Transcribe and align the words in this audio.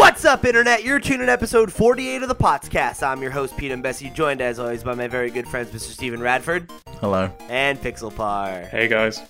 What's 0.00 0.24
up, 0.24 0.46
Internet? 0.46 0.82
You're 0.82 0.98
tuning 0.98 1.24
in 1.24 1.28
episode 1.28 1.70
48 1.70 2.22
of 2.22 2.28
the 2.30 2.34
Potscast. 2.34 3.06
I'm 3.06 3.20
your 3.20 3.30
host, 3.30 3.54
Pete 3.58 3.70
and 3.70 3.82
Bessie, 3.82 4.08
joined 4.08 4.40
as 4.40 4.58
always 4.58 4.82
by 4.82 4.94
my 4.94 5.06
very 5.06 5.30
good 5.30 5.46
friends, 5.46 5.68
Mr. 5.72 5.92
Steven 5.92 6.22
Radford 6.22 6.72
Hello. 7.00 7.30
and 7.50 7.78
Pixelpar. 7.78 8.66
Hey 8.70 8.88
guys. 8.88 9.20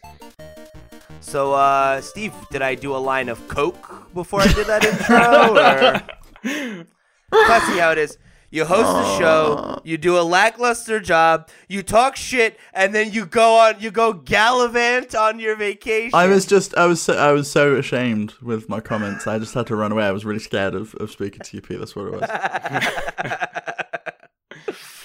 So, 1.18 1.54
uh, 1.54 2.00
Steve, 2.00 2.32
did 2.52 2.62
I 2.62 2.76
do 2.76 2.94
a 2.94 2.98
line 2.98 3.28
of 3.28 3.46
Coke 3.48 4.14
before 4.14 4.42
I 4.42 4.46
did 4.52 4.68
that 4.68 4.84
intro? 4.84 5.56
Or... 5.56 6.86
Let's 7.32 7.66
see 7.66 7.78
how 7.78 7.90
it 7.90 7.98
is. 7.98 8.16
You 8.52 8.64
host 8.64 8.82
the 8.82 9.18
show, 9.18 9.80
you 9.84 9.96
do 9.96 10.18
a 10.18 10.22
lackluster 10.22 10.98
job, 10.98 11.48
you 11.68 11.84
talk 11.84 12.16
shit, 12.16 12.58
and 12.74 12.92
then 12.92 13.12
you 13.12 13.24
go 13.24 13.58
on, 13.58 13.76
you 13.78 13.92
go 13.92 14.12
gallivant 14.12 15.14
on 15.14 15.38
your 15.38 15.54
vacation. 15.54 16.10
I 16.14 16.26
was 16.26 16.46
just, 16.46 16.74
I 16.74 16.86
was, 16.86 17.00
so, 17.00 17.16
I 17.16 17.30
was 17.30 17.48
so 17.48 17.76
ashamed 17.76 18.34
with 18.42 18.68
my 18.68 18.80
comments. 18.80 19.28
I 19.28 19.38
just 19.38 19.54
had 19.54 19.68
to 19.68 19.76
run 19.76 19.92
away. 19.92 20.04
I 20.04 20.10
was 20.10 20.24
really 20.24 20.40
scared 20.40 20.74
of, 20.74 20.96
of 20.96 21.12
speaking 21.12 21.42
to 21.42 21.56
you, 21.56 21.62
Pete. 21.62 21.78
That's 21.78 21.94
what 21.94 22.06
it 22.06 22.20
was. 22.20 22.28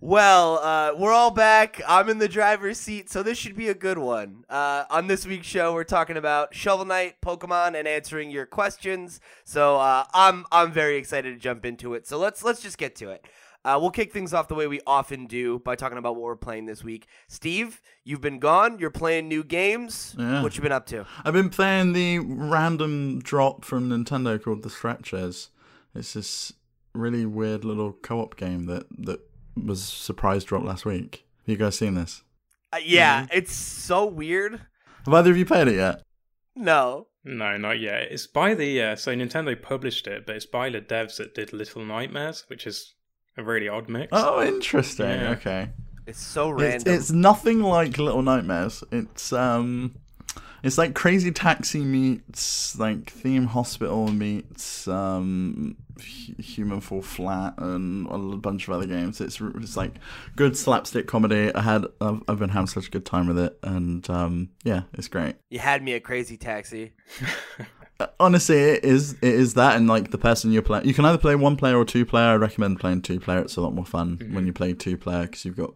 Well, 0.00 0.58
uh, 0.58 0.92
we're 0.96 1.12
all 1.12 1.32
back. 1.32 1.82
I'm 1.88 2.08
in 2.08 2.18
the 2.18 2.28
driver's 2.28 2.78
seat, 2.78 3.10
so 3.10 3.24
this 3.24 3.36
should 3.36 3.56
be 3.56 3.68
a 3.68 3.74
good 3.74 3.98
one. 3.98 4.44
Uh, 4.48 4.84
on 4.90 5.08
this 5.08 5.26
week's 5.26 5.48
show, 5.48 5.74
we're 5.74 5.82
talking 5.82 6.16
about 6.16 6.54
Shovel 6.54 6.84
Knight, 6.84 7.20
Pokemon, 7.20 7.76
and 7.76 7.88
answering 7.88 8.30
your 8.30 8.46
questions. 8.46 9.18
So 9.42 9.74
uh, 9.76 10.04
I'm 10.14 10.46
I'm 10.52 10.70
very 10.70 10.98
excited 10.98 11.34
to 11.34 11.40
jump 11.40 11.66
into 11.66 11.94
it. 11.94 12.06
So 12.06 12.16
let's 12.16 12.44
let's 12.44 12.62
just 12.62 12.78
get 12.78 12.94
to 12.96 13.10
it. 13.10 13.26
Uh, 13.64 13.76
we'll 13.80 13.90
kick 13.90 14.12
things 14.12 14.32
off 14.32 14.46
the 14.46 14.54
way 14.54 14.68
we 14.68 14.80
often 14.86 15.26
do 15.26 15.58
by 15.58 15.74
talking 15.74 15.98
about 15.98 16.14
what 16.14 16.22
we're 16.22 16.36
playing 16.36 16.66
this 16.66 16.84
week. 16.84 17.08
Steve, 17.26 17.82
you've 18.04 18.20
been 18.20 18.38
gone. 18.38 18.78
You're 18.78 18.90
playing 18.90 19.26
new 19.26 19.42
games. 19.42 20.14
Yeah. 20.16 20.44
What 20.44 20.54
you 20.56 20.62
been 20.62 20.70
up 20.70 20.86
to? 20.86 21.06
I've 21.24 21.34
been 21.34 21.50
playing 21.50 21.92
the 21.92 22.20
random 22.20 23.18
drop 23.18 23.64
from 23.64 23.90
Nintendo 23.90 24.40
called 24.40 24.62
The 24.62 24.70
Stretchers. 24.70 25.50
It's 25.92 26.12
this 26.12 26.52
really 26.94 27.26
weird 27.26 27.64
little 27.64 27.92
co-op 27.92 28.36
game 28.36 28.66
that 28.66 28.86
that 28.96 29.27
was 29.66 29.82
surprise 29.82 30.44
drop 30.44 30.64
last 30.64 30.84
week. 30.84 31.24
Have 31.46 31.48
you 31.52 31.56
guys 31.56 31.76
seen 31.78 31.94
this? 31.94 32.22
Uh, 32.72 32.78
yeah, 32.84 33.22
Mm-hmm. 33.24 33.38
it's 33.38 33.52
so 33.52 34.06
weird. 34.06 34.60
Have 35.04 35.14
either 35.14 35.30
of 35.30 35.36
you 35.36 35.46
played 35.46 35.68
it 35.68 35.76
yet? 35.76 36.02
No. 36.54 37.06
No, 37.24 37.56
not 37.56 37.78
yet. 37.80 38.08
It's 38.10 38.26
by 38.26 38.54
the 38.54 38.82
uh, 38.82 38.96
so 38.96 39.14
Nintendo 39.14 39.60
published 39.60 40.06
it, 40.06 40.24
but 40.26 40.36
it's 40.36 40.46
by 40.46 40.70
the 40.70 40.80
devs 40.80 41.16
that 41.18 41.34
did 41.34 41.52
Little 41.52 41.84
Nightmares, 41.84 42.44
which 42.48 42.66
is 42.66 42.94
a 43.36 43.42
really 43.42 43.68
odd 43.68 43.88
mix. 43.88 44.08
Oh, 44.12 44.42
interesting. 44.42 45.06
Yeah. 45.08 45.30
Okay. 45.30 45.70
It's 46.06 46.20
so 46.22 46.52
It's, 46.52 46.62
random. 46.62 46.94
it's 46.94 47.10
nothing 47.10 47.60
like 47.60 47.98
Little 47.98 48.22
Nightmares. 48.22 48.82
It's 48.90 49.32
um, 49.32 49.94
it's 50.62 50.78
like 50.78 50.94
Crazy 50.94 51.30
Taxi 51.30 51.80
meets 51.80 52.78
like 52.78 53.10
Theme 53.10 53.46
Hospital 53.46 54.08
meets 54.08 54.86
um, 54.88 55.76
Hu- 55.98 56.42
Human 56.42 56.80
Fall 56.80 57.02
Flat 57.02 57.54
and 57.58 58.06
a 58.10 58.36
bunch 58.36 58.68
of 58.68 58.74
other 58.74 58.86
games. 58.86 59.20
It's 59.20 59.40
it's 59.40 59.76
like 59.76 59.94
good 60.36 60.56
slapstick 60.56 61.06
comedy. 61.06 61.54
I 61.54 61.60
had 61.62 61.86
I've, 62.00 62.22
I've 62.28 62.38
been 62.38 62.50
having 62.50 62.66
such 62.66 62.88
a 62.88 62.90
good 62.90 63.06
time 63.06 63.28
with 63.28 63.38
it, 63.38 63.58
and 63.62 64.08
um, 64.10 64.50
yeah, 64.64 64.82
it's 64.94 65.08
great. 65.08 65.36
you 65.50 65.58
had 65.58 65.82
me 65.82 65.92
a 65.94 66.00
crazy 66.00 66.36
taxi. 66.36 66.92
Uh, 68.00 68.06
Honestly, 68.20 68.56
it 68.56 68.84
is 68.84 69.14
it 69.14 69.24
is 69.24 69.54
that, 69.54 69.76
and 69.76 69.88
like 69.88 70.12
the 70.12 70.18
person 70.18 70.52
you're 70.52 70.62
playing, 70.62 70.86
you 70.86 70.94
can 70.94 71.04
either 71.04 71.18
play 71.18 71.34
one 71.34 71.56
player 71.56 71.76
or 71.76 71.84
two 71.84 72.06
player. 72.06 72.26
I 72.26 72.36
recommend 72.36 72.78
playing 72.78 73.02
two 73.02 73.18
player. 73.18 73.40
It's 73.40 73.56
a 73.56 73.60
lot 73.60 73.74
more 73.74 73.84
fun 73.84 74.18
when 74.30 74.46
you 74.46 74.52
play 74.52 74.72
two 74.72 74.96
player 74.96 75.22
because 75.22 75.44
you've 75.44 75.56
got. 75.56 75.74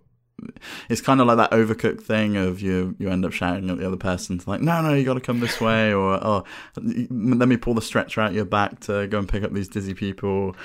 It's 0.89 1.01
kind 1.01 1.21
of 1.21 1.27
like 1.27 1.37
that 1.37 1.51
overcooked 1.51 2.03
thing 2.03 2.37
of 2.37 2.61
you 2.61 2.97
you 2.99 3.09
end 3.09 3.25
up 3.25 3.33
shouting 3.33 3.71
at 3.71 3.79
the 3.79 3.87
other 3.87 3.97
person 3.97 4.41
like 4.47 4.61
no 4.61 4.83
no 4.83 4.95
you 4.95 5.05
got 5.05 5.15
to 5.15 5.21
come 5.21 5.41
this 5.41 5.61
way 5.61 5.93
or 5.93 6.15
oh 6.15 6.45
let 6.77 7.49
me 7.49 7.57
pull 7.57 7.75
the 7.75 7.83
stretcher 7.83 8.21
out 8.21 8.33
your 8.33 8.45
back 8.45 8.81
to 8.81 9.07
go 9.07 9.19
and 9.19 9.29
pick 9.29 9.43
up 9.43 9.53
these 9.53 9.69
dizzy 9.69 9.95
people. 9.95 10.57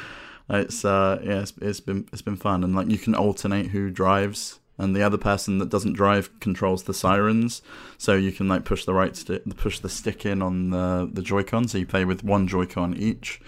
It's 0.50 0.86
uh 0.86 1.20
yeah 1.24 1.42
it's, 1.42 1.54
it's 1.62 1.80
been 1.80 2.08
it's 2.12 2.22
been 2.22 2.38
fun 2.38 2.64
and 2.64 2.76
like 2.76 2.90
you 2.90 2.98
can 2.98 3.14
alternate 3.14 3.68
who 3.68 3.90
drives 3.90 4.60
and 4.78 4.96
the 4.96 5.02
other 5.04 5.18
person 5.18 5.58
that 5.58 5.70
doesn't 5.70 5.94
drive 5.94 6.40
controls 6.40 6.84
the 6.84 6.94
sirens 6.94 7.62
so 7.98 8.16
you 8.16 8.32
can 8.32 8.48
like 8.48 8.64
push 8.64 8.86
the 8.86 8.94
right 8.94 9.16
stick 9.16 9.44
push 9.58 9.80
the 9.80 9.90
stick 9.90 10.26
in 10.26 10.42
on 10.42 10.70
the 10.70 11.10
the 11.12 11.22
joy-con 11.22 11.68
so 11.68 11.78
you 11.78 11.86
play 11.86 12.06
with 12.06 12.24
one 12.24 12.48
joy-con 12.48 12.96
each 12.96 13.42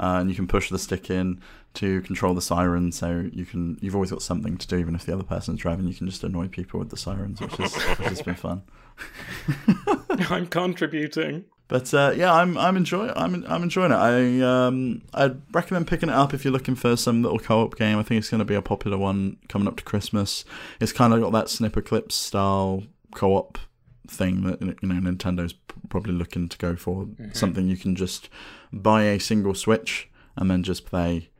uh, 0.00 0.16
and 0.18 0.28
you 0.28 0.36
can 0.36 0.46
push 0.46 0.68
the 0.70 0.78
stick 0.78 1.10
in 1.10 1.40
to 1.74 2.02
control 2.02 2.34
the 2.34 2.42
siren 2.42 2.92
so 2.92 3.28
you 3.32 3.44
can 3.44 3.78
you've 3.80 3.94
always 3.94 4.10
got 4.10 4.22
something 4.22 4.56
to 4.58 4.66
do 4.66 4.76
even 4.76 4.94
if 4.94 5.06
the 5.06 5.12
other 5.12 5.22
person's 5.22 5.60
driving 5.60 5.86
you 5.86 5.94
can 5.94 6.06
just 6.08 6.22
annoy 6.22 6.46
people 6.48 6.78
with 6.78 6.90
the 6.90 6.96
sirens 6.96 7.40
which 7.40 7.58
is 7.58 7.74
which 7.74 8.08
has 8.08 8.22
been 8.22 8.34
fun 8.34 8.62
I'm 10.30 10.46
contributing. 10.46 11.44
but 11.68 11.92
uh, 11.94 12.12
yeah, 12.14 12.32
I'm 12.32 12.58
I'm 12.58 12.76
enjoying 12.76 13.12
I'm 13.16 13.44
I'm 13.48 13.62
enjoying 13.62 13.92
it. 13.92 13.96
I 13.96 14.40
um 14.40 15.02
I'd 15.14 15.40
recommend 15.54 15.86
picking 15.86 16.08
it 16.08 16.14
up 16.14 16.34
if 16.34 16.44
you're 16.44 16.52
looking 16.52 16.74
for 16.74 16.96
some 16.96 17.22
little 17.22 17.38
co-op 17.38 17.76
game. 17.76 17.98
I 17.98 18.02
think 18.02 18.18
it's 18.18 18.28
going 18.28 18.40
to 18.40 18.44
be 18.44 18.54
a 18.54 18.62
popular 18.62 18.98
one 18.98 19.38
coming 19.48 19.66
up 19.68 19.76
to 19.76 19.84
Christmas. 19.84 20.44
It's 20.80 20.92
kind 20.92 21.14
of 21.14 21.20
got 21.20 21.32
that 21.32 21.46
Snipperclips 21.46 22.12
style 22.12 22.84
co-op 23.14 23.58
thing 24.06 24.42
that 24.42 24.60
you 24.60 24.88
know 24.88 25.10
Nintendo's 25.10 25.54
probably 25.88 26.12
looking 26.12 26.48
to 26.48 26.58
go 26.58 26.76
for. 26.76 27.08
Something 27.32 27.68
you 27.68 27.76
can 27.76 27.96
just 27.96 28.28
buy 28.72 29.04
a 29.04 29.18
single 29.18 29.54
Switch 29.54 30.10
and 30.36 30.50
then 30.50 30.62
just 30.62 30.84
play 30.84 31.30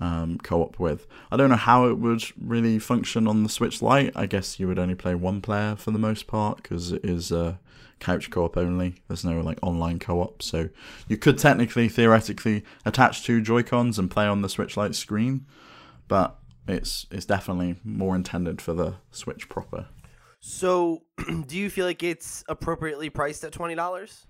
um, 0.00 0.38
co-op 0.38 0.78
with. 0.78 1.06
I 1.30 1.36
don't 1.36 1.50
know 1.50 1.56
how 1.56 1.86
it 1.86 1.98
would 1.98 2.22
really 2.40 2.78
function 2.78 3.26
on 3.26 3.42
the 3.42 3.48
Switch 3.48 3.82
Lite. 3.82 4.12
I 4.16 4.26
guess 4.26 4.58
you 4.58 4.66
would 4.68 4.78
only 4.78 4.94
play 4.94 5.14
one 5.14 5.40
player 5.40 5.76
for 5.76 5.90
the 5.90 5.98
most 5.98 6.26
part 6.26 6.58
because 6.62 6.92
it 6.92 7.04
is 7.04 7.32
uh, 7.32 7.56
couch 8.00 8.30
co-op 8.30 8.56
only. 8.56 8.96
There's 9.08 9.24
no 9.24 9.40
like 9.40 9.58
online 9.62 9.98
co-op, 9.98 10.42
so 10.42 10.68
you 11.08 11.16
could 11.16 11.38
technically, 11.38 11.88
theoretically, 11.88 12.64
attach 12.84 13.24
two 13.24 13.40
Joy 13.40 13.62
Cons 13.62 13.98
and 13.98 14.10
play 14.10 14.26
on 14.26 14.42
the 14.42 14.48
Switch 14.48 14.76
Lite 14.76 14.94
screen, 14.94 15.46
but 16.08 16.38
it's 16.66 17.06
it's 17.10 17.26
definitely 17.26 17.76
more 17.84 18.16
intended 18.16 18.60
for 18.60 18.72
the 18.72 18.94
Switch 19.10 19.48
proper. 19.48 19.86
So, 20.40 21.02
do 21.46 21.56
you 21.56 21.70
feel 21.70 21.86
like 21.86 22.02
it's 22.02 22.44
appropriately 22.48 23.10
priced 23.10 23.44
at 23.44 23.52
twenty 23.52 23.74
dollars? 23.74 24.26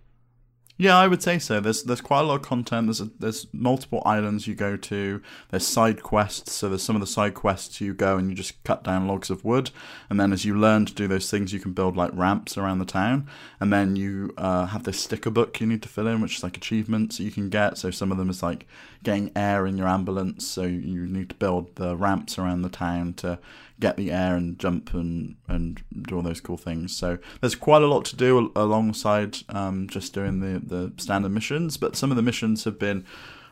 Yeah, 0.77 0.99
I 0.99 1.07
would 1.07 1.23
say 1.23 1.39
so. 1.39 1.61
There's 1.61 1.85
there's 1.85 2.01
quite 2.01 2.23
a 2.23 2.25
lot 2.25 2.41
of 2.41 2.43
content. 2.43 2.89
There's 2.89 2.99
there's 3.21 3.47
multiple 3.53 4.03
islands 4.05 4.49
you 4.49 4.57
go 4.57 4.77
to. 4.77 5.23
There's 5.51 5.65
side 5.65 6.03
quests. 6.03 6.53
So 6.53 6.69
there's 6.69 6.83
some 6.83 6.97
of 6.97 7.01
the 7.01 7.07
side 7.07 7.35
quests 7.35 7.81
you 7.81 7.95
go 7.95 8.17
and 8.17 8.29
you 8.29 8.35
just 8.35 8.62
cut 8.65 8.83
down 8.83 9.07
logs 9.07 9.31
of 9.31 9.45
wood, 9.45 9.71
and 10.11 10.19
then 10.19 10.33
as 10.33 10.45
you 10.45 10.59
learn 10.59 10.85
to 10.87 10.93
do 10.93 11.07
those 11.07 11.31
things, 11.31 11.53
you 11.53 11.61
can 11.61 11.75
build 11.75 11.97
like 11.97 12.11
ramps 12.12 12.59
around 12.59 12.81
the 12.81 12.85
town. 12.85 13.29
And 13.61 13.73
then 13.73 13.95
you 13.95 14.35
uh, 14.37 14.67
have 14.67 14.83
this 14.83 14.99
sticker 15.01 15.31
book 15.31 15.61
you 15.61 15.67
need 15.69 15.83
to 15.83 15.89
fill 15.89 16.09
in, 16.09 16.21
which 16.21 16.39
is 16.39 16.43
like 16.43 16.57
achievements 16.57 17.19
that 17.19 17.25
you 17.25 17.31
can 17.31 17.51
get. 17.51 17.79
So 17.79 17.93
some 17.93 18.11
of 18.11 18.19
them 18.19 18.29
is 18.29 18.43
like 18.43 18.67
getting 19.05 19.31
air 19.37 19.67
in 19.67 19.79
your 19.79 19.87
ambulance. 19.87 20.45
So 20.45 20.62
you 20.62 21.06
need 21.06 21.29
to 21.29 21.35
build 21.37 21.77
the 21.77 21.97
ramps 21.97 22.37
around 22.37 22.62
the 22.62 22.69
town 22.69 23.15
to 23.15 23.39
get 23.81 23.97
the 23.97 24.12
air 24.12 24.37
and 24.37 24.59
jump 24.59 24.95
and 24.95 25.37
and 25.49 25.83
do 26.03 26.17
all 26.17 26.23
those 26.23 26.41
cool 26.41 26.57
things. 26.57 26.95
So 26.97 27.19
there's 27.41 27.55
quite 27.55 27.83
a 27.83 27.87
lot 27.87 28.05
to 28.07 28.17
do 28.17 28.53
alongside 28.55 29.39
um, 29.49 29.89
just 29.89 30.15
doing 30.15 30.41
the 30.41 30.61
the 30.61 30.93
standard 30.97 31.33
missions. 31.33 31.77
But 31.77 31.97
some 31.97 32.11
of 32.11 32.17
the 32.17 32.23
missions 32.23 32.65
have 32.65 32.79
been. 32.79 33.05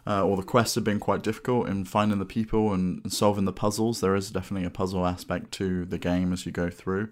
Uh, 0.05 0.25
or 0.25 0.37
the 0.37 0.43
quests 0.43 0.75
have 0.75 0.83
been 0.83 0.99
quite 0.99 1.23
difficult 1.23 1.69
in 1.69 1.85
finding 1.85 2.19
the 2.19 2.25
people 2.25 2.73
and 2.73 3.13
solving 3.13 3.45
the 3.45 3.53
puzzles. 3.53 4.01
There 4.01 4.17
is 4.17 4.33
definitely 4.33 4.67
a 4.67 4.71
puzzle 4.71 5.07
aspect 5.07 5.53
to 5.53 5.85
the 5.85 5.97
game 5.97 6.33
as 6.33 6.45
you 6.45 6.51
go 6.51 6.71
through. 6.71 7.11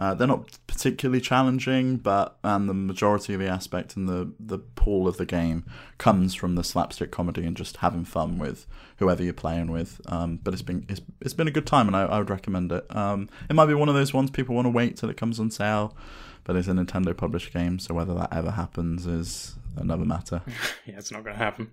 Uh, 0.00 0.14
they're 0.14 0.26
not 0.26 0.58
particularly 0.66 1.20
challenging, 1.20 1.98
but 1.98 2.38
and 2.42 2.70
the 2.70 2.74
majority 2.74 3.34
of 3.34 3.40
the 3.40 3.46
aspect 3.46 3.96
and 3.96 4.08
the 4.08 4.32
the 4.40 4.56
pool 4.58 5.06
of 5.06 5.18
the 5.18 5.26
game 5.26 5.62
comes 5.98 6.34
from 6.34 6.54
the 6.54 6.64
slapstick 6.64 7.10
comedy 7.10 7.44
and 7.44 7.54
just 7.54 7.76
having 7.76 8.06
fun 8.06 8.38
with 8.38 8.66
whoever 8.96 9.22
you're 9.22 9.34
playing 9.34 9.70
with. 9.70 10.00
Um, 10.06 10.40
but 10.42 10.54
it's 10.54 10.62
been 10.62 10.86
it's, 10.88 11.02
it's 11.20 11.34
been 11.34 11.48
a 11.48 11.50
good 11.50 11.66
time, 11.66 11.86
and 11.86 11.94
I, 11.94 12.04
I 12.04 12.18
would 12.18 12.30
recommend 12.30 12.72
it. 12.72 12.84
Um, 12.96 13.28
it 13.50 13.52
might 13.52 13.66
be 13.66 13.74
one 13.74 13.90
of 13.90 13.94
those 13.94 14.14
ones 14.14 14.30
people 14.30 14.54
want 14.54 14.64
to 14.64 14.70
wait 14.70 14.96
till 14.96 15.10
it 15.10 15.18
comes 15.18 15.38
on 15.38 15.50
sale, 15.50 15.94
but 16.44 16.56
it's 16.56 16.66
a 16.66 16.72
Nintendo 16.72 17.14
published 17.14 17.52
game, 17.52 17.78
so 17.78 17.92
whether 17.92 18.14
that 18.14 18.32
ever 18.32 18.52
happens 18.52 19.06
is 19.06 19.56
another 19.76 20.06
matter. 20.06 20.40
Yeah, 20.86 20.96
it's 20.96 21.12
not 21.12 21.24
going 21.24 21.36
to 21.36 21.42
happen. 21.42 21.72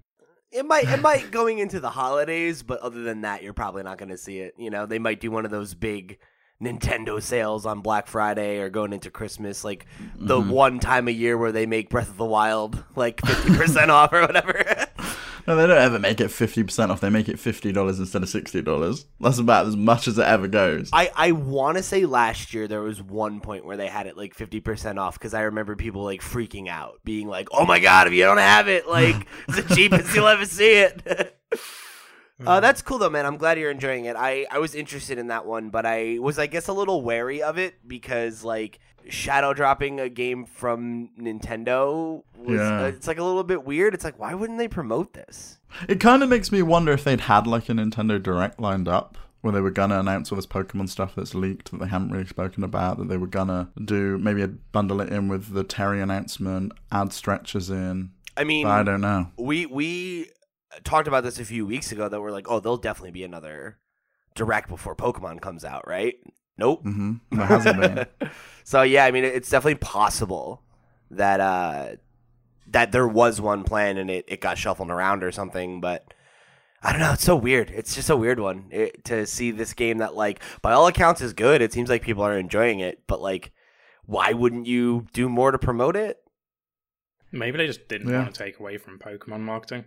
It 0.52 0.66
might, 0.66 0.88
it 0.88 1.02
might 1.02 1.32
going 1.32 1.60
into 1.60 1.80
the 1.80 1.90
holidays, 1.90 2.62
but 2.62 2.82
other 2.82 3.04
than 3.04 3.22
that, 3.22 3.42
you're 3.42 3.54
probably 3.54 3.84
not 3.84 3.98
going 3.98 4.10
to 4.10 4.18
see 4.18 4.40
it. 4.40 4.54
You 4.58 4.70
know, 4.70 4.86
they 4.86 5.00
might 5.00 5.22
do 5.22 5.32
one 5.32 5.46
of 5.46 5.52
those 5.52 5.74
big 5.74 6.20
Nintendo 6.62 7.22
sales 7.22 7.66
on 7.66 7.82
Black 7.82 8.08
Friday 8.08 8.58
or 8.58 8.70
going 8.70 8.94
into 8.94 9.12
Christmas, 9.12 9.64
like 9.64 9.86
the 10.16 10.40
mm-hmm. 10.40 10.50
one 10.50 10.80
time 10.80 11.08
a 11.08 11.12
year 11.12 11.38
where 11.38 11.52
they 11.52 11.66
make 11.66 11.90
Breath 11.90 12.10
of 12.10 12.18
the 12.18 12.26
Wild 12.26 12.84
like 12.96 13.24
fifty 13.26 13.56
percent 13.56 13.92
off 13.92 14.14
or 14.14 14.22
whatever. 14.22 14.88
No, 15.48 15.56
they 15.56 15.66
don't 15.66 15.78
ever 15.78 15.98
make 15.98 16.20
it 16.20 16.30
fifty 16.30 16.62
percent 16.62 16.92
off. 16.92 17.00
They 17.00 17.10
make 17.10 17.30
it 17.30 17.40
fifty 17.40 17.72
dollars 17.72 18.00
instead 18.00 18.22
of 18.22 18.28
sixty 18.28 18.62
dollars. 18.62 19.06
That's 19.22 19.38
about 19.40 19.66
as 19.66 19.78
much 19.78 20.10
as 20.10 20.18
it 20.18 20.28
ever 20.28 20.50
goes. 20.50 20.90
I, 20.92 21.10
I 21.16 21.32
want 21.32 21.78
to 21.78 21.84
say 21.84 22.06
last 22.06 22.54
year 22.54 22.68
there 22.68 22.82
was 22.82 23.02
one 23.02 23.40
point 23.40 23.64
where 23.66 23.78
they 23.78 23.88
had 23.88 24.08
it 24.08 24.18
like 24.18 24.36
50% 24.36 24.98
off 24.98 25.14
because 25.14 25.34
I 25.34 25.44
remember 25.44 25.78
people 25.78 26.04
like 26.04 26.20
freaking 26.20 26.68
out, 26.68 27.00
being 27.06 27.30
like, 27.30 27.48
oh 27.52 27.66
my 27.66 27.80
God, 27.80 28.08
if 28.08 28.14
you 28.14 28.24
don't 28.24 28.40
have 28.40 28.68
it, 28.68 28.90
like, 28.90 29.16
it's 29.48 29.66
the 29.66 29.74
cheapest 29.74 30.14
you'll 30.14 30.28
ever 30.28 30.46
see 30.46 30.80
it. 30.80 31.38
uh, 32.46 32.60
that's 32.60 32.82
cool 32.82 32.98
though, 33.00 33.10
man. 33.10 33.26
I'm 33.26 33.38
glad 33.38 33.58
you're 33.58 33.72
enjoying 33.72 34.06
it. 34.06 34.16
I, 34.16 34.46
I 34.52 34.60
was 34.60 34.76
interested 34.76 35.18
in 35.18 35.28
that 35.28 35.46
one, 35.46 35.70
but 35.70 35.86
I 35.86 36.18
was, 36.20 36.38
I 36.38 36.48
guess, 36.48 36.68
a 36.68 36.74
little 36.74 37.02
wary 37.02 37.42
of 37.42 37.58
it 37.58 37.76
because, 37.88 38.44
like, 38.44 38.80
shadow 39.10 39.54
dropping 39.54 40.00
a 40.02 40.10
game 40.10 40.46
from 40.46 41.10
Nintendo 41.20 42.24
was 42.38 42.60
Yeah. 42.60 42.82
uh, 42.84 42.88
it's 42.88 43.08
like 43.08 43.18
a 43.20 43.24
little 43.24 43.44
bit 43.44 43.64
weird. 43.64 43.94
It's 43.94 44.04
like 44.04 44.20
why 44.20 44.34
wouldn't 44.34 44.60
they 44.60 44.68
promote 44.68 45.14
this? 45.14 45.60
It 45.88 46.00
kind 46.00 46.24
of 46.24 46.30
makes 46.30 46.52
me 46.52 46.62
wonder 46.62 46.92
if 46.92 47.04
they'd 47.06 47.22
had 47.22 47.48
like 47.48 47.70
a 47.70 47.72
Nintendo 47.74 48.22
Direct 48.22 48.60
lined 48.60 48.88
up 48.90 49.18
where 49.42 49.54
they 49.54 49.62
were 49.62 49.72
gonna 49.72 49.98
announce 50.00 50.30
all 50.32 50.36
this 50.36 50.46
Pokemon 50.46 50.90
stuff 50.90 51.14
that's 51.16 51.34
leaked 51.34 51.72
that 51.72 51.80
they 51.80 51.88
haven't 51.88 52.12
really 52.12 52.26
spoken 52.26 52.64
about. 52.66 52.98
That 52.98 53.08
they 53.08 53.16
were 53.18 53.28
gonna 53.28 53.70
do 53.84 54.18
maybe 54.18 54.46
bundle 54.74 55.00
it 55.00 55.10
in 55.10 55.30
with 55.30 55.54
the 55.54 55.64
Terry 55.64 56.02
announcement, 56.02 56.74
add 56.92 57.14
stretches 57.14 57.70
in. 57.70 58.12
I 58.36 58.44
mean, 58.44 58.68
I 58.68 58.84
don't 58.84 59.02
know. 59.02 59.32
we 59.38 59.66
we 59.68 60.30
talked 60.84 61.08
about 61.08 61.24
this 61.24 61.40
a 61.40 61.46
few 61.46 61.66
weeks 61.66 61.92
ago 61.92 62.10
that 62.10 62.22
we're 62.22 62.32
like, 62.32 62.48
oh, 62.50 62.60
there'll 62.60 62.78
definitely 62.78 63.12
be 63.12 63.24
another 63.24 63.78
direct 64.36 64.70
before 64.70 64.96
Pokemon 64.96 65.42
comes 65.42 65.64
out, 65.66 65.88
right? 65.88 66.16
Nope. 66.58 66.82
hmm 66.84 67.14
There 67.32 67.46
hasn't 67.46 67.80
been. 67.80 68.06
so 68.64 68.82
yeah, 68.82 69.06
I 69.06 69.12
mean, 69.12 69.24
it's 69.24 69.50
definitely 69.50 69.76
possible 69.76 70.62
that 71.12 71.40
uh 71.40 71.96
that 72.70 72.92
there 72.92 73.08
was 73.08 73.40
one 73.40 73.64
plan 73.64 73.98
and 73.98 74.10
it, 74.10 74.26
it 74.28 74.42
got 74.42 74.58
shuffled 74.58 74.92
around 74.92 75.24
or 75.24 75.32
something, 75.32 75.80
but 75.80 76.14
I 76.84 76.92
don't 76.92 77.00
know. 77.02 77.14
It's 77.14 77.24
so 77.24 77.36
weird. 77.36 77.70
It's 77.72 77.96
just 77.96 78.10
a 78.10 78.18
weird 78.18 78.40
one 78.40 78.66
it, 78.72 79.04
to 79.06 79.26
see 79.26 79.50
this 79.52 79.74
game 79.74 79.98
that, 79.98 80.16
like, 80.16 80.42
by 80.62 80.74
all 80.74 80.86
accounts, 80.86 81.22
is 81.22 81.34
good. 81.34 81.62
It 81.62 81.74
seems 81.74 81.90
like 81.90 82.04
people 82.04 82.24
are 82.24 82.38
enjoying 82.38 82.82
it, 82.82 83.02
but 83.08 83.20
like, 83.22 83.52
why 84.06 84.34
wouldn't 84.34 84.68
you 84.68 85.08
do 85.14 85.28
more 85.30 85.52
to 85.52 85.58
promote 85.58 85.96
it? 85.96 86.18
Maybe 87.32 87.58
they 87.58 87.68
just 87.68 87.88
didn't 87.88 88.10
Yeah. 88.10 88.20
want 88.24 88.34
to 88.36 88.44
take 88.44 88.60
away 88.60 88.78
from 88.78 89.00
Pokemon 89.00 89.42
marketing. 89.42 89.86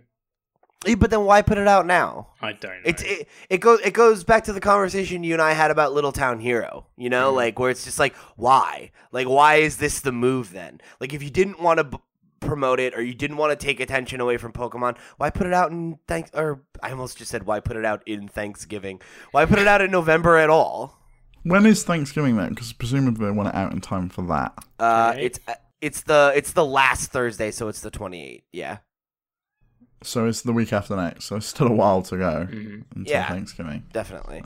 Eh, 0.87 0.95
But 0.95 1.09
then 1.11 1.25
why 1.25 1.41
put 1.41 1.57
it 1.57 1.67
out 1.67 1.85
now? 1.85 2.29
I 2.41 2.53
don't 2.53 2.63
know. 2.63 2.79
It's 2.85 3.03
it, 3.03 3.27
it 3.49 3.57
goes 3.59 3.79
it 3.81 3.93
goes 3.93 4.23
back 4.23 4.43
to 4.45 4.53
the 4.53 4.59
conversation 4.59 5.23
you 5.23 5.33
and 5.33 5.41
I 5.41 5.53
had 5.53 5.69
about 5.71 5.93
Little 5.93 6.11
Town 6.11 6.39
Hero, 6.39 6.87
you 6.97 7.09
know, 7.09 7.31
Mhm. 7.31 7.35
like 7.35 7.59
where 7.59 7.69
it's 7.69 7.83
just 7.83 7.99
like 7.99 8.15
why? 8.35 8.91
Like 9.11 9.27
why 9.27 9.55
is 9.55 9.77
this 9.77 9.99
the 10.01 10.11
move 10.11 10.51
then? 10.51 10.81
Like 10.99 11.13
if 11.13 11.21
you 11.21 11.29
didn't 11.29 11.59
want 11.61 11.77
to 11.77 11.83
b- 11.83 11.97
promote 12.39 12.79
it 12.79 12.95
or 12.95 13.01
you 13.03 13.13
didn't 13.13 13.37
want 13.37 13.51
to 13.57 13.65
take 13.65 13.79
attention 13.79 14.19
away 14.19 14.37
from 14.37 14.51
Pokemon, 14.51 14.97
why 15.17 15.29
put 15.29 15.45
it 15.45 15.53
out 15.53 15.69
in 15.71 15.99
thanks 16.07 16.31
or 16.33 16.61
I 16.81 16.89
almost 16.91 17.17
just 17.19 17.29
said 17.29 17.43
why 17.43 17.59
put 17.59 17.77
it 17.77 17.85
out 17.85 18.01
in 18.07 18.27
Thanksgiving? 18.27 19.01
Why 19.31 19.45
put 19.45 19.59
it 19.59 19.67
out 19.67 19.81
in 19.81 19.91
November 19.91 20.37
at 20.37 20.49
all? 20.49 20.97
When 21.43 21.65
is 21.65 21.83
Thanksgiving 21.83 22.37
then? 22.37 22.49
Because 22.49 22.73
presumably 22.73 23.25
they 23.25 23.31
want 23.31 23.49
it 23.49 23.55
out 23.55 23.71
in 23.71 23.81
time 23.81 24.09
for 24.09 24.23
that. 24.23 24.53
Uh 24.79 25.13
28th? 25.13 25.19
it's 25.23 25.39
it's 25.81 26.01
the 26.01 26.31
it's 26.35 26.53
the 26.53 26.65
last 26.65 27.11
Thursday, 27.11 27.51
so 27.51 27.67
it's 27.67 27.81
the 27.81 27.91
28th. 27.91 28.41
Yeah. 28.51 28.77
So 30.03 30.25
it's 30.25 30.41
the 30.41 30.53
week 30.53 30.73
after 30.73 30.95
next. 30.95 31.25
So 31.25 31.35
it's 31.35 31.45
still 31.47 31.67
a 31.67 31.73
while 31.73 32.01
to 32.03 32.17
go 32.17 32.47
Mhm. 32.49 32.83
until 32.95 33.11
Yeah. 33.13 33.27
Thanksgiving. 33.29 33.83
Definitely. 33.93 34.43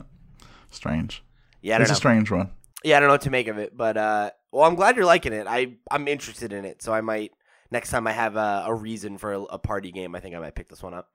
Strange. 0.70 1.22
Yeah, 1.62 1.76
I 1.76 1.78
don't 1.78 1.82
It's 1.82 1.90
know. 1.90 1.94
a 1.94 1.96
strange 1.96 2.30
one. 2.30 2.50
yeah, 2.84 2.96
I 2.96 3.00
don't 3.00 3.08
know 3.08 3.14
what 3.14 3.22
to 3.22 3.30
make 3.30 3.48
of 3.48 3.58
it, 3.58 3.76
but 3.76 3.96
uh, 3.96 4.30
well, 4.52 4.64
I'm 4.64 4.74
glad 4.74 4.96
you're 4.96 5.04
liking 5.06 5.32
it. 5.32 5.46
I 5.48 5.74
I'm 5.90 6.06
interested 6.08 6.52
in 6.52 6.64
it, 6.64 6.82
so 6.82 6.92
I 6.92 7.00
might 7.00 7.32
next 7.70 7.90
time 7.90 8.06
I 8.06 8.12
have 8.12 8.36
a, 8.36 8.64
a 8.66 8.74
reason 8.74 9.18
for 9.18 9.32
a, 9.32 9.40
a 9.42 9.58
party 9.58 9.90
game. 9.92 10.14
I 10.14 10.20
think 10.20 10.34
I 10.34 10.38
might 10.38 10.54
pick 10.54 10.68
this 10.68 10.82
one 10.82 10.94
up. 10.94 11.08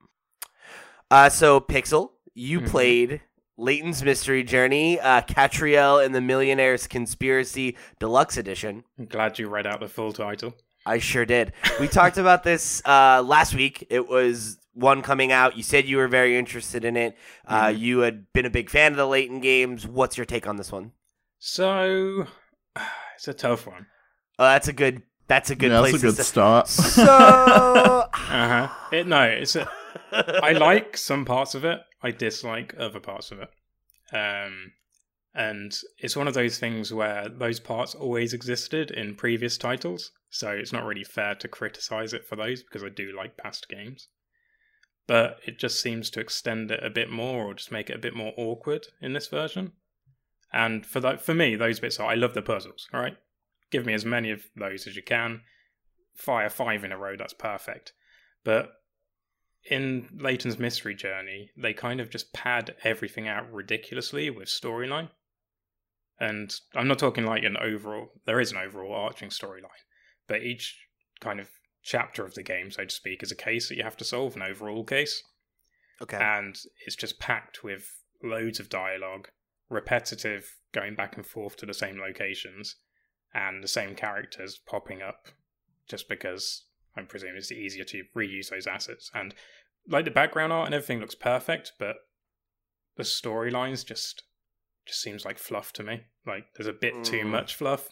Uh, 1.10 1.28
so 1.28 1.60
Pixel, 1.60 2.10
you 2.34 2.60
Mhm. 2.60 2.68
played 2.68 3.20
Layton's 3.58 4.02
Mystery 4.02 4.42
Journey, 4.42 4.98
uh, 4.98 5.20
Katrielle 5.22 6.04
and 6.04 6.14
the 6.14 6.20
Millionaire's 6.20 6.86
Conspiracy 6.86 7.76
Deluxe 8.00 8.36
Edition. 8.38 8.84
I'm 8.98 9.06
glad 9.06 9.38
you 9.38 9.48
read 9.48 9.66
out 9.66 9.80
the 9.80 9.88
full 9.88 10.12
title. 10.12 10.54
I 10.84 10.98
sure 10.98 11.24
did. 11.24 11.52
We 11.80 11.88
talked 11.88 12.18
about 12.18 12.42
this 12.42 12.82
uh, 12.84 13.22
last 13.24 13.54
week. 13.54 13.86
It 13.90 14.08
was 14.08 14.58
one 14.74 15.02
coming 15.02 15.30
out. 15.32 15.56
You 15.56 15.62
said 15.62 15.86
you 15.86 15.96
were 15.98 16.08
very 16.08 16.36
interested 16.36 16.84
in 16.84 16.96
it. 16.96 17.16
Uh, 17.46 17.66
Mhm. 17.66 17.78
You 17.78 17.98
had 18.00 18.32
been 18.32 18.46
a 18.46 18.50
big 18.50 18.68
fan 18.70 18.92
of 18.92 18.96
the 18.96 19.06
Layton 19.06 19.40
games. 19.40 19.86
What's 19.86 20.16
your 20.16 20.24
take 20.26 20.46
on 20.46 20.56
this 20.56 20.72
one? 20.72 20.92
So 21.38 22.26
it's 23.16 23.28
a 23.28 23.34
tough 23.34 23.66
one. 23.66 23.86
Oh, 24.38 24.44
that's 24.44 24.68
a 24.68 24.72
good. 24.72 25.02
That's 25.28 25.50
a 25.50 25.54
good 25.54 25.70
yeah, 25.70 25.78
place 25.80 25.92
that's 25.92 26.02
a 26.02 26.06
good 26.08 26.16
to 26.16 26.24
start. 26.24 26.68
So, 26.68 27.02
Uh 27.06 28.08
huh. 28.12 28.68
It 28.92 29.06
no, 29.06 29.22
it's 29.22 29.56
a, 29.56 29.68
I 30.12 30.52
like 30.52 30.96
some 30.96 31.24
parts 31.24 31.54
of 31.54 31.64
it. 31.64 31.80
I 32.02 32.10
dislike 32.10 32.74
other 32.78 33.00
parts 33.00 33.30
of 33.30 33.38
it. 33.40 33.48
Um, 34.14 34.72
and 35.34 35.76
it's 35.98 36.16
one 36.16 36.28
of 36.28 36.34
those 36.34 36.58
things 36.58 36.92
where 36.92 37.28
those 37.28 37.58
parts 37.58 37.94
always 37.94 38.34
existed 38.34 38.90
in 38.90 39.14
previous 39.14 39.56
titles, 39.56 40.10
so 40.28 40.50
it's 40.50 40.72
not 40.72 40.84
really 40.84 41.04
fair 41.04 41.34
to 41.36 41.48
criticize 41.48 42.12
it 42.12 42.26
for 42.26 42.36
those 42.36 42.62
because 42.62 42.84
I 42.84 42.90
do 42.90 43.16
like 43.16 43.36
past 43.36 43.68
games. 43.68 44.08
But 45.06 45.38
it 45.46 45.58
just 45.58 45.80
seems 45.80 46.10
to 46.10 46.20
extend 46.20 46.70
it 46.70 46.84
a 46.84 46.90
bit 46.90 47.10
more, 47.10 47.46
or 47.46 47.54
just 47.54 47.72
make 47.72 47.88
it 47.88 47.96
a 47.96 48.00
bit 48.00 48.14
more 48.14 48.34
awkward 48.36 48.86
in 49.00 49.14
this 49.14 49.26
version. 49.26 49.72
And 50.52 50.84
for 50.84 51.00
that, 51.00 51.22
for 51.22 51.34
me, 51.34 51.56
those 51.56 51.80
bits 51.80 51.98
are 51.98 52.10
I 52.10 52.14
love 52.14 52.34
the 52.34 52.42
puzzles. 52.42 52.88
All 52.92 53.00
right, 53.00 53.16
give 53.70 53.86
me 53.86 53.94
as 53.94 54.04
many 54.04 54.30
of 54.30 54.44
those 54.54 54.86
as 54.86 54.96
you 54.96 55.02
can. 55.02 55.40
Fire 56.14 56.50
five 56.50 56.84
in 56.84 56.92
a 56.92 56.98
row, 56.98 57.16
that's 57.16 57.32
perfect. 57.32 57.94
But 58.44 58.70
in 59.70 60.08
Layton's 60.18 60.58
Mystery 60.58 60.94
Journey, 60.94 61.50
they 61.56 61.72
kind 61.72 62.00
of 62.00 62.10
just 62.10 62.32
pad 62.34 62.74
everything 62.84 63.28
out 63.28 63.50
ridiculously 63.50 64.28
with 64.28 64.48
storyline. 64.48 65.08
And 66.20 66.54
I'm 66.74 66.88
not 66.88 66.98
talking 66.98 67.26
like 67.26 67.42
an 67.42 67.56
overall, 67.56 68.08
there 68.26 68.40
is 68.40 68.52
an 68.52 68.58
overall 68.58 68.94
arching 68.94 69.30
storyline, 69.30 69.84
but 70.28 70.42
each 70.42 70.78
kind 71.20 71.40
of 71.40 71.48
chapter 71.82 72.24
of 72.24 72.34
the 72.34 72.42
game, 72.42 72.70
so 72.70 72.84
to 72.84 72.94
speak, 72.94 73.22
is 73.22 73.32
a 73.32 73.36
case 73.36 73.68
that 73.68 73.76
you 73.76 73.82
have 73.82 73.96
to 73.96 74.04
solve, 74.04 74.36
an 74.36 74.42
overall 74.42 74.84
case. 74.84 75.22
okay. 76.00 76.18
And 76.18 76.56
it's 76.86 76.96
just 76.96 77.18
packed 77.18 77.64
with 77.64 77.88
loads 78.22 78.60
of 78.60 78.68
dialogue, 78.68 79.28
repetitive, 79.68 80.56
going 80.72 80.94
back 80.94 81.16
and 81.16 81.26
forth 81.26 81.56
to 81.56 81.66
the 81.66 81.74
same 81.74 81.98
locations, 81.98 82.76
and 83.34 83.62
the 83.62 83.68
same 83.68 83.94
characters 83.94 84.60
popping 84.66 85.02
up 85.02 85.28
just 85.88 86.08
because 86.08 86.66
I'm 86.96 87.06
presuming 87.06 87.38
it's 87.38 87.50
easier 87.50 87.84
to 87.84 88.04
reuse 88.16 88.50
those 88.50 88.66
assets. 88.66 89.10
And 89.14 89.34
like 89.88 90.04
the 90.04 90.10
background 90.10 90.52
art 90.52 90.66
and 90.66 90.74
everything 90.74 91.00
looks 91.00 91.14
perfect, 91.14 91.72
but 91.78 91.96
the 92.96 93.02
storylines 93.02 93.84
just 93.84 94.22
just 94.86 95.00
seems 95.00 95.24
like 95.24 95.38
fluff 95.38 95.72
to 95.74 95.82
me. 95.82 96.02
Like 96.26 96.44
there's 96.56 96.66
a 96.66 96.72
bit 96.72 97.04
too 97.04 97.20
Mm. 97.24 97.30
much 97.30 97.54
fluff. 97.54 97.88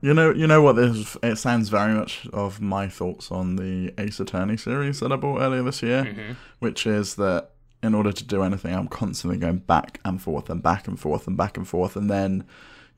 You 0.00 0.14
know, 0.14 0.32
you 0.32 0.46
know 0.46 0.62
what 0.62 0.76
this? 0.76 1.16
It 1.24 1.36
sounds 1.36 1.70
very 1.70 1.92
much 1.92 2.28
of 2.32 2.60
my 2.60 2.88
thoughts 2.88 3.32
on 3.32 3.56
the 3.56 3.92
Ace 3.98 4.20
Attorney 4.20 4.56
series 4.56 5.00
that 5.00 5.10
I 5.10 5.16
bought 5.16 5.40
earlier 5.40 5.62
this 5.62 5.82
year, 5.82 6.04
hmm 6.04 6.32
which 6.60 6.86
is 6.86 7.16
that 7.16 7.50
in 7.82 7.94
order 7.94 8.12
to 8.12 8.24
do 8.24 8.42
anything, 8.42 8.74
I'm 8.74 8.88
constantly 8.88 9.38
going 9.38 9.58
back 9.58 10.00
and 10.04 10.20
forth 10.20 10.50
and 10.50 10.62
back 10.62 10.86
and 10.88 10.98
forth 10.98 11.26
and 11.26 11.36
back 11.36 11.56
and 11.56 11.66
forth, 11.66 11.96
and 11.96 12.08
then 12.10 12.44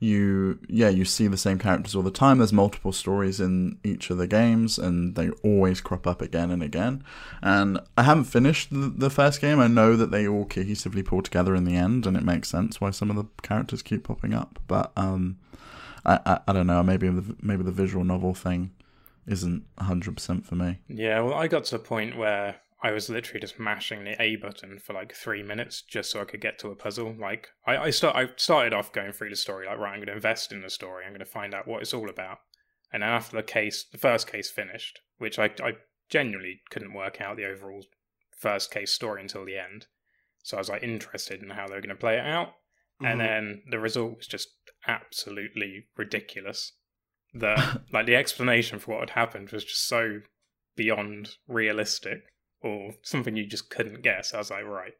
you, 0.01 0.57
yeah, 0.67 0.89
you 0.89 1.05
see 1.05 1.27
the 1.27 1.37
same 1.37 1.59
characters 1.59 1.95
all 1.95 2.01
the 2.01 2.09
time. 2.09 2.39
There's 2.39 2.51
multiple 2.51 2.91
stories 2.91 3.39
in 3.39 3.77
each 3.83 4.09
of 4.09 4.17
the 4.17 4.25
games, 4.25 4.79
and 4.79 5.13
they 5.13 5.29
always 5.43 5.79
crop 5.79 6.07
up 6.07 6.23
again 6.23 6.49
and 6.49 6.63
again. 6.63 7.03
And 7.43 7.79
I 7.95 8.01
haven't 8.01 8.23
finished 8.23 8.71
the, 8.71 8.91
the 8.95 9.11
first 9.11 9.39
game. 9.41 9.59
I 9.59 9.67
know 9.67 9.95
that 9.95 10.09
they 10.09 10.27
all 10.27 10.45
cohesively 10.47 11.05
pull 11.05 11.21
together 11.21 11.53
in 11.53 11.65
the 11.65 11.75
end, 11.75 12.07
and 12.07 12.17
it 12.17 12.23
makes 12.23 12.49
sense 12.49 12.81
why 12.81 12.89
some 12.89 13.11
of 13.11 13.15
the 13.15 13.25
characters 13.43 13.83
keep 13.83 14.05
popping 14.05 14.33
up. 14.33 14.57
But 14.67 14.91
um, 14.97 15.37
I, 16.03 16.19
I, 16.25 16.39
I 16.47 16.53
don't 16.53 16.67
know. 16.67 16.81
Maybe 16.81 17.07
the, 17.07 17.35
maybe 17.39 17.61
the 17.61 17.71
visual 17.71 18.03
novel 18.03 18.33
thing 18.33 18.71
isn't 19.27 19.63
100% 19.77 20.43
for 20.43 20.55
me. 20.55 20.79
Yeah, 20.87 21.21
well, 21.21 21.35
I 21.35 21.47
got 21.47 21.65
to 21.65 21.75
a 21.75 21.79
point 21.79 22.17
where 22.17 22.55
I 22.83 22.91
was 22.91 23.09
literally 23.09 23.39
just 23.39 23.59
mashing 23.59 24.03
the 24.03 24.19
A 24.19 24.37
button 24.37 24.79
for 24.79 24.93
like 24.93 25.13
three 25.13 25.43
minutes 25.43 25.83
just 25.83 26.09
so 26.09 26.21
I 26.21 26.25
could 26.25 26.41
get 26.41 26.57
to 26.59 26.69
a 26.69 26.75
puzzle. 26.75 27.15
Like, 27.19 27.49
I, 27.65 27.77
I 27.77 27.89
start, 27.91 28.15
I 28.15 28.29
started 28.37 28.73
off 28.73 28.91
going 28.91 29.11
through 29.11 29.29
the 29.29 29.35
story, 29.35 29.67
like, 29.67 29.77
right, 29.77 29.91
I'm 29.93 29.99
going 29.99 30.07
to 30.07 30.13
invest 30.13 30.51
in 30.51 30.61
the 30.61 30.69
story. 30.69 31.05
I'm 31.05 31.11
going 31.11 31.19
to 31.19 31.25
find 31.25 31.53
out 31.53 31.67
what 31.67 31.81
it's 31.81 31.93
all 31.93 32.09
about. 32.09 32.39
And 32.91 33.03
then 33.03 33.09
after 33.09 33.37
the 33.37 33.43
case, 33.43 33.83
the 33.83 33.99
first 33.99 34.27
case 34.27 34.49
finished, 34.49 34.99
which 35.19 35.37
I, 35.37 35.51
I 35.63 35.73
genuinely 36.09 36.61
couldn't 36.71 36.93
work 36.93 37.21
out 37.21 37.37
the 37.37 37.45
overall 37.45 37.85
first 38.35 38.71
case 38.71 38.91
story 38.91 39.21
until 39.21 39.45
the 39.45 39.57
end. 39.57 39.85
So 40.41 40.57
I 40.57 40.59
was 40.59 40.69
like 40.69 40.81
interested 40.81 41.43
in 41.43 41.51
how 41.51 41.67
they 41.67 41.75
were 41.75 41.81
going 41.81 41.89
to 41.89 41.95
play 41.95 42.17
it 42.17 42.25
out. 42.25 42.55
Mhm. 43.01 43.11
And 43.11 43.19
then 43.19 43.61
the 43.69 43.79
result 43.79 44.17
was 44.17 44.27
just 44.27 44.49
absolutely 44.87 45.85
ridiculous. 45.95 46.73
The 47.33 47.81
like 47.93 48.07
the 48.07 48.15
explanation 48.15 48.79
for 48.79 48.91
what 48.91 49.01
had 49.01 49.11
happened 49.11 49.51
was 49.51 49.63
just 49.63 49.87
so 49.87 50.21
beyond 50.75 51.35
realistic 51.47 52.30
or 52.63 52.91
something 53.01 53.35
you 53.35 53.45
just 53.45 53.69
couldn't 53.69 54.03
guess. 54.03 54.33
I 54.33 54.37
was 54.37 54.51
like, 54.51 54.65
right, 54.65 54.93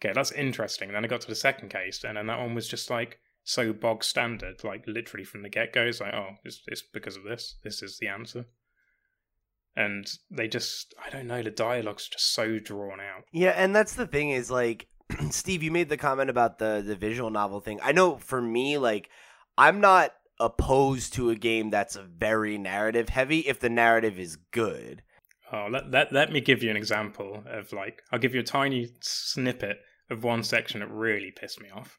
okay, 0.00 0.12
that's 0.14 0.32
interesting. 0.32 0.88
And 0.88 0.96
then 0.96 1.04
I 1.04 1.08
got 1.08 1.20
to 1.22 1.28
the 1.28 1.34
second 1.34 1.70
case, 1.70 2.04
and 2.04 2.16
then 2.16 2.26
that 2.26 2.38
one 2.38 2.54
was 2.54 2.68
just 2.68 2.90
like 2.90 3.18
so 3.44 3.72
bog 3.72 4.04
standard, 4.04 4.64
like 4.64 4.84
literally 4.86 5.24
from 5.24 5.42
the 5.42 5.48
get 5.48 5.72
go. 5.72 5.82
It's 5.82 6.00
like, 6.00 6.14
oh, 6.14 6.36
it's, 6.44 6.62
it's 6.66 6.82
because 6.82 7.16
of 7.16 7.24
this. 7.24 7.56
This 7.64 7.82
is 7.82 7.98
the 7.98 8.08
answer. 8.08 8.46
And 9.76 10.10
they 10.30 10.48
just, 10.48 10.92
I 11.04 11.08
don't 11.08 11.28
know, 11.28 11.42
the 11.42 11.50
dialogue's 11.50 12.08
just 12.08 12.34
so 12.34 12.58
drawn 12.58 13.00
out. 13.00 13.24
Yeah, 13.32 13.50
and 13.50 13.74
that's 13.74 13.94
the 13.94 14.06
thing 14.06 14.30
is 14.30 14.50
like 14.50 14.88
Steve, 15.30 15.62
you 15.62 15.70
made 15.70 15.88
the 15.88 15.96
comment 15.96 16.30
about 16.30 16.58
the 16.58 16.82
the 16.84 16.96
visual 16.96 17.30
novel 17.30 17.60
thing. 17.60 17.80
I 17.82 17.92
know 17.92 18.16
for 18.16 18.40
me, 18.40 18.78
like 18.78 19.10
I'm 19.56 19.80
not 19.80 20.12
opposed 20.40 21.14
to 21.14 21.30
a 21.30 21.34
game 21.34 21.70
that's 21.70 21.96
very 21.96 22.58
narrative 22.58 23.08
heavy 23.08 23.40
if 23.40 23.60
the 23.60 23.70
narrative 23.70 24.18
is 24.18 24.36
good. 24.36 25.02
Oh, 25.52 25.66
let, 25.70 25.90
let, 25.90 26.12
let 26.12 26.32
me 26.32 26.40
give 26.40 26.62
you 26.62 26.70
an 26.70 26.76
example 26.76 27.42
of 27.46 27.72
like, 27.72 28.02
I'll 28.12 28.18
give 28.18 28.34
you 28.34 28.40
a 28.40 28.44
tiny 28.44 28.90
snippet 29.00 29.78
of 30.10 30.24
one 30.24 30.42
section 30.42 30.80
that 30.80 30.90
really 30.90 31.30
pissed 31.30 31.60
me 31.60 31.68
off. 31.70 31.98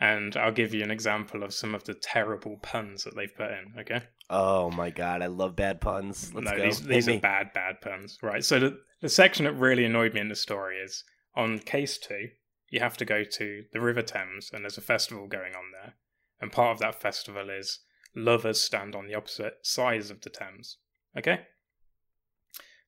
and 0.00 0.34
I'll 0.36 0.50
give 0.52 0.72
you 0.72 0.82
an 0.82 0.90
example 0.90 1.42
of 1.42 1.52
some 1.52 1.74
of 1.74 1.84
the 1.84 1.94
terrible 1.94 2.56
puns 2.62 3.04
that 3.04 3.14
they've 3.14 3.34
put 3.34 3.50
in. 3.50 3.74
Okay. 3.80 4.02
Oh 4.30 4.70
my 4.70 4.90
god, 4.90 5.20
I 5.22 5.26
love 5.26 5.54
bad 5.54 5.80
puns. 5.80 6.32
Let's 6.34 6.46
no, 6.46 6.56
go. 6.56 6.62
these 6.62 6.82
these 6.82 7.06
me. 7.06 7.16
are 7.18 7.20
bad, 7.20 7.52
bad 7.52 7.80
puns. 7.82 8.18
Right. 8.22 8.42
So 8.42 8.58
the 8.58 8.78
the 9.02 9.08
section 9.08 9.44
that 9.44 9.52
really 9.52 9.84
annoyed 9.84 10.14
me 10.14 10.20
in 10.20 10.28
the 10.28 10.34
story 10.34 10.78
is 10.78 11.04
on 11.36 11.58
case 11.58 11.98
two. 11.98 12.28
You 12.70 12.80
have 12.80 12.96
to 12.98 13.04
go 13.04 13.24
to 13.24 13.64
the 13.72 13.80
River 13.80 14.02
Thames, 14.02 14.50
and 14.52 14.64
there's 14.64 14.78
a 14.78 14.82
festival 14.82 15.26
going 15.26 15.54
on 15.54 15.64
there. 15.72 15.94
And 16.40 16.50
part 16.52 16.72
of 16.72 16.78
that 16.78 17.00
festival 17.00 17.50
is 17.50 17.80
lovers 18.16 18.60
stand 18.60 18.94
on 18.94 19.06
the 19.06 19.14
opposite 19.14 19.54
sides 19.62 20.10
of 20.10 20.22
the 20.22 20.30
Thames. 20.30 20.78
Okay. 21.18 21.40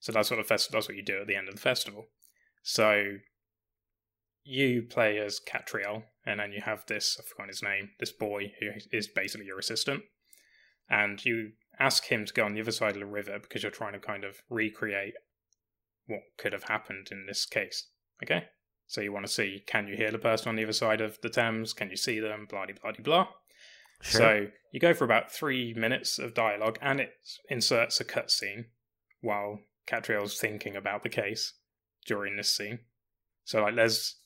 So 0.02 0.10
that's 0.10 0.32
what 0.32 0.36
the 0.36 0.42
fest- 0.42 0.72
That's 0.72 0.88
what 0.88 0.96
you 0.96 1.02
do 1.04 1.20
at 1.20 1.28
the 1.28 1.36
end 1.36 1.48
of 1.48 1.54
the 1.54 1.60
festival. 1.60 2.08
So 2.64 3.18
you 4.42 4.82
play 4.82 5.18
as 5.18 5.40
Katrielle, 5.40 6.02
and 6.26 6.40
then 6.40 6.50
you 6.50 6.60
have 6.60 6.84
this, 6.86 7.16
I've 7.18 7.26
forgotten 7.26 7.50
his 7.50 7.62
name, 7.62 7.90
this 8.00 8.10
boy 8.10 8.52
who 8.58 8.70
is 8.90 9.06
basically 9.06 9.46
your 9.46 9.60
assistant. 9.60 10.02
And 10.90 11.24
you 11.24 11.52
ask 11.78 12.06
him 12.06 12.26
to 12.26 12.32
go 12.32 12.44
on 12.44 12.52
the 12.52 12.60
other 12.60 12.72
side 12.72 12.96
of 12.96 13.00
the 13.00 13.06
river 13.06 13.38
because 13.40 13.62
you're 13.62 13.70
trying 13.70 13.92
to 13.92 14.00
kind 14.00 14.24
of 14.24 14.42
recreate 14.50 15.14
what 16.08 16.22
could 16.36 16.52
have 16.52 16.64
happened 16.64 17.08
in 17.12 17.26
this 17.26 17.46
case. 17.46 17.86
Okay? 18.24 18.46
So 18.88 19.02
you 19.02 19.12
want 19.12 19.24
to 19.24 19.32
see 19.32 19.62
can 19.68 19.86
you 19.86 19.96
hear 19.96 20.10
the 20.10 20.18
person 20.18 20.48
on 20.48 20.56
the 20.56 20.64
other 20.64 20.72
side 20.72 21.00
of 21.00 21.20
the 21.22 21.30
Thames? 21.30 21.72
Can 21.72 21.90
you 21.90 21.96
see 21.96 22.18
them? 22.18 22.48
Blah, 22.50 22.66
blah, 22.66 22.74
blah, 22.82 23.04
blah. 23.04 23.28
Sure. 24.00 24.20
So 24.20 24.46
you 24.72 24.80
go 24.80 24.94
for 24.94 25.04
about 25.04 25.30
three 25.30 25.72
minutes 25.74 26.18
of 26.18 26.34
dialogue 26.34 26.76
and 26.82 26.98
it 27.00 27.14
inserts 27.48 28.00
a 28.00 28.04
cutscene 28.04 28.64
while 29.20 29.60
Katrielle's 29.86 30.38
thinking 30.38 30.76
about 30.76 31.02
the 31.02 31.08
case 31.08 31.54
during 32.06 32.36
this 32.36 32.54
scene. 32.54 32.80
So 33.44 33.62
like 33.62 33.76
there's 33.76 34.16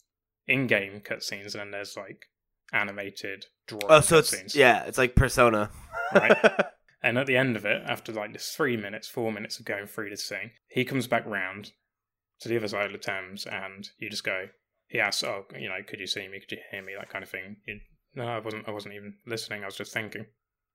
in-game 0.46 1.00
cutscenes 1.00 1.52
and 1.52 1.60
then 1.60 1.70
there's 1.70 1.96
like 1.96 2.26
animated 2.72 3.46
drawing 3.66 3.86
oh, 3.88 4.00
so 4.00 4.18
it's 4.18 4.34
cutscenes. 4.34 4.54
yeah, 4.54 4.84
it's 4.84 4.98
like 4.98 5.14
Persona. 5.14 5.70
Right. 6.14 6.36
And 7.06 7.18
at 7.18 7.26
the 7.26 7.36
end 7.36 7.56
of 7.56 7.64
it, 7.64 7.82
after 7.86 8.12
like 8.12 8.32
this 8.32 8.48
three 8.50 8.76
minutes, 8.76 9.06
four 9.06 9.30
minutes 9.30 9.60
of 9.60 9.64
going 9.64 9.86
through 9.86 10.10
this 10.10 10.28
thing, 10.28 10.50
he 10.66 10.84
comes 10.84 11.06
back 11.06 11.24
round 11.24 11.70
to 12.40 12.48
the 12.48 12.56
other 12.56 12.66
side 12.66 12.86
of 12.86 12.92
the 12.92 12.98
Thames, 12.98 13.46
and 13.46 13.88
you 13.98 14.10
just 14.10 14.24
go. 14.24 14.46
He 14.88 14.98
asks, 14.98 15.22
"Oh, 15.22 15.44
you 15.56 15.68
know, 15.68 15.78
could 15.86 16.00
you 16.00 16.08
see 16.08 16.26
me? 16.26 16.40
Could 16.40 16.50
you 16.52 16.58
hear 16.72 16.82
me? 16.82 16.94
That 16.98 17.08
kind 17.08 17.22
of 17.22 17.30
thing." 17.30 17.58
You, 17.64 17.78
no, 18.16 18.26
I 18.26 18.40
wasn't. 18.40 18.68
I 18.68 18.72
wasn't 18.72 18.94
even 18.94 19.18
listening. 19.24 19.62
I 19.62 19.66
was 19.66 19.76
just 19.76 19.92
thinking. 19.92 20.26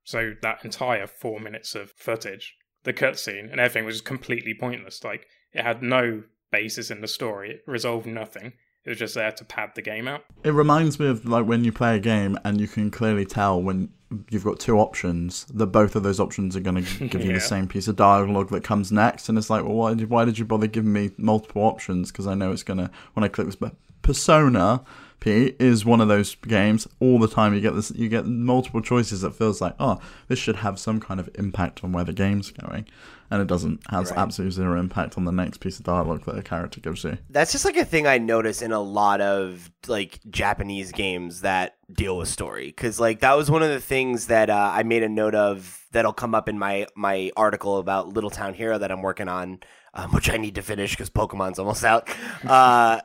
So 0.05 0.33
that 0.41 0.63
entire 0.63 1.05
four 1.05 1.39
minutes 1.41 1.75
of 1.75 1.91
footage, 1.91 2.55
the 2.83 2.93
cutscene, 2.93 3.51
and 3.51 3.59
everything 3.59 3.85
was 3.85 4.01
completely 4.01 4.53
pointless. 4.53 5.03
Like 5.03 5.27
it 5.53 5.63
had 5.63 5.81
no 5.83 6.23
basis 6.51 6.91
in 6.91 7.01
the 7.01 7.07
story. 7.07 7.51
It 7.51 7.63
resolved 7.67 8.05
nothing. 8.07 8.53
It 8.83 8.89
was 8.89 8.97
just 8.97 9.13
there 9.15 9.31
to 9.31 9.45
pad 9.45 9.71
the 9.75 9.81
game 9.83 10.07
out. 10.07 10.23
It 10.43 10.51
reminds 10.53 10.99
me 10.99 11.07
of 11.07 11.23
like 11.25 11.45
when 11.45 11.63
you 11.63 11.71
play 11.71 11.95
a 11.95 11.99
game 11.99 12.37
and 12.43 12.59
you 12.59 12.67
can 12.67 12.89
clearly 12.89 13.25
tell 13.25 13.61
when 13.61 13.89
you've 14.31 14.43
got 14.43 14.59
two 14.59 14.77
options 14.79 15.45
that 15.45 15.67
both 15.67 15.95
of 15.95 16.01
those 16.03 16.19
options 16.19 16.55
are 16.55 16.59
going 16.61 16.83
to 16.83 17.07
give 17.07 17.21
you 17.21 17.27
Yeah. 17.29 17.35
the 17.35 17.39
same 17.41 17.67
piece 17.67 17.87
of 17.87 17.95
dialogue 17.95 18.49
that 18.49 18.63
comes 18.63 18.91
next, 18.91 19.29
and 19.29 19.37
it's 19.37 19.49
like, 19.51 19.63
well, 19.63 19.75
why 19.75 19.93
did 19.93 20.09
why 20.09 20.25
did 20.25 20.39
you 20.39 20.45
bother 20.45 20.67
giving 20.67 20.91
me 20.91 21.11
multiple 21.17 21.61
options? 21.63 22.11
Because 22.11 22.25
I 22.27 22.33
know 22.33 22.51
it's 22.51 22.63
going 22.63 22.79
to 22.79 22.89
when 23.13 23.23
I 23.23 23.27
click 23.27 23.45
this. 23.47 23.55
But 23.55 23.75
Persona 24.01 24.81
P 25.21 25.53
is 25.59 25.85
one 25.85 26.01
of 26.01 26.07
those 26.09 26.35
games 26.35 26.87
all 26.99 27.17
the 27.19 27.27
time. 27.29 27.53
You 27.53 27.61
get 27.61 27.73
this, 27.75 27.91
you 27.91 28.09
get 28.09 28.25
multiple 28.25 28.81
choices 28.81 29.21
that 29.21 29.33
feels 29.35 29.61
like, 29.61 29.75
oh, 29.79 29.99
this 30.27 30.37
should 30.39 30.57
have 30.57 30.77
some 30.77 30.99
kind 30.99 31.19
of 31.19 31.29
impact 31.35 31.83
on 31.83 31.93
where 31.93 32.03
the 32.03 32.11
game's 32.11 32.51
going, 32.51 32.87
and 33.29 33.41
it 33.41 33.47
doesn't. 33.47 33.79
Has 33.89 34.09
Right. 34.11 34.19
absolutely 34.19 34.51
zero 34.55 34.79
impact 34.79 35.17
on 35.17 35.25
the 35.25 35.31
next 35.31 35.59
piece 35.59 35.77
of 35.79 35.85
dialogue 35.85 36.25
that 36.25 36.37
a 36.37 36.41
character 36.41 36.81
gives 36.81 37.03
you. 37.03 37.17
That's 37.29 37.51
just 37.53 37.63
like 37.65 37.77
a 37.77 37.85
thing 37.85 38.07
I 38.07 38.17
notice 38.17 38.61
in 38.61 38.71
a 38.71 38.81
lot 38.81 39.21
of 39.21 39.71
like 39.87 40.19
Japanese 40.29 40.91
games 40.91 41.41
that 41.41 41.75
deal 41.93 42.17
with 42.17 42.27
story 42.27 42.65
because 42.67 42.99
like 42.99 43.19
that 43.19 43.37
was 43.37 43.49
one 43.51 43.61
of 43.63 43.69
the 43.69 43.79
things 43.79 44.27
that 44.27 44.49
uh, 44.49 44.71
I 44.73 44.83
made 44.83 45.03
a 45.03 45.09
note 45.09 45.35
of 45.35 45.85
that'll 45.91 46.13
come 46.13 46.33
up 46.35 46.49
in 46.49 46.57
my 46.57 46.87
my 46.95 47.31
article 47.37 47.77
about 47.77 48.09
Little 48.09 48.29
Town 48.31 48.53
Hero 48.55 48.77
that 48.79 48.91
I'm 48.91 49.01
working 49.03 49.27
on, 49.27 49.59
um, 49.93 50.11
which 50.13 50.31
I 50.31 50.37
need 50.37 50.55
to 50.55 50.61
finish 50.63 50.91
because 50.91 51.11
Pokemon's 51.11 51.59
almost 51.59 51.83
out. 51.83 52.09
Uh, 52.43 52.99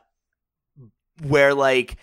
where 1.23 1.55
like 1.55 1.97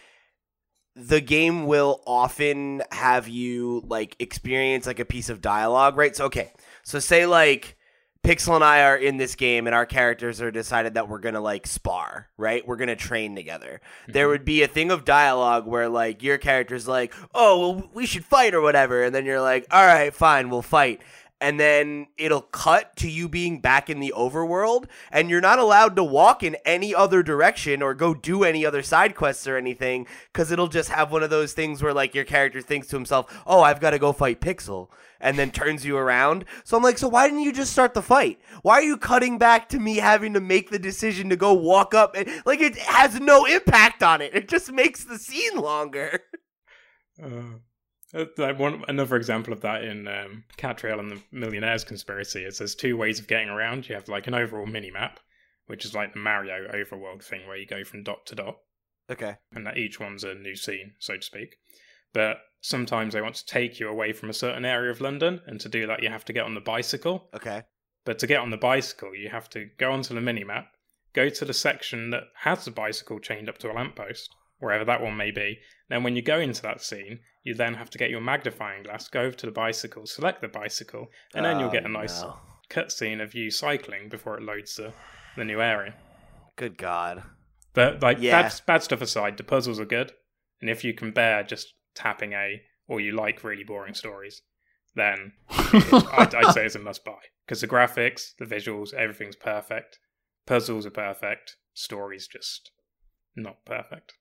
the 0.95 1.21
game 1.21 1.65
will 1.65 2.01
often 2.05 2.83
have 2.91 3.27
you 3.27 3.83
like 3.87 4.15
experience 4.19 4.85
like 4.85 4.99
a 4.99 5.05
piece 5.05 5.29
of 5.29 5.41
dialogue, 5.41 5.97
right? 5.97 6.15
So 6.15 6.25
okay, 6.25 6.51
so 6.83 6.99
say 6.99 7.25
like 7.25 7.77
Pixel 8.23 8.55
and 8.55 8.63
I 8.63 8.83
are 8.83 8.95
in 8.95 9.17
this 9.17 9.35
game 9.35 9.67
and 9.67 9.75
our 9.75 9.85
characters 9.85 10.39
are 10.39 10.51
decided 10.51 10.93
that 10.93 11.09
we're 11.09 11.19
gonna 11.19 11.41
like 11.41 11.67
spar, 11.67 12.29
right? 12.37 12.65
We're 12.65 12.77
gonna 12.77 12.95
train 12.95 13.35
together. 13.35 13.81
There 14.07 14.25
mm-hmm. 14.25 14.31
would 14.31 14.45
be 14.45 14.63
a 14.63 14.67
thing 14.67 14.91
of 14.91 15.03
dialogue 15.03 15.65
where 15.65 15.89
like 15.89 16.23
your 16.23 16.37
character's 16.37 16.87
like, 16.87 17.13
oh 17.33 17.59
well 17.59 17.89
we 17.93 18.05
should 18.05 18.23
fight 18.23 18.53
or 18.53 18.61
whatever, 18.61 19.03
and 19.03 19.13
then 19.13 19.25
you're 19.25 19.41
like, 19.41 19.67
all 19.71 19.85
right, 19.85 20.13
fine, 20.13 20.49
we'll 20.49 20.61
fight. 20.61 21.01
And 21.43 21.59
then 21.59 22.07
it'll 22.17 22.41
cut 22.41 22.95
to 22.95 23.09
you 23.09 23.27
being 23.27 23.59
back 23.59 23.89
in 23.89 23.99
the 23.99 24.13
overworld, 24.15 24.85
and 25.11 25.29
you're 25.29 25.41
not 25.41 25.59
allowed 25.59 25.97
to 25.97 26.03
walk 26.03 26.41
in 26.41 26.55
any 26.63 26.95
other 26.95 27.21
direction 27.21 27.81
or 27.81 27.93
go 27.93 28.13
do 28.13 28.45
any 28.45 28.65
other 28.65 28.81
side 28.81 29.13
quests 29.13 29.45
or 29.45 29.57
anything, 29.57 30.07
because 30.31 30.51
it'll 30.51 30.69
just 30.69 30.87
have 30.87 31.11
one 31.11 31.21
of 31.21 31.29
those 31.29 31.51
things 31.51 31.83
where 31.83 31.93
like 31.93 32.15
your 32.15 32.23
character 32.23 32.61
thinks 32.61 32.87
to 32.87 32.95
himself, 32.95 33.43
"Oh, 33.45 33.61
I've 33.61 33.81
got 33.81 33.89
to 33.89 33.99
go 33.99 34.13
fight 34.13 34.39
Pixel," 34.39 34.87
and 35.19 35.37
then 35.37 35.51
turns 35.51 35.83
you 35.85 35.97
around. 35.97 36.45
So 36.63 36.77
I'm 36.77 36.83
like, 36.83 36.97
so 36.97 37.09
why 37.09 37.27
didn't 37.27 37.43
you 37.43 37.51
just 37.51 37.73
start 37.73 37.93
the 37.93 38.01
fight? 38.01 38.39
Why 38.61 38.75
are 38.75 38.83
you 38.83 38.95
cutting 38.95 39.37
back 39.37 39.67
to 39.69 39.79
me 39.79 39.97
having 39.97 40.33
to 40.35 40.39
make 40.39 40.69
the 40.69 40.79
decision 40.79 41.27
to 41.29 41.35
go 41.35 41.51
walk 41.53 41.93
up? 41.93 42.15
And, 42.15 42.29
like 42.45 42.61
it 42.61 42.77
has 42.77 43.19
no 43.19 43.43
impact 43.43 44.01
on 44.01 44.21
it. 44.21 44.33
It 44.33 44.47
just 44.47 44.71
makes 44.71 45.03
the 45.03 45.19
scene 45.19 45.57
longer. 45.57 46.21
Uh, 47.21 47.59
like 48.37 48.59
one 48.59 48.83
another 48.87 49.15
example 49.15 49.53
of 49.53 49.61
that 49.61 49.83
in 49.83 50.07
um, 50.07 50.43
Katrielle 50.57 50.99
and 50.99 51.11
the 51.11 51.21
Millionaires 51.31 51.83
Conspiracy 51.83 52.43
is 52.43 52.57
there's 52.57 52.75
two 52.75 52.95
ways 52.97 53.19
of 53.19 53.27
getting 53.27 53.49
around. 53.49 53.87
You 53.89 53.95
have 53.95 54.07
like 54.07 54.27
an 54.27 54.35
overall 54.35 54.65
mini 54.65 54.91
map, 54.91 55.19
which 55.67 55.85
is 55.85 55.93
like 55.93 56.13
the 56.13 56.19
Mario 56.19 56.67
overworld 56.71 57.23
thing 57.23 57.47
where 57.47 57.57
you 57.57 57.65
go 57.65 57.83
from 57.83 58.03
dot 58.03 58.25
to 58.27 58.35
dot, 58.35 58.57
Okay. 59.09 59.35
and 59.53 59.65
that 59.65 59.77
each 59.77 59.99
one's 59.99 60.23
a 60.23 60.33
new 60.35 60.55
scene, 60.55 60.93
so 60.99 61.15
to 61.17 61.21
speak. 61.21 61.55
But 62.13 62.37
sometimes 62.61 63.13
they 63.13 63.21
want 63.21 63.35
to 63.35 63.45
take 63.45 63.79
you 63.79 63.89
away 63.89 64.13
from 64.13 64.29
a 64.29 64.33
certain 64.33 64.65
area 64.65 64.91
of 64.91 65.01
London, 65.01 65.41
and 65.47 65.59
to 65.61 65.69
do 65.69 65.87
that 65.87 66.03
you 66.03 66.09
have 66.09 66.25
to 66.25 66.33
get 66.33 66.45
on 66.45 66.53
the 66.55 66.61
bicycle. 66.61 67.29
Okay. 67.33 67.63
But 68.05 68.19
to 68.19 68.27
get 68.27 68.39
on 68.39 68.51
the 68.51 68.57
bicycle, 68.57 69.15
you 69.15 69.29
have 69.29 69.49
to 69.51 69.69
go 69.79 69.91
onto 69.91 70.13
the 70.13 70.19
minimap, 70.21 70.65
go 71.13 71.29
to 71.29 71.45
the 71.45 71.53
section 71.53 72.09
that 72.11 72.23
has 72.41 72.65
the 72.65 72.71
bicycle 72.71 73.19
chained 73.19 73.49
up 73.49 73.57
to 73.59 73.71
a 73.71 73.73
lamppost, 73.73 74.29
wherever 74.59 74.85
that 74.85 75.01
one 75.01 75.15
may 75.17 75.31
be. 75.31 75.59
Then, 75.89 76.03
when 76.03 76.15
you 76.15 76.21
go 76.21 76.39
into 76.39 76.61
that 76.63 76.81
scene, 76.81 77.19
you 77.43 77.53
then 77.53 77.73
have 77.75 77.89
to 77.91 77.97
get 77.97 78.09
your 78.09 78.21
magnifying 78.21 78.83
glass, 78.83 79.07
go 79.07 79.21
over 79.21 79.35
to 79.35 79.45
the 79.45 79.51
bicycle, 79.51 80.05
select 80.05 80.41
the 80.41 80.47
bicycle, 80.47 81.07
and 81.35 81.45
then 81.45 81.59
you'll 81.59 81.69
oh, 81.69 81.71
get 81.71 81.83
a 81.83 81.87
Oh, 81.87 81.91
nice 81.91 82.23
no. 82.23 82.37
cutscene 82.69 83.21
of 83.21 83.33
you 83.35 83.51
cycling 83.51 84.09
before 84.09 84.37
it 84.37 84.43
loads 84.43 84.75
the, 84.75 84.93
the 85.35 85.43
new 85.43 85.61
area. 85.61 85.93
Good 86.55 86.77
God. 86.77 87.23
But, 87.73 88.01
like, 88.01 88.17
Yeah. 88.19 88.43
bad, 88.43 88.61
bad 88.65 88.83
stuff 88.83 89.01
aside, 89.01 89.37
the 89.37 89.43
puzzles 89.43 89.79
are 89.79 89.85
good. 89.85 90.13
And 90.61 90.69
if 90.69 90.83
you 90.83 90.93
can 90.93 91.11
bear 91.11 91.43
just 91.43 91.73
tapping 91.95 92.33
A, 92.33 92.61
or 92.87 92.99
you 93.01 93.13
like 93.15 93.43
really 93.43 93.63
boring 93.63 93.93
stories, 93.93 94.41
then 94.95 95.33
I'd, 95.49 96.35
I'd 96.35 96.53
say 96.53 96.65
it's 96.65 96.75
a 96.75 96.79
must 96.79 97.03
buy 97.03 97.19
because 97.45 97.61
the 97.61 97.67
graphics, 97.67 98.35
the 98.37 98.45
visuals, 98.45 98.93
everything's 98.93 99.35
perfect. 99.35 99.99
Puzzles 100.45 100.85
are 100.85 100.91
perfect. 100.91 101.57
Stories 101.73 102.27
just 102.27 102.71
not 103.35 103.65
perfect. 103.65 104.13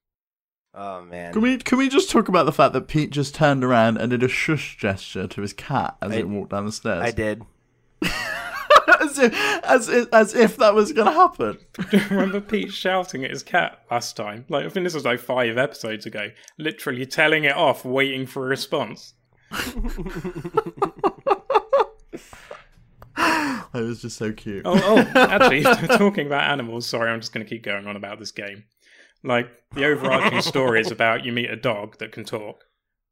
Oh 0.75 1.03
man. 1.03 1.33
Can 1.33 1.43
we 1.43 1.59
can 1.59 1.79
we 1.79 1.89
just 1.89 2.11
talk 2.11 2.29
about 2.29 2.47
the 2.47 2.53
fact 2.53 2.73
that 2.73 2.89
Pete 2.89 3.11
just 3.11 3.35
turned 3.35 3.63
around 3.63 3.99
and 3.99 4.11
did 4.11 4.23
a 4.23 4.29
shush 4.29 4.77
gesture 4.79 5.27
to 5.27 5.43
his 5.43 5.53
cat 5.53 5.97
as 6.01 6.13
I- 6.13 6.17
it 6.17 6.29
walked 6.29 6.51
down 6.51 6.67
the 6.67 6.73
stairs? 6.73 7.03
I 7.03 7.11
did. 7.11 7.43
as, 9.01 9.19
if, 9.19 9.35
as 9.65 9.89
if 9.89 10.09
as 10.13 10.35
if 10.35 10.57
that 10.57 10.75
was 10.75 10.93
gonna 10.93 11.13
happen. 11.13 11.59
Do 11.91 11.97
you 11.99 12.05
remember 12.11 12.41
Pete 12.41 12.73
shouting 12.73 13.25
at 13.25 13.31
his 13.31 13.43
cat 13.43 13.81
last 13.91 14.17
time? 14.17 14.47
Like 14.49 14.65
I 14.65 14.69
think 14.71 14.85
this 14.85 14.95
was 14.95 15.05
like 15.05 15.21
five 15.21 15.59
episodes 15.59 16.07
ago. 16.07 16.29
Literally 16.59 17.05
telling 17.07 17.45
it 17.45 17.55
off, 17.55 17.85
waiting 17.85 18.27
for 18.27 18.45
a 18.45 18.49
response. 18.49 19.15
It 23.75 23.81
was 23.81 24.03
just 24.03 24.19
so 24.19 24.33
cute. 24.33 24.63
Oh, 24.67 24.75
oh, 24.77 24.99
actually, 25.19 25.63
talking 25.63 26.27
about 26.27 26.51
animals. 26.51 26.87
Sorry, 26.87 27.11
I'm 27.11 27.21
just 27.21 27.33
going 27.33 27.45
to 27.45 27.49
keep 27.49 27.63
going 27.63 27.87
on 27.87 27.97
about 27.97 28.19
this 28.19 28.31
game. 28.31 28.65
Like 29.25 29.51
the 29.75 29.85
overarching 29.85 30.41
story 30.43 30.81
is 30.81 30.91
about 30.91 31.25
you 31.25 31.33
meet 31.33 31.51
a 31.51 31.57
dog 31.57 31.99
that 31.99 32.13
can 32.13 32.25
talk, 32.25 32.65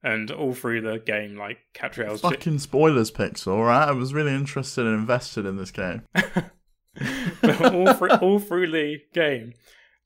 and 0.02 0.30
all 0.30 0.54
through 0.54 0.80
the 0.80 0.98
game, 0.98 1.36
like 1.36 1.58
Katrielle's. 1.74 2.20
Fucking 2.20 2.58
spoilers, 2.58 3.10
Pixel. 3.10 3.64
Right? 3.64 3.88
I 3.88 3.92
was 3.92 4.12
really 4.12 4.34
interested 4.34 4.86
and 4.86 4.94
invested 4.94 5.46
in 5.46 5.56
this 5.56 5.70
game. 5.70 6.02
but 6.14 7.74
all 7.74 7.94
through, 7.94 8.10
all 8.10 8.38
through 8.38 8.70
the 8.70 8.98
game, 9.14 9.54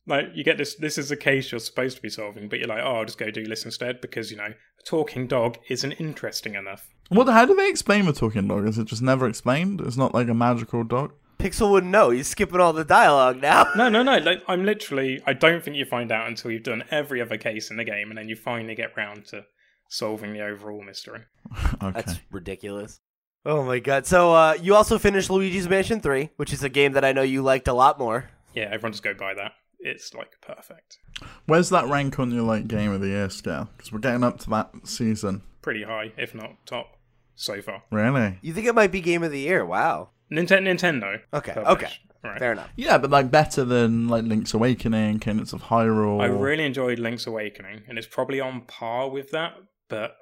like 0.06 0.26
you 0.34 0.44
get 0.44 0.58
this. 0.58 0.74
This 0.74 0.98
is 0.98 1.10
a 1.10 1.16
case 1.16 1.50
you're 1.50 1.58
supposed 1.58 1.96
to 1.96 2.02
be 2.02 2.10
solving, 2.10 2.48
but 2.48 2.58
you're 2.58 2.68
like, 2.68 2.82
oh, 2.82 2.96
I'll 2.96 3.04
just 3.04 3.18
go 3.18 3.30
do 3.30 3.46
this 3.46 3.64
instead 3.64 4.00
because 4.00 4.30
you 4.30 4.36
know 4.36 4.44
a 4.44 4.82
talking 4.84 5.26
dog 5.26 5.58
isn't 5.68 5.92
interesting 5.92 6.54
enough. 6.54 6.90
What? 7.08 7.28
How 7.28 7.46
do 7.46 7.54
they 7.54 7.68
explain 7.68 8.04
the 8.04 8.12
talking 8.12 8.48
dog? 8.48 8.68
Is 8.68 8.78
it 8.78 8.86
just 8.86 9.02
never 9.02 9.26
explained? 9.26 9.80
It's 9.80 9.96
not 9.96 10.14
like 10.14 10.28
a 10.28 10.34
magical 10.34 10.84
dog. 10.84 11.12
Pixel 11.44 11.70
wouldn't 11.70 11.92
know. 11.92 12.08
He's 12.08 12.26
skipping 12.26 12.58
all 12.58 12.72
the 12.72 12.86
dialogue 12.86 13.42
now. 13.42 13.66
No, 13.76 13.90
no, 13.90 14.02
no. 14.02 14.16
Like, 14.16 14.42
I'm 14.48 14.64
literally. 14.64 15.20
I 15.26 15.34
don't 15.34 15.62
think 15.62 15.76
you 15.76 15.84
find 15.84 16.10
out 16.10 16.26
until 16.26 16.50
you've 16.50 16.62
done 16.62 16.84
every 16.90 17.20
other 17.20 17.36
case 17.36 17.70
in 17.70 17.76
the 17.76 17.84
game, 17.84 18.08
and 18.08 18.16
then 18.16 18.30
you 18.30 18.34
finally 18.36 18.74
get 18.74 18.96
round 18.96 19.26
to 19.26 19.44
solving 19.90 20.32
the 20.32 20.40
overall 20.40 20.82
mystery. 20.82 21.20
Okay. 21.82 21.92
That's 22.00 22.18
ridiculous. 22.30 23.00
Oh 23.44 23.62
my 23.62 23.78
god. 23.78 24.06
So 24.06 24.32
uh, 24.32 24.54
you 24.60 24.74
also 24.74 24.98
finished 24.98 25.28
Luigi's 25.28 25.68
Mansion 25.68 26.00
3, 26.00 26.30
which 26.36 26.52
is 26.52 26.62
a 26.64 26.70
game 26.70 26.92
that 26.92 27.04
I 27.04 27.12
know 27.12 27.20
you 27.20 27.42
liked 27.42 27.68
a 27.68 27.74
lot 27.74 27.98
more. 27.98 28.30
Yeah, 28.54 28.68
everyone 28.72 28.92
just 28.92 29.02
go 29.02 29.12
buy 29.12 29.34
that. 29.34 29.52
It's 29.80 30.14
like 30.14 30.32
perfect. 30.40 30.96
Where's 31.44 31.68
that 31.70 31.88
rank 31.88 32.18
on 32.18 32.30
your 32.30 32.44
like 32.44 32.68
game 32.68 32.90
of 32.92 33.02
the 33.02 33.08
year 33.08 33.28
scale? 33.28 33.68
Because 33.76 33.92
we're 33.92 33.98
getting 33.98 34.24
up 34.24 34.38
to 34.40 34.50
that 34.50 34.70
season. 34.84 35.42
Pretty 35.60 35.82
high, 35.82 36.12
if 36.16 36.34
not 36.34 36.64
top, 36.64 36.96
so 37.34 37.60
far. 37.60 37.82
Really? 37.90 38.38
You 38.40 38.54
think 38.54 38.66
it 38.66 38.74
might 38.74 38.92
be 38.92 39.02
game 39.02 39.22
of 39.22 39.30
the 39.30 39.40
year? 39.40 39.64
Wow. 39.66 40.08
Nintendo, 40.30 40.74
Nintendo. 40.74 41.20
Okay, 41.32 41.52
published. 41.52 41.84
okay. 41.84 41.92
Right. 42.22 42.38
Fair 42.38 42.52
enough. 42.52 42.70
Yeah, 42.74 42.96
but 42.96 43.10
like 43.10 43.30
better 43.30 43.64
than 43.64 44.08
like 44.08 44.24
Link's 44.24 44.54
Awakening, 44.54 45.18
Cadence 45.18 45.52
of 45.52 45.64
Hyrule. 45.64 46.22
I 46.22 46.26
really 46.26 46.64
enjoyed 46.64 46.98
Link's 46.98 47.26
Awakening, 47.26 47.82
and 47.86 47.98
it's 47.98 48.06
probably 48.06 48.40
on 48.40 48.62
par 48.62 49.10
with 49.10 49.30
that. 49.32 49.52
But 49.90 50.16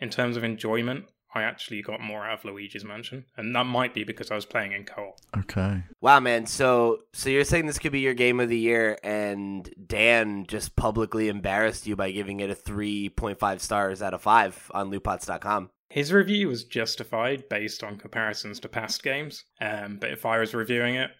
in 0.00 0.10
terms 0.10 0.36
of 0.36 0.42
enjoyment, 0.42 1.04
I 1.36 1.42
actually 1.42 1.82
got 1.82 2.00
more 2.00 2.26
out 2.26 2.38
of 2.38 2.44
Luigi's 2.46 2.84
Mansion, 2.84 3.26
and 3.36 3.54
that 3.54 3.64
might 3.64 3.94
be 3.94 4.02
because 4.02 4.30
I 4.30 4.34
was 4.34 4.46
playing 4.46 4.72
in 4.72 4.84
co-op. 4.84 5.18
Okay. 5.38 5.84
Wow, 6.00 6.18
man. 6.18 6.46
So 6.46 7.00
so 7.12 7.28
you're 7.28 7.44
saying 7.44 7.66
this 7.66 7.78
could 7.78 7.92
be 7.92 8.00
your 8.00 8.14
game 8.14 8.40
of 8.40 8.48
the 8.48 8.58
year 8.58 8.98
and 9.04 9.68
Dan 9.86 10.46
just 10.48 10.76
publicly 10.76 11.28
embarrassed 11.28 11.86
you 11.86 11.94
by 11.94 12.10
giving 12.10 12.40
it 12.40 12.50
a 12.50 12.54
3.5 12.54 13.60
stars 13.60 14.02
out 14.02 14.14
of 14.14 14.22
5 14.22 14.70
on 14.74 14.90
lootpots.com. 14.90 15.70
His 15.96 16.12
review 16.12 16.48
was 16.48 16.64
justified 16.64 17.48
based 17.48 17.82
on 17.82 17.96
comparisons 17.96 18.60
to 18.60 18.68
past 18.68 19.02
games, 19.02 19.44
um, 19.62 19.96
but 19.98 20.10
if 20.10 20.26
I 20.26 20.38
was 20.38 20.52
reviewing 20.52 20.94
it 20.94 21.10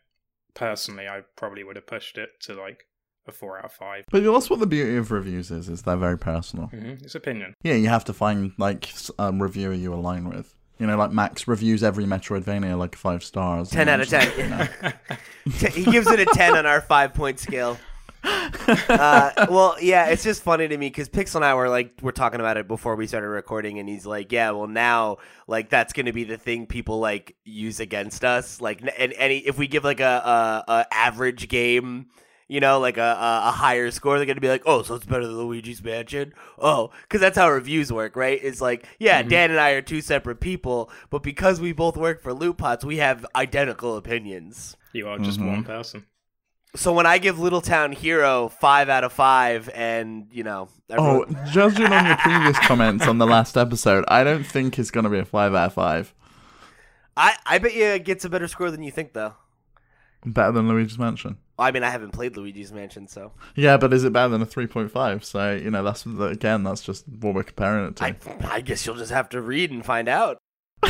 personally, 0.52 1.08
I 1.08 1.22
probably 1.34 1.64
would 1.64 1.76
have 1.76 1.86
pushed 1.86 2.18
it 2.18 2.28
to 2.42 2.52
like 2.52 2.84
a 3.26 3.32
four 3.32 3.58
out 3.58 3.64
of 3.64 3.72
five. 3.72 4.04
But 4.10 4.22
that's 4.22 4.50
what 4.50 4.60
the 4.60 4.66
beauty 4.66 4.96
of 4.96 5.10
reviews 5.10 5.50
is, 5.50 5.70
is 5.70 5.80
they're 5.80 5.96
very 5.96 6.18
personal. 6.18 6.66
hmm 6.66 6.96
It's 7.02 7.14
opinion. 7.14 7.54
Yeah, 7.62 7.72
you 7.72 7.88
have 7.88 8.04
to 8.04 8.12
find 8.12 8.52
like 8.58 8.92
a 9.18 9.32
reviewer 9.32 9.72
you 9.72 9.94
align 9.94 10.28
with. 10.28 10.54
You 10.78 10.86
know, 10.86 10.98
like 10.98 11.10
Max 11.10 11.48
reviews 11.48 11.82
every 11.82 12.04
Metroidvania 12.04 12.76
like 12.76 12.96
five 12.96 13.24
stars. 13.24 13.70
10 13.70 13.88
out 13.88 14.00
of 14.02 14.08
10. 14.10 14.38
You 14.38 14.48
know. 14.50 14.66
He 15.70 15.84
gives 15.84 16.06
it 16.08 16.20
a 16.20 16.26
10 16.26 16.54
on 16.54 16.66
our 16.66 16.82
5 16.82 17.14
point 17.14 17.38
scale. 17.40 17.78
Uh, 18.26 19.46
well, 19.50 19.76
yeah, 19.80 20.06
it's 20.08 20.22
just 20.24 20.42
funny 20.42 20.68
to 20.68 20.76
me 20.76 20.88
because 20.88 21.08
Pixel 21.08 21.36
and 21.36 21.44
I 21.44 21.54
were 21.54 21.68
like, 21.68 21.92
we're 22.02 22.10
talking 22.12 22.40
about 22.40 22.56
it 22.56 22.68
before 22.68 22.96
we 22.96 23.06
started 23.06 23.28
recording, 23.28 23.78
and 23.78 23.88
he's 23.88 24.06
like, 24.06 24.32
yeah, 24.32 24.50
well, 24.50 24.66
now, 24.66 25.18
like, 25.46 25.68
that's 25.70 25.92
going 25.92 26.06
to 26.06 26.12
be 26.12 26.24
the 26.24 26.36
thing 26.38 26.66
people 26.66 26.98
like 26.98 27.36
use 27.44 27.80
against 27.80 28.24
us. 28.24 28.60
Like, 28.60 28.82
and 28.98 29.12
any 29.16 29.38
if 29.38 29.58
we 29.58 29.66
give 29.66 29.84
like 29.84 30.00
a, 30.00 30.64
a, 30.68 30.72
a 30.72 30.86
average 30.94 31.48
game, 31.48 32.06
you 32.48 32.60
know, 32.60 32.78
like 32.78 32.96
a, 32.96 33.00
a, 33.02 33.48
a 33.48 33.50
higher 33.50 33.90
score, 33.90 34.16
they're 34.18 34.26
going 34.26 34.36
to 34.36 34.40
be 34.40 34.48
like, 34.48 34.62
oh, 34.66 34.82
so 34.82 34.94
it's 34.94 35.06
better 35.06 35.26
than 35.26 35.36
Luigi's 35.36 35.82
Mansion. 35.82 36.32
Oh, 36.58 36.90
because 37.02 37.20
that's 37.20 37.36
how 37.36 37.50
reviews 37.50 37.92
work, 37.92 38.14
right? 38.16 38.38
It's 38.42 38.60
like, 38.60 38.86
yeah, 39.00 39.22
Mhm. 39.22 39.28
Dan 39.30 39.50
and 39.50 39.58
I 39.60 39.70
are 39.70 39.82
two 39.82 40.00
separate 40.00 40.40
people, 40.40 40.90
but 41.10 41.22
because 41.24 41.60
we 41.60 41.72
both 41.72 41.96
work 41.96 42.22
for 42.22 42.32
Loot 42.32 42.58
Pots, 42.58 42.84
we 42.84 42.98
have 42.98 43.26
identical 43.34 43.96
opinions. 43.96 44.76
You 44.92 45.08
are 45.08 45.18
just 45.18 45.40
Mhm. 45.40 45.48
one 45.48 45.64
person. 45.64 46.06
So 46.76 46.92
when 46.92 47.06
I 47.06 47.18
give 47.18 47.38
Little 47.38 47.60
Town 47.60 47.92
Hero 47.92 48.48
five 48.48 48.88
out 48.88 49.02
of 49.04 49.12
five, 49.12 49.68
and 49.74 50.28
you 50.30 50.44
know, 50.44 50.68
Oh, 50.90 51.24
judging 51.50 51.86
on 51.86 52.06
your 52.06 52.16
previous 52.16 52.58
comments 52.60 53.06
on 53.08 53.18
the 53.18 53.26
last 53.26 53.56
episode, 53.56 54.04
I 54.08 54.22
don't 54.24 54.44
think 54.46 54.78
it's 54.78 54.90
gonna 54.90 55.10
be 55.10 55.18
a 55.18 55.24
five 55.24 55.54
out 55.54 55.66
of 55.68 55.72
five. 55.72 56.14
I 57.16 57.34
I 57.46 57.58
bet 57.58 57.74
you 57.74 57.84
it 57.84 58.04
gets 58.04 58.24
a 58.24 58.28
better 58.28 58.46
score 58.48 58.70
than 58.70 58.82
you 58.82 58.90
think, 58.90 59.12
though. 59.14 59.34
Better 60.24 60.52
than 60.52 60.68
Luigi's 60.68 60.98
Mansion. 60.98 61.38
I 61.58 61.70
mean, 61.70 61.82
I 61.82 61.88
haven't 61.90 62.10
played 62.10 62.36
Luigi's 62.36 62.72
Mansion, 62.72 63.06
so 63.08 63.32
Yeah, 63.54 63.76
but 63.78 63.92
is 63.92 64.04
it 64.04 64.12
better 64.12 64.28
than 64.28 64.42
a 64.42 64.46
three 64.46 64.66
point 64.66 64.90
five? 64.90 65.24
So 65.24 65.54
you 65.54 65.70
know, 65.70 65.82
that's 65.82 66.04
again, 66.04 66.62
that's 66.64 66.82
just 66.82 67.08
what 67.08 67.34
we're 67.34 67.42
comparing 67.42 67.88
it 67.88 67.96
to. 67.96 68.04
I 68.04 68.16
I 68.42 68.60
guess 68.60 68.84
you'll 68.84 68.96
just 68.96 69.12
have 69.12 69.28
to 69.30 69.40
read 69.40 69.70
and 69.70 69.84
find 69.84 70.08
out. 70.08 70.38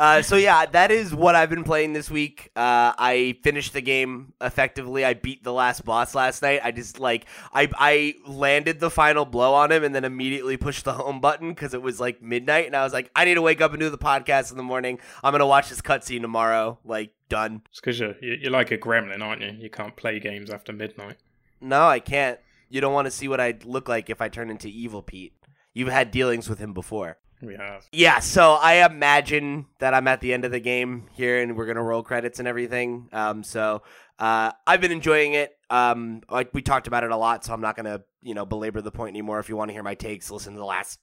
Uh, 0.00 0.22
so 0.22 0.34
yeah, 0.36 0.64
that 0.64 0.90
is 0.90 1.14
what 1.14 1.34
I've 1.34 1.50
been 1.50 1.62
playing 1.62 1.92
this 1.92 2.10
week. 2.10 2.50
Uh, 2.56 2.96
I 2.96 3.36
finished 3.42 3.74
the 3.74 3.82
game 3.82 4.32
effectively. 4.40 5.04
I 5.04 5.12
beat 5.12 5.44
the 5.44 5.52
last 5.52 5.84
boss 5.84 6.14
last 6.14 6.40
night. 6.40 6.62
I 6.64 6.70
just 6.70 6.98
like 6.98 7.26
I 7.52 7.68
I 7.74 8.14
landed 8.26 8.80
the 8.80 8.88
final 8.88 9.26
blow 9.26 9.52
on 9.52 9.70
him 9.70 9.84
and 9.84 9.94
then 9.94 10.06
immediately 10.06 10.56
pushed 10.56 10.86
the 10.86 10.94
home 10.94 11.20
button 11.20 11.50
because 11.50 11.74
it 11.74 11.82
was 11.82 12.00
like 12.00 12.22
midnight 12.22 12.64
and 12.64 12.74
I 12.74 12.82
was 12.82 12.94
like, 12.94 13.10
I 13.14 13.26
need 13.26 13.34
to 13.34 13.42
wake 13.42 13.60
up 13.60 13.72
and 13.72 13.80
do 13.80 13.90
the 13.90 13.98
podcast 13.98 14.50
in 14.50 14.56
the 14.56 14.62
morning. 14.62 14.98
I'm 15.22 15.32
gonna 15.32 15.46
watch 15.46 15.68
this 15.68 15.82
cutscene 15.82 16.22
tomorrow. 16.22 16.78
Like 16.82 17.12
done. 17.28 17.60
It's 17.68 17.80
because 17.80 18.00
you're, 18.00 18.14
you're 18.22 18.50
like 18.50 18.70
a 18.70 18.78
gremlin, 18.78 19.20
aren't 19.20 19.42
you? 19.42 19.50
You 19.50 19.68
can't 19.68 19.94
play 19.96 20.18
games 20.18 20.48
after 20.48 20.72
midnight. 20.72 21.18
No, 21.60 21.86
I 21.86 22.00
can't. 22.00 22.40
You 22.70 22.80
don't 22.80 22.94
want 22.94 23.04
to 23.04 23.10
see 23.10 23.28
what 23.28 23.38
I'd 23.38 23.66
look 23.66 23.86
like 23.86 24.08
if 24.08 24.22
I 24.22 24.30
turn 24.30 24.48
into 24.48 24.68
Evil 24.68 25.02
Pete. 25.02 25.34
You've 25.74 25.88
had 25.88 26.10
dealings 26.10 26.48
with 26.48 26.58
him 26.58 26.72
before. 26.72 27.18
We 27.42 27.54
have. 27.54 27.86
Yeah, 27.92 28.18
so 28.20 28.52
I 28.54 28.84
imagine 28.86 29.66
that 29.78 29.94
I'm 29.94 30.06
at 30.08 30.20
the 30.20 30.32
end 30.34 30.44
of 30.44 30.50
the 30.52 30.60
game 30.60 31.06
here, 31.12 31.40
and 31.42 31.56
we're 31.56 31.66
gonna 31.66 31.82
roll 31.82 32.02
credits 32.02 32.38
and 32.38 32.46
everything. 32.46 33.08
Um, 33.12 33.42
so 33.42 33.82
uh, 34.18 34.52
I've 34.66 34.80
been 34.80 34.92
enjoying 34.92 35.32
it. 35.34 35.56
Um, 35.70 36.22
like 36.30 36.52
we 36.52 36.60
talked 36.62 36.86
about 36.86 37.04
it 37.04 37.10
a 37.10 37.16
lot, 37.16 37.44
so 37.44 37.52
I'm 37.54 37.60
not 37.62 37.76
gonna 37.76 38.02
you 38.22 38.34
know 38.34 38.44
belabor 38.44 38.82
the 38.82 38.90
point 38.90 39.10
anymore. 39.14 39.38
If 39.40 39.48
you 39.48 39.56
want 39.56 39.70
to 39.70 39.72
hear 39.72 39.82
my 39.82 39.94
takes, 39.94 40.30
listen 40.30 40.52
to 40.52 40.58
the 40.58 40.64
last 40.66 40.98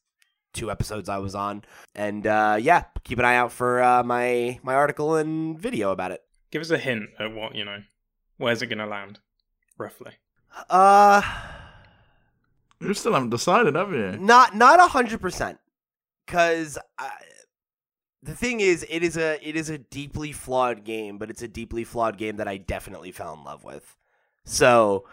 two 0.53 0.69
episodes 0.71 1.09
I 1.09 1.17
was 1.17 1.33
on, 1.35 1.63
and 1.95 2.25
uh, 2.27 2.57
yeah, 2.59 2.83
keep 3.03 3.17
an 3.19 3.25
eye 3.25 3.35
out 3.35 3.51
for 3.51 3.81
uh, 3.81 4.03
my 4.03 4.59
my 4.63 4.75
article 4.75 5.15
and 5.15 5.57
video 5.59 5.91
about 5.91 6.11
it. 6.11 6.21
Give 6.51 6.61
us 6.61 6.69
a 6.69 6.77
hint 6.77 7.09
at 7.19 7.33
what 7.33 7.55
you 7.55 7.65
know. 7.65 7.79
Where's 8.37 8.61
it 8.61 8.67
going 8.67 8.77
to 8.77 8.85
land, 8.85 9.19
roughly? 9.79 10.11
Uh, 10.69 11.21
You 12.79 12.93
still 12.93 13.13
haven't 13.13 13.31
decided, 13.31 13.73
have 13.75 13.91
you? 13.91 14.17
not 14.19 14.55
not 14.55 14.79
a 14.79 14.83
hundred 14.87 15.19
percent, 15.21 15.57
because 16.27 16.77
the 18.21 18.35
thing 18.35 18.59
is, 18.59 18.85
it 18.89 19.01
is 19.01 19.17
a 19.17 19.39
it 19.47 19.55
is 19.55 19.69
a 19.69 19.77
deeply 19.77 20.31
flawed 20.31 20.83
game, 20.83 21.17
but 21.17 21.29
it's 21.29 21.41
a 21.41 21.47
deeply 21.47 21.83
flawed 21.83 22.17
game 22.17 22.37
that 22.37 22.47
I 22.47 22.57
definitely 22.57 23.11
fell 23.11 23.33
in 23.33 23.43
love 23.43 23.63
with. 23.63 23.95
So 24.43 25.05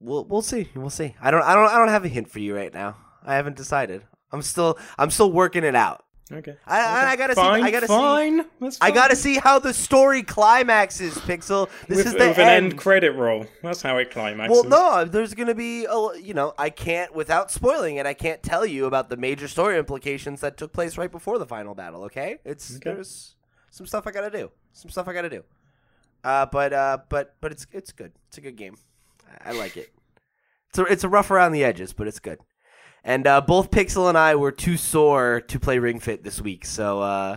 we'll 0.00 0.24
we'll 0.24 0.42
see, 0.42 0.70
we'll 0.74 0.90
see. 0.90 1.14
I 1.20 1.30
don't 1.30 1.42
I 1.42 1.54
don't 1.54 1.68
I 1.68 1.78
don't 1.78 1.88
have 1.88 2.04
a 2.04 2.08
hint 2.08 2.30
for 2.30 2.40
you 2.40 2.56
right 2.56 2.72
now. 2.72 2.96
I 3.22 3.34
haven't 3.34 3.56
decided. 3.56 4.02
I'm 4.32 4.42
still 4.42 4.78
I'm 4.98 5.10
still 5.10 5.30
working 5.30 5.64
it 5.64 5.76
out. 5.76 6.03
Okay. 6.32 6.56
I, 6.66 6.80
I, 6.80 7.10
I 7.10 7.16
gotta 7.16 7.34
fine, 7.34 7.60
see. 7.60 7.68
I 7.68 7.70
gotta 7.70 7.86
see. 7.86 7.92
fine. 7.92 8.44
I 8.80 8.90
gotta 8.90 9.14
see 9.14 9.36
how 9.36 9.58
the 9.58 9.74
story 9.74 10.22
climaxes, 10.22 11.14
Pixel. 11.18 11.68
This 11.86 11.98
with, 11.98 12.06
is 12.06 12.12
the 12.14 12.28
with 12.28 12.38
an 12.38 12.48
end 12.48 12.78
credit 12.78 13.12
roll. 13.12 13.46
That's 13.62 13.82
how 13.82 13.98
it 13.98 14.10
climaxes. 14.10 14.50
Well, 14.50 14.64
no, 14.64 15.04
there's 15.04 15.34
to 15.34 15.54
be, 15.54 15.84
a, 15.84 16.18
you 16.18 16.32
know, 16.32 16.54
I 16.56 16.70
can't, 16.70 17.14
without 17.14 17.50
spoiling 17.50 17.96
it, 17.96 18.06
I 18.06 18.14
can't 18.14 18.42
tell 18.42 18.64
you 18.64 18.86
about 18.86 19.10
the 19.10 19.18
major 19.18 19.48
story 19.48 19.78
implications 19.78 20.40
that 20.40 20.56
took 20.56 20.72
place 20.72 20.96
right 20.96 21.10
before 21.10 21.38
the 21.38 21.46
final 21.46 21.74
battle. 21.74 22.04
Okay, 22.04 22.38
it's 22.44 22.76
Okay. 22.76 22.94
there's 22.94 23.36
some 23.70 23.86
stuff 23.86 24.06
I 24.06 24.10
got 24.10 24.22
to 24.22 24.30
do, 24.30 24.50
some 24.72 24.90
stuff 24.90 25.06
I 25.06 25.12
got 25.12 25.22
to 25.22 25.30
do. 25.30 25.44
Uh, 26.24 26.46
but 26.46 26.72
uh, 26.72 26.98
but 27.10 27.34
but 27.42 27.52
it's 27.52 27.66
it's 27.70 27.92
good. 27.92 28.12
It's 28.28 28.38
a 28.38 28.40
good 28.40 28.56
game. 28.56 28.76
I, 29.44 29.50
I 29.50 29.52
like 29.52 29.76
it. 29.76 29.92
It's 30.70 30.78
a, 30.78 30.84
it's 30.84 31.04
a 31.04 31.08
rough 31.08 31.30
around 31.30 31.52
the 31.52 31.62
edges, 31.62 31.92
but 31.92 32.08
it's 32.08 32.18
good. 32.18 32.38
And 33.04 33.26
uh, 33.26 33.42
both 33.42 33.70
Pixel 33.70 34.08
and 34.08 34.16
I 34.16 34.34
were 34.34 34.50
too 34.50 34.78
sore 34.78 35.42
to 35.42 35.60
play 35.60 35.78
Ring 35.78 36.00
Fit 36.00 36.24
this 36.24 36.40
week, 36.40 36.64
so 36.64 37.02
uh, 37.02 37.36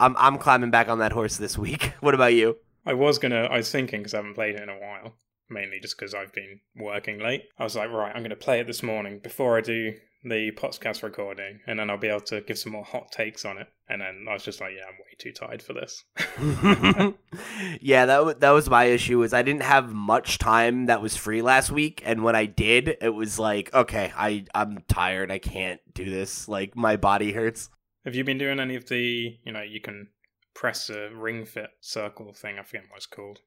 I'm 0.00 0.16
I'm 0.16 0.38
climbing 0.38 0.72
back 0.72 0.88
on 0.88 0.98
that 0.98 1.12
horse 1.12 1.36
this 1.36 1.56
week. 1.56 1.92
what 2.00 2.14
about 2.14 2.34
you? 2.34 2.58
I 2.84 2.94
was 2.94 3.18
gonna. 3.18 3.44
I 3.44 3.58
was 3.58 3.70
thinking 3.70 4.00
because 4.00 4.14
I 4.14 4.18
haven't 4.18 4.34
played 4.34 4.56
it 4.56 4.62
in 4.62 4.68
a 4.68 4.78
while, 4.78 5.14
mainly 5.48 5.78
just 5.80 5.96
because 5.96 6.14
I've 6.14 6.32
been 6.32 6.60
working 6.76 7.20
late. 7.20 7.44
I 7.58 7.64
was 7.64 7.76
like, 7.76 7.90
right, 7.90 8.12
I'm 8.14 8.22
gonna 8.22 8.34
play 8.34 8.58
it 8.58 8.66
this 8.66 8.82
morning 8.82 9.20
before 9.20 9.56
I 9.56 9.60
do 9.60 9.94
the 10.24 10.50
podcast 10.52 11.02
recording, 11.02 11.60
and 11.66 11.78
then 11.78 11.90
I'll 11.90 11.98
be 11.98 12.08
able 12.08 12.20
to 12.22 12.40
give 12.40 12.58
some 12.58 12.72
more 12.72 12.84
hot 12.84 13.12
takes 13.12 13.44
on 13.44 13.58
it. 13.58 13.68
And 13.88 14.00
then 14.00 14.26
I 14.28 14.32
was 14.32 14.42
just 14.42 14.60
like, 14.60 14.72
yeah, 14.76 14.84
I'm 14.86 14.94
way 14.94 15.14
too 15.18 15.32
tired 15.32 15.62
for 15.62 15.74
this. 15.74 16.04
yeah, 17.80 18.06
that 18.06 18.16
w- 18.16 18.36
that 18.38 18.50
was 18.50 18.70
my 18.70 18.84
issue. 18.84 19.22
Is 19.22 19.34
I 19.34 19.42
didn't 19.42 19.62
have 19.62 19.92
much 19.92 20.38
time 20.38 20.86
that 20.86 21.02
was 21.02 21.16
free 21.16 21.42
last 21.42 21.70
week, 21.70 22.02
and 22.04 22.24
when 22.24 22.34
I 22.34 22.46
did, 22.46 22.96
it 23.00 23.14
was 23.14 23.38
like, 23.38 23.72
okay, 23.74 24.12
I 24.16 24.46
I'm 24.54 24.82
tired. 24.88 25.30
I 25.30 25.38
can't 25.38 25.80
do 25.92 26.08
this. 26.08 26.48
Like 26.48 26.74
my 26.74 26.96
body 26.96 27.32
hurts. 27.32 27.68
Have 28.04 28.14
you 28.14 28.24
been 28.24 28.38
doing 28.38 28.60
any 28.60 28.76
of 28.76 28.88
the? 28.88 29.38
You 29.44 29.52
know, 29.52 29.62
you 29.62 29.80
can 29.80 30.08
press 30.54 30.88
a 30.88 31.10
ring 31.14 31.44
fit 31.44 31.70
circle 31.80 32.32
thing. 32.32 32.58
I 32.58 32.62
forget 32.62 32.84
what 32.88 32.96
it's 32.96 33.06
called. 33.06 33.40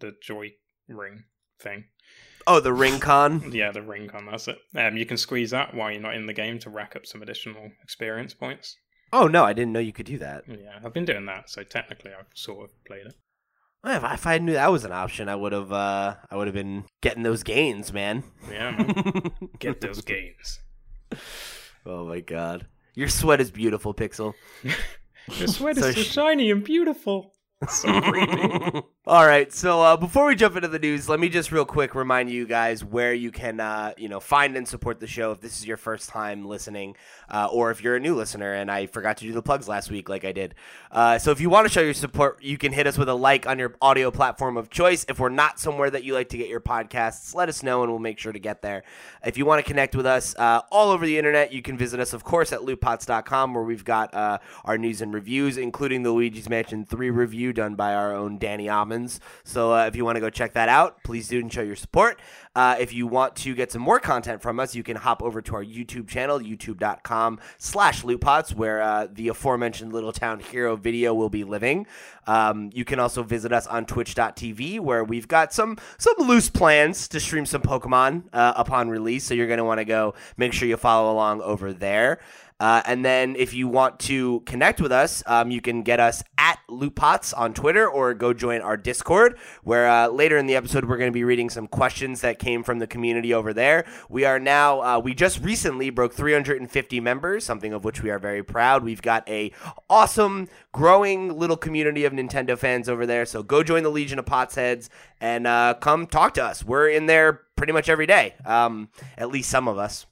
The 0.00 0.14
joy 0.22 0.52
ring 0.88 1.24
thing. 1.60 1.84
Oh, 2.46 2.60
the 2.60 2.72
ring 2.72 2.98
con. 3.00 3.42
Yeah, 3.52 3.70
the 3.72 3.82
ring 3.82 4.08
con. 4.08 4.26
That's 4.30 4.48
it. 4.48 4.58
Um, 4.76 4.96
you 4.96 5.06
can 5.06 5.16
squeeze 5.16 5.50
that 5.50 5.74
while 5.74 5.90
you're 5.90 6.00
not 6.00 6.14
in 6.14 6.26
the 6.26 6.32
game 6.32 6.58
to 6.60 6.70
rack 6.70 6.96
up 6.96 7.06
some 7.06 7.22
additional 7.22 7.70
experience 7.82 8.34
points. 8.34 8.76
Oh 9.12 9.26
no, 9.26 9.44
I 9.44 9.52
didn't 9.52 9.72
know 9.72 9.78
you 9.80 9.92
could 9.92 10.06
do 10.06 10.18
that. 10.18 10.44
Yeah, 10.48 10.78
I've 10.84 10.94
been 10.94 11.04
doing 11.04 11.26
that, 11.26 11.50
so 11.50 11.62
technically 11.62 12.12
I've 12.18 12.26
sort 12.34 12.64
of 12.64 12.84
played 12.86 13.06
it. 13.06 13.14
Well, 13.84 13.96
If 13.96 14.04
I, 14.04 14.14
if 14.14 14.26
I 14.26 14.38
knew 14.38 14.52
that 14.54 14.70
was 14.72 14.84
an 14.84 14.92
option, 14.92 15.28
I 15.28 15.34
would 15.36 15.52
have. 15.52 15.72
Uh, 15.72 16.14
I 16.30 16.36
would 16.36 16.46
have 16.46 16.54
been 16.54 16.84
getting 17.02 17.22
those 17.22 17.42
gains, 17.42 17.92
man. 17.92 18.24
Yeah, 18.50 18.70
man. 18.70 19.32
get 19.58 19.80
those 19.80 20.00
gains. 20.02 20.60
oh 21.84 22.06
my 22.06 22.20
god, 22.20 22.66
your 22.94 23.08
sweat 23.08 23.40
is 23.40 23.50
beautiful, 23.50 23.92
Pixel. 23.94 24.34
Your 25.38 25.46
sweat 25.46 25.76
So 25.76 25.86
is 25.86 25.94
so 25.94 26.02
sh- 26.02 26.06
shiny 26.10 26.50
and 26.50 26.64
beautiful. 26.64 27.32
so 27.68 28.00
creepy. 28.00 28.80
All 29.04 29.26
right, 29.26 29.52
so 29.52 29.82
uh, 29.82 29.96
before 29.96 30.26
we 30.26 30.36
jump 30.36 30.54
into 30.54 30.68
the 30.68 30.78
news, 30.78 31.08
let 31.08 31.18
me 31.18 31.28
just 31.28 31.50
real 31.50 31.64
quick 31.64 31.96
remind 31.96 32.30
you 32.30 32.46
guys 32.46 32.84
where 32.84 33.12
you 33.12 33.32
can, 33.32 33.58
uh, 33.58 33.94
you 33.96 34.08
know, 34.08 34.20
find 34.20 34.56
and 34.56 34.68
support 34.68 35.00
the 35.00 35.08
show 35.08 35.32
if 35.32 35.40
this 35.40 35.58
is 35.58 35.66
your 35.66 35.76
first 35.76 36.08
time 36.08 36.46
listening, 36.46 36.94
uh, 37.28 37.48
or 37.50 37.72
if 37.72 37.82
you're 37.82 37.96
a 37.96 38.00
new 38.00 38.14
listener. 38.14 38.54
And 38.54 38.70
I 38.70 38.86
forgot 38.86 39.16
to 39.16 39.24
do 39.24 39.32
the 39.32 39.42
plugs 39.42 39.66
last 39.66 39.90
week, 39.90 40.08
like 40.08 40.24
I 40.24 40.30
did. 40.30 40.54
Uh, 40.92 41.18
so 41.18 41.32
if 41.32 41.40
you 41.40 41.50
want 41.50 41.66
to 41.66 41.72
show 41.72 41.80
your 41.80 41.94
support, 41.94 42.40
you 42.44 42.56
can 42.56 42.70
hit 42.70 42.86
us 42.86 42.96
with 42.96 43.08
a 43.08 43.14
like 43.14 43.44
on 43.44 43.58
your 43.58 43.74
audio 43.82 44.12
platform 44.12 44.56
of 44.56 44.70
choice. 44.70 45.04
If 45.08 45.18
we're 45.18 45.30
not 45.30 45.58
somewhere 45.58 45.90
that 45.90 46.04
you 46.04 46.14
like 46.14 46.28
to 46.28 46.38
get 46.38 46.48
your 46.48 46.60
podcasts, 46.60 47.34
let 47.34 47.48
us 47.48 47.64
know, 47.64 47.82
and 47.82 47.90
we'll 47.90 47.98
make 47.98 48.20
sure 48.20 48.32
to 48.32 48.38
get 48.38 48.62
there. 48.62 48.84
If 49.26 49.36
you 49.36 49.44
want 49.44 49.64
to 49.64 49.68
connect 49.68 49.96
with 49.96 50.06
us 50.06 50.36
uh, 50.38 50.60
all 50.70 50.90
over 50.92 51.04
the 51.04 51.18
internet, 51.18 51.52
you 51.52 51.60
can 51.60 51.76
visit 51.76 51.98
us, 51.98 52.12
of 52.12 52.22
course, 52.22 52.52
at 52.52 52.60
lootpots.com, 52.60 53.52
where 53.52 53.64
we've 53.64 53.84
got 53.84 54.14
uh, 54.14 54.38
our 54.64 54.78
news 54.78 55.02
and 55.02 55.12
reviews, 55.12 55.58
including 55.58 56.04
the 56.04 56.12
Luigi's 56.12 56.48
Mansion 56.48 56.86
3 56.86 57.10
review 57.10 57.52
done 57.52 57.74
by 57.74 57.94
our 57.94 58.14
own 58.14 58.38
Danny 58.38 58.68
Almond. 58.92 59.18
So 59.44 59.72
uh, 59.72 59.86
if 59.86 59.96
you 59.96 60.04
want 60.04 60.16
to 60.16 60.20
go 60.20 60.30
check 60.30 60.52
that 60.54 60.68
out, 60.68 61.02
please 61.02 61.28
do 61.28 61.40
and 61.40 61.52
show 61.52 61.62
your 61.62 61.76
support. 61.76 62.20
Uh, 62.54 62.76
if 62.78 62.92
you 62.92 63.06
want 63.06 63.34
to 63.34 63.54
get 63.54 63.72
some 63.72 63.80
more 63.80 63.98
content 63.98 64.42
from 64.42 64.60
us, 64.60 64.74
you 64.74 64.82
can 64.82 64.96
hop 64.96 65.22
over 65.22 65.40
to 65.40 65.54
our 65.54 65.64
YouTube 65.64 66.06
channel, 66.06 66.38
youtube.com 66.38 67.40
slash 67.56 68.02
lootpots, 68.02 68.54
where 68.54 68.82
uh, 68.82 69.08
the 69.10 69.28
aforementioned 69.28 69.92
Little 69.92 70.12
Town 70.12 70.38
Hero 70.38 70.76
video 70.76 71.14
will 71.14 71.30
be 71.30 71.44
living. 71.44 71.86
Um, 72.26 72.70
you 72.74 72.84
can 72.84 73.00
also 73.00 73.22
visit 73.22 73.52
us 73.52 73.66
on 73.66 73.86
twitch.tv, 73.86 74.80
where 74.80 75.02
we've 75.02 75.26
got 75.26 75.52
some 75.52 75.78
some 75.96 76.14
loose 76.18 76.50
plans 76.50 77.08
to 77.08 77.20
stream 77.20 77.46
some 77.46 77.62
Pokemon 77.62 78.24
uh, 78.34 78.52
upon 78.56 78.90
release. 78.90 79.24
So 79.24 79.32
you're 79.32 79.46
going 79.46 79.58
to 79.58 79.64
want 79.64 79.78
to 79.78 79.86
go 79.86 80.14
make 80.36 80.52
sure 80.52 80.68
you 80.68 80.76
follow 80.76 81.10
along 81.10 81.40
over 81.40 81.72
there. 81.72 82.20
Uh, 82.62 82.80
and 82.86 83.04
then 83.04 83.34
if 83.34 83.52
you 83.52 83.66
want 83.66 83.98
to 83.98 84.38
connect 84.46 84.80
with 84.80 84.92
us, 84.92 85.20
um, 85.26 85.50
you 85.50 85.60
can 85.60 85.82
get 85.82 85.98
us 85.98 86.22
at 86.38 86.60
Lootpots 86.70 87.36
on 87.36 87.54
Twitter 87.54 87.88
or 87.88 88.14
go 88.14 88.32
join 88.32 88.60
our 88.60 88.76
Discord, 88.76 89.36
where 89.64 89.88
uh, 89.88 90.06
later 90.06 90.36
in 90.36 90.46
the 90.46 90.54
episode 90.54 90.84
we're 90.84 90.96
going 90.96 91.10
to 91.10 91.12
be 91.12 91.24
reading 91.24 91.50
some 91.50 91.66
questions 91.66 92.20
that 92.20 92.38
came 92.38 92.62
from 92.62 92.78
the 92.78 92.86
community 92.86 93.34
over 93.34 93.52
there. 93.52 93.84
We 94.08 94.24
are 94.26 94.38
now, 94.38 94.80
uh, 94.80 95.00
we 95.00 95.12
just 95.12 95.40
recently 95.40 95.90
broke 95.90 96.14
350 96.14 97.00
members, 97.00 97.42
something 97.42 97.72
of 97.72 97.84
which 97.84 98.00
we 98.00 98.10
are 98.10 98.20
very 98.20 98.44
proud. 98.44 98.84
We've 98.84 99.02
got 99.02 99.28
a 99.28 99.50
awesome, 99.90 100.48
growing 100.70 101.36
little 101.36 101.56
community 101.56 102.04
of 102.04 102.12
Nintendo 102.12 102.56
fans 102.56 102.88
over 102.88 103.06
there. 103.06 103.26
So 103.26 103.42
go 103.42 103.64
join 103.64 103.82
the 103.82 103.90
Legion 103.90 104.20
of 104.20 104.26
Pots 104.26 104.54
Heads 104.54 104.88
and 105.20 105.48
uh, 105.48 105.74
come 105.80 106.06
talk 106.06 106.34
to 106.34 106.44
us. 106.44 106.64
We're 106.64 106.90
in 106.90 107.06
there 107.06 107.40
pretty 107.56 107.72
much 107.72 107.88
every 107.88 108.06
day, 108.06 108.36
um, 108.44 108.88
at 109.18 109.30
least 109.30 109.50
some 109.50 109.66
of 109.66 109.78
us. 109.78 110.06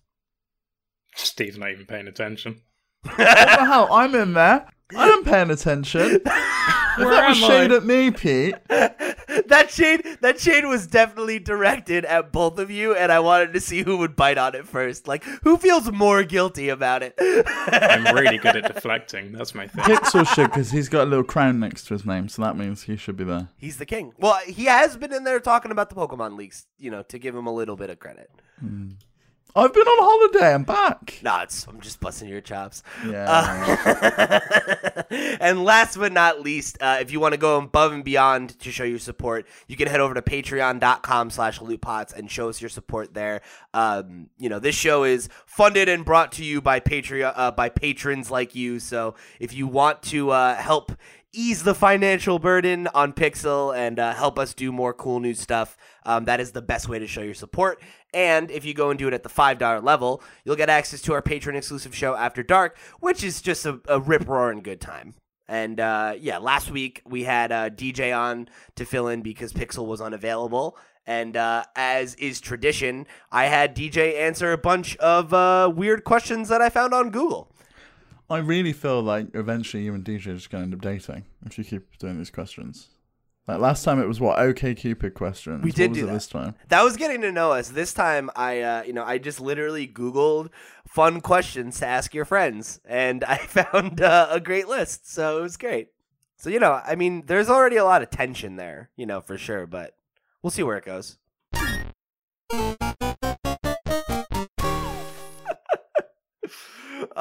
Steve's 1.14 1.59
not 1.59 1.70
even 1.70 1.87
paying 1.87 2.09
attention. 2.09 2.61
what 3.03 3.16
the 3.16 3.64
hell? 3.64 3.92
I'm 3.92 4.14
in 4.14 4.35
there. 4.35 4.66
I 4.96 5.09
am 5.09 5.25
paying 5.25 5.51
attention. 5.51 6.20
Where 6.96 7.11
that 7.11 7.29
was 7.29 7.42
am 7.42 7.49
shade 7.49 7.73
I? 7.73 7.77
at 7.77 7.85
me, 7.85 8.11
Pete. 8.11 8.55
that 9.46 9.70
shade 9.70 10.18
that 10.20 10.40
shade 10.40 10.64
was 10.64 10.87
definitely 10.87 11.38
directed 11.38 12.05
at 12.05 12.33
both 12.33 12.59
of 12.59 12.70
you 12.70 12.94
and 12.94 13.12
i 13.12 13.20
wanted 13.20 13.53
to 13.53 13.61
see 13.61 13.83
who 13.83 13.96
would 13.96 14.16
bite 14.16 14.38
on 14.38 14.55
it 14.55 14.66
first 14.66 15.07
like 15.07 15.23
who 15.44 15.57
feels 15.57 15.90
more 15.92 16.25
guilty 16.25 16.68
about 16.68 17.03
it 17.03 17.14
I'm 17.20 18.14
really 18.14 18.38
good 18.38 18.57
at 18.57 18.75
deflecting. 18.75 19.33
That's 19.33 19.55
my 19.55 19.68
thing. 19.68 19.85
Pixel 19.85 20.27
should, 20.27 20.51
because 20.51 20.70
he's 20.70 20.88
got 20.88 21.03
a 21.03 21.11
little 21.11 21.25
crown 21.25 21.61
next 21.61 21.85
to 21.87 21.94
his 21.94 22.05
name, 22.05 22.29
so 22.29 22.42
that 22.42 22.57
means 22.57 22.83
he 22.83 22.96
should 22.96 23.16
be 23.16 23.25
there. 23.25 23.49
he's 23.57 23.77
the 23.79 23.87
king 23.87 24.12
well 24.18 24.38
he 24.46 24.64
has 24.64 24.96
been 24.96 25.12
in 25.12 25.25
there 25.25 25.38
talking 25.40 25.70
about 25.70 25.90
the 25.90 25.96
pokemon 25.96 26.37
leaks 26.37 26.66
you 26.79 26.90
know 26.90 27.03
to 27.05 27.18
give 27.18 27.35
him 27.35 27.46
a 27.46 27.53
little 27.53 27.77
bit 27.77 27.90
of 27.90 27.99
credit 27.99 28.31
hmm. 28.59 28.90
I've 29.57 29.73
been 29.75 29.83
on 29.87 29.99
holiday. 30.03 30.55
I'm 30.55 30.63
back. 30.65 31.19
nah 31.23 31.43
it's 31.43 31.67
i'm 31.67 31.81
just 31.81 32.01
busting 32.01 32.29
your 32.29 32.41
chops 32.41 32.83
Yeah. 33.07 34.41
and 35.41 35.65
last 35.65 35.97
but 35.99 36.13
not 36.13 36.41
least, 36.41 36.79
uh, 36.81 36.99
if 37.01 37.11
you 37.11 37.21
want 37.21 37.33
to 37.35 37.39
go 37.39 37.59
above 37.59 37.93
and 37.93 38.05
beyond 38.05 38.59
to 38.61 38.71
show 38.71 38.85
your 38.85 38.99
support, 38.99 39.47
you 39.67 39.77
can 39.77 39.89
head 39.89 40.01
over 40.01 40.15
to 40.15 40.23
patreon.com 40.23 41.31
slash 41.31 41.59
lootpots 41.59 42.15
and 42.15 42.31
show 42.31 42.49
us 42.49 42.61
your 42.61 42.69
support 42.71 43.15
there. 43.15 43.41
Um, 43.75 44.29
you 44.39 44.49
know, 44.49 44.59
this 44.59 44.75
show 44.75 45.05
is 45.05 45.29
funded 45.47 45.89
and 45.89 46.05
brought 46.05 46.33
to 46.33 46.45
you 46.45 46.61
by 46.61 46.81
Patreon, 46.81 47.33
uh, 47.35 47.51
by 47.51 47.69
patrons 47.69 48.31
like 48.31 48.55
you. 48.55 48.79
So 48.79 49.15
if 49.41 49.53
you 49.55 49.67
want 49.67 50.03
to 50.05 50.31
uh, 50.31 50.55
help 50.57 50.93
ease 51.33 51.62
the 51.62 51.75
financial 51.75 52.38
burden 52.38 52.88
on 52.95 53.12
Pixel 53.12 53.77
and 53.77 53.99
uh, 53.99 54.14
help 54.14 54.38
us 54.38 54.55
do 54.55 54.73
more 54.73 54.93
cool 54.93 55.21
new 55.21 55.35
stuff, 55.35 55.77
um, 56.05 56.25
that 56.25 56.40
is 56.40 56.53
the 56.53 56.62
best 56.62 56.88
way 56.88 56.99
to 56.99 57.07
show 57.07 57.23
your 57.23 57.35
support. 57.35 57.81
And 58.12 58.51
if 58.51 58.64
you 58.64 58.75
go 58.75 58.90
and 58.90 58.99
do 58.99 59.09
it 59.09 59.14
at 59.14 59.23
the 59.23 59.29
$5 59.29 59.83
level, 59.83 60.23
you'll 60.45 60.57
get 60.57 60.69
access 60.69 61.01
to 61.03 61.12
our 61.12 61.23
patron 61.23 61.57
exclusive 61.57 61.95
show 61.95 62.14
After 62.16 62.43
Dark, 62.43 62.77
which 62.99 63.23
is 63.23 63.40
just 63.40 63.64
a, 63.66 63.81
a 63.87 64.01
rip 64.01 64.29
roaring 64.29 64.62
good 64.62 64.81
time. 64.81 65.14
And 65.47 65.81
uh, 65.81 66.14
yeah, 66.19 66.38
last 66.38 66.71
week 66.71 67.03
we 67.05 67.25
had 67.25 67.51
uh, 67.51 67.71
DJ 67.71 68.16
on 68.16 68.49
to 68.77 68.85
fill 68.85 69.09
in 69.09 69.23
because 69.23 69.53
Pixel 69.53 69.87
was 69.87 70.01
unavailable. 70.01 70.77
And 71.07 71.37
uh, 71.37 71.64
as 71.75 72.14
is 72.16 72.40
tradition, 72.40 73.07
I 73.33 73.47
had 73.47 73.75
DJ 73.75 74.16
answer 74.21 74.53
a 74.53 74.59
bunch 74.59 74.97
of 74.99 75.35
uh, 75.35 75.73
weird 75.75 76.05
questions 76.05 76.49
that 76.51 76.61
I 76.62 76.69
found 76.69 76.95
on 76.95 77.11
Google. 77.11 77.51
I 78.31 78.38
really 78.38 78.73
feel 78.73 79.03
like 79.03 79.35
eventually 79.35 79.83
you 79.83 79.95
and 79.95 80.05
DJ 80.05 80.29
are 80.29 80.35
just 80.35 80.51
going 80.51 80.62
to 80.62 80.66
end 80.66 80.75
up 80.75 80.81
dating 80.81 81.25
if 81.47 81.59
you 81.59 81.64
keep 81.64 81.99
doing 81.99 82.16
these 82.16 82.31
questions. 82.31 82.88
Like 83.49 83.59
last 83.59 83.83
time 83.83 84.01
it 84.01 84.07
was 84.07 84.21
what 84.21 84.38
OkCupid 84.38 85.14
questions. 85.14 85.64
We 85.64 85.73
did 85.73 85.93
do 85.93 86.07
that. 86.07 86.12
this 86.12 86.29
time. 86.29 86.55
That 86.69 86.85
was 86.85 86.97
getting 86.97 87.23
to 87.23 87.33
know 87.33 87.51
us. 87.51 87.71
This 87.71 87.93
time, 87.93 88.31
I, 88.37 88.61
uh, 88.61 88.83
you 88.85 88.93
know, 88.93 89.03
I 89.03 89.19
just 89.19 89.40
literally 89.40 89.88
Googled 89.88 90.51
fun 90.87 91.21
questions 91.21 91.81
to 91.81 91.87
ask 91.87 92.14
your 92.14 92.25
friends, 92.25 92.81
and 92.85 93.25
I 93.25 93.37
found 93.38 94.01
uh, 94.01 94.29
a 94.31 94.38
great 94.38 94.69
list. 94.69 95.11
So 95.11 95.38
it 95.38 95.43
was 95.43 95.57
great. 95.57 95.88
So 96.37 96.51
you 96.51 96.61
know, 96.61 96.81
I 96.87 96.95
mean, 96.95 97.25
there's 97.27 97.51
already 97.51 97.77
a 97.77 97.85
lot 97.85 98.03
of 98.03 98.11
tension 98.11 98.55
there, 98.55 98.90
you 98.97 99.07
know, 99.07 99.21
for 99.21 99.37
sure. 99.37 99.66
But 99.66 99.97
we'll 100.40 100.53
see 100.53 100.62
where 100.62 100.77
it 100.77 100.85
goes. 100.85 101.19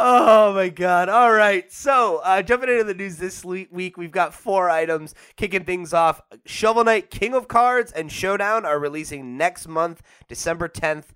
Oh 0.01 0.53
my 0.53 0.69
god. 0.69 1.09
All 1.09 1.33
right. 1.33 1.69
So, 1.69 2.21
uh, 2.23 2.41
jumping 2.41 2.69
into 2.69 2.85
the 2.85 2.93
news 2.93 3.17
this 3.17 3.43
week, 3.43 3.97
we've 3.97 4.11
got 4.11 4.33
four 4.33 4.69
items 4.69 5.13
kicking 5.35 5.65
things 5.65 5.93
off. 5.93 6.21
Shovel 6.45 6.85
Knight, 6.85 7.09
King 7.09 7.33
of 7.33 7.49
Cards, 7.49 7.91
and 7.91 8.09
Showdown 8.09 8.63
are 8.63 8.79
releasing 8.79 9.35
next 9.35 9.67
month, 9.67 10.01
December 10.29 10.69
10th. 10.69 11.07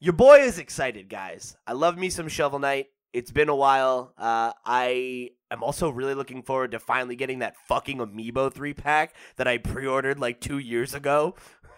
Your 0.00 0.12
boy 0.12 0.40
is 0.40 0.58
excited, 0.58 1.08
guys. 1.08 1.56
I 1.66 1.72
love 1.72 1.96
me 1.96 2.10
some 2.10 2.28
Shovel 2.28 2.58
Knight. 2.58 2.88
It's 3.14 3.30
been 3.30 3.48
a 3.48 3.56
while. 3.56 4.12
Uh, 4.18 4.52
I 4.66 5.30
am 5.50 5.62
also 5.62 5.88
really 5.88 6.12
looking 6.12 6.42
forward 6.42 6.72
to 6.72 6.78
finally 6.78 7.16
getting 7.16 7.38
that 7.38 7.56
fucking 7.68 7.96
Amiibo 7.96 8.52
3 8.52 8.74
pack 8.74 9.14
that 9.36 9.48
I 9.48 9.56
pre 9.56 9.86
ordered 9.86 10.20
like 10.20 10.42
two 10.42 10.58
years 10.58 10.92
ago. 10.92 11.36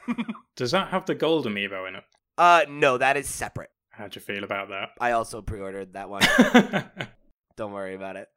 Does 0.57 0.73
that 0.73 0.89
have 0.89 1.07
the 1.07 1.15
gold 1.15 1.47
amiibo 1.47 1.87
in 1.87 1.95
it? 1.95 2.05
Uh, 2.37 2.63
no, 2.69 2.99
that 2.99 3.17
is 3.17 3.29
separate. 3.29 3.71
How'd 3.99 4.15
you 4.15 4.21
feel 4.21 4.45
about 4.45 4.69
that? 4.69 4.91
I 5.01 5.11
also 5.11 5.43
pre 5.43 5.59
ordered 5.59 5.95
that 5.95 6.09
one. 6.09 6.23
Don't 7.57 7.73
worry 7.73 7.97
about 7.97 8.15
it. 8.15 8.29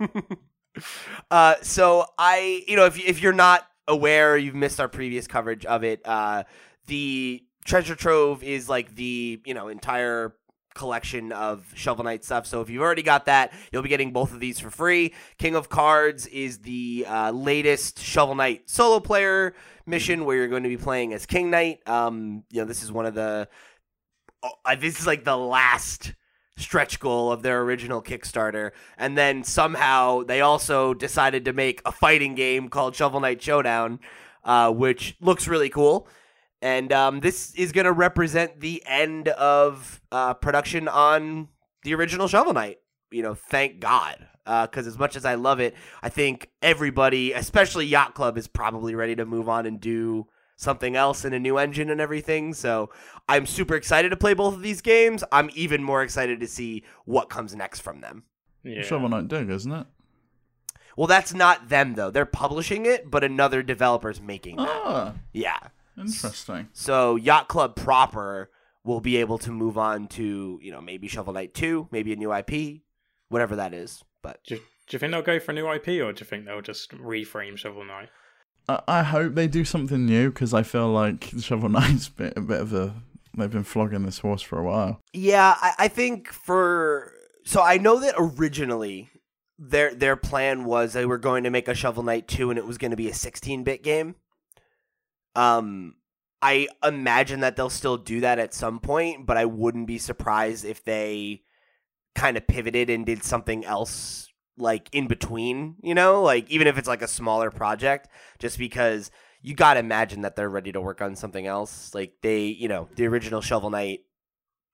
uh, 1.30 1.56
so 1.60 2.06
I, 2.16 2.64
you 2.66 2.74
know, 2.74 2.86
if 2.86 2.98
if 2.98 3.20
you're 3.20 3.34
not 3.34 3.68
aware, 3.86 4.38
you've 4.38 4.54
missed 4.54 4.80
our 4.80 4.88
previous 4.88 5.26
coverage 5.26 5.66
of 5.66 5.84
it. 5.84 6.00
Uh, 6.06 6.44
the 6.86 7.44
treasure 7.66 7.94
trove 7.94 8.42
is 8.42 8.66
like 8.66 8.94
the 8.94 9.42
you 9.44 9.52
know 9.52 9.68
entire 9.68 10.34
collection 10.72 11.32
of 11.32 11.70
Shovel 11.74 12.04
Knight 12.04 12.24
stuff. 12.24 12.46
So 12.46 12.62
if 12.62 12.70
you've 12.70 12.82
already 12.82 13.02
got 13.02 13.26
that, 13.26 13.52
you'll 13.70 13.82
be 13.82 13.90
getting 13.90 14.12
both 14.12 14.32
of 14.32 14.40
these 14.40 14.58
for 14.58 14.70
free. 14.70 15.12
King 15.36 15.54
of 15.54 15.68
Cards 15.68 16.26
is 16.28 16.60
the 16.60 17.04
uh, 17.06 17.30
latest 17.30 17.98
Shovel 17.98 18.34
Knight 18.34 18.70
solo 18.70 19.00
player 19.00 19.54
mission 19.84 20.24
where 20.24 20.36
you're 20.36 20.48
going 20.48 20.62
to 20.62 20.70
be 20.70 20.78
playing 20.78 21.12
as 21.12 21.26
King 21.26 21.50
Knight. 21.50 21.86
Um, 21.86 22.44
you 22.50 22.62
know, 22.62 22.66
this 22.66 22.82
is 22.82 22.90
one 22.90 23.04
of 23.04 23.14
the 23.14 23.48
this 24.78 25.00
is 25.00 25.06
like 25.06 25.24
the 25.24 25.36
last 25.36 26.14
stretch 26.56 27.00
goal 27.00 27.30
of 27.30 27.42
their 27.42 27.60
original 27.62 28.02
Kickstarter. 28.02 28.70
And 28.96 29.16
then 29.16 29.44
somehow 29.44 30.22
they 30.22 30.40
also 30.40 30.94
decided 30.94 31.44
to 31.44 31.52
make 31.52 31.82
a 31.84 31.92
fighting 31.92 32.34
game 32.34 32.68
called 32.68 32.96
Shovel 32.96 33.20
Knight 33.20 33.42
Showdown, 33.42 34.00
uh, 34.44 34.72
which 34.72 35.16
looks 35.20 35.46
really 35.46 35.68
cool. 35.68 36.08
And 36.62 36.92
um, 36.92 37.20
this 37.20 37.54
is 37.54 37.72
going 37.72 37.84
to 37.84 37.92
represent 37.92 38.60
the 38.60 38.82
end 38.86 39.28
of 39.28 40.00
uh, 40.10 40.34
production 40.34 40.88
on 40.88 41.48
the 41.82 41.94
original 41.94 42.28
Shovel 42.28 42.54
Knight. 42.54 42.78
You 43.10 43.22
know, 43.22 43.34
thank 43.34 43.80
God. 43.80 44.26
Because 44.44 44.86
as 44.86 44.96
much 44.96 45.16
as 45.16 45.24
I 45.24 45.34
love 45.34 45.58
it, 45.58 45.74
I 46.04 46.08
think 46.08 46.48
everybody, 46.62 47.32
especially 47.32 47.84
Yacht 47.84 48.14
Club, 48.14 48.38
is 48.38 48.46
probably 48.46 48.94
ready 48.94 49.16
to 49.16 49.26
move 49.26 49.48
on 49.48 49.66
and 49.66 49.80
do 49.80 50.28
something 50.56 50.96
else 50.96 51.24
in 51.24 51.32
a 51.32 51.38
new 51.38 51.58
engine 51.58 51.90
and 51.90 52.00
everything. 52.00 52.54
So 52.54 52.90
I'm 53.28 53.46
super 53.46 53.74
excited 53.74 54.08
to 54.10 54.16
play 54.16 54.34
both 54.34 54.54
of 54.54 54.62
these 54.62 54.80
games. 54.80 55.22
I'm 55.30 55.50
even 55.54 55.82
more 55.82 56.02
excited 56.02 56.40
to 56.40 56.46
see 56.46 56.84
what 57.04 57.28
comes 57.30 57.54
next 57.54 57.80
from 57.80 58.00
them. 58.00 58.24
yeah. 58.64 58.82
Shovel 58.82 59.08
Knight 59.08 59.28
Dig, 59.28 59.48
isn't 59.50 59.70
it? 59.72 59.86
Well, 60.96 61.06
that's 61.06 61.34
not 61.34 61.68
them 61.68 61.94
though. 61.94 62.10
They're 62.10 62.24
publishing 62.24 62.86
it, 62.86 63.10
but 63.10 63.22
another 63.22 63.62
developer's 63.62 64.20
making 64.20 64.56
that. 64.56 64.68
Ah, 64.70 65.14
Yeah. 65.32 65.58
interesting. 65.98 66.68
So 66.72 67.16
Yacht 67.16 67.48
Club 67.48 67.76
proper 67.76 68.50
will 68.82 69.00
be 69.00 69.16
able 69.18 69.36
to 69.38 69.50
move 69.50 69.76
on 69.76 70.06
to, 70.08 70.58
you 70.62 70.70
know, 70.72 70.80
maybe 70.80 71.06
Shovel 71.08 71.32
Knight 71.34 71.52
2, 71.54 71.88
maybe 71.90 72.12
a 72.12 72.16
new 72.16 72.32
IP, 72.32 72.82
whatever 73.28 73.56
that 73.56 73.74
is. 73.74 74.02
But 74.22 74.42
Just 74.44 74.62
Do 74.88 74.94
you 74.94 74.98
think 75.00 75.10
they'll 75.12 75.22
go 75.22 75.38
for 75.40 75.50
a 75.50 75.54
new 75.54 75.70
IP, 75.70 75.88
or 76.00 76.12
do 76.12 76.20
you 76.20 76.26
think 76.26 76.44
they'll 76.46 76.62
just 76.62 76.92
reframe 76.92 77.56
Shovel 77.58 77.84
Knight? 77.84 78.08
I, 78.68 78.80
I 78.88 79.02
hope 79.02 79.34
they 79.34 79.48
do 79.48 79.64
something 79.64 80.06
new 80.06 80.30
because 80.30 80.54
I 80.54 80.62
feel 80.62 80.88
like 80.88 81.32
Shovel 81.40 81.68
Knight's 81.68 82.08
been 82.10 82.32
a 82.36 82.40
bit 82.40 82.60
of 82.60 82.72
a. 82.72 82.94
They've 83.36 83.50
been 83.50 83.64
flogging 83.64 84.06
this 84.06 84.20
horse 84.20 84.40
for 84.40 84.58
a 84.58 84.64
while. 84.64 85.00
Yeah, 85.12 85.56
I, 85.60 85.72
I 85.80 85.88
think 85.88 86.28
for 86.28 87.12
so 87.44 87.62
I 87.62 87.78
know 87.78 88.00
that 88.00 88.14
originally 88.16 89.10
their 89.58 89.94
their 89.94 90.16
plan 90.16 90.64
was 90.64 90.92
they 90.92 91.06
were 91.06 91.18
going 91.18 91.44
to 91.44 91.50
make 91.50 91.68
a 91.68 91.74
Shovel 91.74 92.02
Knight 92.02 92.28
2 92.28 92.50
and 92.50 92.58
it 92.58 92.66
was 92.66 92.78
going 92.78 92.90
to 92.90 92.96
be 92.96 93.08
a 93.08 93.12
16-bit 93.12 93.82
game. 93.82 94.16
Um 95.34 95.94
I 96.42 96.68
imagine 96.84 97.40
that 97.40 97.56
they'll 97.56 97.70
still 97.70 97.96
do 97.96 98.20
that 98.20 98.38
at 98.38 98.52
some 98.52 98.78
point, 98.78 99.26
but 99.26 99.36
I 99.36 99.46
wouldn't 99.46 99.86
be 99.86 99.98
surprised 99.98 100.64
if 100.64 100.84
they 100.84 101.42
kind 102.14 102.36
of 102.36 102.46
pivoted 102.46 102.90
and 102.90 103.06
did 103.06 103.22
something 103.22 103.64
else 103.64 104.25
like 104.58 104.88
in 104.92 105.06
between, 105.06 105.76
you 105.82 105.94
know, 105.94 106.22
like 106.22 106.50
even 106.50 106.66
if 106.66 106.78
it's 106.78 106.88
like 106.88 107.02
a 107.02 107.08
smaller 107.08 107.50
project 107.50 108.08
just 108.38 108.58
because 108.58 109.10
you 109.42 109.54
got 109.54 109.74
to 109.74 109.80
imagine 109.80 110.22
that 110.22 110.34
they're 110.36 110.48
ready 110.48 110.72
to 110.72 110.80
work 110.80 111.00
on 111.00 111.14
something 111.14 111.46
else. 111.46 111.94
Like 111.94 112.14
they, 112.22 112.46
you 112.46 112.68
know, 112.68 112.88
the 112.96 113.06
original 113.06 113.40
Shovel 113.40 113.70
Knight 113.70 114.00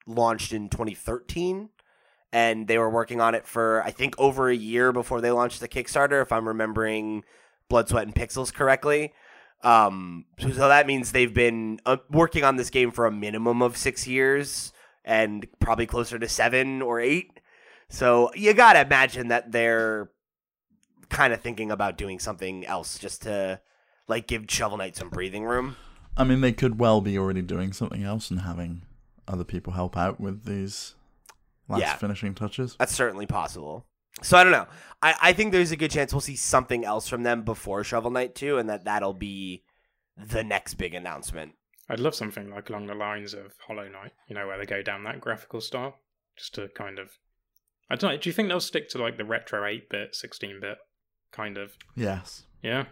launched 0.07 0.53
in 0.53 0.68
2013 0.68 1.68
and 2.33 2.66
they 2.66 2.79
were 2.79 2.90
working 2.90 3.21
on 3.21 3.35
it 3.35 3.47
for 3.47 3.83
I 3.83 3.90
think 3.90 4.14
over 4.18 4.49
a 4.49 4.57
year 4.57 4.92
before 4.92 5.21
they 5.21 5.31
launched 5.31 5.61
the 5.61 5.68
Kickstarter, 5.68 6.23
if 6.23 6.33
I'm 6.33 6.49
remembering 6.49 7.25
Blood, 7.68 7.88
Sweat, 7.88 8.07
and 8.07 8.14
Pixels 8.14 8.53
correctly. 8.53 9.12
Um, 9.62 10.25
so, 10.38 10.51
so 10.51 10.68
that 10.68 10.87
means 10.87 11.12
they've 11.12 11.33
been 11.33 11.81
uh, 11.87 11.99
working 12.11 12.45
on 12.45 12.57
this 12.57 12.71
game 12.71 12.90
for 12.90 13.07
a 13.07 13.12
minimum 13.12 13.62
of 13.62 13.77
six 13.77 14.07
years 14.07 14.73
and 15.05 15.47
probably 15.61 15.87
closer 15.87 16.18
to 16.18 16.29
seven 16.29 16.83
or 16.83 17.01
eight. 17.01 17.32
So 17.93 18.31
you 18.35 18.55
gotta 18.55 18.81
imagine 18.81 19.29
that 19.29 19.53
they're 19.53 20.11
kind 21.11 21.33
of 21.35 21.41
thinking 21.43 21.71
about 21.71 21.99
doing 21.99 22.19
something 22.19 22.65
else 22.67 22.99
just 22.99 23.23
to 23.23 23.61
like 24.09 24.27
give 24.27 24.47
Shovel 24.49 24.79
Knight 24.79 24.97
some 24.97 25.11
breathing 25.11 25.45
room. 25.45 25.77
I 26.17 26.25
mean, 26.25 26.41
they 26.41 26.53
could 26.53 26.79
well 26.79 27.01
be 27.03 27.19
already 27.19 27.43
doing 27.43 27.73
something 27.75 28.03
else 28.03 28.31
and 28.31 28.41
having 28.41 28.83
other 29.29 29.45
people 29.45 29.75
help 29.75 29.97
out 29.97 30.19
with 30.21 30.45
these 30.47 30.95
last 31.69 31.81
Yeah. 31.81 31.97
finishing 31.97 32.35
touches. 32.35 32.77
That's 32.79 32.95
certainly 32.95 33.27
possible. 33.27 33.87
So 34.23 34.37
I 34.39 34.43
don't 34.43 34.53
know. 34.53 34.67
I, 35.03 35.15
I 35.23 35.33
think 35.35 35.53
there's 35.53 35.71
a 35.73 35.77
good 35.77 35.91
chance 35.91 36.13
we'll 36.13 36.21
see 36.21 36.37
something 36.37 36.85
else 36.85 37.09
from 37.09 37.23
them 37.25 37.43
before 37.43 37.85
Shovel 37.85 38.11
Knight 38.11 38.35
2, 38.35 38.59
and 38.59 38.69
that 38.71 38.85
that'll 38.85 39.15
be 39.15 39.65
the 40.17 40.43
next 40.45 40.75
big 40.75 40.95
announcement. 40.95 41.53
I'd 41.89 42.01
love 42.01 42.15
something 42.15 42.51
like 42.51 42.71
along 42.71 42.87
the 42.87 42.95
lines 42.95 43.35
of 43.35 43.53
Hollow 43.67 43.89
Knight, 43.89 44.13
you 44.29 44.35
know, 44.35 44.47
where 44.47 44.59
they 44.59 44.67
go 44.67 44.83
down 44.83 45.05
that 45.05 45.21
graphical 45.21 45.61
style, 45.61 45.97
just 46.39 46.55
to 46.55 46.69
kind 46.69 46.99
of. 46.99 47.11
I 47.90 47.97
don't 47.97 48.12
know. 48.12 48.16
Do 48.16 48.29
you 48.29 48.33
think 48.33 48.49
they'll 48.49 48.61
stick 48.61 48.88
to 48.90 48.99
like 48.99 49.16
the 49.18 49.25
retro 49.25 49.66
8 49.66 49.88
bit, 49.90 50.14
16 50.14 50.61
bit 50.61 50.79
kind 51.33 51.59
of? 51.59 51.77
Yes. 51.95 52.45
Yeah. 52.62 52.85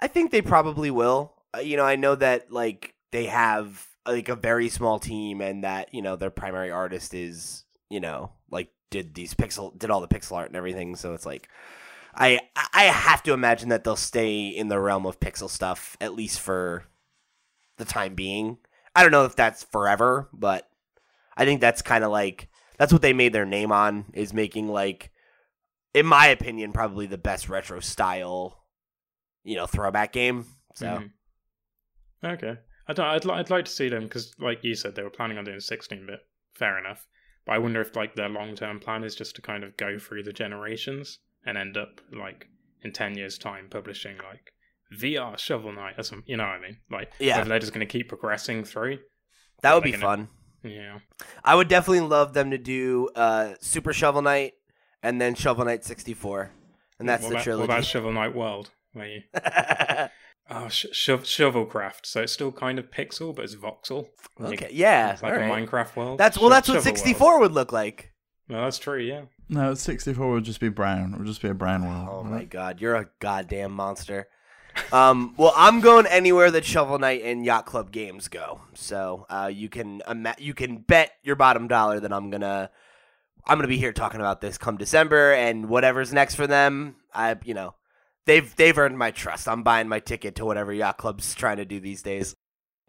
I 0.00 0.06
think 0.06 0.30
they 0.30 0.42
probably 0.42 0.90
will. 0.90 1.34
Uh, 1.54 1.60
you 1.60 1.76
know, 1.76 1.84
I 1.84 1.96
know 1.96 2.14
that 2.14 2.52
like 2.52 2.94
they 3.12 3.26
have 3.26 3.86
like 4.06 4.28
a 4.28 4.36
very 4.36 4.68
small 4.68 4.98
team, 4.98 5.40
and 5.40 5.64
that 5.64 5.92
you 5.92 6.02
know 6.02 6.16
their 6.16 6.30
primary 6.30 6.70
artist 6.70 7.14
is 7.14 7.64
you 7.90 8.00
know 8.00 8.32
like 8.50 8.70
did 8.90 9.14
these 9.14 9.34
pixel 9.34 9.76
did 9.78 9.90
all 9.90 10.00
the 10.00 10.08
pixel 10.08 10.36
art 10.36 10.48
and 10.48 10.56
everything. 10.56 10.96
So 10.96 11.14
it's 11.14 11.26
like 11.26 11.48
I 12.14 12.40
I 12.72 12.84
have 12.84 13.22
to 13.24 13.32
imagine 13.32 13.70
that 13.70 13.84
they'll 13.84 13.96
stay 13.96 14.48
in 14.48 14.68
the 14.68 14.80
realm 14.80 15.06
of 15.06 15.20
pixel 15.20 15.50
stuff 15.50 15.96
at 16.00 16.14
least 16.14 16.40
for 16.40 16.84
the 17.76 17.84
time 17.84 18.14
being. 18.14 18.58
I 18.94 19.02
don't 19.02 19.12
know 19.12 19.24
if 19.24 19.36
that's 19.36 19.64
forever, 19.64 20.28
but 20.32 20.68
I 21.36 21.44
think 21.44 21.60
that's 21.60 21.82
kind 21.82 22.02
of 22.02 22.10
like 22.10 22.47
that's 22.78 22.92
what 22.92 23.02
they 23.02 23.12
made 23.12 23.32
their 23.32 23.44
name 23.46 23.72
on 23.72 24.06
is 24.14 24.32
making 24.32 24.68
like 24.68 25.10
in 25.94 26.06
my 26.06 26.26
opinion 26.28 26.72
probably 26.72 27.06
the 27.06 27.18
best 27.18 27.48
retro 27.48 27.80
style 27.80 28.64
you 29.44 29.56
know 29.56 29.66
throwback 29.66 30.12
game. 30.12 30.46
So 30.74 30.86
Mhm. 30.86 31.10
Okay. 32.24 32.54
I 32.86 32.92
don't. 32.94 33.06
I'd, 33.06 33.24
li- 33.24 33.34
I'd 33.34 33.50
like 33.50 33.66
to 33.66 33.70
see 33.70 33.88
them 33.88 34.04
because, 34.04 34.32
like 34.38 34.64
you 34.64 34.74
said, 34.74 34.94
they 34.94 35.02
were 35.02 35.10
planning 35.10 35.36
on 35.38 35.44
doing 35.44 35.60
16 35.60 36.06
bit. 36.06 36.20
Fair 36.54 36.78
enough. 36.78 37.06
But 37.46 37.52
I 37.54 37.58
wonder 37.58 37.80
if 37.80 37.94
like 37.94 38.14
their 38.14 38.28
long 38.28 38.54
term 38.56 38.80
plan 38.80 39.04
is 39.04 39.14
just 39.14 39.36
to 39.36 39.42
kind 39.42 39.62
of 39.62 39.76
go 39.76 39.98
through 39.98 40.22
the 40.24 40.32
generations 40.32 41.18
and 41.44 41.56
end 41.58 41.76
up 41.76 42.00
like 42.12 42.46
in 42.82 42.92
10 42.92 43.16
years' 43.16 43.38
time 43.38 43.68
publishing 43.70 44.16
like 44.18 44.52
VR 45.00 45.38
Shovel 45.38 45.72
Knight 45.72 45.94
or 45.98 46.02
some. 46.02 46.22
You 46.26 46.36
know 46.38 46.44
what 46.44 46.54
I 46.54 46.60
mean? 46.60 46.78
Like 46.90 47.12
Yeah. 47.18 47.44
they're 47.44 47.58
just 47.58 47.72
going 47.74 47.86
to 47.86 47.90
keep 47.92 48.08
progressing 48.08 48.64
through. 48.64 48.98
that 49.62 49.74
would 49.74 49.84
be 49.84 49.92
an- 49.94 50.00
fun. 50.00 50.28
Yeah. 50.62 50.98
I 51.44 51.54
would 51.54 51.68
definitely 51.68 52.00
love 52.00 52.34
them 52.34 52.50
to 52.50 52.58
do 52.58 53.08
uh, 53.14 53.54
Super 53.60 53.92
Shovel 53.92 54.22
Knight 54.22 54.54
and 55.02 55.20
then 55.20 55.34
Shovel 55.34 55.64
Knight 55.64 55.84
64. 55.84 56.50
And 56.98 57.08
that's 57.08 57.22
what 57.22 57.28
the 57.28 57.34
about, 57.36 57.44
trilogy. 57.44 57.68
What 57.68 57.74
about 57.74 57.84
Shovel 57.84 58.12
Knight 58.12 58.34
World? 58.34 58.70
Where 58.92 59.06
you 59.06 59.22
oh 60.50 60.68
sh- 60.68 60.86
shov- 60.92 61.22
Shovelcraft. 61.24 62.04
So 62.06 62.22
it's 62.22 62.32
still 62.32 62.50
kind 62.50 62.78
of 62.78 62.90
pixel, 62.90 63.34
but 63.34 63.44
it's 63.44 63.54
voxel. 63.54 64.08
okay, 64.40 64.70
yeah. 64.72 65.12
It's 65.12 65.22
like 65.22 65.34
all 65.34 65.38
a. 65.38 65.42
Minecraft 65.42 65.94
world. 65.94 66.18
That's 66.18 66.38
well 66.38 66.48
Sho- 66.48 66.54
that's 66.54 66.68
what 66.68 66.82
64 66.82 67.28
World. 67.28 67.40
would 67.42 67.52
look 67.52 67.72
like. 67.72 68.12
No, 68.48 68.64
that's 68.64 68.78
true. 68.78 68.98
Yeah. 68.98 69.22
No, 69.50 69.74
64 69.74 70.30
would 70.30 70.44
just 70.44 70.60
be 70.60 70.70
brown. 70.70 71.12
It 71.14 71.18
would 71.18 71.26
just 71.26 71.42
be 71.42 71.48
a 71.48 71.54
brown 71.54 71.86
world. 71.86 72.08
Oh 72.10 72.24
my 72.24 72.40
it? 72.40 72.50
god, 72.50 72.80
you're 72.80 72.96
a 72.96 73.08
goddamn 73.20 73.72
monster. 73.72 74.28
Um, 74.92 75.34
well, 75.36 75.52
I'm 75.56 75.80
going 75.80 76.06
anywhere 76.06 76.50
that 76.50 76.64
Shovel 76.64 76.98
Knight 76.98 77.22
and 77.24 77.44
Yacht 77.44 77.66
Club 77.66 77.90
games 77.90 78.28
go. 78.28 78.60
So 78.74 79.26
uh, 79.28 79.50
you 79.52 79.68
can 79.68 80.02
ima- 80.08 80.36
you 80.38 80.54
can 80.54 80.78
bet 80.78 81.12
your 81.22 81.36
bottom 81.36 81.68
dollar 81.68 82.00
that 82.00 82.12
I'm 82.12 82.30
gonna 82.30 82.70
I'm 83.46 83.58
gonna 83.58 83.68
be 83.68 83.78
here 83.78 83.92
talking 83.92 84.20
about 84.20 84.40
this 84.40 84.58
come 84.58 84.76
December 84.76 85.32
and 85.32 85.68
whatever's 85.68 86.12
next 86.12 86.34
for 86.34 86.46
them. 86.46 86.96
I 87.14 87.36
you 87.44 87.54
know 87.54 87.74
they've 88.26 88.54
they've 88.56 88.76
earned 88.76 88.98
my 88.98 89.10
trust. 89.10 89.48
I'm 89.48 89.62
buying 89.62 89.88
my 89.88 90.00
ticket 90.00 90.36
to 90.36 90.44
whatever 90.44 90.72
Yacht 90.72 90.98
Club's 90.98 91.34
trying 91.34 91.56
to 91.58 91.64
do 91.64 91.80
these 91.80 92.02
days. 92.02 92.36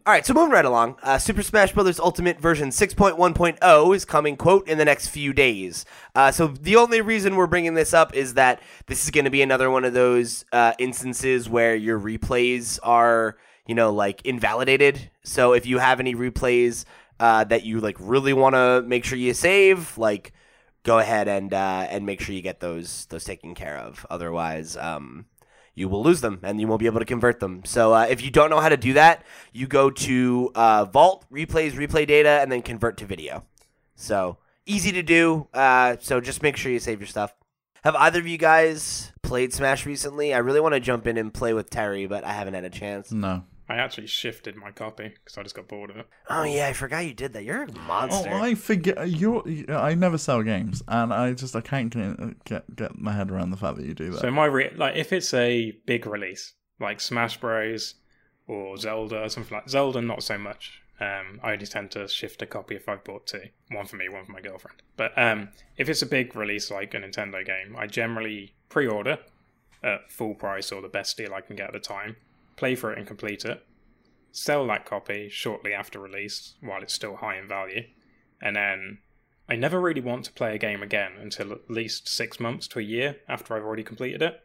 All 0.06 0.14
right, 0.14 0.24
so 0.24 0.32
moving 0.32 0.50
right 0.50 0.64
along, 0.64 0.96
uh, 1.02 1.18
Super 1.18 1.42
Smash 1.42 1.72
Bros. 1.72 2.00
Ultimate 2.00 2.40
version 2.40 2.70
6.1.0 2.70 3.94
is 3.94 4.06
coming, 4.06 4.34
quote, 4.34 4.66
in 4.66 4.78
the 4.78 4.84
next 4.86 5.08
few 5.08 5.34
days. 5.34 5.84
Uh, 6.14 6.32
so 6.32 6.46
the 6.46 6.76
only 6.76 7.02
reason 7.02 7.36
we're 7.36 7.46
bringing 7.46 7.74
this 7.74 7.92
up 7.92 8.14
is 8.14 8.32
that 8.34 8.62
this 8.86 9.04
is 9.04 9.10
going 9.10 9.26
to 9.26 9.30
be 9.30 9.42
another 9.42 9.70
one 9.70 9.84
of 9.84 9.92
those 9.92 10.46
uh, 10.52 10.72
instances 10.78 11.50
where 11.50 11.76
your 11.76 12.00
replays 12.00 12.78
are, 12.82 13.36
you 13.66 13.74
know, 13.74 13.92
like 13.92 14.24
invalidated. 14.24 15.10
So 15.22 15.52
if 15.52 15.66
you 15.66 15.76
have 15.76 16.00
any 16.00 16.14
replays 16.14 16.86
uh, 17.20 17.44
that 17.44 17.64
you 17.64 17.80
like 17.80 17.96
really 18.00 18.32
want 18.32 18.54
to 18.54 18.80
make 18.80 19.04
sure 19.04 19.18
you 19.18 19.34
save, 19.34 19.98
like 19.98 20.32
go 20.82 20.98
ahead 20.98 21.28
and 21.28 21.52
uh, 21.52 21.86
and 21.90 22.06
make 22.06 22.22
sure 22.22 22.34
you 22.34 22.40
get 22.40 22.60
those 22.60 23.04
those 23.10 23.24
taken 23.24 23.54
care 23.54 23.76
of. 23.76 24.06
Otherwise, 24.08 24.78
um, 24.78 25.26
you 25.74 25.88
will 25.88 26.02
lose 26.02 26.20
them 26.20 26.40
and 26.42 26.60
you 26.60 26.66
won't 26.66 26.80
be 26.80 26.86
able 26.86 27.00
to 27.00 27.06
convert 27.06 27.40
them. 27.40 27.62
So 27.64 27.94
uh, 27.94 28.06
if 28.08 28.22
you 28.22 28.30
don't 28.30 28.50
know 28.50 28.60
how 28.60 28.68
to 28.68 28.76
do 28.76 28.92
that, 28.94 29.24
you 29.52 29.66
go 29.66 29.90
to 29.90 30.50
uh, 30.54 30.84
Vault 30.86 31.24
replays 31.32 31.72
replay 31.72 32.06
data 32.06 32.40
and 32.40 32.50
then 32.50 32.62
convert 32.62 32.96
to 32.98 33.06
video. 33.06 33.44
So 33.94 34.38
easy 34.66 34.92
to 34.92 35.02
do. 35.02 35.48
Uh, 35.52 35.96
so 36.00 36.20
just 36.20 36.42
make 36.42 36.56
sure 36.56 36.72
you 36.72 36.78
save 36.78 37.00
your 37.00 37.06
stuff. 37.06 37.34
Have 37.82 37.96
either 37.96 38.18
of 38.18 38.26
you 38.26 38.36
guys 38.36 39.12
played 39.22 39.54
Smash 39.54 39.86
recently? 39.86 40.34
I 40.34 40.38
really 40.38 40.60
want 40.60 40.74
to 40.74 40.80
jump 40.80 41.06
in 41.06 41.16
and 41.16 41.32
play 41.32 41.54
with 41.54 41.70
Terry, 41.70 42.06
but 42.06 42.24
I 42.24 42.32
haven't 42.32 42.54
had 42.54 42.64
a 42.64 42.70
chance. 42.70 43.10
No. 43.10 43.44
I 43.70 43.76
actually 43.76 44.08
shifted 44.08 44.56
my 44.56 44.72
copy 44.72 45.10
because 45.10 45.38
I 45.38 45.44
just 45.44 45.54
got 45.54 45.68
bored 45.68 45.90
of 45.90 45.96
it. 45.96 46.08
Oh 46.28 46.42
yeah, 46.42 46.66
I 46.66 46.72
forgot 46.72 47.06
you 47.06 47.14
did 47.14 47.32
that. 47.34 47.44
You're 47.44 47.62
a 47.62 47.72
monster. 47.72 48.28
Oh. 48.28 48.42
I 48.42 48.56
forget. 48.56 49.08
You. 49.08 49.44
I 49.68 49.94
never 49.94 50.18
sell 50.18 50.42
games, 50.42 50.82
and 50.88 51.14
I 51.14 51.34
just 51.34 51.54
I 51.54 51.60
can't 51.60 51.88
get 51.88 52.44
get, 52.44 52.74
get 52.74 52.98
my 52.98 53.12
head 53.12 53.30
around 53.30 53.50
the 53.50 53.56
fact 53.56 53.76
that 53.76 53.86
you 53.86 53.94
do 53.94 54.10
that. 54.10 54.22
So 54.22 54.30
my 54.32 54.46
re- 54.46 54.72
like 54.74 54.96
if 54.96 55.12
it's 55.12 55.32
a 55.32 55.70
big 55.86 56.04
release 56.04 56.54
like 56.80 57.00
Smash 57.00 57.38
Bros 57.38 57.94
or 58.48 58.76
Zelda 58.76 59.22
or 59.22 59.28
something 59.28 59.56
like 59.56 59.68
Zelda, 59.68 60.02
not 60.02 60.24
so 60.24 60.36
much. 60.36 60.82
Um, 60.98 61.38
I 61.40 61.52
only 61.52 61.66
tend 61.66 61.92
to 61.92 62.08
shift 62.08 62.42
a 62.42 62.46
copy 62.46 62.74
if 62.74 62.88
I've 62.88 63.04
bought 63.04 63.28
two, 63.28 63.44
one 63.70 63.86
for 63.86 63.96
me, 63.96 64.08
one 64.08 64.24
for 64.24 64.32
my 64.32 64.40
girlfriend. 64.40 64.82
But 64.96 65.16
um, 65.16 65.50
if 65.76 65.88
it's 65.88 66.02
a 66.02 66.06
big 66.06 66.34
release 66.34 66.72
like 66.72 66.92
a 66.92 66.98
Nintendo 66.98 67.46
game, 67.46 67.76
I 67.78 67.86
generally 67.86 68.54
pre-order 68.68 69.18
at 69.82 70.10
full 70.10 70.34
price 70.34 70.72
or 70.72 70.82
the 70.82 70.88
best 70.88 71.16
deal 71.16 71.32
I 71.32 71.40
can 71.40 71.56
get 71.56 71.68
at 71.68 71.72
the 71.72 71.78
time, 71.78 72.16
play 72.60 72.74
for 72.76 72.92
it 72.92 72.98
and 72.98 73.06
complete 73.06 73.44
it, 73.44 73.66
sell 74.30 74.66
that 74.66 74.84
copy 74.84 75.28
shortly 75.30 75.72
after 75.72 75.98
release 75.98 76.54
while 76.60 76.82
it's 76.82 76.94
still 76.94 77.16
high 77.16 77.38
in 77.38 77.48
value, 77.48 77.82
and 78.40 78.54
then 78.54 78.98
I 79.48 79.56
never 79.56 79.80
really 79.80 80.02
want 80.02 80.26
to 80.26 80.32
play 80.32 80.54
a 80.54 80.58
game 80.58 80.82
again 80.82 81.12
until 81.18 81.52
at 81.52 81.70
least 81.70 82.06
six 82.06 82.38
months 82.38 82.68
to 82.68 82.78
a 82.78 82.82
year 82.82 83.16
after 83.28 83.56
I've 83.56 83.64
already 83.64 83.82
completed 83.82 84.22
it. 84.22 84.44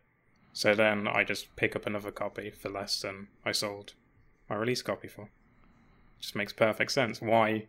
So 0.53 0.73
then 0.73 1.07
I 1.07 1.25
just 1.25 1.55
pick 1.57 1.75
up 1.75 1.85
another 1.85 2.11
copy 2.11 2.49
for 2.49 2.69
less 2.69 3.01
than 3.01 3.27
I 3.45 3.51
sold 3.51 3.93
my 4.49 4.55
release 4.55 4.81
copy 4.81 5.09
for. 5.09 5.29
Just 6.19 6.35
makes 6.35 6.53
perfect 6.53 6.93
sense. 6.93 7.21
Why 7.21 7.67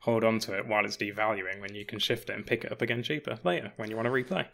hold 0.00 0.24
on 0.24 0.38
to 0.38 0.56
it 0.56 0.66
while 0.66 0.84
it's 0.86 0.96
devaluing 0.96 1.60
when 1.60 1.74
you 1.74 1.84
can 1.84 1.98
shift 1.98 2.30
it 2.30 2.36
and 2.36 2.46
pick 2.46 2.64
it 2.64 2.72
up 2.72 2.80
again 2.80 3.02
cheaper 3.02 3.38
later 3.44 3.72
when 3.76 3.90
you 3.90 3.96
want 3.96 4.06
to 4.06 4.12
replay? 4.12 4.46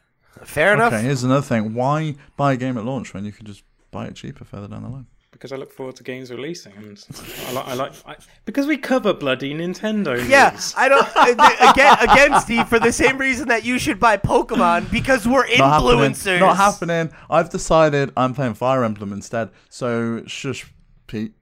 Fair 0.44 0.74
enough. 0.74 0.92
okay, 0.92 1.02
here's 1.02 1.22
another 1.22 1.46
thing. 1.46 1.74
Why 1.74 2.16
buy 2.36 2.54
a 2.54 2.56
game 2.56 2.76
at 2.76 2.84
launch 2.84 3.14
when 3.14 3.24
you 3.24 3.32
can 3.32 3.46
just 3.46 3.62
buy 3.92 4.06
it 4.06 4.16
cheaper 4.16 4.44
further 4.44 4.66
down 4.66 4.82
the 4.82 4.88
line? 4.88 5.06
because 5.32 5.50
I 5.50 5.56
look 5.56 5.72
forward 5.72 5.96
to 5.96 6.04
games 6.04 6.30
releasing, 6.30 6.72
and 6.74 7.04
I 7.48 7.52
like, 7.52 7.66
I 7.66 7.74
like 7.74 7.92
I, 8.06 8.16
because 8.44 8.66
we 8.66 8.76
cover 8.76 9.12
bloody 9.12 9.52
Nintendo. 9.54 10.16
Yeah. 10.28 10.56
I 10.76 10.88
don't. 10.88 11.08
uh, 11.16 11.70
again, 11.72 11.96
again, 12.00 12.40
Steve, 12.40 12.68
for 12.68 12.78
the 12.78 12.92
same 12.92 13.18
reason 13.18 13.48
that 13.48 13.64
you 13.64 13.78
should 13.78 13.98
buy 13.98 14.18
Pokemon 14.18 14.90
because 14.90 15.26
we're 15.26 15.46
Not 15.56 15.82
happening. 15.82 16.38
Not 16.38 16.56
happening. 16.56 17.10
I've 17.28 17.50
decided 17.50 18.12
I'm 18.16 18.34
playing 18.34 18.54
Fire 18.54 18.84
Emblem 18.84 19.12
instead. 19.12 19.50
So 19.68 20.22
shush, 20.26 20.72
Pete. 21.08 21.34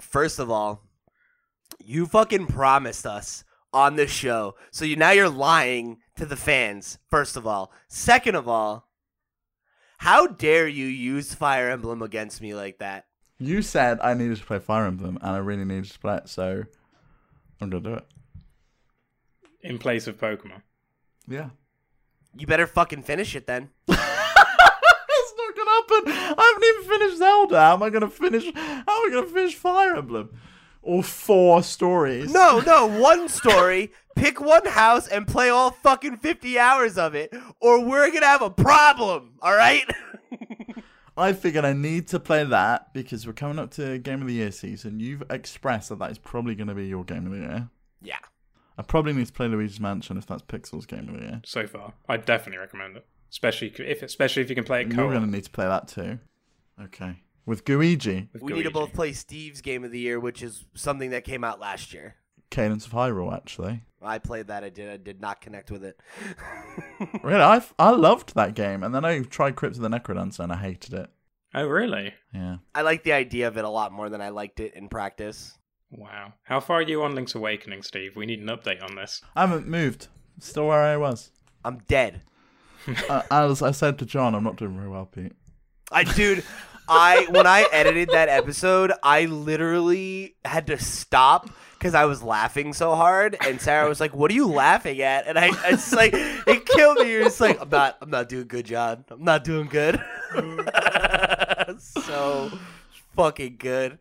First 0.00 0.38
of 0.38 0.50
all, 0.50 0.82
you 1.84 2.06
fucking 2.06 2.46
promised 2.46 3.04
us 3.04 3.44
on 3.74 3.96
this 3.96 4.10
show, 4.10 4.54
so 4.70 4.84
you 4.84 4.96
now 4.96 5.10
you're 5.10 5.28
lying 5.28 5.98
to 6.16 6.24
the 6.24 6.36
fans. 6.36 6.98
First 7.10 7.36
of 7.36 7.46
all, 7.46 7.72
second 7.88 8.36
of 8.36 8.48
all, 8.48 8.88
how 9.98 10.26
dare 10.26 10.68
you 10.68 10.86
use 10.86 11.34
Fire 11.34 11.70
Emblem 11.70 12.02
against 12.02 12.40
me 12.40 12.54
like 12.54 12.78
that? 12.78 13.06
You 13.38 13.62
said 13.62 13.98
I 14.02 14.14
needed 14.14 14.38
to 14.38 14.44
play 14.44 14.58
Fire 14.58 14.86
Emblem, 14.86 15.18
and 15.20 15.30
I 15.30 15.38
really 15.38 15.64
needed 15.64 15.90
to 15.90 15.98
play 15.98 16.16
it, 16.16 16.28
so 16.28 16.64
I'm 17.60 17.70
gonna 17.70 17.82
do 17.82 17.94
it. 17.94 18.04
in 19.62 19.78
place 19.78 20.06
of 20.06 20.16
Pokemon. 20.18 20.62
Yeah. 21.26 21.50
You 22.38 22.46
better 22.46 22.66
fucking 22.66 23.02
finish 23.02 23.34
it 23.34 23.46
then. 23.46 23.70
it's 23.88 23.98
not 23.98 25.56
gonna 25.56 25.70
happen. 25.70 26.12
I 26.38 26.54
haven't 26.54 26.64
even 26.68 26.98
finished 26.98 27.18
Zelda. 27.18 27.60
How 27.60 27.74
am 27.74 27.82
I 27.82 27.90
gonna 27.90 28.10
finish? 28.10 28.44
How 28.54 28.70
am 28.70 28.84
I 28.88 29.10
gonna 29.12 29.26
finish 29.26 29.54
Fire 29.54 29.96
Emblem? 29.96 30.30
Or 30.88 31.02
four 31.02 31.64
stories? 31.64 32.32
No, 32.32 32.60
no, 32.60 32.86
one 32.86 33.28
story. 33.28 33.90
Pick 34.14 34.40
one 34.40 34.64
house 34.66 35.08
and 35.08 35.26
play 35.26 35.48
all 35.48 35.72
fucking 35.72 36.18
50 36.18 36.58
hours 36.58 36.96
of 36.96 37.14
it, 37.16 37.34
or 37.60 37.84
we're 37.84 38.10
gonna 38.12 38.26
have 38.26 38.40
a 38.42 38.50
problem, 38.50 39.32
alright? 39.42 39.84
I 41.16 41.32
figured 41.32 41.64
I 41.64 41.72
need 41.72 42.08
to 42.08 42.20
play 42.20 42.44
that 42.44 42.92
because 42.92 43.26
we're 43.26 43.32
coming 43.32 43.58
up 43.58 43.70
to 43.72 43.98
Game 43.98 44.20
of 44.20 44.28
the 44.28 44.34
Year 44.34 44.52
season. 44.52 45.00
You've 45.00 45.22
expressed 45.30 45.88
that 45.88 45.98
that 45.98 46.10
is 46.10 46.18
probably 46.18 46.54
going 46.54 46.68
to 46.68 46.74
be 46.74 46.86
your 46.86 47.04
Game 47.04 47.26
of 47.26 47.32
the 47.32 47.38
Year. 47.38 47.68
yeah. 48.02 48.18
I 48.78 48.82
probably 48.82 49.14
need 49.14 49.26
to 49.26 49.32
play 49.32 49.48
Luigi's 49.48 49.80
Mansion 49.80 50.18
if 50.18 50.26
that's 50.26 50.42
Pixel's 50.42 50.84
Game 50.84 51.08
of 51.08 51.14
the 51.18 51.22
Year. 51.22 51.40
So 51.46 51.66
far, 51.66 51.94
I 52.10 52.18
definitely 52.18 52.58
recommend 52.58 52.98
it, 52.98 53.06
especially 53.30 53.72
if 53.78 54.02
especially 54.02 54.42
if 54.42 54.50
you 54.50 54.54
can 54.54 54.64
play 54.64 54.82
it 54.82 54.88
You're 54.88 54.96
co-op. 54.96 55.12
going 55.12 55.24
to 55.24 55.30
need 55.30 55.44
to 55.44 55.50
play 55.50 55.64
that 55.64 55.88
too. 55.88 56.18
Okay. 56.84 57.16
With 57.46 57.64
Gooigi, 57.64 58.28
with 58.32 58.42
We 58.42 58.52
need 58.52 58.64
to 58.64 58.70
both 58.70 58.92
play 58.92 59.12
Steve's 59.12 59.60
Game 59.60 59.84
of 59.84 59.92
the 59.92 60.00
Year, 60.00 60.18
which 60.18 60.42
is 60.42 60.64
something 60.74 61.10
that 61.10 61.24
came 61.24 61.44
out 61.44 61.60
last 61.60 61.94
year. 61.94 62.16
Cadence 62.50 62.86
of 62.86 62.92
Hyrule, 62.92 63.32
actually. 63.34 63.82
I 64.02 64.18
played 64.18 64.48
that. 64.48 64.64
I 64.64 64.68
did. 64.68 64.90
I 64.90 64.96
did 64.96 65.20
not 65.20 65.40
connect 65.40 65.70
with 65.70 65.84
it. 65.84 65.98
Really, 67.22 67.42
I, 67.42 67.62
I 67.78 67.90
loved 67.90 68.34
that 68.34 68.54
game. 68.54 68.82
And 68.82 68.94
then 68.94 69.04
I 69.04 69.20
tried 69.22 69.54
Crypt 69.56 69.76
of 69.76 69.82
the 69.82 69.88
Necrodancer 69.88 70.40
and 70.40 70.52
I 70.52 70.56
hated 70.56 70.94
it. 70.94 71.10
Oh 71.54 71.66
really? 71.66 72.14
Yeah. 72.32 72.56
I 72.74 72.82
like 72.82 73.02
the 73.02 73.12
idea 73.12 73.48
of 73.48 73.56
it 73.56 73.64
a 73.64 73.68
lot 73.68 73.92
more 73.92 74.08
than 74.08 74.20
I 74.20 74.30
liked 74.30 74.60
it 74.60 74.74
in 74.74 74.88
practice. 74.88 75.58
Wow. 75.90 76.32
How 76.44 76.60
far 76.60 76.78
are 76.78 76.82
you 76.82 77.02
on 77.02 77.14
Link's 77.14 77.34
Awakening, 77.34 77.82
Steve? 77.82 78.16
We 78.16 78.26
need 78.26 78.40
an 78.40 78.48
update 78.48 78.82
on 78.82 78.94
this. 78.96 79.22
I 79.34 79.46
haven't 79.46 79.66
moved. 79.68 80.08
Still 80.40 80.68
where 80.68 80.82
I 80.82 80.96
was. 80.96 81.30
I'm 81.64 81.78
dead. 81.88 82.22
uh, 83.08 83.22
as 83.30 83.62
I 83.62 83.70
said 83.72 83.98
to 83.98 84.06
John, 84.06 84.34
I'm 84.34 84.44
not 84.44 84.56
doing 84.56 84.76
very 84.76 84.88
well, 84.88 85.06
Pete. 85.06 85.32
I 85.92 86.04
dude, 86.04 86.44
I 86.88 87.26
when 87.30 87.46
I 87.46 87.66
edited 87.72 88.10
that 88.10 88.28
episode, 88.28 88.92
I 89.02 89.26
literally 89.26 90.36
had 90.44 90.66
to 90.68 90.78
stop 90.78 91.50
because 91.78 91.94
I 91.94 92.04
was 92.04 92.22
laughing 92.22 92.72
so 92.72 92.94
hard, 92.94 93.36
and 93.46 93.60
Sarah 93.60 93.88
was 93.88 94.00
like, 94.00 94.14
"What 94.14 94.30
are 94.30 94.34
you 94.34 94.46
laughing 94.46 95.00
at?" 95.02 95.26
And 95.26 95.38
I, 95.38 95.50
it's 95.70 95.92
like 95.92 96.12
it 96.14 96.66
killed 96.66 96.98
me. 96.98 97.10
You're 97.10 97.24
just 97.24 97.40
like, 97.40 97.60
"I'm 97.60 97.68
not, 97.68 97.96
I'm 98.00 98.10
not 98.10 98.28
doing 98.28 98.48
good, 98.48 98.66
John. 98.66 99.04
I'm 99.10 99.24
not 99.24 99.44
doing 99.44 99.66
good." 99.66 100.00
so 101.78 102.50
fucking 103.14 103.56
good. 103.58 103.98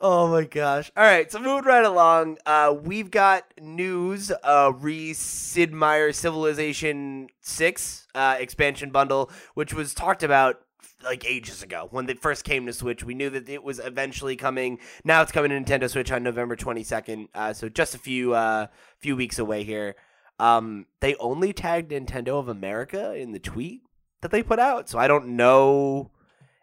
Oh 0.00 0.28
my 0.28 0.44
gosh. 0.44 0.90
All 0.96 1.04
right, 1.04 1.30
so 1.30 1.38
moving 1.38 1.64
right 1.64 1.84
along, 1.84 2.38
uh, 2.44 2.74
we've 2.78 3.10
got 3.10 3.44
news. 3.60 4.30
Uh, 4.42 4.72
re 4.76 5.14
Sid 5.14 5.72
Meier 5.72 6.12
Civilization 6.12 7.28
6 7.40 8.08
uh, 8.14 8.36
expansion 8.38 8.90
bundle, 8.90 9.30
which 9.54 9.72
was 9.72 9.94
talked 9.94 10.22
about 10.22 10.60
like 11.04 11.24
ages 11.24 11.62
ago 11.62 11.88
when 11.90 12.06
they 12.06 12.14
first 12.14 12.44
came 12.44 12.66
to 12.66 12.72
Switch. 12.72 13.04
We 13.04 13.14
knew 13.14 13.30
that 13.30 13.48
it 13.48 13.62
was 13.62 13.78
eventually 13.78 14.36
coming. 14.36 14.78
Now 15.04 15.22
it's 15.22 15.32
coming 15.32 15.50
to 15.50 15.60
Nintendo 15.60 15.88
Switch 15.88 16.10
on 16.10 16.22
November 16.22 16.56
22nd, 16.56 17.28
uh, 17.34 17.52
so 17.52 17.68
just 17.68 17.94
a 17.94 17.98
few 17.98 18.34
uh, 18.34 18.66
few 18.98 19.16
weeks 19.16 19.38
away 19.38 19.64
here. 19.64 19.96
Um, 20.38 20.86
they 21.00 21.14
only 21.16 21.52
tagged 21.52 21.92
Nintendo 21.92 22.38
of 22.40 22.48
America 22.48 23.14
in 23.14 23.32
the 23.32 23.38
tweet 23.38 23.82
that 24.22 24.30
they 24.30 24.42
put 24.42 24.58
out, 24.58 24.88
so 24.88 24.98
I 24.98 25.06
don't 25.06 25.36
know 25.36 26.10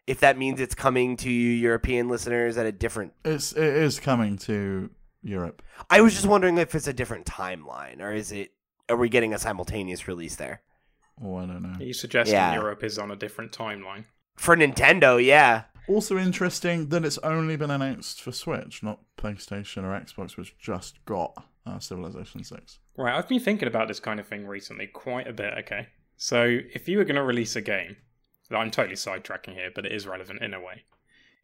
if 0.08 0.19
that 0.19 0.38
means 0.38 0.60
it's 0.60 0.75
coming 0.75 1.15
to 1.17 1.30
you 1.30 1.51
European 1.51 2.10
listeners 2.10 2.58
at 2.58 2.65
a 2.65 2.71
different 2.71 3.13
It's 3.23 3.54
it 3.54 3.63
is 3.63 3.99
coming 3.99 4.38
to 4.39 4.89
Europe. 5.23 5.62
I 5.89 6.01
was 6.01 6.13
just 6.13 6.25
wondering 6.25 6.58
if 6.58 6.75
it's 6.75 6.88
a 6.88 6.93
different 6.93 7.25
timeline 7.25 8.01
or 8.01 8.12
is 8.12 8.32
it 8.32 8.51
are 8.89 8.97
we 8.97 9.08
getting 9.08 9.34
a 9.34 9.39
simultaneous 9.39 10.08
release 10.08 10.36
there? 10.36 10.62
Oh, 11.23 11.38
I 11.38 11.45
don't 11.45 11.62
know. 11.62 11.77
Are 11.80 11.84
you 11.84 11.93
suggesting 11.93 12.36
Yeah. 12.36 12.56
Europe 12.56 12.84
is 12.84 12.97
on 12.97 13.12
a 13.12 13.15
different 13.15 13.51
timeline? 13.51 14.06
For 14.41 14.56
Nintendo, 14.58 15.23
yeah. 15.23 15.63
Also 15.88 16.17
interesting 16.17 16.89
that 16.89 17.06
it's 17.06 17.19
only 17.19 17.56
been 17.58 17.69
announced 17.69 18.21
for 18.23 18.32
Switch, 18.32 18.82
not 18.82 18.99
PlayStation 19.15 19.84
or 19.84 19.99
Xbox, 19.99 20.36
which 20.36 20.58
just 20.58 21.04
got 21.06 21.45
uh, 21.65 21.77
Civilization 21.77 22.43
Six. 22.43 22.80
Right, 22.97 23.15
I've 23.15 23.27
been 23.27 23.39
thinking 23.39 23.67
about 23.67 23.88
this 23.88 23.99
kind 23.99 24.19
of 24.19 24.27
thing 24.27 24.47
recently 24.47 24.88
quite 24.88 25.27
a 25.27 25.34
bit, 25.34 25.54
okay? 25.60 25.89
So, 26.17 26.58
if 26.73 26.88
you 26.89 26.97
were 26.97 27.04
going 27.04 27.17
to 27.17 27.23
release 27.23 27.56
a 27.56 27.62
game, 27.62 27.97
I'm 28.49 28.71
totally 28.71 28.95
sidetracking 28.95 29.54
here, 29.54 29.69
but 29.73 29.86
it 29.86 29.91
is 29.91 30.08
relevant 30.08 30.41
in 30.41 30.54
a 30.56 30.60
way. 30.60 30.84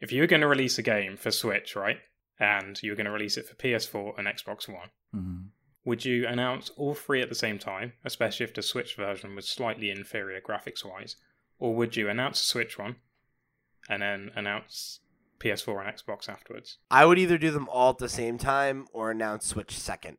If 0.02 0.12
you 0.12 0.22
were 0.22 0.28
going 0.28 0.42
to 0.42 0.48
release 0.48 0.78
a 0.80 0.84
game 0.84 1.18
for 1.18 1.30
Switch, 1.30 1.76
right, 1.76 1.98
and 2.40 2.82
you 2.82 2.92
were 2.92 2.96
going 2.96 3.06
to 3.06 3.12
release 3.12 3.38
it 3.38 3.48
for 3.48 3.56
PS4 3.56 4.18
and 4.18 4.28
Xbox 4.28 4.68
One, 4.68 4.90
Mm-hmm. 5.16 5.46
would 5.86 6.04
you 6.04 6.28
announce 6.28 6.70
all 6.78 6.94
three 6.96 7.22
at 7.22 7.30
the 7.30 7.36
same 7.36 7.60
time, 7.60 7.94
especially 8.06 8.44
if 8.46 8.54
the 8.56 8.62
Switch 8.64 8.96
version 8.96 9.36
was 9.36 9.48
slightly 9.48 9.92
inferior 9.92 10.42
graphics 10.42 10.84
wise? 10.84 11.16
Or 11.60 11.76
would 11.76 11.96
you 11.96 12.10
announce 12.10 12.40
the 12.40 12.46
Switch 12.46 12.78
one 12.78 12.98
and 13.90 14.02
then 14.02 14.32
announce 14.36 15.00
PS4 15.40 15.86
and 15.86 15.98
Xbox 15.98 16.30
afterwards? 16.30 16.78
I 16.92 17.06
would 17.06 17.20
either 17.20 17.38
do 17.38 17.52
them 17.52 17.68
all 17.70 17.92
at 17.92 17.98
the 17.98 18.10
same 18.10 18.38
time 18.38 18.88
or 18.94 19.12
announce 19.12 19.48
Switch 19.48 19.78
second 19.78 20.18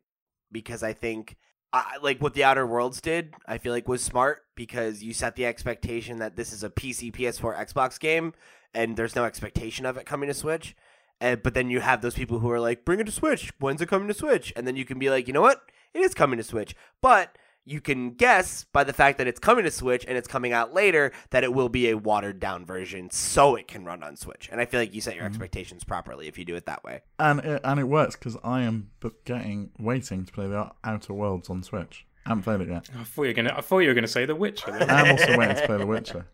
because 0.51 0.83
I 0.83 0.93
think 0.93 1.37
I, 1.71 1.97
like 2.01 2.21
what 2.21 2.33
the 2.33 2.43
Outer 2.43 2.65
Worlds 2.65 2.99
did, 2.99 3.35
I 3.45 3.57
feel 3.57 3.73
like 3.73 3.87
was 3.87 4.01
smart 4.01 4.43
because 4.55 5.03
you 5.03 5.13
set 5.13 5.35
the 5.35 5.45
expectation 5.45 6.17
that 6.17 6.35
this 6.35 6.51
is 6.51 6.63
a 6.63 6.69
PC, 6.69 7.11
PS4, 7.11 7.57
Xbox 7.57 7.99
game, 7.99 8.33
and 8.73 8.97
there's 8.97 9.15
no 9.15 9.25
expectation 9.25 9.85
of 9.85 9.97
it 9.97 10.05
coming 10.05 10.27
to 10.27 10.33
Switch. 10.33 10.75
And 11.21 11.43
but 11.43 11.53
then 11.53 11.69
you 11.69 11.81
have 11.81 12.01
those 12.01 12.15
people 12.15 12.39
who 12.39 12.49
are 12.49 12.59
like, 12.59 12.85
"Bring 12.85 12.99
it 12.99 13.05
to 13.05 13.11
Switch. 13.11 13.51
When's 13.59 13.81
it 13.81 13.89
coming 13.89 14.07
to 14.07 14.13
Switch?" 14.13 14.53
And 14.55 14.65
then 14.65 14.77
you 14.77 14.85
can 14.85 14.97
be 14.97 15.09
like, 15.09 15.27
"You 15.27 15.33
know 15.33 15.41
what? 15.41 15.61
It 15.93 15.99
is 15.99 16.13
coming 16.13 16.37
to 16.37 16.43
Switch." 16.43 16.75
But 17.01 17.37
you 17.69 17.79
can 17.79 18.11
guess 18.11 18.65
by 18.73 18.83
the 18.83 18.93
fact 18.93 19.19
that 19.19 19.27
it's 19.27 19.39
coming 19.39 19.63
to 19.63 19.71
Switch 19.71 20.03
and 20.07 20.17
it's 20.17 20.27
coming 20.27 20.53
out 20.53 20.73
later 20.73 21.11
that 21.29 21.43
it 21.43 21.53
will 21.53 21.69
be 21.69 21.89
a 21.89 21.97
watered 21.97 22.39
down 22.39 22.65
version 22.65 23.09
so 23.11 23.55
it 23.55 23.67
can 23.67 23.85
run 23.85 24.01
on 24.01 24.15
Switch. 24.15 24.49
And 24.51 24.59
I 24.59 24.65
feel 24.65 24.79
like 24.79 24.93
you 24.93 25.01
set 25.01 25.15
your 25.15 25.23
mm-hmm. 25.23 25.33
expectations 25.33 25.83
properly 25.83 26.27
if 26.27 26.37
you 26.39 26.45
do 26.45 26.55
it 26.55 26.65
that 26.65 26.83
way. 26.83 27.01
And 27.19 27.39
it, 27.41 27.61
and 27.63 27.79
it 27.79 27.83
works 27.83 28.15
because 28.15 28.37
I 28.43 28.61
am 28.61 28.89
getting 29.23 29.69
waiting 29.77 30.25
to 30.25 30.33
play 30.33 30.47
the 30.47 30.71
Outer 30.83 31.13
Worlds 31.13 31.49
on 31.49 31.61
Switch. 31.61 32.07
I 32.25 32.29
haven't 32.29 32.43
played 32.43 32.61
it 32.61 32.69
yet. 32.69 32.89
I 32.97 33.03
thought 33.03 33.23
you 33.23 33.27
were 33.29 33.33
gonna. 33.33 33.53
I 33.55 33.61
thought 33.61 33.79
you 33.79 33.87
were 33.87 33.93
gonna 33.93 34.07
say 34.07 34.25
The 34.25 34.35
Witcher. 34.35 34.71
I'm 34.71 35.11
also 35.11 35.37
waiting 35.37 35.55
to 35.55 35.65
play 35.65 35.77
The 35.77 35.85
Witcher. 35.85 36.25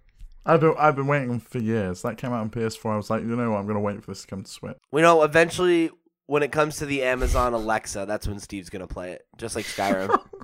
I've 0.46 0.60
been 0.62 0.76
I've 0.78 0.96
been 0.96 1.08
waiting 1.08 1.40
for 1.40 1.60
years. 1.60 2.02
That 2.04 2.18
came 2.18 2.32
out 2.32 2.42
on 2.42 2.50
PS4. 2.50 2.94
I 2.94 2.98
was 2.98 3.10
like, 3.10 3.22
you 3.22 3.36
know 3.36 3.52
what? 3.52 3.58
I'm 3.58 3.68
gonna 3.68 3.80
wait 3.80 4.04
for 4.04 4.12
this 4.12 4.22
to 4.22 4.28
come 4.28 4.44
to 4.44 4.52
Switch. 4.52 4.78
We 4.92 5.02
know 5.02 5.24
eventually 5.24 5.92
when 6.28 6.44
it 6.44 6.52
comes 6.52 6.78
to 6.78 6.86
the 6.86 7.04
Amazon 7.04 7.54
Alexa, 7.54 8.06
that's 8.08 8.28
when 8.28 8.40
Steve's 8.40 8.70
gonna 8.70 8.88
play 8.88 9.12
it, 9.12 9.26
just 9.38 9.56
like 9.56 9.66
Skyrim. 9.66 10.18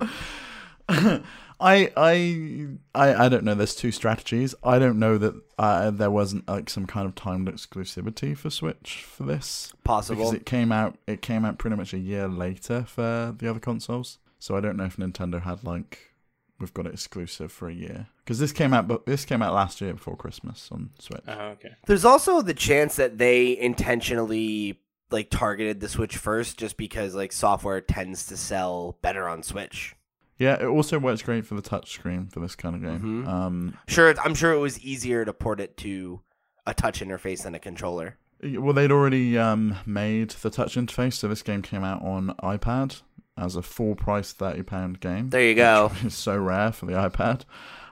I 1.60 1.92
I 1.96 2.66
I 2.94 3.26
I 3.26 3.28
don't 3.28 3.44
know. 3.44 3.54
There's 3.54 3.74
two 3.74 3.92
strategies. 3.92 4.54
I 4.64 4.78
don't 4.78 4.98
know 4.98 5.18
that 5.18 5.34
uh, 5.58 5.90
there 5.90 6.10
wasn't 6.10 6.48
like 6.48 6.70
some 6.70 6.86
kind 6.86 7.06
of 7.06 7.14
timed 7.14 7.48
exclusivity 7.48 8.36
for 8.36 8.50
Switch 8.50 9.04
for 9.06 9.24
this 9.24 9.72
Possible. 9.84 10.16
because 10.16 10.34
it 10.34 10.46
came 10.46 10.72
out 10.72 10.96
it 11.06 11.20
came 11.20 11.44
out 11.44 11.58
pretty 11.58 11.76
much 11.76 11.92
a 11.92 11.98
year 11.98 12.28
later 12.28 12.84
for 12.84 13.34
the 13.36 13.48
other 13.48 13.60
consoles. 13.60 14.18
So 14.38 14.56
I 14.56 14.60
don't 14.60 14.76
know 14.76 14.84
if 14.84 14.96
Nintendo 14.96 15.42
had 15.42 15.62
like 15.62 16.14
we've 16.58 16.72
got 16.74 16.86
it 16.86 16.94
exclusive 16.94 17.52
for 17.52 17.68
a 17.68 17.74
year 17.74 18.06
because 18.24 18.38
this 18.38 18.52
came 18.52 18.72
out 18.72 18.88
but 18.88 19.04
this 19.04 19.24
came 19.26 19.42
out 19.42 19.52
last 19.52 19.80
year 19.82 19.92
before 19.92 20.16
Christmas 20.16 20.68
on 20.72 20.90
Switch. 20.98 21.22
Oh, 21.28 21.48
okay. 21.48 21.72
There's 21.86 22.06
also 22.06 22.40
the 22.40 22.54
chance 22.54 22.96
that 22.96 23.18
they 23.18 23.58
intentionally 23.58 24.80
like 25.10 25.30
targeted 25.30 25.80
the 25.80 25.88
Switch 25.88 26.16
first, 26.16 26.58
just 26.58 26.76
because 26.76 27.14
like 27.14 27.32
software 27.32 27.80
tends 27.80 28.26
to 28.26 28.36
sell 28.36 28.98
better 29.02 29.28
on 29.28 29.42
Switch. 29.42 29.94
Yeah, 30.38 30.54
it 30.54 30.64
also 30.66 30.98
works 30.98 31.20
great 31.22 31.44
for 31.44 31.54
the 31.54 31.62
touchscreen 31.62 32.32
for 32.32 32.40
this 32.40 32.56
kind 32.56 32.74
of 32.74 32.82
game. 32.82 33.24
Mhm. 33.24 33.28
Um, 33.28 33.76
Sure, 33.88 34.14
I'm 34.24 34.34
sure 34.34 34.52
it 34.52 34.58
was 34.58 34.80
easier 34.80 35.24
to 35.24 35.32
port 35.34 35.60
it 35.60 35.76
to 35.78 36.20
a 36.66 36.72
touch 36.72 37.00
interface 37.00 37.42
than 37.42 37.54
a 37.54 37.58
controller. 37.58 38.16
Well, 38.42 38.72
they'd 38.72 38.90
already 38.90 39.36
um, 39.36 39.76
made 39.84 40.30
the 40.30 40.48
touch 40.48 40.76
interface, 40.76 41.14
so 41.14 41.28
this 41.28 41.42
game 41.42 41.60
came 41.60 41.84
out 41.84 42.00
on 42.02 42.34
iPad 42.42 43.02
as 43.36 43.54
a 43.54 43.60
full 43.62 43.94
price 43.94 44.32
thirty 44.32 44.62
pound 44.62 45.00
game. 45.00 45.28
There 45.28 45.42
you 45.42 45.54
go. 45.54 45.92
It's 46.02 46.14
so 46.14 46.38
rare 46.38 46.72
for 46.72 46.86
the 46.86 46.92
iPad. 46.94 47.42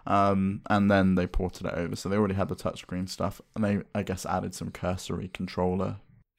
Um, 0.06 0.62
and 0.70 0.90
then 0.90 1.16
they 1.16 1.26
ported 1.26 1.66
it 1.66 1.74
over, 1.74 1.94
so 1.96 2.08
they 2.08 2.16
already 2.16 2.32
had 2.34 2.48
the 2.48 2.56
touchscreen 2.56 3.10
stuff, 3.10 3.42
and 3.54 3.62
they, 3.62 3.80
I 3.94 4.02
guess, 4.02 4.24
added 4.24 4.54
some 4.54 4.70
cursory 4.70 5.28
controller. 5.28 5.96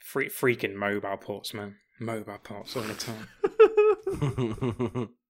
Free, 0.10 0.28
freaking 0.28 0.74
mobile 0.74 1.18
ports, 1.18 1.54
man. 1.54 1.76
Mobile 2.00 2.40
ports 2.40 2.76
all 2.76 2.82
the 2.82 2.96
time. 2.96 3.28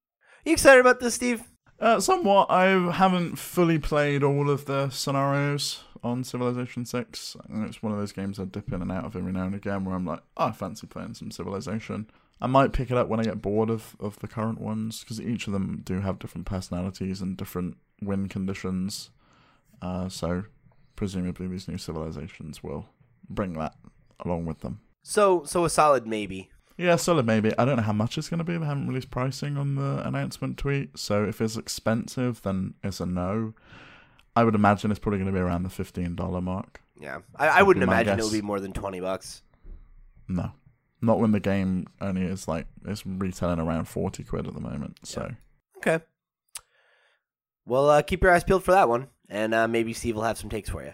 you 0.46 0.52
excited 0.52 0.80
about 0.80 1.00
this, 1.00 1.16
Steve? 1.16 1.42
Uh, 1.78 2.00
somewhat. 2.00 2.50
I 2.50 2.68
haven't 2.90 3.36
fully 3.36 3.78
played 3.78 4.22
all 4.22 4.48
of 4.48 4.64
the 4.64 4.88
scenarios 4.88 5.84
on 6.02 6.24
Civilization 6.24 6.86
6. 6.86 7.36
And 7.50 7.66
it's 7.66 7.82
one 7.82 7.92
of 7.92 7.98
those 7.98 8.12
games 8.12 8.40
I 8.40 8.46
dip 8.46 8.72
in 8.72 8.80
and 8.80 8.90
out 8.90 9.04
of 9.04 9.14
every 9.16 9.32
now 9.32 9.44
and 9.44 9.54
again 9.54 9.84
where 9.84 9.94
I'm 9.94 10.06
like, 10.06 10.22
oh, 10.38 10.46
I 10.46 10.52
fancy 10.52 10.86
playing 10.86 11.12
some 11.12 11.30
Civilization. 11.30 12.10
I 12.40 12.46
might 12.46 12.72
pick 12.72 12.90
it 12.90 12.96
up 12.96 13.08
when 13.08 13.20
I 13.20 13.24
get 13.24 13.42
bored 13.42 13.68
of, 13.68 13.96
of 14.00 14.18
the 14.20 14.28
current 14.28 14.62
ones 14.62 15.00
because 15.00 15.20
each 15.20 15.46
of 15.46 15.52
them 15.52 15.82
do 15.84 16.00
have 16.00 16.18
different 16.18 16.46
personalities 16.46 17.20
and 17.20 17.36
different 17.36 17.76
win 18.00 18.30
conditions. 18.30 19.10
Uh, 19.82 20.08
so 20.08 20.44
presumably 20.96 21.48
these 21.48 21.68
new 21.68 21.76
civilizations 21.76 22.62
will 22.62 22.86
bring 23.28 23.52
that 23.58 23.74
along 24.24 24.46
with 24.46 24.60
them. 24.60 24.80
So, 25.02 25.44
so 25.44 25.64
a 25.64 25.70
solid 25.70 26.06
maybe. 26.06 26.50
Yeah, 26.76 26.96
solid 26.96 27.26
maybe. 27.26 27.52
I 27.58 27.64
don't 27.64 27.76
know 27.76 27.82
how 27.82 27.92
much 27.92 28.16
it's 28.16 28.28
going 28.28 28.38
to 28.38 28.44
be. 28.44 28.56
They 28.56 28.64
haven't 28.64 28.88
released 28.88 29.10
pricing 29.10 29.56
on 29.56 29.74
the 29.74 30.06
announcement 30.06 30.56
tweet. 30.56 30.98
So 30.98 31.24
if 31.24 31.40
it's 31.40 31.56
expensive, 31.56 32.40
then 32.42 32.74
it's 32.82 33.00
a 33.00 33.06
no. 33.06 33.52
I 34.34 34.44
would 34.44 34.54
imagine 34.54 34.90
it's 34.90 35.00
probably 35.00 35.18
going 35.18 35.32
to 35.32 35.36
be 35.38 35.42
around 35.42 35.64
the 35.64 35.70
fifteen 35.70 36.14
dollar 36.14 36.40
mark. 36.40 36.80
Yeah, 36.98 37.18
I, 37.36 37.48
I 37.48 37.62
wouldn't 37.62 37.82
imagine 37.82 38.16
guess. 38.16 38.24
it'll 38.26 38.38
be 38.38 38.42
more 38.42 38.60
than 38.60 38.72
twenty 38.72 39.00
bucks. 39.00 39.42
No, 40.28 40.52
not 41.02 41.18
when 41.18 41.32
the 41.32 41.40
game 41.40 41.86
only 42.00 42.22
is 42.22 42.46
like 42.48 42.66
it's 42.86 43.04
retailing 43.04 43.58
around 43.58 43.86
forty 43.86 44.22
quid 44.24 44.46
at 44.46 44.54
the 44.54 44.60
moment. 44.60 45.00
So 45.02 45.30
Okay. 45.78 46.02
Well, 47.66 47.88
uh, 47.90 48.02
keep 48.02 48.22
your 48.22 48.32
eyes 48.32 48.44
peeled 48.44 48.64
for 48.64 48.72
that 48.72 48.88
one, 48.88 49.08
and 49.28 49.54
uh, 49.54 49.68
maybe 49.68 49.92
Steve 49.92 50.16
will 50.16 50.22
have 50.22 50.38
some 50.38 50.50
takes 50.50 50.68
for 50.70 50.82
you. 50.82 50.92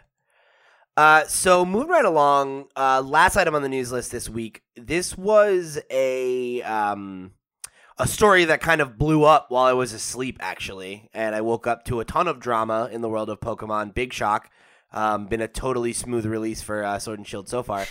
Uh, 0.96 1.26
so 1.26 1.64
moving 1.64 1.88
right 1.90 2.04
along, 2.04 2.66
uh, 2.74 3.02
last 3.02 3.36
item 3.36 3.54
on 3.54 3.62
the 3.62 3.68
news 3.68 3.92
list 3.92 4.10
this 4.10 4.28
week. 4.28 4.62
This 4.76 5.16
was 5.16 5.78
a 5.90 6.62
um, 6.62 7.32
a 7.98 8.06
story 8.06 8.46
that 8.46 8.60
kind 8.60 8.80
of 8.80 8.96
blew 8.98 9.24
up 9.24 9.50
while 9.50 9.64
I 9.64 9.72
was 9.74 9.92
asleep, 9.92 10.38
actually, 10.40 11.08
and 11.12 11.34
I 11.34 11.42
woke 11.42 11.66
up 11.66 11.84
to 11.86 12.00
a 12.00 12.04
ton 12.04 12.28
of 12.28 12.40
drama 12.40 12.88
in 12.90 13.02
the 13.02 13.08
world 13.08 13.28
of 13.28 13.40
Pokemon. 13.40 13.94
Big 13.94 14.12
shock. 14.12 14.50
Um, 14.92 15.26
been 15.26 15.42
a 15.42 15.48
totally 15.48 15.92
smooth 15.92 16.24
release 16.24 16.62
for 16.62 16.82
uh, 16.82 16.98
Sword 16.98 17.18
and 17.18 17.26
Shield 17.26 17.48
so 17.48 17.62
far. 17.62 17.86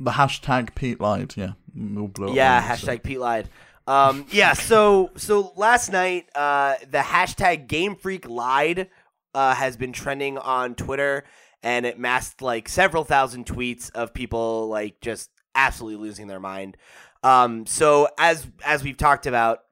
the 0.00 0.12
hashtag 0.12 0.74
Pete 0.74 1.00
lied. 1.00 1.34
Yeah, 1.36 1.52
we'll 1.74 2.08
blow. 2.08 2.32
Yeah, 2.32 2.56
on, 2.70 2.76
so- 2.78 2.86
hashtag 2.86 3.02
Pete 3.02 3.20
lied. 3.20 3.50
Um, 3.88 4.26
yeah, 4.30 4.52
so 4.54 5.10
so 5.16 5.52
last 5.56 5.92
night, 5.92 6.28
uh, 6.34 6.74
the 6.90 6.98
hashtag 6.98 7.68
Game 7.68 7.94
Freak 7.96 8.28
lied 8.28 8.88
uh, 9.34 9.54
has 9.54 9.76
been 9.76 9.92
trending 9.92 10.38
on 10.38 10.74
Twitter, 10.74 11.24
and 11.66 11.84
it 11.84 11.98
masked 11.98 12.42
like 12.42 12.68
several 12.68 13.02
thousand 13.02 13.44
tweets 13.44 13.90
of 13.90 14.14
people 14.14 14.68
like 14.68 15.00
just 15.00 15.30
absolutely 15.56 16.00
losing 16.00 16.28
their 16.28 16.38
mind. 16.38 16.76
Um, 17.24 17.66
so 17.66 18.06
as 18.16 18.46
as 18.64 18.84
we've 18.84 18.96
talked 18.96 19.26
about, 19.26 19.64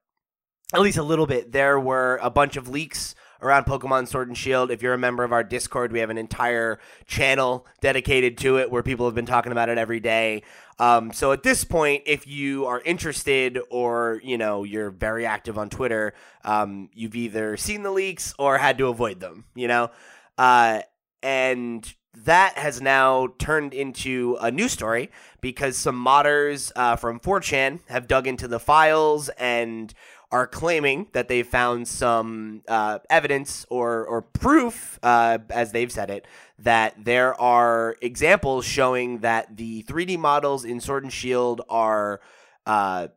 at 0.75 0.81
least 0.81 0.99
a 0.99 1.05
little 1.05 1.29
bit, 1.29 1.53
there 1.53 1.79
were 1.79 2.19
a 2.21 2.31
bunch 2.31 2.57
of 2.57 2.69
leaks 2.69 3.15
around 3.41 3.67
Pokemon 3.67 4.09
Sword 4.09 4.27
and 4.27 4.37
Shield. 4.37 4.73
If 4.73 4.83
you're 4.83 4.95
a 4.95 4.99
member 4.99 5.23
of 5.23 5.33
our 5.33 5.45
Discord, 5.45 5.93
we 5.93 6.01
have 6.01 6.11
an 6.11 6.19
entire 6.19 6.81
channel 7.07 7.65
dedicated 7.81 8.39
to 8.39 8.59
it 8.59 8.73
where 8.73 8.83
people 8.83 9.07
have 9.07 9.15
been 9.15 9.25
talking 9.25 9.53
about 9.53 9.69
it 9.69 9.79
every 9.79 10.01
day. 10.01 10.43
Um, 10.81 11.13
so 11.13 11.31
at 11.31 11.45
this 11.45 11.63
point, 11.63 12.03
if 12.07 12.27
you 12.27 12.67
are 12.67 12.81
interested 12.81 13.61
or 13.71 14.21
you 14.25 14.37
know 14.37 14.65
you're 14.65 14.91
very 14.91 15.27
active 15.27 15.59
on 15.59 15.71
Twitter, 15.71 16.13
um, 16.43 16.91
you've 16.93 17.15
either 17.15 17.57
seen 17.57 17.85
the 17.85 17.93
leaks 17.93 18.35
or 18.37 18.59
had 18.59 18.79
to 18.79 18.89
avoid 18.89 19.21
them. 19.21 19.45
You 19.55 19.69
know, 19.69 19.91
uh, 20.37 20.81
and 21.25 21.95
that 22.15 22.59
has 22.59 22.81
now 22.81 23.29
turned 23.39 23.75
into 23.75 24.37
a 24.41 24.51
new 24.51 24.69
story 24.69 25.11
because 25.41 25.77
some 25.77 25.97
modders 26.05 26.71
uh, 26.77 26.95
from 26.97 27.19
4chan 27.19 27.81
have 27.89 28.07
dug 28.07 28.27
into 28.27 28.47
the 28.47 28.61
files 28.61 29.31
and 29.31 29.93
are 30.31 30.47
claiming 30.47 31.07
that 31.13 31.29
they've 31.29 31.47
found 31.47 31.89
some 31.89 32.63
uh, 32.69 32.99
evidence 33.09 33.65
or, 33.71 34.05
or 34.05 34.21
proof, 34.21 34.99
uh, 35.03 35.39
as 35.51 35.73
they've 35.73 35.91
said 35.91 36.11
it, 36.11 36.27
that 36.59 36.95
there 37.05 37.41
are 37.41 37.97
examples 38.03 38.65
showing 38.65 39.21
that 39.21 39.57
the 39.57 39.83
3D 39.85 40.19
models 40.19 40.65
in 40.65 40.81
Sword 40.81 41.05
and 41.05 41.13
Shield 41.13 41.63
are 41.69 42.21
uh, 42.67 43.09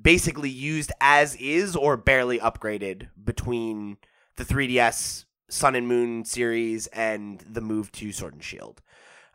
basically 0.00 0.50
used 0.50 0.90
as 1.00 1.36
is 1.36 1.76
or 1.76 1.96
barely 1.96 2.38
upgraded 2.40 3.08
between 3.22 3.96
the 4.36 4.44
3DS 4.44 5.23
Sun 5.48 5.74
and 5.74 5.86
Moon 5.86 6.24
series 6.24 6.86
and 6.88 7.40
the 7.48 7.60
move 7.60 7.92
to 7.92 8.12
Sword 8.12 8.34
and 8.34 8.42
Shield. 8.42 8.80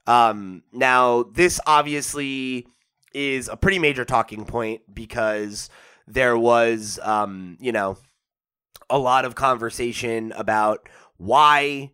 Um, 0.08 0.64
now, 0.74 1.24
this 1.24 1.60
obviously 1.68 2.68
is 3.14 3.48
a 3.48 3.58
pretty 3.58 3.80
major 3.80 4.06
talking 4.06 4.46
point 4.46 4.82
because 4.94 5.70
there 6.08 6.38
was, 6.38 7.00
um, 7.04 7.58
you 7.60 7.72
know, 7.72 7.98
a 8.90 8.98
lot 8.98 9.26
of 9.26 9.36
conversation 9.36 10.32
about 10.32 10.90
why 11.18 11.92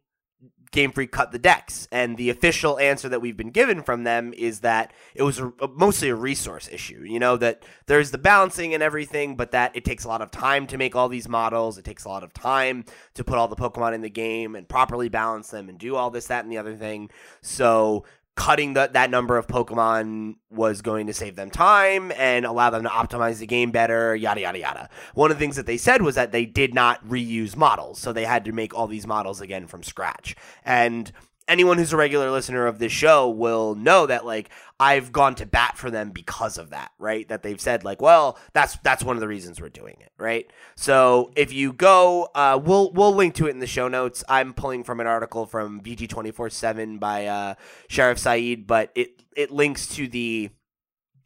Game 0.76 0.91
Freak 0.91 1.11
cut 1.13 1.32
the 1.32 1.39
Dex, 1.39 1.88
and 1.89 2.17
the 2.17 2.30
official 2.30 2.78
answer 2.78 3.07
that 3.07 3.21
we've 3.21 3.38
been 3.38 3.49
given 3.49 3.82
from 3.82 4.03
them 4.03 4.34
is 4.34 4.59
that 4.59 4.91
it 5.15 5.23
was 5.23 5.39
a, 5.39 5.53
mostly 5.73 6.09
a 6.09 6.15
resource 6.15 6.67
issue. 6.69 7.01
You 7.05 7.17
know 7.17 7.38
that 7.38 7.63
there's 7.86 8.11
the 8.11 8.17
balancing 8.17 8.73
and 8.73 8.84
everything, 8.84 9.38
but 9.38 9.51
that 9.51 9.73
it 9.73 9.86
takes 9.86 10.03
a 10.03 10.09
lot 10.09 10.21
of 10.21 10.32
time 10.32 10.67
to 10.67 10.78
make 10.78 10.93
all 10.93 11.07
these 11.07 11.30
models. 11.30 11.78
It 11.78 11.86
takes 11.86 12.03
a 12.03 12.09
lot 12.09 12.23
of 12.23 12.34
time 12.34 12.84
to 13.13 13.23
put 13.23 13.38
all 13.38 13.47
the 13.47 13.55
Pokemon 13.55 13.93
in 13.93 14.01
the 14.01 14.09
game 14.09 14.53
and 14.53 14.67
properly 14.67 15.07
balance 15.07 15.47
them 15.49 15.69
and 15.69 15.80
do 15.80 15.95
all 15.95 16.11
this, 16.11 16.28
that, 16.28 16.43
and 16.43 16.51
the 16.51 16.57
other 16.57 16.76
thing. 16.76 17.09
So 17.41 18.03
cutting 18.36 18.74
the, 18.74 18.90
that 18.94 19.10
number 19.10 19.38
of 19.38 19.48
Pokemon 19.48 20.36
was 20.50 20.82
going 20.82 21.08
to 21.08 21.14
save 21.14 21.36
them 21.36 21.50
time 21.50 22.12
and 22.18 22.46
allow 22.46 22.70
them 22.70 22.84
to 22.84 22.90
optimize 22.90 23.40
the 23.40 23.48
game 23.48 23.72
better, 23.72 24.16
yada, 24.16 24.42
yada, 24.42 24.60
yada. 24.60 24.90
One 25.14 25.32
of 25.32 25.38
the 25.38 25.44
things 25.44 25.56
that 25.56 25.66
they 25.66 25.78
said 25.78 26.02
was 26.02 26.16
that 26.16 26.32
they 26.32 26.46
did 26.46 26.74
not 26.74 27.06
reuse 27.08 27.56
models, 27.56 28.00
so 28.00 28.12
they 28.12 28.26
had 28.26 28.44
to 28.46 28.52
make 28.52 28.74
all 28.74 28.88
these 28.88 29.08
models 29.08 29.40
again 29.40 29.68
from 29.68 29.84
scratch. 29.84 30.36
And 30.66 31.12
anyone 31.48 31.78
who's 31.78 31.93
a 31.93 31.98
regular 31.98 32.32
listener 32.32 32.66
of 32.66 32.80
this 32.80 32.91
show 32.91 33.30
will 33.30 33.76
know 33.76 34.06
that 34.06 34.26
like 34.26 34.50
I've 34.80 35.12
gone 35.12 35.36
to 35.36 35.46
bat 35.46 35.78
for 35.78 35.91
them 35.91 36.12
because 36.12 36.58
of 36.58 36.72
that, 36.72 36.91
right? 37.00 37.28
That 37.28 37.43
they've 37.43 37.60
said 37.60 37.84
like, 37.84 38.02
well, 38.02 38.38
that's 38.54 38.78
that's 38.84 39.04
one 39.04 39.16
of 39.16 39.22
the 39.22 39.28
reasons 39.28 39.62
we're 39.62 39.70
doing 39.70 39.98
it, 40.00 40.12
right? 40.18 40.50
So 40.76 41.32
if 41.36 41.54
you 41.54 41.74
go, 41.74 42.30
uh, 42.36 42.60
we'll 42.62 42.91
we'll 42.91 43.14
link 43.14 43.36
to 43.36 43.48
it 43.48 43.52
in 43.52 43.60
the 43.60 43.68
show 43.68 43.88
notes. 43.88 44.24
I'm 44.28 44.54
pulling 44.54 44.84
from 44.84 45.00
an 45.00 45.08
article 45.08 45.46
from 45.46 45.82
VG 45.82 46.10
twenty 46.10 46.32
four 46.32 46.50
seven 46.50 46.98
by 46.98 47.28
uh, 47.28 47.56
Sherif 47.89 48.18
Saed, 48.18 48.68
but 48.68 48.91
it 48.96 49.22
it 49.36 49.52
links 49.52 49.88
to 49.96 50.08
the 50.08 50.50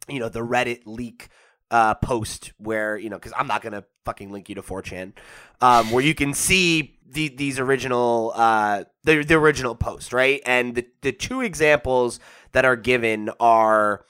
you 0.08 0.18
know 0.18 0.28
the 0.28 0.40
Reddit 0.40 0.82
leak 0.86 1.28
uh, 1.70 1.94
post 1.94 2.52
where 2.58 2.96
you 2.96 3.10
know 3.10 3.16
because 3.16 3.32
I'm 3.36 3.46
not 3.46 3.62
gonna 3.62 3.84
fucking 4.04 4.32
link 4.32 4.48
you 4.48 4.54
to 4.56 4.62
4chan, 4.62 5.12
um, 5.60 5.90
where 5.90 6.02
you 6.02 6.14
can 6.14 6.34
see 6.34 6.98
the, 7.12 7.28
these 7.28 7.58
original 7.58 8.32
uh, 8.34 8.84
the 9.04 9.22
the 9.22 9.34
original 9.34 9.74
post 9.74 10.12
right, 10.12 10.40
and 10.46 10.74
the 10.74 10.86
the 11.02 11.12
two 11.12 11.40
examples 11.40 12.20
that 12.52 12.64
are 12.64 12.76
given 12.76 13.30
are 13.40 14.04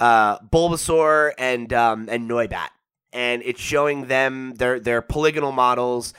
uh, 0.00 0.38
Bulbasaur 0.40 1.32
and 1.38 1.72
um, 1.72 2.08
and 2.10 2.30
Noibat, 2.30 2.68
and 3.12 3.42
it's 3.44 3.60
showing 3.60 4.06
them 4.06 4.54
their 4.54 4.80
their 4.80 5.02
polygonal 5.02 5.52
models. 5.52 6.14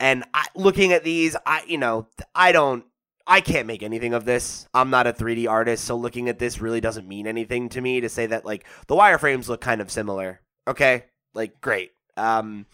And 0.00 0.24
I, 0.34 0.46
looking 0.56 0.92
at 0.92 1.04
these, 1.04 1.36
I 1.46 1.62
you 1.66 1.78
know 1.78 2.08
I 2.34 2.52
don't 2.52 2.84
I 3.26 3.40
can't 3.40 3.66
make 3.66 3.82
anything 3.82 4.14
of 4.14 4.24
this. 4.24 4.66
I'm 4.74 4.90
not 4.90 5.06
a 5.06 5.12
3D 5.12 5.48
artist, 5.48 5.84
so 5.84 5.96
looking 5.96 6.28
at 6.28 6.38
this 6.38 6.60
really 6.60 6.80
doesn't 6.80 7.08
mean 7.08 7.26
anything 7.26 7.68
to 7.70 7.80
me 7.80 8.00
to 8.00 8.08
say 8.08 8.26
that 8.26 8.44
like 8.44 8.66
the 8.88 8.96
wireframes 8.96 9.48
look 9.48 9.60
kind 9.60 9.80
of 9.80 9.90
similar. 9.90 10.40
Okay, 10.66 11.04
like 11.34 11.60
great. 11.60 11.92
Um, 12.16 12.66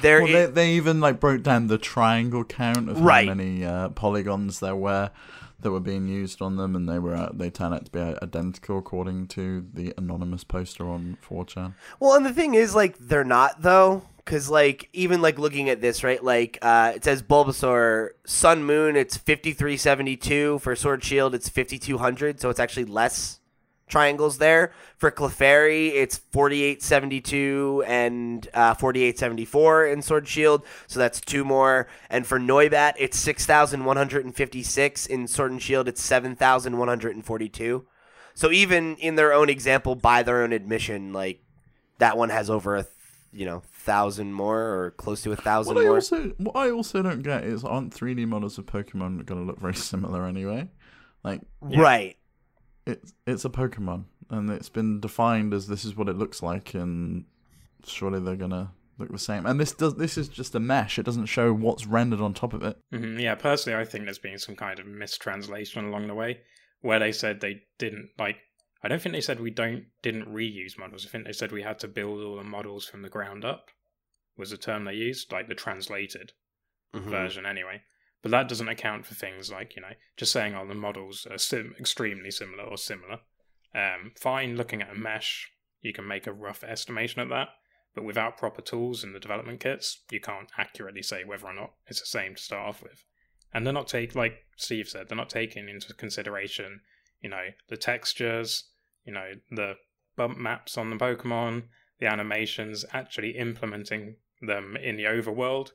there 0.00 0.22
Well, 0.22 0.30
i- 0.30 0.32
they, 0.32 0.46
they 0.46 0.70
even 0.72 1.00
like 1.00 1.20
broke 1.20 1.42
down 1.42 1.66
the 1.66 1.78
triangle 1.78 2.44
count 2.44 2.88
of 2.88 3.00
Right. 3.00 3.28
how 3.28 3.34
many 3.34 3.64
uh, 3.64 3.90
polygons 3.90 4.60
there 4.60 4.76
were 4.76 5.10
that 5.60 5.70
were 5.72 5.80
being 5.80 6.06
used 6.06 6.40
on 6.40 6.56
them, 6.56 6.76
and 6.76 6.88
they 6.88 6.98
were 6.98 7.14
uh, 7.16 7.30
they 7.34 7.50
turned 7.50 7.74
out 7.74 7.84
to 7.84 7.90
be 7.90 7.98
identical 8.00 8.78
according 8.78 9.26
to 9.28 9.66
the 9.74 9.92
anonymous 9.98 10.44
poster 10.44 10.88
on 10.88 11.18
4chan. 11.28 11.74
Well, 11.98 12.14
and 12.14 12.24
the 12.24 12.32
thing 12.32 12.54
is, 12.54 12.74
like, 12.76 12.96
they're 12.98 13.24
not 13.24 13.60
though, 13.62 14.04
because 14.18 14.48
like 14.48 14.88
even 14.92 15.20
like 15.20 15.36
looking 15.38 15.68
at 15.68 15.80
this, 15.80 16.04
right? 16.04 16.22
Like, 16.22 16.58
uh, 16.62 16.92
it 16.94 17.02
says 17.04 17.22
Bulbasaur, 17.24 18.10
Sun 18.24 18.64
Moon, 18.64 18.94
it's 18.96 19.16
fifty 19.16 19.52
three 19.52 19.76
seventy 19.76 20.16
two 20.16 20.60
for 20.60 20.76
Sword 20.76 21.02
Shield, 21.02 21.34
it's 21.34 21.48
fifty 21.48 21.78
two 21.78 21.98
hundred, 21.98 22.40
so 22.40 22.50
it's 22.50 22.60
actually 22.60 22.84
less 22.86 23.37
triangles 23.88 24.38
there. 24.38 24.72
For 24.96 25.10
Clefairy, 25.10 25.92
it's 25.94 26.16
forty 26.16 26.62
eight 26.62 26.82
seventy 26.82 27.20
two 27.20 27.84
and 27.86 28.46
uh, 28.54 28.74
forty 28.74 29.02
eight 29.04 29.18
seventy 29.18 29.44
four 29.44 29.86
in 29.86 30.02
Sword 30.02 30.26
Shield, 30.28 30.64
so 30.86 30.98
that's 30.98 31.20
two 31.20 31.44
more. 31.44 31.86
And 32.10 32.26
for 32.26 32.38
Noibat, 32.38 32.94
it's 32.98 33.18
six 33.18 33.46
thousand 33.46 33.84
one 33.84 33.96
hundred 33.96 34.24
and 34.24 34.34
fifty 34.34 34.62
six 34.62 35.06
in 35.06 35.26
Sword 35.28 35.52
and 35.52 35.62
Shield, 35.62 35.88
it's 35.88 36.02
seven 36.02 36.34
thousand 36.36 36.78
one 36.78 36.88
hundred 36.88 37.14
and 37.14 37.24
forty 37.24 37.48
two. 37.48 37.86
So 38.34 38.50
even 38.52 38.96
in 38.96 39.14
their 39.16 39.32
own 39.32 39.48
example, 39.48 39.94
by 39.94 40.22
their 40.22 40.42
own 40.42 40.52
admission, 40.52 41.12
like 41.12 41.40
that 41.98 42.16
one 42.16 42.28
has 42.30 42.50
over 42.50 42.76
a 42.76 42.82
th- 42.82 42.92
you 43.32 43.46
know 43.46 43.62
thousand 43.72 44.32
more 44.32 44.58
or 44.60 44.90
close 44.92 45.22
to 45.22 45.32
a 45.32 45.36
thousand 45.36 45.74
What 45.74 45.80
I 45.82 45.86
more. 45.86 45.94
also 45.96 46.28
what 46.38 46.56
I 46.56 46.70
also 46.70 47.02
don't 47.02 47.22
get 47.22 47.44
is 47.44 47.64
aren't 47.64 47.94
3D 47.94 48.26
models 48.26 48.58
of 48.58 48.66
Pokemon 48.66 49.24
going 49.26 49.40
to 49.40 49.46
look 49.46 49.58
very 49.60 49.74
similar 49.74 50.26
anyway? 50.26 50.68
Like 51.24 51.40
Right. 51.60 52.16
It's 52.88 53.12
it's 53.26 53.44
a 53.44 53.50
Pokemon 53.50 54.04
and 54.30 54.50
it's 54.50 54.68
been 54.68 55.00
defined 55.00 55.54
as 55.54 55.68
this 55.68 55.84
is 55.84 55.96
what 55.96 56.08
it 56.08 56.16
looks 56.16 56.42
like, 56.42 56.74
and 56.74 57.24
surely 57.86 58.20
they're 58.20 58.36
gonna 58.36 58.72
look 58.98 59.10
the 59.12 59.18
same. 59.18 59.46
And 59.46 59.58
this 59.60 59.72
does 59.72 59.94
this 59.96 60.18
is 60.18 60.28
just 60.28 60.54
a 60.54 60.60
mesh; 60.60 60.98
it 60.98 61.04
doesn't 61.04 61.26
show 61.26 61.52
what's 61.52 61.86
rendered 61.86 62.20
on 62.20 62.34
top 62.34 62.52
of 62.52 62.62
it. 62.62 62.76
Mhm, 62.92 63.20
Yeah, 63.20 63.34
personally, 63.36 63.78
I 63.80 63.84
think 63.84 64.04
there's 64.04 64.18
been 64.18 64.38
some 64.38 64.56
kind 64.56 64.78
of 64.78 64.86
mistranslation 64.86 65.84
along 65.86 66.08
the 66.08 66.14
way 66.14 66.40
where 66.80 66.98
they 66.98 67.12
said 67.12 67.40
they 67.40 67.62
didn't 67.78 68.10
like. 68.18 68.38
I 68.82 68.88
don't 68.88 69.00
think 69.02 69.12
they 69.12 69.20
said 69.20 69.40
we 69.40 69.50
don't 69.50 69.86
didn't 70.02 70.32
reuse 70.32 70.78
models. 70.78 71.04
I 71.06 71.08
think 71.10 71.24
they 71.26 71.32
said 71.32 71.52
we 71.52 71.62
had 71.62 71.78
to 71.80 71.88
build 71.88 72.22
all 72.22 72.36
the 72.36 72.44
models 72.44 72.86
from 72.86 73.02
the 73.02 73.08
ground 73.08 73.44
up. 73.44 73.70
Was 74.36 74.50
the 74.50 74.56
term 74.56 74.84
they 74.84 74.94
used, 74.94 75.32
like 75.32 75.48
the 75.48 75.54
translated 75.56 76.32
Mhm. 76.94 77.10
version, 77.10 77.44
anyway. 77.44 77.82
But 78.22 78.32
that 78.32 78.48
doesn't 78.48 78.68
account 78.68 79.06
for 79.06 79.14
things 79.14 79.50
like 79.50 79.76
you 79.76 79.82
know 79.82 79.92
just 80.16 80.32
saying 80.32 80.54
oh 80.54 80.66
the 80.66 80.74
models 80.74 81.26
are 81.30 81.38
sim- 81.38 81.74
extremely 81.78 82.30
similar 82.30 82.64
or 82.64 82.76
similar. 82.76 83.20
Um, 83.74 84.12
fine, 84.18 84.56
looking 84.56 84.82
at 84.82 84.90
a 84.90 84.98
mesh, 84.98 85.50
you 85.82 85.92
can 85.92 86.06
make 86.06 86.26
a 86.26 86.32
rough 86.32 86.64
estimation 86.64 87.20
of 87.20 87.28
that. 87.28 87.48
But 87.94 88.04
without 88.04 88.36
proper 88.36 88.62
tools 88.62 89.02
in 89.02 89.12
the 89.12 89.20
development 89.20 89.60
kits, 89.60 90.02
you 90.10 90.20
can't 90.20 90.50
accurately 90.56 91.02
say 91.02 91.24
whether 91.24 91.46
or 91.46 91.54
not 91.54 91.72
it's 91.86 92.00
the 92.00 92.06
same 92.06 92.34
to 92.34 92.42
start 92.42 92.68
off 92.68 92.82
with. 92.82 93.04
And 93.52 93.66
they're 93.66 93.72
not 93.72 93.88
take 93.88 94.14
like 94.14 94.44
Steve 94.56 94.88
said, 94.88 95.08
they're 95.08 95.16
not 95.16 95.30
taking 95.30 95.68
into 95.68 95.94
consideration, 95.94 96.80
you 97.20 97.30
know, 97.30 97.46
the 97.68 97.76
textures, 97.76 98.64
you 99.04 99.12
know, 99.12 99.32
the 99.50 99.74
bump 100.16 100.38
maps 100.38 100.76
on 100.76 100.90
the 100.90 100.96
Pokemon, 100.96 101.64
the 101.98 102.06
animations, 102.06 102.84
actually 102.92 103.30
implementing 103.30 104.16
them 104.42 104.76
in 104.76 104.96
the 104.96 105.04
overworld, 105.04 105.70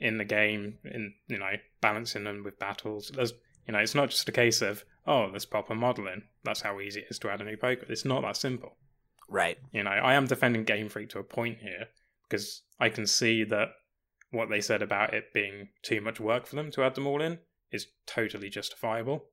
in 0.00 0.18
the 0.18 0.24
game, 0.24 0.78
in 0.84 1.14
you 1.26 1.38
know, 1.38 1.52
balancing 1.80 2.24
them 2.24 2.42
with 2.44 2.58
battles. 2.58 3.10
There's 3.14 3.32
you 3.68 3.72
know, 3.72 3.80
it's 3.80 3.94
not 3.94 4.08
just 4.08 4.28
a 4.28 4.32
case 4.32 4.62
of, 4.62 4.84
oh, 5.06 5.30
there's 5.30 5.44
proper 5.44 5.68
pop 5.68 5.76
a 5.76 5.80
model 5.80 6.08
in. 6.08 6.22
That's 6.42 6.62
how 6.62 6.80
easy 6.80 7.00
it 7.00 7.08
is 7.10 7.18
to 7.18 7.30
add 7.30 7.42
a 7.42 7.44
new 7.44 7.56
Pokemon. 7.56 7.90
It's 7.90 8.04
not 8.04 8.22
that 8.22 8.38
simple. 8.38 8.76
Right. 9.28 9.58
You 9.72 9.82
know, 9.82 9.90
I 9.90 10.14
am 10.14 10.26
defending 10.26 10.64
Game 10.64 10.88
Freak 10.88 11.10
to 11.10 11.18
a 11.18 11.22
point 11.22 11.58
here 11.60 11.88
because 12.26 12.62
I 12.80 12.88
can 12.88 13.06
see 13.06 13.44
that 13.44 13.68
what 14.30 14.48
they 14.48 14.62
said 14.62 14.80
about 14.80 15.12
it 15.12 15.34
being 15.34 15.68
too 15.82 16.00
much 16.00 16.18
work 16.18 16.46
for 16.46 16.56
them 16.56 16.70
to 16.72 16.82
add 16.82 16.94
them 16.94 17.06
all 17.06 17.20
in 17.20 17.40
is 17.70 17.88
totally 18.06 18.48
justifiable. 18.48 19.26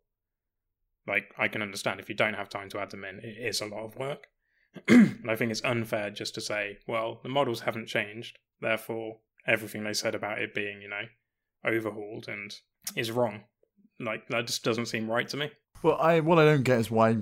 Like, 1.07 1.33
I 1.37 1.47
can 1.47 1.61
understand 1.61 1.99
if 1.99 2.09
you 2.09 2.15
don't 2.15 2.33
have 2.33 2.49
time 2.49 2.67
to 2.69 2.79
add 2.79 2.91
them 2.91 3.05
in, 3.05 3.19
it 3.19 3.37
is 3.39 3.61
a 3.61 3.67
lot 3.67 3.85
of 3.85 3.95
work. 3.95 4.27
and 4.89 5.29
I 5.29 5.37
think 5.37 5.51
it's 5.51 5.63
unfair 5.63 6.09
just 6.09 6.35
to 6.35 6.41
say, 6.41 6.79
well, 6.87 7.21
the 7.23 7.29
models 7.29 7.61
haven't 7.61 7.87
changed, 7.87 8.39
therefore, 8.59 9.19
everything 9.47 9.83
they 9.83 9.93
said 9.93 10.15
about 10.15 10.39
it 10.41 10.53
being, 10.53 10.81
you 10.81 10.89
know, 10.89 11.03
overhauled 11.65 12.27
and 12.27 12.53
is 12.95 13.11
wrong. 13.11 13.43
Like, 13.99 14.27
that 14.29 14.47
just 14.47 14.63
doesn't 14.63 14.87
seem 14.87 15.09
right 15.09 15.27
to 15.29 15.37
me. 15.37 15.51
Well, 15.83 15.97
I 15.99 16.19
what 16.21 16.39
I 16.39 16.45
don't 16.45 16.63
get 16.63 16.79
is 16.79 16.89
why 16.89 17.13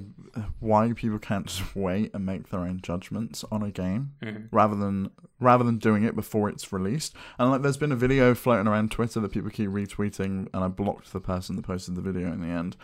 why 0.60 0.94
people 0.94 1.20
can't 1.20 1.48
just 1.48 1.76
wait 1.76 2.12
and 2.14 2.26
make 2.26 2.50
their 2.50 2.62
own 2.62 2.80
judgments 2.82 3.44
on 3.52 3.62
a 3.62 3.72
game 3.72 4.12
Mhm. 4.24 4.48
rather 4.52 4.76
than 4.76 5.10
rather 5.40 5.64
than 5.66 5.80
doing 5.80 6.04
it 6.04 6.16
before 6.16 6.50
it's 6.50 6.72
released. 6.72 7.14
And 7.38 7.50
like, 7.52 7.62
there's 7.62 7.78
been 7.78 7.92
a 7.92 7.96
video 7.98 8.34
floating 8.34 8.68
around 8.68 8.92
Twitter 8.92 9.20
that 9.20 9.32
people 9.34 9.50
keep 9.50 9.70
retweeting, 9.70 10.48
and 10.54 10.64
I 10.64 10.68
blocked 10.70 11.12
the 11.12 11.20
person 11.20 11.58
that 11.58 11.64
posted 11.66 11.96
the 11.96 12.02
video 12.02 12.32
in 12.32 12.40
the 12.40 12.48
end 12.48 12.78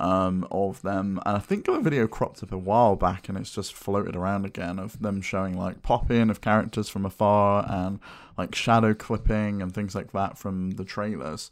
um, 0.00 0.46
of 0.50 0.82
them. 0.82 1.20
And 1.24 1.36
I 1.36 1.40
think 1.40 1.68
a 1.68 1.80
video 1.80 2.06
cropped 2.06 2.42
up 2.42 2.52
a 2.52 2.58
while 2.58 2.96
back, 2.96 3.28
and 3.28 3.38
it's 3.38 3.52
just 3.52 3.74
floated 3.74 4.16
around 4.16 4.44
again 4.44 4.78
of 4.78 5.00
them 5.00 5.20
showing 5.20 5.56
like 5.56 5.82
pop 5.82 6.10
in 6.10 6.30
of 6.30 6.40
characters 6.40 6.88
from 6.88 7.06
afar 7.06 7.66
and 7.68 8.00
like 8.36 8.54
shadow 8.54 8.94
clipping 8.94 9.62
and 9.62 9.74
things 9.74 9.94
like 9.94 10.12
that 10.12 10.38
from 10.38 10.72
the 10.72 10.84
trailers. 10.84 11.50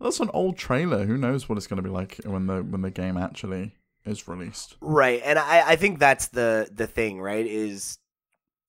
That's 0.00 0.20
an 0.20 0.30
old 0.32 0.56
trailer. 0.56 1.04
Who 1.04 1.18
knows 1.18 1.48
what 1.48 1.58
it's 1.58 1.66
going 1.66 1.76
to 1.76 1.82
be 1.82 1.90
like 1.90 2.20
when 2.24 2.46
the 2.46 2.62
when 2.62 2.82
the 2.82 2.90
game 2.90 3.16
actually 3.16 3.74
is 4.04 4.26
released? 4.26 4.76
Right, 4.80 5.20
and 5.24 5.38
I, 5.38 5.72
I 5.72 5.76
think 5.76 5.98
that's 5.98 6.28
the 6.28 6.68
the 6.72 6.86
thing, 6.86 7.20
right? 7.20 7.46
Is 7.46 7.98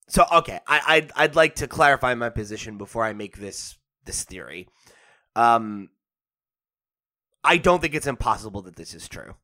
so 0.08 0.26
okay. 0.30 0.60
I 0.66 0.80
I'd, 0.86 1.12
I'd 1.16 1.36
like 1.36 1.56
to 1.56 1.66
clarify 1.66 2.14
my 2.14 2.28
position 2.28 2.76
before 2.76 3.04
I 3.04 3.12
make 3.14 3.38
this 3.38 3.76
this 4.04 4.24
theory. 4.24 4.68
Um, 5.34 5.88
I 7.44 7.56
don't 7.56 7.80
think 7.80 7.94
it's 7.94 8.06
impossible 8.06 8.62
that 8.62 8.76
this 8.76 8.94
is 8.94 9.08
true. 9.08 9.34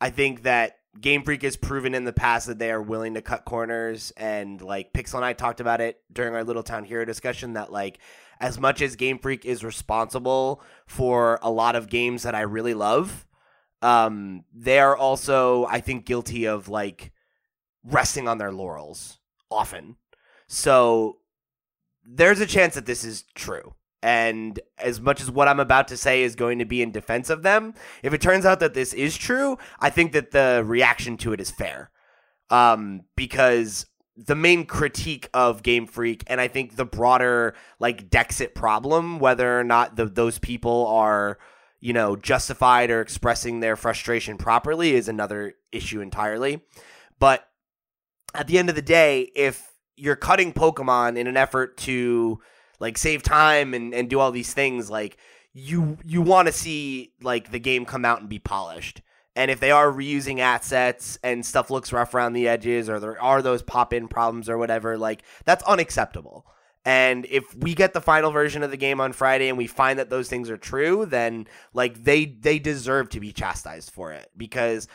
I 0.00 0.10
think 0.10 0.42
that 0.42 0.78
Game 1.00 1.22
Freak 1.22 1.42
has 1.42 1.56
proven 1.56 1.94
in 1.94 2.04
the 2.04 2.12
past 2.12 2.46
that 2.46 2.58
they 2.58 2.70
are 2.70 2.82
willing 2.82 3.14
to 3.14 3.22
cut 3.22 3.44
corners, 3.44 4.12
and 4.16 4.60
like 4.60 4.92
Pixel 4.92 5.16
and 5.16 5.24
I 5.24 5.32
talked 5.32 5.60
about 5.60 5.80
it 5.80 6.00
during 6.12 6.34
our 6.34 6.44
Little 6.44 6.62
Town 6.62 6.84
Hero 6.84 7.04
discussion 7.04 7.54
that 7.54 7.72
like 7.72 7.98
as 8.40 8.58
much 8.58 8.82
as 8.82 8.96
Game 8.96 9.18
Freak 9.18 9.44
is 9.44 9.64
responsible 9.64 10.62
for 10.86 11.38
a 11.42 11.50
lot 11.50 11.76
of 11.76 11.88
games 11.88 12.24
that 12.24 12.34
I 12.34 12.42
really 12.42 12.74
love, 12.74 13.26
um, 13.82 14.44
they 14.52 14.78
are 14.78 14.96
also, 14.96 15.66
I 15.66 15.80
think, 15.80 16.06
guilty 16.06 16.46
of 16.46 16.68
like 16.68 17.12
resting 17.84 18.28
on 18.28 18.38
their 18.38 18.52
laurels 18.52 19.18
often. 19.50 19.96
So 20.46 21.18
there's 22.04 22.40
a 22.40 22.46
chance 22.46 22.74
that 22.74 22.86
this 22.86 23.04
is 23.04 23.24
true. 23.34 23.74
And 24.04 24.60
as 24.76 25.00
much 25.00 25.22
as 25.22 25.30
what 25.30 25.48
I'm 25.48 25.60
about 25.60 25.88
to 25.88 25.96
say 25.96 26.24
is 26.24 26.36
going 26.36 26.58
to 26.58 26.66
be 26.66 26.82
in 26.82 26.92
defense 26.92 27.30
of 27.30 27.42
them, 27.42 27.72
if 28.02 28.12
it 28.12 28.20
turns 28.20 28.44
out 28.44 28.60
that 28.60 28.74
this 28.74 28.92
is 28.92 29.16
true, 29.16 29.56
I 29.80 29.88
think 29.88 30.12
that 30.12 30.30
the 30.30 30.62
reaction 30.62 31.16
to 31.18 31.32
it 31.32 31.40
is 31.40 31.50
fair. 31.50 31.90
Um, 32.50 33.04
because 33.16 33.86
the 34.14 34.34
main 34.34 34.66
critique 34.66 35.30
of 35.32 35.62
Game 35.62 35.86
Freak, 35.86 36.22
and 36.26 36.38
I 36.38 36.48
think 36.48 36.76
the 36.76 36.84
broader 36.84 37.54
like 37.80 38.10
Dexit 38.10 38.54
problem, 38.54 39.20
whether 39.20 39.58
or 39.58 39.64
not 39.64 39.96
the, 39.96 40.04
those 40.04 40.38
people 40.38 40.86
are 40.88 41.38
you 41.80 41.94
know, 41.94 42.14
justified 42.14 42.90
or 42.90 43.00
expressing 43.00 43.60
their 43.60 43.74
frustration 43.76 44.36
properly 44.36 44.94
is 44.94 45.08
another 45.08 45.54
issue 45.72 46.02
entirely. 46.02 46.62
But 47.18 47.48
at 48.34 48.48
the 48.48 48.58
end 48.58 48.68
of 48.68 48.74
the 48.74 48.82
day, 48.82 49.30
if 49.34 49.72
you're 49.96 50.16
cutting 50.16 50.52
Pokemon 50.52 51.16
in 51.16 51.26
an 51.26 51.38
effort 51.38 51.78
to 51.78 52.40
like 52.80 52.98
save 52.98 53.22
time 53.22 53.74
and, 53.74 53.94
and 53.94 54.10
do 54.10 54.20
all 54.20 54.30
these 54.30 54.54
things, 54.54 54.90
like 54.90 55.16
you 55.52 55.98
you 56.04 56.22
want 56.22 56.46
to 56.46 56.52
see 56.52 57.12
like 57.22 57.50
the 57.50 57.60
game 57.60 57.84
come 57.84 58.04
out 58.04 58.20
and 58.20 58.28
be 58.28 58.38
polished. 58.38 59.00
And 59.36 59.50
if 59.50 59.58
they 59.58 59.72
are 59.72 59.90
reusing 59.90 60.38
assets 60.38 61.18
and 61.22 61.44
stuff 61.44 61.70
looks 61.70 61.92
rough 61.92 62.14
around 62.14 62.34
the 62.34 62.46
edges 62.46 62.88
or 62.88 63.00
there 63.00 63.20
are 63.20 63.42
those 63.42 63.62
pop 63.62 63.92
in 63.92 64.06
problems 64.06 64.48
or 64.48 64.58
whatever, 64.58 64.96
like 64.96 65.22
that's 65.44 65.64
unacceptable. 65.64 66.46
And 66.84 67.26
if 67.30 67.54
we 67.56 67.74
get 67.74 67.94
the 67.94 68.00
final 68.00 68.30
version 68.30 68.62
of 68.62 68.70
the 68.70 68.76
game 68.76 69.00
on 69.00 69.12
Friday 69.12 69.48
and 69.48 69.56
we 69.56 69.66
find 69.66 69.98
that 69.98 70.10
those 70.10 70.28
things 70.28 70.50
are 70.50 70.58
true, 70.58 71.06
then 71.06 71.46
like 71.72 72.04
they 72.04 72.26
they 72.26 72.58
deserve 72.58 73.08
to 73.10 73.20
be 73.20 73.32
chastised 73.32 73.90
for 73.90 74.12
it 74.12 74.30
because 74.36 74.86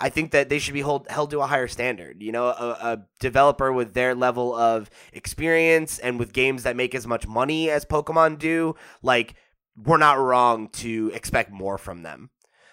I 0.00 0.08
think 0.08 0.30
that 0.30 0.48
they 0.48 0.58
should 0.58 0.74
be 0.74 0.80
hold, 0.80 1.06
held 1.08 1.30
to 1.30 1.40
a 1.40 1.46
higher 1.46 1.68
standard. 1.68 2.22
You 2.22 2.32
know, 2.32 2.46
a, 2.46 2.78
a 2.80 3.06
developer 3.20 3.72
with 3.72 3.92
their 3.92 4.14
level 4.14 4.54
of 4.54 4.90
experience 5.12 5.98
and 5.98 6.18
with 6.18 6.32
games 6.32 6.62
that 6.62 6.76
make 6.76 6.94
as 6.94 7.06
much 7.06 7.26
money 7.26 7.70
as 7.70 7.84
Pokemon 7.84 8.38
do, 8.38 8.74
like 9.02 9.34
we're 9.76 9.98
not 9.98 10.18
wrong 10.18 10.68
to 10.68 11.10
expect 11.14 11.50
more 11.50 11.78
from 11.78 12.02
them. 12.02 12.30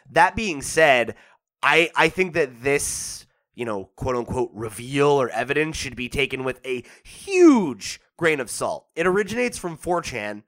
That 0.09 0.35
being 0.35 0.61
said, 0.61 1.15
I 1.61 1.91
I 1.95 2.09
think 2.09 2.33
that 2.33 2.63
this 2.63 3.25
you 3.55 3.65
know 3.65 3.89
quote 3.95 4.15
unquote 4.15 4.51
reveal 4.53 5.09
or 5.09 5.29
evidence 5.29 5.75
should 5.75 5.95
be 5.95 6.09
taken 6.09 6.43
with 6.43 6.65
a 6.65 6.83
huge 7.03 7.99
grain 8.17 8.39
of 8.39 8.49
salt. 8.49 8.87
It 8.95 9.05
originates 9.05 9.57
from 9.57 9.77
4chan. 9.77 10.43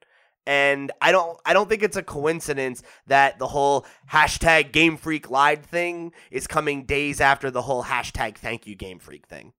And 0.46 0.90
I 1.00 1.12
don't 1.12 1.38
I 1.44 1.52
don't 1.52 1.68
think 1.68 1.82
it's 1.82 1.96
a 1.96 2.02
coincidence 2.02 2.82
that 3.06 3.38
the 3.38 3.48
whole 3.48 3.86
hashtag 4.10 4.72
Game 4.72 4.96
Freak 4.96 5.30
lied 5.30 5.64
thing 5.64 6.12
is 6.30 6.46
coming 6.46 6.84
days 6.84 7.20
after 7.20 7.50
the 7.50 7.62
whole 7.62 7.84
hashtag 7.84 8.36
thank 8.36 8.66
you 8.66 8.74
Game 8.74 8.98
Freak 8.98 9.26
thing. 9.26 9.52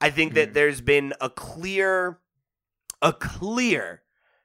I 0.00 0.10
think 0.10 0.34
that 0.34 0.50
Mhm. 0.50 0.54
there's 0.54 0.80
been 0.80 1.14
a 1.20 1.30
clear 1.30 2.20
a 3.00 3.12
clear 3.12 4.02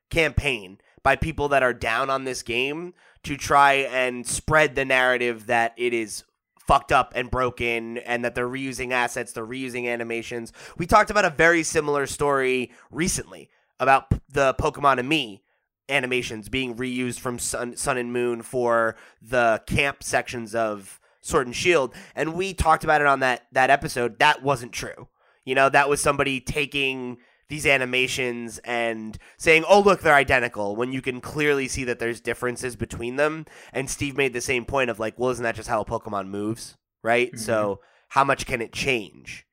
campaign 0.09 0.79
by 1.03 1.15
people 1.15 1.49
that 1.49 1.63
are 1.63 1.73
down 1.73 2.09
on 2.09 2.23
this 2.23 2.41
game 2.43 2.93
to 3.23 3.35
try 3.35 3.73
and 3.73 4.25
spread 4.25 4.75
the 4.75 4.85
narrative 4.85 5.47
that 5.47 5.73
it 5.75 5.93
is 5.93 6.23
fucked 6.65 6.91
up 6.93 7.11
and 7.15 7.29
broken 7.29 7.97
and 7.97 8.23
that 8.23 8.35
they're 8.35 8.47
reusing 8.47 8.91
assets, 8.91 9.33
they're 9.33 9.45
reusing 9.45 9.87
animations. 9.87 10.53
We 10.77 10.85
talked 10.85 11.09
about 11.09 11.25
a 11.25 11.29
very 11.29 11.63
similar 11.63 12.07
story 12.07 12.71
recently 12.89 13.49
about 13.83 14.09
p- 14.09 14.19
the 14.29 14.53
Pokemon 14.55 14.97
and 14.99 15.07
Me 15.07 15.43
animations 15.89 16.49
being 16.49 16.75
reused 16.75 17.19
from 17.19 17.37
Sun, 17.37 17.75
Sun 17.75 17.97
and 17.97 18.11
Moon 18.13 18.41
for 18.41 18.95
the 19.21 19.61
camp 19.67 20.01
sections 20.03 20.55
of 20.55 20.99
Sword 21.21 21.47
and 21.47 21.55
Shield, 21.55 21.93
and 22.15 22.33
we 22.33 22.53
talked 22.53 22.83
about 22.83 23.01
it 23.01 23.07
on 23.07 23.19
that 23.21 23.43
that 23.51 23.69
episode. 23.69 24.19
That 24.19 24.43
wasn't 24.43 24.71
true. 24.73 25.07
You 25.45 25.55
know, 25.55 25.69
that 25.69 25.89
was 25.89 26.01
somebody 26.01 26.39
taking 26.41 27.17
these 27.49 27.65
animations 27.65 28.59
and 28.63 29.17
saying, 29.37 29.63
"Oh, 29.67 29.79
look, 29.81 30.01
they're 30.01 30.13
identical," 30.15 30.75
when 30.75 30.91
you 30.91 31.01
can 31.01 31.21
clearly 31.21 31.67
see 31.67 31.83
that 31.83 31.99
there's 31.99 32.19
differences 32.21 32.75
between 32.75 33.17
them. 33.17 33.45
And 33.71 33.89
Steve 33.89 34.17
made 34.17 34.33
the 34.33 34.41
same 34.41 34.65
point 34.65 34.89
of 34.89 34.99
like, 34.99 35.17
"Well, 35.19 35.29
isn't 35.31 35.43
that 35.43 35.55
just 35.55 35.69
how 35.69 35.81
a 35.81 35.85
Pokemon 35.85 36.27
moves, 36.29 36.77
right? 37.03 37.31
Mhm. 37.33 37.39
So, 37.39 37.81
how 38.09 38.23
much 38.23 38.45
can 38.45 38.61
it 38.61 38.73
change?" 38.73 39.45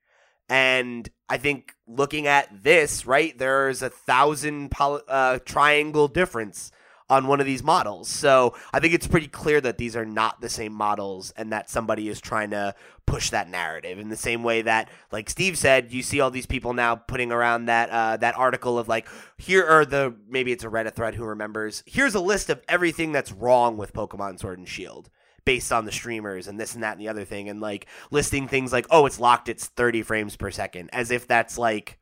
And 0.50 1.08
I 1.28 1.38
think 1.38 1.74
looking 1.86 2.26
at 2.26 2.64
this, 2.64 3.06
right, 3.06 3.38
there's 3.38 3.82
a 3.82 3.88
thousand 3.88 4.72
poly- 4.72 5.02
uh, 5.08 5.38
triangle 5.44 6.08
difference 6.08 6.72
on 7.08 7.28
one 7.28 7.40
of 7.40 7.46
these 7.46 7.62
models. 7.62 8.08
So 8.08 8.54
I 8.72 8.80
think 8.80 8.94
it's 8.94 9.06
pretty 9.06 9.28
clear 9.28 9.60
that 9.60 9.78
these 9.78 9.94
are 9.94 10.04
not 10.04 10.40
the 10.40 10.48
same 10.48 10.72
models 10.72 11.32
and 11.36 11.52
that 11.52 11.70
somebody 11.70 12.08
is 12.08 12.20
trying 12.20 12.50
to 12.50 12.74
push 13.06 13.30
that 13.30 13.48
narrative 13.48 13.98
in 13.98 14.08
the 14.08 14.16
same 14.16 14.42
way 14.42 14.62
that, 14.62 14.88
like 15.12 15.30
Steve 15.30 15.56
said, 15.56 15.92
you 15.92 16.02
see 16.02 16.20
all 16.20 16.30
these 16.30 16.46
people 16.46 16.72
now 16.72 16.96
putting 16.96 17.30
around 17.30 17.66
that 17.66 17.90
uh, 17.90 18.16
that 18.18 18.36
article 18.36 18.78
of 18.78 18.88
like 18.88 19.08
here 19.38 19.64
are 19.64 19.84
the 19.84 20.14
maybe 20.28 20.50
it's 20.52 20.64
a 20.64 20.68
Reddit 20.68 20.94
thread 20.94 21.14
who 21.14 21.24
remembers 21.24 21.82
here's 21.86 22.14
a 22.14 22.20
list 22.20 22.50
of 22.50 22.60
everything 22.68 23.12
that's 23.12 23.32
wrong 23.32 23.76
with 23.76 23.92
Pokemon 23.92 24.40
Sword 24.40 24.58
and 24.58 24.68
Shield 24.68 25.10
based 25.44 25.72
on 25.72 25.84
the 25.84 25.92
streamers 25.92 26.46
and 26.46 26.58
this 26.60 26.74
and 26.74 26.82
that 26.82 26.92
and 26.92 27.00
the 27.00 27.08
other 27.08 27.24
thing 27.24 27.48
and 27.48 27.60
like 27.60 27.86
listing 28.10 28.46
things 28.48 28.72
like 28.72 28.86
oh 28.90 29.06
it's 29.06 29.20
locked 29.20 29.48
it's 29.48 29.66
30 29.66 30.02
frames 30.02 30.36
per 30.36 30.50
second 30.50 30.90
as 30.92 31.10
if 31.10 31.26
that's 31.26 31.56
like 31.58 31.98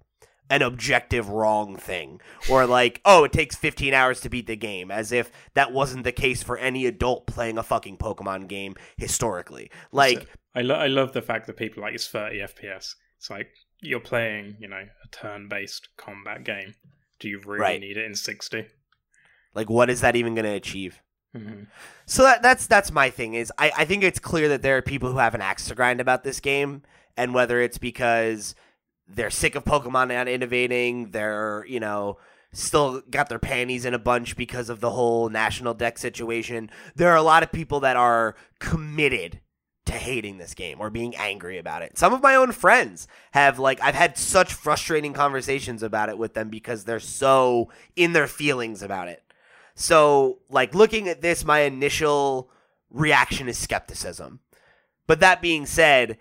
an 0.50 0.62
objective 0.62 1.28
wrong 1.28 1.76
thing 1.76 2.20
or 2.50 2.66
like 2.66 3.00
oh 3.04 3.24
it 3.24 3.32
takes 3.32 3.54
15 3.54 3.92
hours 3.92 4.20
to 4.20 4.28
beat 4.30 4.46
the 4.46 4.56
game 4.56 4.90
as 4.90 5.12
if 5.12 5.30
that 5.54 5.72
wasn't 5.72 6.04
the 6.04 6.12
case 6.12 6.42
for 6.42 6.56
any 6.56 6.86
adult 6.86 7.26
playing 7.26 7.58
a 7.58 7.62
fucking 7.62 7.98
pokemon 7.98 8.48
game 8.48 8.74
historically 8.96 9.70
like 9.92 10.26
I, 10.54 10.62
lo- 10.62 10.74
I 10.74 10.86
love 10.88 11.12
the 11.12 11.22
fact 11.22 11.46
that 11.46 11.56
people 11.56 11.82
like 11.82 11.94
it's 11.94 12.08
30 12.08 12.38
FPS. 12.40 12.94
It's 13.18 13.30
like 13.30 13.48
you're 13.80 14.00
playing, 14.00 14.56
you 14.58 14.66
know, 14.66 14.76
a 15.04 15.08
turn-based 15.12 15.88
combat 15.96 16.42
game. 16.42 16.74
Do 17.20 17.28
you 17.28 17.40
really 17.44 17.60
Right. 17.60 17.80
need 17.80 17.96
it 17.96 18.06
in 18.06 18.14
60? 18.14 18.66
like 19.54 19.70
what 19.70 19.88
is 19.90 20.00
that 20.00 20.16
even 20.16 20.34
going 20.34 20.44
to 20.44 20.50
achieve 20.52 21.00
hmm 21.34 21.64
So 22.06 22.22
that, 22.22 22.42
that's 22.42 22.66
that's 22.66 22.90
my 22.90 23.10
thing 23.10 23.34
is 23.34 23.52
I, 23.58 23.70
I 23.78 23.84
think 23.84 24.02
it's 24.02 24.18
clear 24.18 24.48
that 24.48 24.62
there 24.62 24.76
are 24.78 24.82
people 24.82 25.12
who 25.12 25.18
have 25.18 25.34
an 25.34 25.42
axe 25.42 25.66
to 25.68 25.74
grind 25.74 26.00
about 26.00 26.24
this 26.24 26.40
game 26.40 26.82
and 27.16 27.34
whether 27.34 27.60
it's 27.60 27.78
because 27.78 28.54
they're 29.06 29.30
sick 29.30 29.54
of 29.54 29.64
Pokemon 29.64 30.08
not 30.08 30.28
innovating, 30.28 31.10
they're 31.10 31.64
you 31.68 31.80
know 31.80 32.18
still 32.52 33.02
got 33.10 33.28
their 33.28 33.38
panties 33.38 33.84
in 33.84 33.92
a 33.94 33.98
bunch 33.98 34.36
because 34.36 34.70
of 34.70 34.80
the 34.80 34.90
whole 34.90 35.28
national 35.28 35.74
deck 35.74 35.98
situation. 35.98 36.70
There 36.96 37.10
are 37.10 37.16
a 37.16 37.22
lot 37.22 37.42
of 37.42 37.52
people 37.52 37.80
that 37.80 37.96
are 37.96 38.36
committed 38.58 39.40
to 39.86 39.92
hating 39.92 40.38
this 40.38 40.54
game 40.54 40.78
or 40.80 40.90
being 40.90 41.16
angry 41.16 41.58
about 41.58 41.82
it. 41.82 41.98
Some 41.98 42.12
of 42.12 42.22
my 42.22 42.34
own 42.34 42.52
friends 42.52 43.06
have 43.32 43.58
like 43.58 43.80
I've 43.82 43.94
had 43.94 44.16
such 44.18 44.54
frustrating 44.54 45.12
conversations 45.12 45.82
about 45.82 46.08
it 46.08 46.18
with 46.18 46.34
them 46.34 46.48
because 46.48 46.84
they're 46.84 47.00
so 47.00 47.70
in 47.96 48.12
their 48.14 48.26
feelings 48.26 48.82
about 48.82 49.08
it. 49.08 49.22
So, 49.80 50.40
like 50.50 50.74
looking 50.74 51.08
at 51.08 51.20
this, 51.20 51.44
my 51.44 51.60
initial 51.60 52.50
reaction 52.90 53.48
is 53.48 53.56
skepticism. 53.56 54.40
But 55.06 55.20
that 55.20 55.40
being 55.40 55.66
said, 55.66 56.18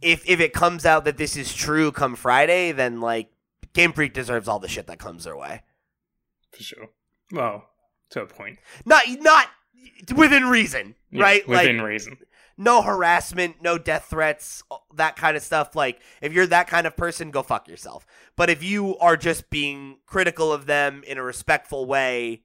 if 0.00 0.22
if 0.28 0.38
it 0.38 0.52
comes 0.52 0.86
out 0.86 1.04
that 1.04 1.16
this 1.16 1.36
is 1.36 1.52
true 1.52 1.90
come 1.90 2.14
Friday, 2.14 2.70
then 2.70 3.00
like 3.00 3.32
Game 3.72 3.92
Freak 3.92 4.14
deserves 4.14 4.46
all 4.46 4.60
the 4.60 4.68
shit 4.68 4.86
that 4.86 5.00
comes 5.00 5.24
their 5.24 5.36
way. 5.36 5.62
For 6.52 6.62
sure. 6.62 6.90
Well, 7.32 7.68
to 8.10 8.22
a 8.22 8.26
point. 8.26 8.60
Not 8.86 9.02
not 9.18 9.48
within 10.14 10.44
reason, 10.44 10.94
Yeah, 11.10 11.22
right? 11.24 11.48
Within 11.48 11.78
like 11.78 11.86
reason. 11.86 12.18
No 12.56 12.82
harassment, 12.82 13.62
no 13.62 13.78
death 13.78 14.06
threats, 14.10 14.62
that 14.94 15.16
kind 15.16 15.36
of 15.36 15.42
stuff. 15.42 15.74
Like, 15.74 16.00
if 16.20 16.32
you're 16.32 16.46
that 16.48 16.68
kind 16.68 16.86
of 16.86 16.96
person, 16.96 17.30
go 17.30 17.42
fuck 17.42 17.68
yourself. 17.68 18.06
But 18.36 18.50
if 18.50 18.62
you 18.62 18.96
are 18.98 19.16
just 19.16 19.50
being 19.50 19.98
critical 20.06 20.52
of 20.52 20.66
them 20.66 21.02
in 21.06 21.18
a 21.18 21.22
respectful 21.22 21.86
way, 21.86 22.42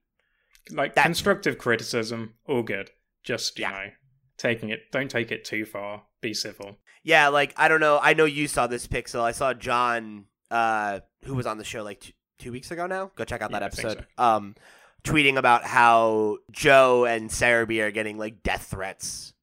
Like 0.72 0.96
that- 0.96 1.04
constructive 1.04 1.58
criticism, 1.58 2.36
all 2.46 2.64
good. 2.64 2.92
Just, 3.24 3.58
you 3.60 3.64
Yeah. 3.64 3.72
know, 3.72 3.92
taking 4.38 4.70
it, 4.70 4.92
don't 4.92 5.10
take 5.12 5.32
it 5.32 5.44
too 5.46 5.66
far. 5.66 6.04
Be 6.22 6.34
civil. 6.34 6.78
yeah, 7.04 7.28
like 7.30 7.54
I 7.58 7.68
don't 7.68 7.80
know. 7.80 8.00
I 8.02 8.14
know 8.14 8.26
you 8.26 8.48
saw 8.48 8.68
this 8.68 8.88
pixel. 8.88 9.22
I 9.22 9.32
saw 9.32 9.54
John, 9.54 10.26
uh, 10.52 11.00
who 11.26 11.36
was 11.36 11.46
on 11.46 11.58
the 11.58 11.64
show 11.64 11.84
like 11.84 12.00
two, 12.02 12.12
two 12.40 12.52
weeks 12.52 12.70
ago 12.72 12.86
now. 12.88 13.12
Go 13.16 13.24
check 13.24 13.42
out 13.42 13.52
that 13.52 13.62
Yeah, 13.62 13.66
episode. 13.68 14.06
Um, 14.18 14.56
tweeting 15.04 15.38
about 15.38 15.64
how 15.64 16.38
Joe 16.52 17.06
and 17.06 17.30
Serebii 17.30 17.82
are 17.82 17.92
getting 17.92 18.18
like 18.18 18.44
death 18.44 18.68
threats, 18.72 19.34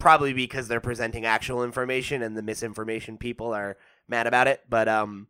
probably 0.00 0.32
because 0.32 0.66
they're 0.66 0.80
presenting 0.80 1.24
actual 1.24 1.62
information 1.62 2.22
and 2.22 2.36
the 2.36 2.42
misinformation 2.42 3.16
people 3.16 3.52
are 3.54 3.76
mad 4.08 4.26
about 4.26 4.48
it. 4.48 4.62
But 4.68 4.88
um, 4.88 5.28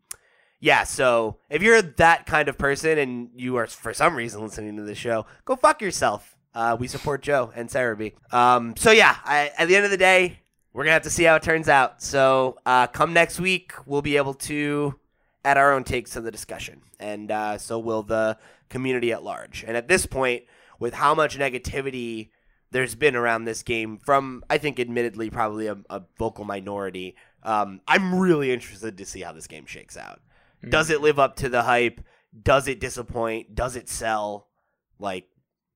yeah. 0.60 0.84
So 0.84 1.36
if 1.50 1.62
you're 1.62 1.82
that 1.82 2.26
kind 2.26 2.48
of 2.48 2.56
person 2.56 2.98
and 2.98 3.30
you 3.34 3.56
are 3.56 3.66
for 3.66 3.92
some 3.92 4.14
reason 4.14 4.40
listening 4.40 4.76
to 4.76 4.82
this 4.82 4.98
show, 4.98 5.26
go 5.44 5.56
fuck 5.56 5.82
yourself. 5.82 6.36
Uh, 6.54 6.76
we 6.78 6.88
support 6.88 7.22
Joe 7.22 7.52
and 7.54 7.68
Serebii. 7.68 8.14
Um, 8.32 8.74
so 8.76 8.90
yeah, 8.90 9.16
I, 9.24 9.52
at 9.58 9.68
the 9.68 9.76
end 9.76 9.84
of 9.84 9.90
the 9.90 9.96
day, 9.96 10.40
we're 10.72 10.84
gonna 10.84 10.94
have 10.94 11.02
to 11.02 11.10
see 11.10 11.24
how 11.24 11.36
it 11.36 11.42
turns 11.42 11.68
out. 11.68 12.02
So 12.02 12.56
uh, 12.64 12.86
come 12.86 13.12
next 13.12 13.40
week, 13.40 13.72
we'll 13.86 14.02
be 14.02 14.16
able 14.16 14.34
to 14.34 14.94
add 15.44 15.58
our 15.58 15.72
own 15.72 15.84
takes 15.84 16.12
to 16.12 16.20
the 16.20 16.30
discussion, 16.30 16.82
and 16.98 17.30
uh, 17.30 17.58
so 17.58 17.78
will 17.78 18.02
the 18.02 18.36
community 18.68 19.12
at 19.12 19.22
large. 19.22 19.64
And 19.66 19.76
at 19.76 19.88
this 19.88 20.06
point, 20.06 20.44
with 20.78 20.94
how 20.94 21.14
much 21.14 21.38
negativity 21.38 22.30
there's 22.70 22.94
been 22.94 23.16
around 23.16 23.44
this 23.44 23.62
game 23.62 23.98
from, 23.98 24.44
I 24.48 24.58
think, 24.58 24.78
admittedly, 24.78 25.30
probably 25.30 25.66
a, 25.66 25.76
a 25.88 26.02
vocal 26.18 26.44
minority, 26.44 27.16
um, 27.42 27.80
I'm 27.88 28.18
really 28.18 28.52
interested 28.52 28.98
to 28.98 29.06
see 29.06 29.20
how 29.20 29.32
this 29.32 29.46
game 29.46 29.66
shakes 29.66 29.96
out. 29.96 30.20
Does 30.68 30.90
it 30.90 31.00
live 31.00 31.18
up 31.18 31.36
to 31.36 31.48
the 31.48 31.62
hype? 31.62 32.00
Does 32.42 32.68
it 32.68 32.80
disappoint? 32.80 33.54
Does 33.54 33.76
it 33.76 33.88
sell? 33.88 34.48
Like, 34.98 35.26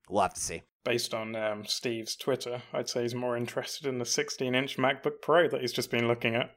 we'll 0.09 0.23
have 0.23 0.35
to 0.35 0.41
see. 0.41 0.63
Based 0.85 1.15
on 1.15 1.35
um, 1.35 1.65
Steve's 1.65 2.15
Twitter, 2.15 2.63
I'd 2.73 2.91
say 2.91 3.03
he's 3.03 3.15
more 3.15 3.37
interested 3.37 3.87
in 3.87 3.99
the 3.99 4.05
16 4.05 4.55
inch 4.55 4.77
MacBook 4.77 5.23
Pro 5.23 5.49
that 5.49 5.63
he's 5.63 5.73
just 5.73 5.91
been 5.91 6.07
looking 6.07 6.35
at. 6.35 6.55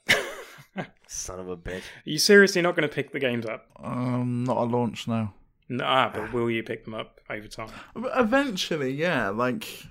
Son 1.08 1.40
of 1.40 1.48
a 1.48 1.56
bitch. 1.56 1.78
Are 1.78 2.10
you 2.10 2.20
seriously 2.20 2.62
not 2.62 2.76
going 2.76 2.88
to 2.88 2.94
pick 2.94 3.14
the 3.14 3.20
games 3.20 3.46
up? 3.46 3.68
Um, 3.82 4.44
not 4.44 4.58
a 4.58 4.64
launch 4.64 5.08
now. 5.08 5.34
Nah, 5.70 6.10
but 6.14 6.34
will 6.34 6.50
you 6.50 6.64
pick 6.64 6.86
them 6.86 6.94
up 6.94 7.20
over 7.30 7.48
time? 7.48 7.70
Eventually, 7.96 8.92
yeah. 8.92 9.30
Like, 9.30 9.86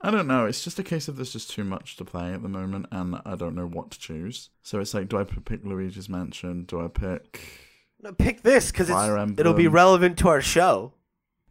I 0.00 0.10
don't 0.10 0.26
know. 0.28 0.46
It's 0.46 0.62
just 0.62 0.78
a 0.78 0.84
case 0.84 1.08
of 1.08 1.16
there's 1.16 1.32
just 1.32 1.50
too 1.50 1.64
much 1.64 1.96
to 1.96 2.04
play 2.04 2.32
at 2.32 2.42
the 2.42 2.48
moment, 2.48 2.86
and 2.92 3.20
I 3.24 3.34
don't 3.34 3.54
know 3.54 3.66
what 3.66 3.90
to 3.92 3.98
choose. 3.98 4.50
So 4.62 4.78
it's 4.80 4.94
like, 4.94 5.08
do 5.08 5.18
I 5.18 5.24
pick 5.24 5.64
Luigi's 5.64 6.08
Mansion? 6.08 6.64
Do 6.64 6.84
I 6.84 6.88
pick? 6.88 7.40
No, 8.00 8.12
pick 8.12 8.42
this 8.42 8.70
because 8.70 8.88
it'll 9.38 9.54
be 9.54 9.66
relevant 9.66 10.18
to 10.18 10.28
our 10.28 10.40
show. 10.40 10.92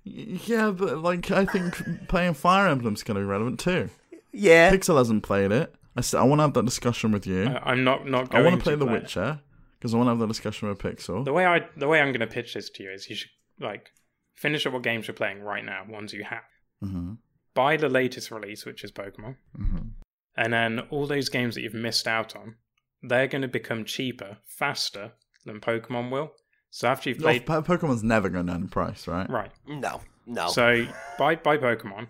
Yeah, 0.06 0.72
but 0.72 1.00
like, 1.00 1.30
I 1.32 1.43
think 1.45 2.08
playing 2.08 2.36
Fire 2.36 2.68
Emblem's 2.70 3.04
gonna 3.04 3.20
be 3.20 3.26
relevant 3.26 3.60
too. 3.60 3.89
Yeah. 4.32 4.72
Pixel 4.72 4.98
hasn't 4.98 5.24
played 5.24 5.52
it. 5.52 5.74
I 5.98 6.02
st- 6.02 6.22
I 6.22 6.26
want 6.26 6.39
to 6.39 6.43
have 6.43 6.54
that 6.54 6.64
discussion 6.66 7.12
with 7.12 7.26
you. 7.28 7.45
I, 7.48 7.72
I'm 7.72 7.84
not 7.84 8.08
not 8.08 8.34
I 8.34 8.41
want 8.41 8.56
to 8.60 8.64
play 8.64 8.76
The 8.76 8.86
play. 8.86 8.93
Witcher 9.00 9.39
because 9.80 9.93
I 9.93 9.98
want 9.98 10.08
to 10.08 10.12
have 10.12 10.20
that 10.20 10.28
discussion 10.28 10.70
with 10.70 10.78
Pixel. 10.78 11.26
The 11.26 11.34
way 11.34 11.45
I 11.45 11.68
the 11.76 11.88
way 11.88 12.00
I'm 12.00 12.12
going 12.12 12.20
to 12.22 12.28
pitch 12.28 12.54
this 12.54 12.70
to 12.70 12.84
you 12.84 12.91
is 12.91 13.10
you 13.10 13.16
should 13.16 13.32
like 13.60 13.91
finish 14.36 14.66
up 14.68 14.74
what 14.74 14.84
games 14.84 15.08
you're 15.08 15.16
playing 15.16 15.41
right 15.41 15.66
now, 15.66 15.86
ones 15.89 16.14
you 16.14 16.24
have. 16.24 16.43
hmm 16.82 17.14
Buy 17.58 17.76
the 17.76 17.89
latest 17.89 18.32
release, 18.32 18.66
which 18.66 18.84
is 18.84 18.91
Pokemon, 18.91 19.36
hmm 19.55 19.88
and 20.38 20.53
then 20.53 20.82
all 20.91 21.08
those 21.08 21.30
games 21.30 21.55
that 21.55 21.62
you've 21.62 21.74
missed 21.74 22.08
out 22.08 22.36
on, 22.36 22.55
they're 23.01 23.28
going 23.28 23.41
to 23.41 23.47
become 23.47 23.84
cheaper 23.84 24.38
faster 24.45 25.14
than 25.45 25.60
Pokemon 25.60 26.12
will. 26.12 26.32
So 26.70 26.88
after 26.88 27.10
you've 27.10 27.18
played, 27.18 27.45
Pokemon's 27.45 28.03
never 28.03 28.30
going 28.30 28.45
down 28.45 28.62
in 28.62 28.68
price, 28.68 29.08
right? 29.08 29.28
right? 29.30 29.51
No. 29.68 30.01
No. 30.28 30.49
So 30.49 30.86
buy 31.18 31.36
buy 31.36 31.58
Pokemon, 31.58 32.10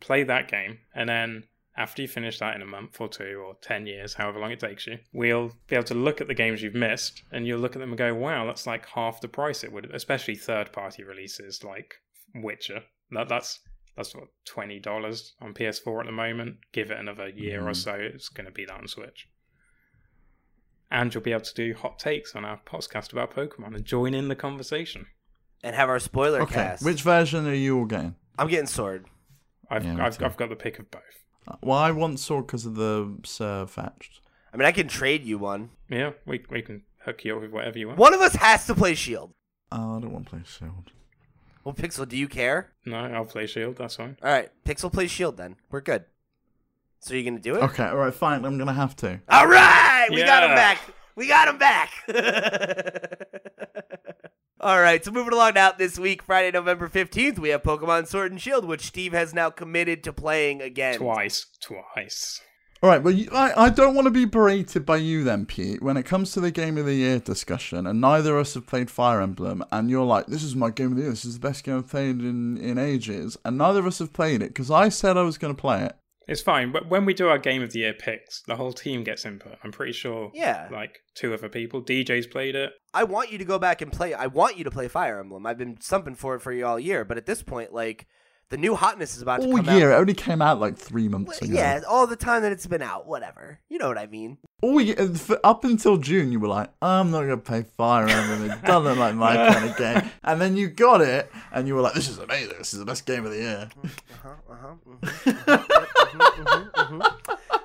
play 0.00 0.24
that 0.24 0.48
game, 0.48 0.78
and 0.94 1.08
then 1.08 1.44
after 1.76 2.02
you 2.02 2.08
finish 2.08 2.40
that 2.40 2.56
in 2.56 2.62
a 2.62 2.66
month 2.66 3.00
or 3.00 3.08
two 3.08 3.42
or 3.46 3.54
ten 3.62 3.86
years, 3.86 4.14
however 4.14 4.40
long 4.40 4.50
it 4.50 4.58
takes 4.58 4.86
you, 4.86 4.98
we'll 5.12 5.52
be 5.68 5.76
able 5.76 5.84
to 5.84 5.94
look 5.94 6.20
at 6.20 6.26
the 6.26 6.34
games 6.34 6.62
you've 6.62 6.74
missed, 6.74 7.22
and 7.30 7.46
you'll 7.46 7.60
look 7.60 7.76
at 7.76 7.78
them 7.78 7.90
and 7.90 7.98
go, 7.98 8.12
"Wow, 8.14 8.46
that's 8.46 8.66
like 8.66 8.86
half 8.86 9.20
the 9.20 9.28
price 9.28 9.62
it 9.62 9.72
would." 9.72 9.94
Especially 9.94 10.34
third 10.34 10.72
party 10.72 11.04
releases 11.04 11.62
like 11.62 11.94
Witcher. 12.34 12.82
That 13.12 13.28
that's 13.28 13.60
that's 13.98 14.14
what 14.14 14.28
twenty 14.46 14.78
dollars 14.78 15.34
on 15.42 15.52
PS4 15.52 16.00
at 16.00 16.06
the 16.06 16.12
moment. 16.12 16.56
Give 16.72 16.90
it 16.90 16.98
another 16.98 17.28
year 17.28 17.60
or 17.68 17.72
Mhm. 17.72 17.76
so, 17.76 17.92
it's 17.94 18.30
going 18.30 18.46
to 18.46 18.50
be 18.52 18.64
that 18.64 18.74
on 18.74 18.88
Switch. 18.88 19.28
And 20.90 21.12
you'll 21.12 21.22
be 21.22 21.32
able 21.32 21.42
to 21.42 21.54
do 21.54 21.74
hot 21.74 21.98
takes 21.98 22.34
on 22.34 22.44
our 22.46 22.58
podcast 22.64 23.12
about 23.12 23.34
Pokemon 23.34 23.74
and 23.74 23.84
join 23.84 24.14
in 24.14 24.28
the 24.28 24.36
conversation. 24.36 25.06
and 25.64 25.74
have 25.74 25.88
our 25.88 25.98
spoiler 25.98 26.40
Okay, 26.42 26.54
cast. 26.54 26.84
which 26.84 27.02
version 27.02 27.44
are 27.48 27.52
you 27.52 27.76
all 27.80 27.84
getting? 27.84 28.14
I'm 28.38 28.46
getting 28.46 28.66
sword. 28.68 29.06
I've 29.68 29.84
Yeah, 29.84 30.06
I've. 30.06 30.22
I've 30.22 30.36
got 30.36 30.50
the 30.50 30.54
pick 30.56 30.78
of 30.78 30.88
both. 30.88 31.02
Uh, 31.48 31.56
Well, 31.60 31.76
I 31.76 31.90
want 31.90 32.20
Sword 32.20 32.46
because 32.46 32.64
of 32.64 32.76
the 32.76 33.06
Sirfetch'd. 33.24 34.20
I 34.54 34.56
mean, 34.56 34.66
I 34.66 34.70
can 34.72 34.86
trade 34.86 35.24
you 35.24 35.36
one. 35.36 35.70
Yeah, 35.90 36.12
we 36.24 36.44
we 36.48 36.62
can 36.62 36.84
hook 37.04 37.24
you 37.24 37.34
up 37.34 37.42
with 37.42 37.50
whatever 37.50 37.76
you 37.76 37.88
want. 37.88 37.98
One 37.98 38.14
of 38.14 38.20
us 38.20 38.36
has 38.36 38.66
to 38.68 38.74
play 38.76 38.94
Shield. 38.94 39.34
Oh, 39.72 39.96
I 39.96 40.00
don't 40.00 40.12
want 40.12 40.26
to 40.26 40.30
play 40.30 40.42
Shield. 40.46 40.92
Well, 41.68 41.74
Pixel, 41.74 42.08
do 42.08 42.16
you 42.16 42.28
care? 42.28 42.70
No, 42.86 42.96
I'll 42.96 43.26
play 43.26 43.46
Shield. 43.46 43.76
That's 43.76 43.96
fine. 43.96 44.16
All 44.22 44.32
right, 44.32 44.48
Pixel 44.64 44.90
plays 44.90 45.10
Shield. 45.10 45.36
Then 45.36 45.56
we're 45.70 45.82
good. 45.82 46.06
So 47.00 47.12
you're 47.12 47.30
gonna 47.30 47.42
do 47.42 47.56
it? 47.56 47.62
Okay, 47.62 47.84
all 47.84 47.98
right, 47.98 48.14
fine. 48.14 48.46
I'm 48.46 48.56
gonna 48.56 48.72
have 48.72 48.96
to. 48.96 49.20
All 49.28 49.46
right, 49.46 50.08
we 50.10 50.22
got 50.22 50.44
him 50.44 50.56
back. 50.56 50.78
We 51.14 51.28
got 51.28 51.46
him 51.46 51.58
back. 51.58 51.90
All 54.60 54.80
right, 54.80 55.04
so 55.04 55.10
moving 55.10 55.34
along 55.34 55.52
now. 55.54 55.72
This 55.72 55.98
week, 55.98 56.22
Friday, 56.22 56.52
November 56.52 56.88
fifteenth, 56.88 57.38
we 57.38 57.50
have 57.50 57.62
Pokemon 57.62 58.08
Sword 58.08 58.32
and 58.32 58.40
Shield, 58.40 58.64
which 58.64 58.86
Steve 58.86 59.12
has 59.12 59.34
now 59.34 59.50
committed 59.50 60.02
to 60.04 60.12
playing 60.14 60.62
again. 60.62 60.96
Twice, 60.96 61.44
twice. 61.60 62.40
All 62.80 62.88
right, 62.88 63.02
well, 63.02 63.12
you, 63.12 63.28
I, 63.32 63.64
I 63.64 63.70
don't 63.70 63.96
want 63.96 64.06
to 64.06 64.12
be 64.12 64.24
berated 64.24 64.86
by 64.86 64.98
you 64.98 65.24
then, 65.24 65.46
Pete, 65.46 65.82
when 65.82 65.96
it 65.96 66.04
comes 66.04 66.30
to 66.32 66.40
the 66.40 66.52
Game 66.52 66.78
of 66.78 66.86
the 66.86 66.94
Year 66.94 67.18
discussion, 67.18 67.88
and 67.88 68.00
neither 68.00 68.36
of 68.36 68.42
us 68.42 68.54
have 68.54 68.68
played 68.68 68.88
Fire 68.88 69.20
Emblem, 69.20 69.64
and 69.72 69.90
you're 69.90 70.04
like, 70.04 70.26
this 70.26 70.44
is 70.44 70.54
my 70.54 70.70
Game 70.70 70.92
of 70.92 70.96
the 70.96 71.02
Year, 71.02 71.10
this 71.10 71.24
is 71.24 71.40
the 71.40 71.48
best 71.48 71.64
game 71.64 71.78
I've 71.78 71.88
played 71.88 72.20
in, 72.20 72.56
in 72.56 72.78
ages, 72.78 73.36
and 73.44 73.58
neither 73.58 73.80
of 73.80 73.86
us 73.86 73.98
have 73.98 74.12
played 74.12 74.42
it, 74.42 74.50
because 74.50 74.70
I 74.70 74.90
said 74.90 75.16
I 75.16 75.22
was 75.22 75.38
going 75.38 75.54
to 75.54 75.60
play 75.60 75.86
it. 75.86 75.96
It's 76.28 76.42
fine. 76.42 76.70
But 76.70 76.88
when 76.88 77.04
we 77.06 77.14
do 77.14 77.28
our 77.28 77.38
game 77.38 77.62
of 77.62 77.72
the 77.72 77.80
year 77.80 77.94
picks, 77.94 78.42
the 78.42 78.54
whole 78.54 78.72
team 78.72 79.02
gets 79.02 79.24
input. 79.24 79.56
I'm 79.64 79.72
pretty 79.72 79.92
sure. 79.92 80.30
Yeah. 80.34 80.68
Like 80.70 81.00
two 81.14 81.32
other 81.32 81.48
people. 81.48 81.82
DJ's 81.82 82.26
played 82.26 82.54
it. 82.54 82.72
I 82.92 83.04
want 83.04 83.32
you 83.32 83.38
to 83.38 83.46
go 83.46 83.58
back 83.58 83.80
and 83.80 83.90
play. 83.90 84.12
I 84.12 84.26
want 84.26 84.58
you 84.58 84.64
to 84.64 84.70
play 84.70 84.88
Fire 84.88 85.18
Emblem. 85.18 85.46
I've 85.46 85.56
been 85.56 85.80
stumping 85.80 86.14
for 86.14 86.34
it 86.34 86.40
for 86.40 86.52
you 86.52 86.66
all 86.66 86.78
year, 86.78 87.02
but 87.06 87.16
at 87.16 87.24
this 87.24 87.42
point, 87.42 87.72
like 87.72 88.06
the 88.50 88.56
new 88.56 88.74
hotness 88.74 89.16
is 89.16 89.22
about 89.22 89.40
to 89.42 89.46
All 89.46 89.56
come 89.58 89.76
year, 89.76 89.92
out. 89.92 89.98
it 89.98 90.00
only 90.00 90.14
came 90.14 90.40
out 90.40 90.58
like 90.58 90.76
three 90.76 91.08
months 91.08 91.40
ago. 91.42 91.52
Yeah, 91.52 91.80
all 91.88 92.06
the 92.06 92.16
time 92.16 92.42
that 92.42 92.52
it's 92.52 92.66
been 92.66 92.82
out. 92.82 93.06
Whatever. 93.06 93.60
You 93.68 93.78
know 93.78 93.88
what 93.88 93.98
I 93.98 94.06
mean. 94.06 94.38
All 94.60 94.80
for- 95.14 95.38
up 95.44 95.62
until 95.64 95.98
June, 95.98 96.32
you 96.32 96.40
were 96.40 96.48
like, 96.48 96.70
I'm 96.82 97.12
not 97.12 97.18
going 97.20 97.30
to 97.30 97.36
play 97.36 97.64
Fire 97.76 98.08
Emblem, 98.08 98.50
it 98.50 98.62
doesn't 98.64 98.98
like 98.98 99.14
my 99.14 99.34
kind 99.52 99.70
of 99.70 99.76
game. 99.76 100.10
And 100.24 100.40
then 100.40 100.56
you 100.56 100.68
got 100.68 101.00
it, 101.00 101.30
and 101.52 101.68
you 101.68 101.76
were 101.76 101.80
like, 101.80 101.94
this 101.94 102.08
is 102.08 102.18
amazing, 102.18 102.58
this 102.58 102.72
is 102.72 102.80
the 102.80 102.84
best 102.84 103.06
game 103.06 103.24
of 103.24 103.30
the 103.30 103.36
year. 103.38 103.68
Uh-huh, 104.24 104.74
uh-huh. 106.74 107.10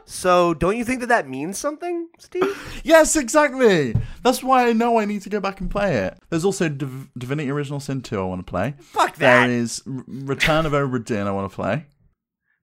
So, 0.05 0.53
don't 0.53 0.77
you 0.77 0.85
think 0.85 0.99
that 0.99 1.07
that 1.09 1.27
means 1.27 1.57
something, 1.57 2.09
Steve? 2.19 2.59
Yes, 2.85 3.15
exactly. 3.15 3.95
That's 4.23 4.43
why 4.43 4.67
I 4.67 4.73
know 4.73 4.99
I 4.99 5.05
need 5.05 5.21
to 5.23 5.29
go 5.29 5.39
back 5.39 5.61
and 5.61 5.71
play 5.71 5.95
it. 5.95 6.17
There's 6.29 6.43
also 6.45 6.67
Div- 6.67 7.09
Divinity 7.17 7.49
Original 7.49 7.79
Sin 7.79 8.01
2 8.01 8.19
I 8.19 8.23
want 8.23 8.45
to 8.45 8.49
play. 8.49 8.75
Fuck 8.79 9.15
that. 9.15 9.47
There 9.47 9.55
is 9.57 9.81
R- 9.87 10.03
Return 10.07 10.65
of 10.65 10.73
Obra 10.73 11.03
Dinn 11.03 11.25
I 11.27 11.31
want 11.31 11.49
to 11.49 11.55
play. 11.55 11.85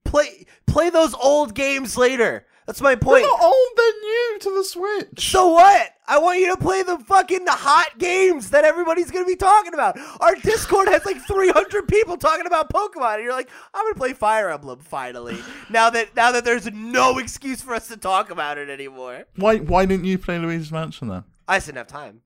Play 0.05 0.45
play 0.66 0.91
those 0.91 1.14
old 1.14 1.55
games 1.55 1.97
later. 1.97 2.47
That's 2.71 2.81
my 2.81 2.95
point. 2.95 3.23
not 3.23 3.43
old, 3.43 3.68
they're 3.77 4.01
new 4.01 4.39
to 4.43 4.51
the 4.59 4.62
Switch. 4.62 5.29
So 5.33 5.49
what? 5.49 5.91
I 6.07 6.18
want 6.18 6.39
you 6.39 6.55
to 6.55 6.57
play 6.57 6.85
the 6.85 7.01
fucking 7.01 7.45
hot 7.49 7.99
games 7.99 8.51
that 8.51 8.62
everybody's 8.62 9.11
gonna 9.11 9.25
be 9.25 9.35
talking 9.35 9.75
about. 9.75 9.99
Our 10.21 10.37
Discord 10.37 10.87
has 10.87 11.05
like 11.05 11.21
300 11.21 11.89
people 11.89 12.16
talking 12.16 12.47
about 12.47 12.73
Pokemon, 12.73 13.14
and 13.14 13.25
you're 13.25 13.33
like, 13.33 13.51
I'm 13.75 13.85
gonna 13.87 13.97
play 13.97 14.12
Fire 14.12 14.51
Emblem 14.51 14.79
finally. 14.79 15.37
now 15.68 15.91
that 15.91 16.14
now 16.14 16.31
that 16.31 16.45
there's 16.45 16.71
no 16.71 17.18
excuse 17.18 17.61
for 17.61 17.75
us 17.75 17.89
to 17.89 17.97
talk 17.97 18.31
about 18.31 18.57
it 18.57 18.71
anymore. 18.71 19.25
Why, 19.35 19.57
why 19.57 19.85
didn't 19.85 20.05
you 20.05 20.16
play 20.16 20.39
Luigi's 20.39 20.71
Mansion 20.71 21.09
then? 21.09 21.25
I 21.49 21.57
just 21.57 21.66
didn't 21.66 21.79
have 21.79 21.89
time. 21.89 22.21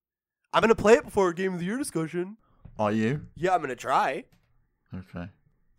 I'm 0.53 0.61
gonna 0.61 0.75
play 0.75 0.93
it 0.93 1.05
before 1.05 1.31
a 1.31 1.35
Game 1.35 1.55
of 1.55 1.59
the 1.59 1.65
Year 1.65 1.79
discussion. 1.79 2.37
Are 2.79 2.93
you? 2.93 3.23
Yeah, 3.35 3.55
I'm 3.55 3.63
gonna 3.63 3.77
try. 3.77 4.25
Okay. 4.95 5.31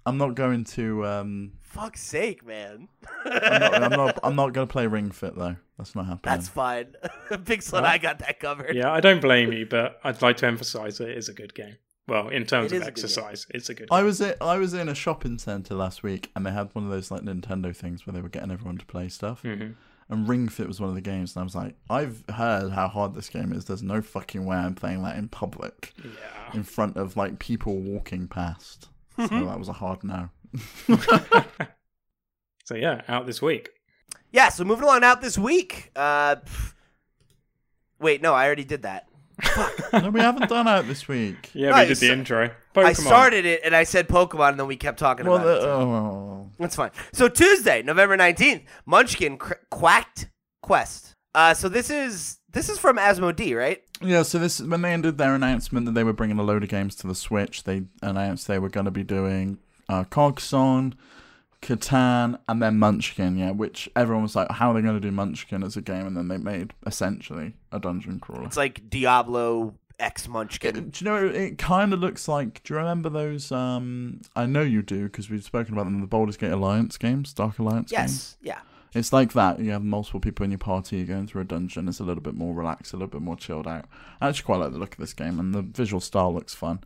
I'm 0.08 0.18
not 0.18 0.34
going 0.34 0.64
to. 0.64 1.06
Um, 1.06 1.52
Fuck's 1.76 2.02
sake, 2.02 2.46
man. 2.46 2.88
I'm 3.26 3.60
not. 3.60 3.74
I'm 3.84 3.92
not, 3.92 4.20
I'm 4.24 4.36
not 4.36 4.54
going 4.54 4.68
to 4.68 4.72
play 4.72 4.88
Ring 4.88 5.12
Fit 5.12 5.36
though. 5.36 5.56
That's 5.78 5.94
not 5.96 6.06
happening. 6.06 6.36
That's 6.36 6.48
fine. 6.48 6.96
Big 7.44 7.60
Slut, 7.60 7.84
I 7.84 7.98
got 7.98 8.20
that 8.20 8.40
covered. 8.40 8.76
Yeah, 8.76 8.92
I 8.92 9.02
don't 9.02 9.22
blame 9.22 9.52
you, 9.52 9.66
but 9.66 10.00
I'd 10.04 10.22
like 10.22 10.38
to 10.38 10.48
emphasize 10.48 10.98
that 11.00 11.10
it 11.10 11.18
is 11.18 11.28
a 11.30 11.34
good 11.34 11.54
game. 11.54 11.76
Well, 12.08 12.30
in 12.30 12.46
terms 12.46 12.72
It 12.72 12.78
of 12.78 12.82
is 12.84 12.88
a 12.88 12.92
good 12.92 12.96
game. 12.96 13.06
exercise, 13.06 13.48
it's 13.50 13.70
a 13.70 13.74
good 13.74 13.88
I 13.92 13.98
game. 13.98 14.06
was 14.06 14.22
in, 14.22 14.36
I 14.40 14.58
was 14.58 14.74
in 14.74 14.88
a 14.90 14.96
shopping 14.96 15.38
centre 15.40 15.74
last 15.76 16.02
week, 16.04 16.32
and 16.36 16.46
they 16.46 16.52
had 16.52 16.70
one 16.74 16.86
of 16.86 16.92
those 16.92 17.12
like 17.12 17.22
Nintendo 17.24 17.76
things 17.76 18.06
where 18.06 18.14
they 18.14 18.22
were 18.22 18.30
getting 18.30 18.52
everyone 18.52 18.78
to 18.78 18.86
play 18.86 19.10
stuff. 19.10 19.42
Mhm. 19.44 19.76
And 20.08 20.30
Ring 20.30 20.48
Fit 20.48 20.68
was 20.68 20.80
one 20.80 20.90
of 20.90 20.96
the 20.96 21.02
games, 21.02 21.36
and 21.36 21.42
I 21.42 21.44
was 21.44 21.56
like, 21.56 21.76
I've 21.90 22.24
heard 22.30 22.72
how 22.74 22.88
hard 22.88 23.16
this 23.16 23.28
game 23.28 23.52
is. 23.52 23.66
There's 23.66 23.82
no 23.82 24.02
fucking 24.04 24.46
way 24.46 24.56
I'm 24.56 24.76
playing 24.76 25.02
that 25.02 25.18
in 25.18 25.30
public, 25.30 25.94
Yeah. 26.04 26.54
in 26.54 26.62
front 26.64 26.96
of 26.96 27.18
like 27.18 27.40
people 27.40 27.76
walking 27.80 28.28
past. 28.28 28.88
So 29.18 29.28
that 29.46 29.58
was 29.60 29.68
a 29.68 29.74
hard 29.74 30.04
no. 30.04 30.30
So 32.66 32.76
yeah, 32.76 33.02
out 33.08 33.26
this 33.28 33.42
week. 33.42 33.70
Yeah, 34.32 34.50
so 34.50 34.64
moving 34.64 34.84
along 34.86 35.04
out 35.04 35.22
this 35.22 35.38
week. 35.38 35.92
Uh, 35.96 36.38
wait, 38.00 38.22
no, 38.22 38.34
I 38.34 38.46
already 38.48 38.64
did 38.64 38.82
that. 38.82 39.08
no, 39.94 40.10
we 40.10 40.20
haven't 40.20 40.50
done 40.50 40.68
out 40.68 40.88
this 40.88 41.08
week. 41.08 41.52
Yeah, 41.54 41.70
Nice. 41.72 41.90
we 41.90 41.94
did 41.96 41.98
the 42.00 42.12
intro. 42.14 42.52
I 42.76 42.94
started 42.94 43.46
it 43.46 43.62
and 43.64 43.76
I 43.76 43.84
said 43.84 44.08
Pokemon, 44.08 44.52
and 44.52 44.60
then 44.62 44.68
we 44.68 44.78
kept 44.78 44.98
talking 44.98 45.26
Well, 45.26 45.36
about 45.36 45.46
the, 45.46 45.58
it. 45.58 45.64
oh, 45.70 46.50
That's 46.58 46.76
fine. 46.76 46.92
So 47.14 47.28
Tuesday, 47.28 47.82
November 47.84 48.18
nineteenth, 48.18 48.64
Munchkin 48.86 49.38
cr- 49.38 49.54
Quacked 49.70 50.30
Quest. 50.62 51.14
Uh, 51.36 51.54
so 51.54 51.68
this 51.70 51.90
is 51.90 52.38
this 52.52 52.70
is 52.70 52.80
from 52.80 52.98
Asmodee, 52.98 53.56
right? 53.58 53.82
yeah. 54.02 54.24
So 54.24 54.40
this 54.40 54.60
when 54.62 54.82
they 54.82 54.94
ended 54.94 55.18
their 55.18 55.36
announcement 55.36 55.86
that 55.86 55.94
they 55.94 56.04
were 56.04 56.14
bringing 56.14 56.40
a 56.40 56.44
load 56.44 56.64
of 56.64 56.70
games 56.70 56.96
to 56.98 57.08
the 57.08 57.16
Switch, 57.16 57.64
they 57.64 57.84
announced 58.02 58.48
they 58.48 58.58
were 58.60 58.70
going 58.70 58.86
to 58.86 58.92
be 58.92 59.04
doing 59.04 59.60
uh, 59.90 60.04
Cogson, 60.06 60.94
Catan, 61.62 62.40
and 62.48 62.62
then 62.62 62.78
Munchkin. 62.78 63.38
Yeah, 63.38 63.52
which 63.52 63.90
everyone 63.96 64.24
was 64.24 64.36
like, 64.36 64.52
"How 64.52 64.72
are 64.72 64.74
they 64.74 64.82
going 64.82 64.96
to 64.96 65.00
do 65.00 65.12
Munchkin 65.12 65.64
as 65.64 65.78
a 65.78 65.82
game?" 65.82 66.06
And 66.08 66.16
then 66.16 66.28
they 66.28 66.38
made 66.38 66.74
essentially 66.86 67.54
a 67.72 67.80
dungeon 67.80 68.20
crawler. 68.20 68.46
It's 68.46 68.58
like 68.58 68.90
Diablo 68.90 69.76
X 70.00 70.28
Munchkin. 70.28 70.90
Do 70.90 71.06
you 71.06 71.12
know 71.12 71.26
it 71.28 71.58
kind 71.58 71.94
of 71.94 72.00
looks 72.00 72.28
like? 72.28 72.64
Do 72.64 72.74
you 72.74 72.80
remember 72.80 73.10
those? 73.10 73.52
Um, 73.52 74.22
I 74.36 74.46
know 74.46 74.62
you 74.62 74.82
do 74.82 75.06
because 75.06 75.30
we've 75.30 75.44
spoken 75.44 75.74
about 75.74 75.86
them. 75.86 76.02
The 76.02 76.08
Baldur's 76.08 76.38
Gate 76.38 76.52
Alliance 76.52 76.98
games, 76.98 77.34
Dark 77.34 77.60
Alliance. 77.60 77.92
games. 77.92 78.38
Yes, 78.42 78.56
yeah. 78.56 78.60
It's 78.94 79.12
like 79.12 79.34
that. 79.34 79.60
You 79.60 79.72
have 79.72 79.84
multiple 79.84 80.22
people 80.22 80.46
in 80.46 80.52
your 80.52 80.58
party. 80.58 80.98
You're 80.98 81.06
going 81.06 81.28
through 81.28 81.42
a 81.42 81.46
dungeon. 81.46 81.90
It's 81.90 82.00
a 82.00 82.04
little 82.04 82.24
bit 82.24 82.34
more 82.34 82.54
relaxed, 82.54 82.94
a 82.94 82.96
little 82.96 83.10
bit 83.10 83.22
more 83.22 83.36
chilled 83.36 83.68
out. 83.68 83.86
I 84.22 84.30
actually 84.30 84.46
quite 84.46 84.60
like 84.60 84.72
the 84.72 84.78
look 84.78 84.94
of 84.94 85.00
this 85.00 85.14
game, 85.14 85.38
and 85.38 85.54
the 85.54 85.62
visual 85.62 86.00
style 86.00 86.34
looks 86.34 86.54
fun. 86.54 86.80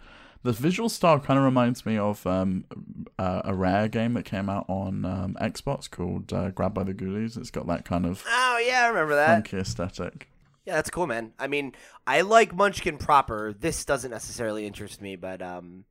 The 0.43 0.53
visual 0.53 0.87
style 0.87 1.19
kind 1.19 1.37
of 1.37 1.43
reminds 1.43 1.85
me 1.85 1.97
of 1.97 2.25
um, 2.25 2.63
uh, 3.17 3.41
a 3.43 3.53
rare 3.53 3.87
game 3.89 4.13
that 4.13 4.23
came 4.23 4.49
out 4.49 4.65
on 4.69 5.03
um, 5.03 5.37
Xbox 5.41 5.89
called 5.91 6.31
uh, 6.31 6.49
Grabbed 6.51 6.75
by 6.75 6.83
the 6.83 6.93
Ghoulies. 6.93 7.37
It's 7.37 7.51
got 7.51 7.67
that 7.67 7.83
kind 7.83 8.05
of 8.05 8.23
Oh 8.27 8.61
yeah, 8.65 8.85
I 8.85 8.87
remember 8.87 9.15
that. 9.15 9.27
funky 9.27 9.57
aesthetic. 9.57 10.29
Yeah, 10.65 10.75
that's 10.75 10.89
cool, 10.89 11.07
man. 11.07 11.33
I 11.39 11.47
mean, 11.47 11.73
I 12.07 12.21
like 12.21 12.55
Munchkin 12.55 12.97
proper. 12.97 13.53
This 13.57 13.83
doesn't 13.83 14.11
necessarily 14.11 14.65
interest 14.65 15.01
me, 15.01 15.15
but 15.17 15.41
um, 15.41 15.83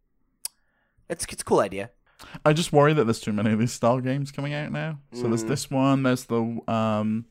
it's 1.09 1.27
it's 1.31 1.43
a 1.43 1.45
cool 1.45 1.61
idea. 1.61 1.91
I 2.45 2.53
just 2.53 2.73
worry 2.73 2.95
that 2.95 3.05
there's 3.05 3.21
too 3.21 3.33
many 3.33 3.53
of 3.53 3.59
these 3.59 3.73
style 3.73 4.01
games 4.01 4.31
coming 4.33 4.55
out 4.55 4.73
now. 4.73 4.99
So 5.13 5.29
there's 5.29 5.45
Mm. 5.45 5.49
this 5.49 5.71
one. 5.71 6.03
There's 6.05 6.25
the 6.25 6.61
um, 6.69 7.27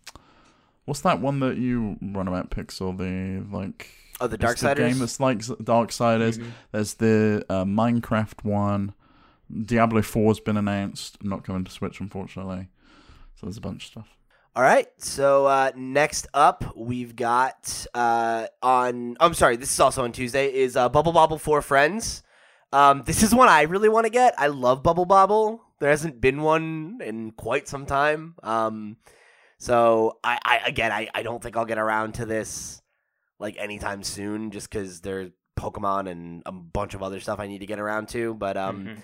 what's 0.86 1.01
that 1.01 1.20
one 1.20 1.39
that 1.39 1.57
you 1.57 1.97
run 2.01 2.28
about 2.28 2.51
Pixel? 2.51 2.97
The 2.97 3.43
like 3.55 3.91
Oh, 4.20 4.28
the 4.28 4.38
it's 4.49 4.61
the 4.61 4.74
game 4.74 4.99
that's 4.99 5.20
like 5.20 5.39
Darksiders. 5.39 6.38
Mhm. 6.39 6.51
There's 6.72 6.95
the 6.95 7.45
uh, 7.49 7.65
Minecraft 7.65 8.43
one. 8.43 8.93
Diablo 9.65 10.01
4's 10.01 10.39
been 10.39 10.57
announced. 10.57 11.24
Not 11.24 11.43
coming 11.43 11.63
to 11.63 11.72
Switch, 11.72 11.99
unfortunately. 11.99 12.68
So 13.36 13.45
there's 13.45 13.57
a 13.57 13.61
bunch 13.61 13.86
of 13.86 13.91
stuff. 13.91 14.18
All 14.55 14.63
right. 14.63 14.88
So 14.97 15.45
uh, 15.45 15.72
next 15.76 16.28
up, 16.34 16.76
we've 16.76 17.15
got 17.15 17.86
uh, 17.93 18.47
on. 18.63 19.15
I'm 19.20 19.36
sorry. 19.36 19.55
This 19.55 19.72
is 19.72 19.80
also 19.80 20.03
on 20.03 20.11
Tuesday. 20.11 20.51
Is 20.51 20.76
uh, 20.76 20.89
Bubble 20.89 21.13
Bobble 21.13 21.38
for 21.38 21.61
Friends. 21.61 22.24
Um, 22.74 23.03
this 23.05 23.22
is 23.24 23.34
one 23.34 23.47
I 23.47 23.61
really 23.63 23.88
want 23.89 24.05
to 24.05 24.11
get. 24.11 24.34
I 24.38 24.47
love 24.47 24.82
Bubble 24.84 25.05
Bobble. 25.05 25.61
There 25.80 25.91
hasn't 25.91 26.20
been 26.20 26.41
one 26.41 26.99
in 27.03 27.32
quite 27.32 27.68
some 27.68 27.86
time. 27.86 28.34
Um, 28.41 28.97
so 29.59 30.18
I, 30.24 30.39
I 30.43 30.57
again, 30.65 30.91
I, 30.91 31.07
I 31.13 31.22
don't 31.22 31.41
think 31.41 31.55
I'll 31.55 31.65
get 31.65 31.78
around 31.78 32.15
to 32.15 32.26
this 32.26 32.82
like 33.39 33.55
anytime 33.57 34.03
soon, 34.03 34.51
just 34.51 34.69
because 34.69 35.01
there's 35.01 35.31
Pokemon 35.57 36.09
and 36.09 36.43
a 36.45 36.51
bunch 36.51 36.93
of 36.93 37.01
other 37.03 37.19
stuff 37.19 37.39
I 37.39 37.47
need 37.47 37.59
to 37.59 37.65
get 37.65 37.79
around 37.79 38.09
to. 38.09 38.33
But 38.33 38.57
um, 38.57 38.85
Mhm. 38.85 39.03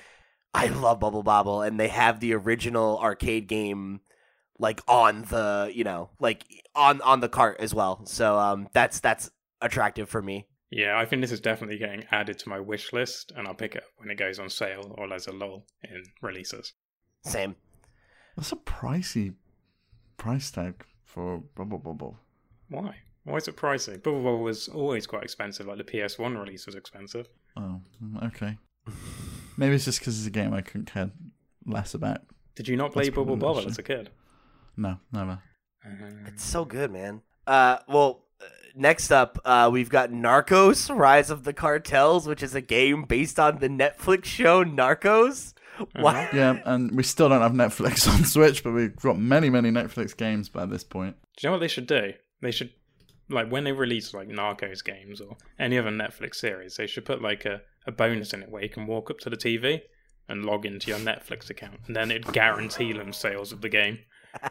I 0.53 0.67
love 0.67 0.99
Bubble 0.99 1.23
Bobble, 1.23 1.61
and 1.61 1.79
they 1.79 1.87
have 1.87 2.19
the 2.19 2.33
original 2.35 2.99
arcade 2.99 3.47
game 3.47 4.01
like 4.59 4.81
on 4.87 5.23
the 5.23 5.71
you 5.73 5.83
know 5.83 6.11
like 6.19 6.45
on 6.75 7.01
on 7.01 7.19
the 7.21 7.29
cart 7.29 7.57
as 7.59 7.73
well. 7.73 8.05
So 8.05 8.37
um, 8.37 8.69
that's 8.73 8.99
that's 8.99 9.31
attractive 9.61 10.09
for 10.09 10.21
me. 10.21 10.47
Yeah, 10.69 10.97
I 10.97 11.05
think 11.05 11.21
this 11.21 11.31
is 11.31 11.39
definitely 11.39 11.77
getting 11.77 12.05
added 12.11 12.39
to 12.39 12.49
my 12.49 12.59
wish 12.59 12.93
list, 12.93 13.31
and 13.35 13.47
I'll 13.47 13.53
pick 13.53 13.75
it 13.75 13.83
up 13.83 13.89
when 13.97 14.09
it 14.09 14.15
goes 14.15 14.39
on 14.39 14.49
sale 14.49 14.95
or 14.97 15.11
as 15.13 15.27
a 15.27 15.31
lull 15.31 15.65
in 15.83 16.03
releases. 16.21 16.73
Same. 17.23 17.55
That's 18.35 18.51
a 18.51 18.55
pricey 18.55 19.35
price 20.17 20.49
tag 20.49 20.83
for 21.03 21.39
Bubble 21.55 21.77
Bubble. 21.77 22.19
Why? 22.69 23.01
Why 23.25 23.37
is 23.37 23.47
it 23.47 23.55
pricey? 23.55 24.01
Bubble 24.01 24.21
Bobble 24.21 24.39
was 24.43 24.67
always 24.67 25.07
quite 25.07 25.23
expensive. 25.23 25.67
Like 25.67 25.77
the 25.77 25.83
PS1 25.83 26.37
release 26.39 26.65
was 26.65 26.75
expensive. 26.75 27.29
Oh, 27.57 27.79
okay. 28.23 28.57
Maybe 29.57 29.75
it's 29.75 29.85
just 29.85 29.99
because 29.99 30.17
it's 30.17 30.27
a 30.27 30.31
game 30.31 30.53
I 30.53 30.61
couldn't 30.61 30.91
care 30.91 31.11
less 31.65 31.93
about. 31.93 32.21
Did 32.55 32.67
you 32.67 32.75
not 32.75 32.91
play 32.91 33.05
That's 33.05 33.15
Bubble 33.15 33.37
Bobble 33.37 33.65
as 33.67 33.77
a 33.77 33.83
kid? 33.83 34.09
No, 34.75 34.97
never. 35.11 35.39
Um, 35.85 36.25
It's 36.27 36.43
so 36.43 36.65
good, 36.65 36.91
man. 36.91 37.21
Uh, 37.45 37.77
well, 37.87 38.25
uh, 38.41 38.45
next 38.75 39.11
up, 39.11 39.39
uh, 39.45 39.69
we've 39.71 39.89
got 39.89 40.11
Narcos: 40.11 40.93
Rise 40.95 41.29
of 41.29 41.43
the 41.43 41.53
Cartels, 41.53 42.27
which 42.27 42.43
is 42.43 42.55
a 42.55 42.61
game 42.61 43.03
based 43.03 43.39
on 43.39 43.59
the 43.59 43.69
Netflix 43.69 44.25
show 44.25 44.63
Narcos. 44.63 45.53
What? 45.95 46.33
Yeah, 46.33 46.59
and 46.65 46.91
we 46.95 47.03
still 47.03 47.29
don't 47.29 47.41
have 47.41 47.53
Netflix 47.53 48.07
on 48.13 48.25
Switch, 48.25 48.63
but 48.63 48.71
we've 48.73 48.95
got 48.97 49.17
many, 49.17 49.49
many 49.49 49.71
Netflix 49.71 50.15
games 50.15 50.49
by 50.49 50.65
this 50.65 50.83
point. 50.83 51.15
Do 51.37 51.45
you 51.45 51.49
know 51.49 51.53
what 51.53 51.59
they 51.61 51.67
should 51.67 51.87
do? 51.87 52.13
They 52.41 52.51
should, 52.51 52.71
like, 53.33 53.49
when 53.49 53.63
they 53.63 53.71
release 53.71 54.13
like 54.13 54.27
Narcos 54.29 54.83
games 54.83 55.21
or 55.21 55.37
any 55.59 55.77
other 55.77 55.89
Netflix 55.89 56.35
series, 56.35 56.75
they 56.75 56.87
should 56.87 57.05
put 57.05 57.21
like 57.21 57.45
a, 57.45 57.61
a 57.85 57.91
bonus 57.91 58.33
in 58.33 58.43
it 58.43 58.49
where 58.49 58.63
you 58.63 58.69
can 58.69 58.87
walk 58.87 59.09
up 59.09 59.19
to 59.19 59.29
the 59.29 59.37
TV 59.37 59.81
and 60.29 60.45
log 60.45 60.65
into 60.65 60.89
your 60.89 60.99
Netflix 60.99 61.49
account, 61.49 61.79
and 61.87 61.95
then 61.95 62.11
it'd 62.11 62.31
guarantee 62.31 62.93
them 62.93 63.11
sales 63.11 63.51
of 63.51 63.61
the 63.61 63.69
game. 63.69 63.99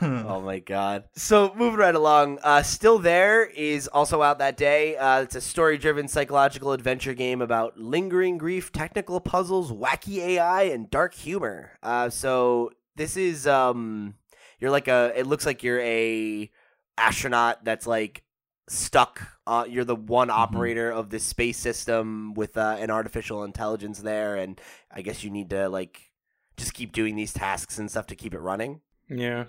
oh 0.00 0.40
my 0.44 0.58
god. 0.64 1.04
So 1.16 1.52
moving 1.54 1.78
right 1.78 1.94
along, 1.94 2.38
uh, 2.42 2.62
still 2.62 2.98
there 2.98 3.44
is 3.44 3.88
also 3.88 4.22
out 4.22 4.38
that 4.38 4.56
day. 4.56 4.96
Uh, 4.96 5.22
it's 5.22 5.34
a 5.34 5.40
story-driven 5.40 6.08
psychological 6.08 6.72
adventure 6.72 7.14
game 7.14 7.42
about 7.42 7.78
lingering 7.78 8.38
grief, 8.38 8.72
technical 8.72 9.20
puzzles, 9.20 9.70
wacky 9.70 10.18
AI, 10.18 10.62
and 10.64 10.90
dark 10.90 11.14
humor. 11.14 11.72
Uh, 11.82 12.08
so 12.08 12.70
this 12.96 13.16
is 13.16 13.46
um, 13.46 14.14
you're 14.60 14.70
like 14.70 14.88
a. 14.88 15.12
It 15.14 15.26
looks 15.26 15.44
like 15.44 15.62
you're 15.62 15.80
a 15.80 16.50
astronaut 16.98 17.64
that's 17.64 17.86
like 17.86 18.22
stuck. 18.68 19.20
Uh, 19.46 19.66
you're 19.68 19.84
the 19.84 19.96
one 19.96 20.30
operator 20.30 20.90
of 20.90 21.10
this 21.10 21.24
space 21.24 21.58
system 21.58 22.34
with 22.34 22.56
uh, 22.56 22.76
an 22.78 22.90
artificial 22.90 23.44
intelligence 23.44 23.98
there, 23.98 24.36
and 24.36 24.60
I 24.90 25.02
guess 25.02 25.22
you 25.22 25.30
need 25.30 25.50
to 25.50 25.68
like 25.68 26.12
just 26.56 26.74
keep 26.74 26.92
doing 26.92 27.16
these 27.16 27.32
tasks 27.32 27.78
and 27.78 27.90
stuff 27.90 28.06
to 28.08 28.16
keep 28.16 28.34
it 28.34 28.40
running. 28.40 28.80
Yeah. 29.08 29.44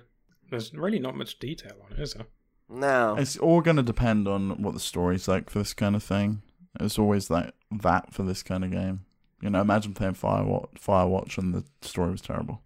There's 0.49 0.73
really 0.73 0.99
not 0.99 1.15
much 1.15 1.39
detail 1.39 1.73
on 1.85 1.93
it, 1.93 1.99
is 2.01 2.13
there? 2.13 2.27
No. 2.69 3.15
It's 3.17 3.37
all 3.37 3.61
going 3.61 3.77
to 3.77 3.83
depend 3.83 4.27
on 4.27 4.61
what 4.61 4.73
the 4.73 4.79
story's 4.79 5.27
like 5.27 5.49
for 5.49 5.59
this 5.59 5.73
kind 5.73 5.95
of 5.95 6.03
thing. 6.03 6.41
It's 6.79 6.99
always 6.99 7.29
like 7.29 7.53
that 7.71 8.13
for 8.13 8.23
this 8.23 8.43
kind 8.43 8.63
of 8.63 8.71
game. 8.71 9.05
You 9.41 9.49
know, 9.49 9.61
imagine 9.61 9.93
playing 9.93 10.15
Firewatch, 10.15 10.73
Firewatch 10.79 11.37
and 11.37 11.53
the 11.53 11.63
story 11.81 12.11
was 12.11 12.21
terrible. 12.21 12.61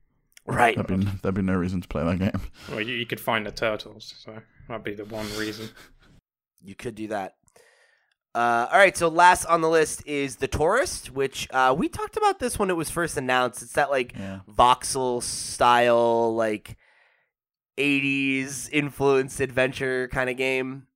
Right. 0.55 0.75
There'd 0.75 0.87
be 0.87 1.05
there'd 1.21 1.35
be 1.35 1.41
no 1.41 1.55
reason 1.55 1.81
to 1.81 1.87
play 1.87 2.03
that 2.03 2.19
game. 2.19 2.41
Well, 2.69 2.81
you, 2.81 2.95
you 2.95 3.05
could 3.05 3.19
find 3.19 3.45
the 3.45 3.51
turtles, 3.51 4.13
so 4.17 4.37
that'd 4.67 4.83
be 4.83 4.93
the 4.95 5.05
one 5.05 5.25
reason. 5.37 5.69
You 6.61 6.75
could 6.75 6.95
do 6.95 7.07
that. 7.07 7.35
Uh, 8.35 8.67
all 8.69 8.77
right, 8.77 8.95
so 8.97 9.07
last 9.07 9.45
on 9.45 9.61
the 9.61 9.69
list 9.69 10.05
is 10.05 10.35
The 10.35 10.47
Tourist, 10.49 11.09
which 11.09 11.47
uh, 11.51 11.73
we 11.77 11.87
talked 11.87 12.17
about 12.17 12.39
this 12.39 12.59
when 12.59 12.69
it 12.69 12.75
was 12.75 12.89
first 12.89 13.15
announced. 13.15 13.61
It's 13.61 13.71
that 13.73 13.89
like 13.89 14.13
Yeah. 14.17 14.41
voxel 14.45 15.23
style, 15.23 16.35
like 16.35 16.75
80s 17.77 18.69
influenced 18.71 19.39
adventure 19.39 20.09
kind 20.09 20.29
of 20.29 20.37
game. 20.37 20.87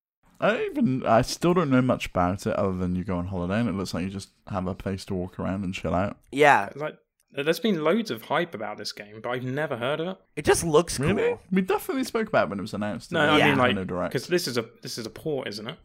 I 0.41 0.63
even 0.65 1.05
I 1.05 1.21
still 1.21 1.53
don't 1.53 1.69
know 1.69 1.81
much 1.81 2.07
about 2.07 2.45
it 2.45 2.53
other 2.55 2.75
than 2.75 2.95
you 2.95 3.05
go 3.05 3.17
on 3.17 3.27
holiday 3.27 3.59
and 3.61 3.69
it 3.69 3.75
looks 3.75 3.93
like 3.93 4.03
you 4.03 4.09
just 4.09 4.29
have 4.49 4.67
a 4.67 4.75
place 4.75 5.05
to 5.05 5.13
walk 5.13 5.39
around 5.39 5.63
and 5.63 5.73
chill 5.73 5.93
out. 5.93 6.17
Yeah, 6.31 6.69
Like, 6.75 6.97
there's 7.35 7.59
been 7.59 7.83
loads 7.83 8.11
of 8.11 8.23
hype 8.23 8.53
about 8.53 8.77
this 8.77 8.91
game, 8.91 9.19
but 9.21 9.29
I've 9.29 9.43
never 9.43 9.77
heard 9.77 9.99
of 9.99 10.07
it. 10.09 10.17
it 10.35 10.45
just 10.45 10.63
looks 10.63 10.99
Really? 10.99 11.23
cool. 11.29 11.41
We 11.51 11.61
definitely 11.61 12.03
spoke 12.03 12.27
about 12.27 12.45
it 12.45 12.49
when 12.51 12.59
it 12.59 12.61
was 12.61 12.73
announced. 12.73 13.11
No, 13.11 13.21
didn't? 13.21 13.33
I 13.41 13.47
mean 13.47 13.55
Yeah. 13.57 13.61
like 13.63 13.75
No 13.75 13.83
direct. 13.83 14.13
because 14.13 14.27
this 14.27 14.47
is 14.47 14.57
a 14.57 14.65
this 14.81 14.97
is 14.97 15.05
a 15.05 15.09
port, 15.09 15.47
isn't 15.47 15.67
it? 15.67 15.77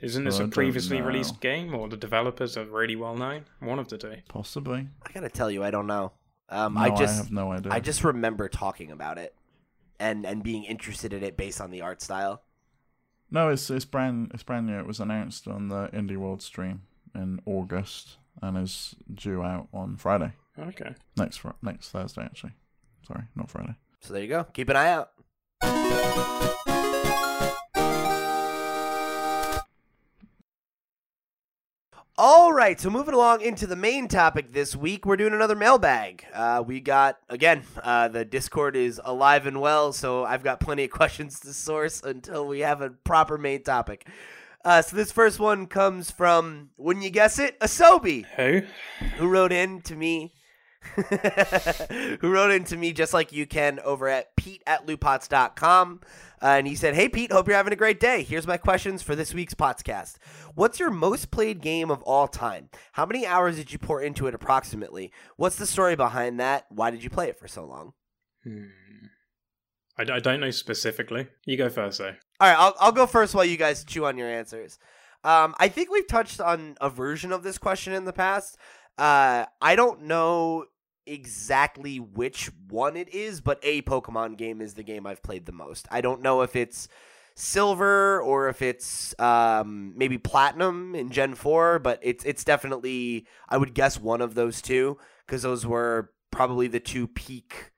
Isn't 0.00 0.24
this 0.24 0.34
Well, 0.38 0.42
I 0.46 0.48
a 0.48 0.52
previously 0.52 1.00
released 1.02 1.40
game, 1.40 1.74
or 1.74 1.88
the 1.88 1.96
developers 1.96 2.56
are 2.56 2.64
really 2.64 2.94
well 2.94 3.16
known? 3.16 3.46
One 3.58 3.78
of 3.80 3.88
the 3.88 3.98
two. 3.98 4.16
possibly. 4.28 4.88
I 5.04 5.12
gotta 5.12 5.28
tell 5.28 5.50
you, 5.50 5.64
I 5.64 5.70
don't 5.72 5.88
know. 5.88 6.12
Um, 6.48 6.74
No, 6.74 6.80
I 6.80 6.90
just, 6.90 7.16
have 7.18 7.32
no 7.32 7.52
idea. 7.52 7.72
I 7.72 7.80
just 7.80 8.04
remember 8.04 8.48
talking 8.48 8.90
about 8.92 9.18
it, 9.18 9.34
and 9.98 10.24
and 10.24 10.42
being 10.42 10.64
interested 10.64 11.12
in 11.12 11.22
it 11.24 11.36
based 11.36 11.60
on 11.60 11.70
the 11.70 11.82
art 11.82 12.00
style. 12.00 12.42
No, 13.30 13.50
it's 13.50 13.68
it's 13.70 13.84
brand 13.84 14.30
it's 14.32 14.44
brand 14.44 14.66
new. 14.66 14.78
It 14.78 14.86
was 14.86 15.00
announced 15.00 15.48
on 15.48 15.68
the 15.68 15.88
Indie 15.92 16.16
World 16.16 16.42
stream 16.42 16.82
in 17.14 17.40
August 17.44 18.18
and 18.42 18.56
is 18.58 18.94
due 19.12 19.42
out 19.42 19.68
on 19.72 19.96
Friday 19.96 20.32
Okay. 20.58 20.94
next 21.16 21.38
fr- 21.38 21.50
next 21.62 21.90
Thursday 21.90 22.22
actually. 22.22 22.52
Sorry, 23.06 23.24
not 23.34 23.50
Friday. 23.50 23.74
So 24.00 24.12
there 24.12 24.22
you 24.22 24.28
go. 24.28 24.44
Keep 24.44 24.68
an 24.70 24.76
eye 24.76 24.90
out. 24.90 25.10
All 32.20 32.52
right, 32.52 32.80
so 32.80 32.90
moving 32.90 33.14
along 33.14 33.42
into 33.42 33.64
the 33.64 33.76
main 33.76 34.08
topic 34.08 34.52
this 34.52 34.74
week, 34.74 35.06
we're 35.06 35.16
doing 35.16 35.32
another 35.34 35.54
mailbag. 35.54 36.24
Uh, 36.34 36.64
we 36.66 36.80
got 36.80 37.18
again, 37.28 37.62
uh, 37.80 38.08
the 38.08 38.24
Discord 38.24 38.74
is 38.74 39.00
alive 39.04 39.46
and 39.46 39.60
well, 39.60 39.92
so 39.92 40.24
I've 40.24 40.42
got 40.42 40.58
plenty 40.58 40.82
of 40.84 40.90
questions 41.00 41.38
to 41.40 41.52
source 41.52 42.02
until 42.02 42.44
we 42.48 42.60
have 42.60 42.80
a 42.82 42.90
proper 42.90 43.38
main 43.38 43.62
topic. 43.62 44.08
Uh, 44.68 44.82
so 44.82 44.94
this 44.94 45.10
first 45.10 45.40
one 45.40 45.66
comes 45.66 46.10
from, 46.10 46.68
wouldn't 46.76 47.02
you 47.02 47.08
guess 47.08 47.38
it, 47.38 47.58
Asobi. 47.58 48.26
Who? 48.36 48.60
who 49.16 49.26
wrote 49.26 49.50
in 49.50 49.80
to 49.82 49.96
me? 49.96 50.34
Who 52.20 52.30
wrote 52.30 52.50
in 52.50 52.64
to 52.64 52.76
me 52.76 52.92
just 52.92 53.14
like 53.14 53.32
you 53.32 53.46
can 53.46 53.80
over 53.80 54.08
at 54.08 54.36
pete 54.36 54.62
at 54.66 54.86
lootpots.com 54.86 56.00
uh, 56.40 56.46
and 56.46 56.66
he 56.66 56.76
said 56.76 56.94
hey 56.94 57.08
pete 57.08 57.32
hope 57.32 57.48
you're 57.48 57.56
having 57.56 57.72
a 57.72 57.76
great 57.76 57.98
day. 57.98 58.22
Here's 58.22 58.46
my 58.46 58.58
questions 58.58 59.02
for 59.02 59.16
this 59.16 59.34
week's 59.34 59.54
podcast. 59.54 60.16
What's 60.54 60.78
your 60.78 60.90
most 60.90 61.30
played 61.30 61.62
game 61.62 61.90
of 61.90 62.02
all 62.02 62.28
time? 62.28 62.68
How 62.92 63.06
many 63.06 63.26
hours 63.26 63.56
did 63.56 63.72
you 63.72 63.78
pour 63.78 64.02
into 64.02 64.26
it 64.28 64.34
approximately? 64.34 65.12
What's 65.36 65.56
the 65.56 65.66
story 65.66 65.96
behind 65.96 66.38
that? 66.40 66.66
Why 66.68 66.90
did 66.90 67.02
you 67.02 67.10
play 67.10 67.28
it 67.28 67.38
for 67.38 67.48
so 67.48 67.64
long? 67.64 67.94
Hmm. 68.44 68.66
I, 69.98 70.04
d- 70.04 70.12
I 70.12 70.20
don't 70.20 70.40
know 70.40 70.52
specifically. 70.52 71.26
You 71.44 71.56
go 71.56 71.68
first, 71.68 71.98
though. 71.98 72.14
All 72.40 72.48
right 72.48 72.58
I'll, 72.58 72.74
I'll 72.80 72.92
go 72.92 73.06
first 73.06 73.34
while 73.34 73.44
you 73.44 73.56
guys 73.56 73.84
chew 73.84 74.06
on 74.06 74.16
your 74.18 74.28
answers 74.28 74.78
um, 75.24 75.54
i 75.58 75.68
think 75.68 75.90
we've 75.90 76.06
touched 76.06 76.40
on 76.40 76.76
a 76.80 76.90
version 76.90 77.32
of 77.32 77.42
this 77.42 77.58
question 77.58 77.92
in 77.92 78.04
the 78.04 78.12
past 78.12 78.56
uh, 78.98 79.46
i 79.60 79.76
don't 79.76 80.02
know 80.02 80.64
exactly 81.08 81.98
which 81.98 82.50
one 82.68 82.96
it 82.96 83.08
is, 83.08 83.40
but 83.40 83.58
a 83.62 83.82
Pokemon 83.82 84.36
game 84.36 84.60
is 84.60 84.74
the 84.74 84.82
game 84.82 85.06
I've 85.06 85.22
played 85.22 85.46
the 85.46 85.52
most. 85.52 85.88
I 85.90 86.00
don't 86.00 86.22
know 86.22 86.42
if 86.42 86.54
it's 86.54 86.88
silver 87.34 88.20
or 88.20 88.48
if 88.48 88.62
it's 88.62 89.18
um, 89.18 89.94
maybe 89.96 90.18
platinum 90.18 90.94
in 90.94 91.10
Gen 91.10 91.34
4, 91.34 91.78
but 91.78 91.98
it's 92.02 92.24
it's 92.24 92.44
definitely 92.44 93.26
I 93.48 93.56
would 93.56 93.74
guess 93.74 93.98
one 93.98 94.20
of 94.20 94.34
those 94.34 94.60
two 94.60 94.98
because 95.26 95.42
those 95.42 95.66
were 95.66 96.12
probably 96.30 96.68
the 96.68 96.80
two 96.80 97.08
peaks 97.08 97.70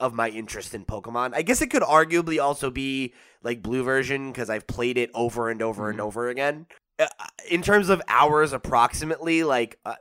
of 0.00 0.12
my 0.12 0.28
interest 0.28 0.74
in 0.74 0.84
Pokemon. 0.84 1.34
I 1.34 1.42
guess 1.42 1.62
it 1.62 1.68
could 1.68 1.82
arguably 1.82 2.42
also 2.42 2.70
be 2.70 3.14
like 3.42 3.62
blue 3.62 3.82
version 3.82 4.32
because 4.32 4.50
I've 4.50 4.66
played 4.66 4.98
it 4.98 5.10
over 5.14 5.48
and 5.50 5.62
over 5.62 5.88
and 5.90 5.98
Mhm. 5.98 6.02
over 6.04 6.28
again. 6.28 6.66
Uh, 6.98 7.06
in 7.48 7.62
terms 7.62 7.88
of 7.88 8.02
hours 8.08 8.52
approximately 8.52 9.44
like 9.44 9.78
uh, 9.84 9.94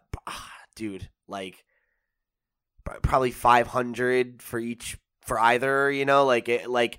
dude, 0.75 1.09
like 1.27 1.63
probably 3.01 3.31
500 3.31 4.41
for 4.41 4.59
each 4.59 4.97
for 5.21 5.37
either 5.39 5.91
you 5.91 6.05
know 6.05 6.25
like 6.25 6.47
it 6.47 6.69
like 6.69 6.97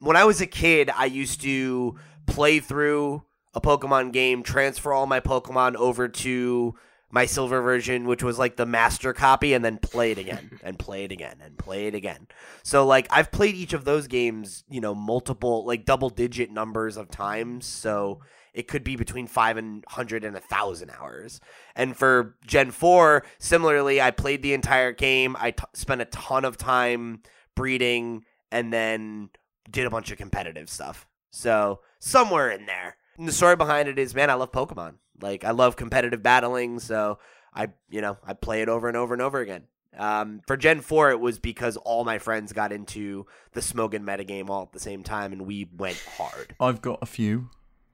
when 0.00 0.16
i 0.16 0.24
was 0.24 0.40
a 0.40 0.46
kid 0.48 0.90
i 0.96 1.04
used 1.04 1.40
to 1.42 1.94
play 2.26 2.58
through 2.58 3.22
a 3.54 3.60
pokemon 3.60 4.12
game 4.12 4.42
transfer 4.42 4.92
all 4.92 5.06
my 5.06 5.20
pokemon 5.20 5.76
over 5.76 6.08
to 6.08 6.74
my 7.10 7.24
silver 7.26 7.62
version 7.62 8.06
which 8.06 8.22
was 8.22 8.38
like 8.38 8.56
the 8.56 8.66
master 8.66 9.12
copy 9.12 9.54
and 9.54 9.64
then 9.64 9.78
play 9.78 10.12
it 10.12 10.18
again 10.18 10.58
and 10.62 10.78
play 10.78 11.04
it 11.04 11.12
again 11.12 11.36
and 11.42 11.56
play 11.56 11.86
it 11.86 11.94
again 11.94 12.26
so 12.62 12.86
like 12.86 13.06
i've 13.10 13.30
played 13.32 13.54
each 13.54 13.72
of 13.72 13.84
those 13.84 14.06
games 14.06 14.64
you 14.68 14.80
know 14.80 14.94
multiple 14.94 15.64
like 15.64 15.84
double 15.84 16.10
digit 16.10 16.50
numbers 16.50 16.96
of 16.96 17.10
times 17.10 17.66
so 17.66 18.20
it 18.54 18.66
could 18.66 18.82
be 18.82 18.96
between 18.96 19.26
500 19.26 20.24
and 20.24 20.36
a 20.36 20.40
thousand 20.40 20.90
hours 20.90 21.40
and 21.78 21.96
for 21.96 22.34
Gen 22.44 22.72
4, 22.72 23.24
similarly, 23.38 24.00
I 24.00 24.10
played 24.10 24.42
the 24.42 24.52
entire 24.52 24.90
game. 24.90 25.36
I 25.38 25.52
t- 25.52 25.62
spent 25.74 26.00
a 26.00 26.06
ton 26.06 26.44
of 26.44 26.56
time 26.56 27.22
breeding 27.54 28.24
and 28.50 28.72
then 28.72 29.30
did 29.70 29.86
a 29.86 29.90
bunch 29.90 30.10
of 30.10 30.18
competitive 30.18 30.68
stuff. 30.68 31.06
So, 31.30 31.80
somewhere 32.00 32.50
in 32.50 32.66
there. 32.66 32.96
And 33.18 33.28
the 33.28 33.32
story 33.32 33.56
behind 33.56 33.88
it 33.88 33.98
is, 33.98 34.14
man, 34.14 34.30
I 34.30 34.34
love 34.34 34.52
Pokemon. 34.52 34.94
Like, 35.20 35.44
I 35.44 35.50
love 35.50 35.76
competitive 35.76 36.22
battling. 36.22 36.78
So, 36.78 37.18
I, 37.52 37.68
you 37.90 38.00
know, 38.00 38.16
I 38.24 38.34
play 38.34 38.62
it 38.62 38.68
over 38.68 38.88
and 38.88 38.96
over 38.96 39.12
and 39.12 39.22
over 39.22 39.40
again. 39.40 39.64
Um, 39.96 40.42
for 40.46 40.56
Gen 40.56 40.80
4, 40.80 41.10
it 41.10 41.20
was 41.20 41.40
because 41.40 41.76
all 41.78 42.04
my 42.04 42.18
friends 42.18 42.52
got 42.52 42.72
into 42.72 43.26
the 43.52 43.60
Smogon 43.60 44.04
metagame 44.04 44.48
all 44.48 44.62
at 44.62 44.72
the 44.72 44.78
same 44.78 45.02
time 45.02 45.32
and 45.32 45.42
we 45.42 45.68
went 45.76 45.98
hard. 46.16 46.54
I've 46.60 46.80
got 46.80 47.00
a 47.02 47.06
few. 47.06 47.50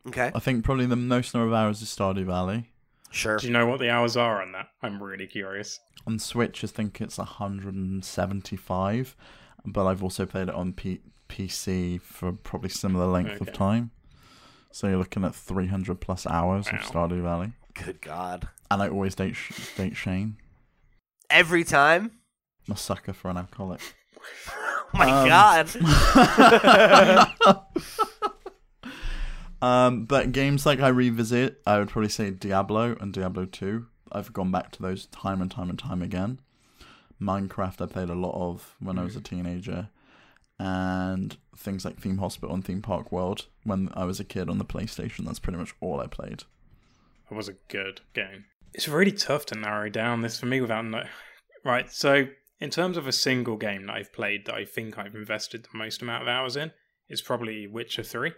Okay. 0.07 0.31
I 0.35 0.39
think 0.39 0.65
probably 0.65 0.85
the 0.85 0.97
most 0.97 1.33
number 1.33 1.49
of 1.49 1.55
hours 1.55 1.81
is 1.81 1.89
Stardew 1.89 2.27
Valley. 2.27 2.71
Sure. 3.11 3.39
Do 3.39 3.47
you 3.47 3.53
know 3.53 3.67
what 3.67 3.81
the 3.81 3.89
hours 3.89 4.19
are 4.19 4.43
on 4.43 4.53
that? 4.53 4.67
I'm 4.83 5.03
really 5.03 5.27
curious. 5.27 5.81
On 6.07 6.19
Switch, 6.19 6.63
I 6.63 6.67
think 6.67 7.01
it's 7.01 7.17
175, 7.17 9.17
but 9.65 9.87
I've 9.87 10.03
also 10.03 10.27
played 10.27 10.49
it 10.49 10.55
on 10.55 10.75
P- 10.75 11.01
PC 11.29 12.03
for 12.03 12.33
probably 12.33 12.69
similar 12.69 13.07
length 13.07 13.41
of 13.41 13.53
time. 13.53 13.93
So 14.75 14.89
you're 14.89 14.97
looking 14.99 15.23
at 15.25 15.37
300 15.37 16.01
plus 16.01 16.27
hours 16.27 16.67
of 16.67 16.73
Wow. 16.73 17.07
Stardew 17.09 17.23
Valley. 17.23 17.53
Good 17.75 18.01
God. 18.01 18.49
And 18.73 18.83
I 18.83 18.89
always 18.89 19.15
date, 19.15 19.37
Sh- 19.37 19.69
date 19.77 19.97
Shane. 19.97 20.37
Every 21.31 21.63
time? 21.63 22.11
I'm 22.67 22.75
a 22.75 22.77
sucker 22.77 23.13
for 23.13 23.31
an 23.31 23.37
alcoholic. 23.37 23.81
Oh 24.97 24.99
my 24.99 25.11
Um, 25.11 25.29
God. 25.29 25.69
um, 29.63 30.05
but 30.07 30.31
games 30.33 30.65
like 30.67 30.81
I 30.81 30.89
revisit, 30.89 31.61
I 31.67 31.79
would 31.79 31.89
probably 31.89 32.09
say 32.11 32.31
Diablo 32.31 32.97
and 33.01 33.13
Diablo 33.13 33.45
2. 33.45 33.87
I've 34.13 34.33
gone 34.33 34.51
back 34.53 34.71
to 34.73 34.83
those 34.83 35.07
time 35.07 35.41
and 35.43 35.51
time 35.51 35.69
and 35.71 35.79
time 35.79 36.01
again. 36.03 36.41
Minecraft, 37.21 37.81
I 37.81 37.87
played 37.87 38.09
a 38.09 38.15
lot 38.15 38.35
of 38.41 38.77
when 38.81 38.99
I 38.99 39.03
was 39.05 39.17
a 39.17 39.21
teenager. 39.21 39.89
And 40.59 41.37
things 41.57 41.85
like 41.85 41.99
Theme 41.99 42.19
Hospital 42.19 42.55
and 42.55 42.65
Theme 42.65 42.83
Park 42.83 43.11
World 43.11 43.47
when 43.65 43.91
I 43.95 44.05
was 44.05 44.21
a 44.21 44.25
kid 44.25 44.49
on 44.49 44.59
the 44.59 44.65
PlayStation. 44.65 45.25
That's 45.25 45.39
pretty 45.41 45.59
much 45.59 45.75
all 45.81 46.01
I 46.01 46.07
played. 46.07 46.45
It 47.31 47.35
was 47.35 47.49
a 47.49 47.57
good 47.69 48.03
game. 48.13 48.45
It's 48.73 48.89
really 48.89 49.13
tough 49.13 49.47
to 49.47 49.59
narrow 49.59 49.89
down 49.89 50.23
this 50.23 50.39
for 50.39 50.47
me 50.47 50.61
without 50.61 50.85
no. 50.85 51.05
Right, 51.65 51.91
so 51.91 52.27
In 52.61 52.71
terms 52.71 52.97
of 52.97 53.07
a 53.07 53.13
single 53.13 53.57
game 53.57 53.87
that 53.87 53.97
I've 53.97 54.13
played 54.13 54.47
that 54.47 54.55
I 54.55 54.65
think 54.65 54.99
I've 54.99 55.15
invested 55.15 55.65
the 55.65 55.77
most 55.77 56.03
amount 56.03 56.23
of 56.23 56.29
hours 56.29 56.57
in, 56.57 56.73
it's 57.09 57.23
probably 57.23 57.67
Witcher 57.67 58.03
3 58.03 58.33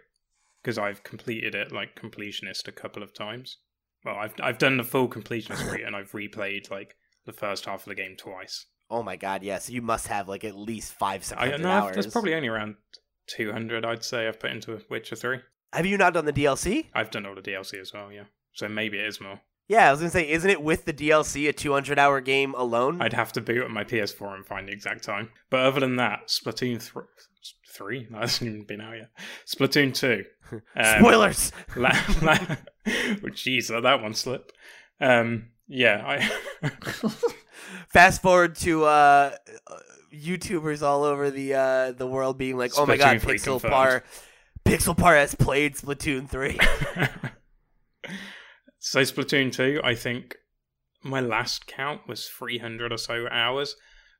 because 0.62 0.78
I've 0.78 1.04
completed 1.04 1.54
it 1.54 1.70
like 1.70 2.00
completionist 2.00 2.66
a 2.66 2.72
couple 2.72 3.02
of 3.02 3.14
times. 3.14 3.58
Well, 4.04 4.16
I've 4.16 4.34
I've 4.42 4.58
done 4.58 4.76
the 4.76 4.84
full 4.84 5.08
completionist 5.08 5.70
route 5.70 5.86
and 5.86 5.94
I've 5.94 6.12
replayed 6.12 6.70
like 6.70 6.96
the 7.24 7.32
first 7.32 7.66
half 7.66 7.80
of 7.80 7.88
the 7.88 7.94
game 7.94 8.16
twice. 8.16 8.66
Oh 8.90 9.02
my 9.02 9.16
god, 9.16 9.42
yes. 9.42 9.68
You 9.68 9.82
must 9.82 10.08
have 10.08 10.28
like 10.28 10.44
at 10.44 10.56
least 10.56 10.94
five, 10.94 11.24
six 11.24 11.40
I 11.40 11.56
no, 11.56 11.68
hours. 11.68 11.96
that's 11.96 12.06
probably 12.08 12.34
only 12.34 12.48
around 12.48 12.76
200 13.28 13.84
I'd 13.84 14.04
say 14.04 14.28
I've 14.28 14.38
put 14.38 14.52
into 14.52 14.80
Witcher 14.88 15.16
3. 15.16 15.38
Have 15.72 15.86
you 15.86 15.98
not 15.98 16.14
done 16.14 16.24
the 16.24 16.32
DLC? 16.32 16.86
I've 16.94 17.10
done 17.10 17.26
all 17.26 17.34
the 17.34 17.42
DLC 17.42 17.80
as 17.80 17.92
well, 17.92 18.12
yeah. 18.12 18.24
So 18.52 18.68
maybe 18.68 18.98
it 18.98 19.06
is 19.06 19.20
more. 19.20 19.40
Yeah, 19.68 19.88
I 19.88 19.90
was 19.90 20.00
gonna 20.00 20.10
say, 20.10 20.30
isn't 20.30 20.48
it 20.48 20.62
with 20.62 20.84
the 20.84 20.92
DLC 20.92 21.48
a 21.48 21.52
200 21.52 21.98
hour 21.98 22.20
game 22.20 22.54
alone? 22.54 23.02
I'd 23.02 23.12
have 23.12 23.32
to 23.32 23.40
boot 23.40 23.64
up 23.64 23.70
my 23.70 23.82
PS4 23.82 24.34
and 24.34 24.46
find 24.46 24.68
the 24.68 24.72
exact 24.72 25.02
time. 25.02 25.30
But 25.50 25.60
other 25.60 25.80
than 25.80 25.96
that, 25.96 26.28
Splatoon 26.28 26.80
3. 26.80 27.02
Three? 27.68 28.06
No, 28.10 28.20
that's 28.20 28.40
even 28.40 28.64
been 28.64 28.80
out 28.80 28.94
yet. 28.96 29.10
Splatoon 29.46 29.92
2. 29.94 30.24
Um, 30.76 31.00
Spoilers. 31.00 31.50
La- 31.74 31.88
la- 32.22 32.38
oh, 32.86 33.30
jeez, 33.32 33.66
that 33.82 34.00
one 34.00 34.14
slipped. 34.14 34.52
Um, 35.00 35.48
yeah, 35.68 36.02
I. 36.62 36.68
Fast 37.88 38.22
forward 38.22 38.56
to 38.56 38.84
uh, 38.84 39.36
uh, 39.66 39.76
YouTubers 40.12 40.82
all 40.82 41.04
over 41.04 41.30
the 41.30 41.54
uh, 41.54 41.92
the 41.92 42.06
world 42.06 42.38
being 42.38 42.56
like, 42.56 42.72
"Oh 42.76 42.86
my 42.86 42.96
god, 42.96 43.18
Pixel 43.18 43.60
confirmed. 43.60 43.72
Par, 43.72 44.04
Pixel 44.64 44.96
Par 44.96 45.16
has 45.16 45.34
played 45.34 45.74
Splatoon 45.74 46.28
3." 46.28 46.58
so 48.78 49.00
Splatoon 49.00 49.52
2, 49.52 49.80
I 49.82 49.94
think 49.94 50.36
my 51.02 51.20
last 51.20 51.66
count 51.66 52.08
was 52.08 52.28
300 52.28 52.92
or 52.92 52.98
so 52.98 53.26
hours, 53.30 53.76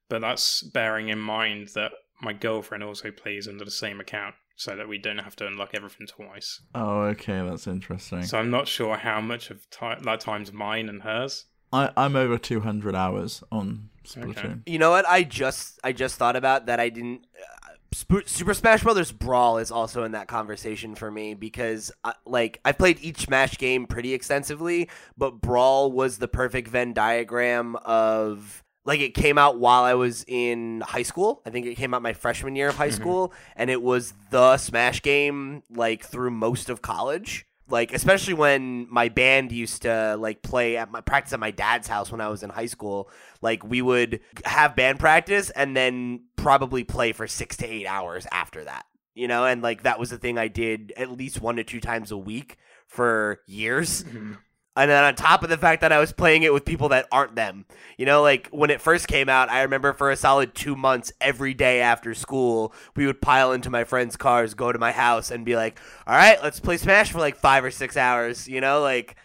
but 0.09 0.21
that's 0.21 0.63
bearing 0.63 1.09
in 1.09 1.19
mind 1.19 1.69
that 1.75 1.93
my 2.21 2.33
girlfriend 2.33 2.83
also 2.83 3.11
plays 3.11 3.49
under 3.49 3.65
the 3.65 3.71
same 3.71 4.01
account, 4.01 4.35
so 4.57 4.75
that 4.75 4.89
we 4.89 4.99
don't 4.99 5.19
have 5.19 5.37
to 5.37 5.47
unlock 5.47 5.71
everything 5.75 6.07
twice. 6.07 6.61
Oh, 6.75 7.03
okay, 7.03 7.47
that's 7.47 7.67
interesting. 7.67 8.23
So 8.23 8.39
I'm 8.39 8.51
not 8.51 8.67
sure 8.67 8.97
how 8.97 9.21
much 9.21 9.51
of 9.51 9.69
ti 9.71 9.95
that 10.03 10.21
time's 10.21 10.53
mine 10.53 10.89
and 10.89 11.03
hers. 11.03 11.45
I, 11.73 11.91
I'm 11.97 12.17
over 12.17 12.39
200 12.39 12.95
hours 12.95 13.43
on 13.53 13.91
Splatoon. 14.05 14.63
You 14.67 14.79
know 14.79 14.91
what? 14.91 15.07
I 15.07 15.25
just 15.25 15.79
I 15.85 15.93
just 15.93 16.17
thought 16.17 16.37
about 16.37 16.67
that. 16.67 16.81
I 16.81 16.89
didn't. 16.89 17.27
Uh, 17.37 17.73
Sp- 17.95 18.27
Super 18.27 18.55
Smash 18.55 18.83
Brothers 18.83 19.13
Brawl 19.13 19.59
is 19.59 19.71
also 19.71 20.05
in 20.05 20.13
that 20.13 20.27
conversation 20.27 20.95
for 20.95 21.11
me 21.11 21.35
because, 21.35 21.93
uh, 22.05 22.13
like, 22.25 22.61
I've 22.65 22.79
played 22.79 22.99
each 23.01 23.21
Smash 23.21 23.59
game 23.59 23.87
pretty 23.87 24.13
extensively, 24.13 24.91
but 25.17 25.41
Brawl 25.41 25.93
was 25.93 26.19
the 26.19 26.29
perfect 26.29 26.69
Venn 26.69 26.93
diagram 26.93 27.77
of. 27.77 28.63
Like 28.87 29.01
it 29.01 29.15
came 29.15 29.37
out 29.37 29.59
while 29.59 29.83
I 29.83 29.95
was 29.95 30.25
in 30.27 30.83
high 30.87 31.03
school. 31.03 31.43
I 31.45 31.51
think 31.51 31.67
it 31.67 31.75
came 31.75 31.93
out 31.93 32.03
my 32.03 32.13
freshman 32.13 32.57
year 32.57 32.69
of 32.69 32.77
high 32.77 32.89
mm-hmm. 32.89 32.97
school, 32.97 33.33
and 33.57 33.69
it 33.69 33.83
was 33.83 34.15
the 34.31 34.57
Smash 34.57 35.03
game 35.03 35.63
like 35.71 36.05
through 36.05 36.31
most 36.31 36.71
of 36.71 36.81
college. 36.81 37.47
Like 37.69 37.93
especially 37.93 38.35
when 38.35 38.87
my 38.89 39.09
band 39.09 39.51
used 39.51 39.83
to 39.83 40.17
like 40.17 40.41
play 40.41 40.77
at 40.77 40.91
my 40.91 41.01
practice 41.01 41.33
at 41.33 41.41
my 41.41 41.51
dad's 41.51 41.89
house 41.89 42.13
when 42.13 42.21
I 42.21 42.29
was 42.29 42.45
in 42.45 42.51
high 42.51 42.67
school. 42.67 43.11
Like 43.43 43.65
we 43.65 43.83
would 43.83 44.21
have 44.45 44.77
band 44.77 45.01
practice 45.01 45.51
and 45.51 45.77
then 45.77 46.27
probably 46.37 46.85
play 46.85 47.13
for 47.13 47.27
6 47.27 47.57
to 47.57 47.67
8 47.67 47.87
hours 47.87 48.27
after 48.31 48.63
that 48.65 48.87
you 49.17 49.27
know? 49.27 49.45
And 49.45 49.63
like 49.63 49.83
that 49.83 49.99
was 49.99 50.11
the 50.11 50.19
thing 50.19 50.39
I 50.39 50.47
did 50.47 50.93
at 50.97 51.11
least 51.11 51.41
one 51.41 51.57
to 51.57 51.65
two 51.65 51.81
times 51.81 52.13
a 52.13 52.17
week 52.17 52.59
for 52.87 53.41
years 53.47 54.05
mm-hmm. 54.05 54.35
And 54.77 54.91
then 54.91 55.03
on 55.03 55.15
top 55.15 55.43
of 55.43 55.49
the 55.49 55.57
fact 55.57 55.81
that 55.81 55.91
I 55.91 55.99
was 55.99 56.13
playing 56.13 56.43
it 56.43 56.53
with 56.53 56.65
people 56.65 56.91
that 56.91 57.09
aren't 57.11 57.35
them. 57.35 57.65
You 57.97 58.05
know, 58.05 58.21
like 58.21 58.49
when 58.51 58.71
it 58.71 58.81
first 58.81 59.09
came 59.09 59.29
out, 59.29 59.49
I 59.49 59.63
remember 59.63 59.95
for 59.95 60.11
a 60.11 60.17
solid 60.17 60.55
two 60.55 60.77
months, 60.77 61.13
every 61.21 61.55
day 61.55 61.81
after 61.81 62.15
school, 62.15 62.75
we 62.95 63.07
would 63.07 63.23
pile 63.23 63.53
into 63.53 63.71
my 63.71 63.85
friends' 63.85 64.17
cars, 64.17 64.53
go 64.55 64.71
to 64.73 64.79
my 64.79 64.93
house, 64.93 65.31
and 65.31 65.45
be 65.47 65.57
like, 65.57 65.81
all 66.07 66.15
right, 66.15 66.43
let's 66.43 66.61
play 66.61 66.77
Smash 66.77 67.11
for 67.11 67.19
like 67.19 67.37
five 67.37 67.65
or 67.65 67.71
six 67.71 67.97
hours. 67.97 68.47
You 68.47 68.61
know, 68.61 68.83
like, 68.83 69.17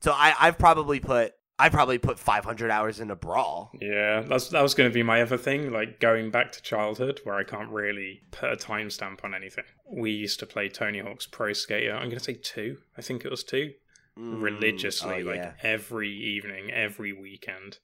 so 0.00 0.12
I, 0.12 0.34
I've 0.38 0.58
probably 0.58 1.00
put. 1.00 1.34
I 1.58 1.68
probably 1.68 1.98
put 1.98 2.18
500 2.18 2.70
hours 2.70 3.00
into 3.00 3.14
Brawl. 3.14 3.70
Yeah, 3.78 4.22
that's 4.22 4.48
that 4.48 4.62
was 4.62 4.72
going 4.72 4.88
to 4.88 4.94
be 4.94 5.02
my 5.02 5.20
other 5.20 5.36
thing, 5.36 5.70
like 5.70 6.00
going 6.00 6.30
back 6.30 6.52
to 6.52 6.62
childhood, 6.62 7.20
where 7.24 7.34
I 7.34 7.44
can't 7.44 7.68
really 7.68 8.22
put 8.30 8.50
a 8.50 8.56
timestamp 8.56 9.22
on 9.24 9.34
anything. 9.34 9.64
We 9.86 10.10
used 10.10 10.40
to 10.40 10.46
play 10.46 10.70
Tony 10.70 11.00
Hawk's 11.00 11.26
Pro 11.26 11.52
Skater. 11.52 11.92
I'm 11.92 12.06
going 12.06 12.16
to 12.16 12.24
say 12.24 12.38
two. 12.42 12.78
I 12.96 13.02
think 13.02 13.26
it 13.26 13.30
was 13.30 13.44
two. 13.44 13.72
Mm, 14.18 14.42
religiously, 14.42 15.22
oh, 15.22 15.26
like 15.26 15.36
yeah. 15.36 15.52
every 15.62 16.10
evening, 16.10 16.70
every 16.72 17.12
weekend. 17.12 17.78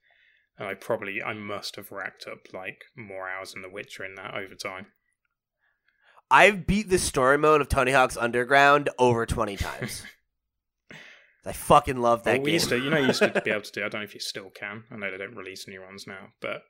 And 0.58 0.66
I 0.68 0.74
probably, 0.74 1.22
I 1.22 1.34
must 1.34 1.76
have 1.76 1.92
racked 1.92 2.26
up 2.26 2.38
like 2.52 2.84
more 2.96 3.28
hours 3.28 3.52
in 3.54 3.62
The 3.62 3.68
Witcher 3.70 4.04
in 4.04 4.14
that 4.16 4.34
over 4.34 4.54
time. 4.54 4.86
I've 6.30 6.66
beat 6.66 6.88
the 6.88 6.98
story 6.98 7.38
mode 7.38 7.60
of 7.60 7.68
Tony 7.68 7.92
Hawk's 7.92 8.16
Underground 8.16 8.90
over 8.98 9.26
20 9.26 9.56
times. 9.58 10.02
I 11.44 11.52
fucking 11.52 11.98
love 11.98 12.24
that 12.24 12.32
Well, 12.32 12.40
we 12.40 12.46
game. 12.46 12.54
used 12.54 12.68
to, 12.70 12.78
you 12.78 12.90
know, 12.90 12.98
you 12.98 13.06
used 13.06 13.22
to 13.22 13.40
be 13.44 13.50
able 13.50 13.62
to 13.62 13.70
do. 13.72 13.84
I 13.84 13.88
don't 13.88 14.00
know 14.00 14.04
if 14.04 14.14
you 14.14 14.20
still 14.20 14.50
can. 14.50 14.82
I 14.90 14.96
know 14.96 15.10
they 15.10 15.18
don't 15.18 15.36
release 15.36 15.68
new 15.68 15.80
ones 15.80 16.04
now, 16.06 16.30
but 16.40 16.62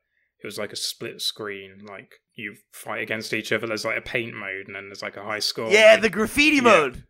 it 0.43 0.47
was 0.47 0.59
like 0.59 0.73
a 0.73 0.77
split 0.77 1.23
screen. 1.23 1.79
Like 1.89 2.11
you 2.35 2.57
fight 2.73 3.01
against 3.03 3.33
each 3.33 3.53
other. 3.53 3.67
There's 3.67 3.87
like 3.87 3.97
a 3.97 4.03
paint 4.03 4.35
mode, 4.35 4.67
and 4.67 4.77
then 4.77 4.89
there's 4.89 5.01
like 5.03 5.17
a 5.17 5.23
high 5.25 5.39
score. 5.39 5.71
yeah, 5.71 5.95
mode. 5.95 6.03
the 6.03 6.11
graffiti 6.11 6.57
Yeah. 6.57 6.63
mode. 6.63 7.05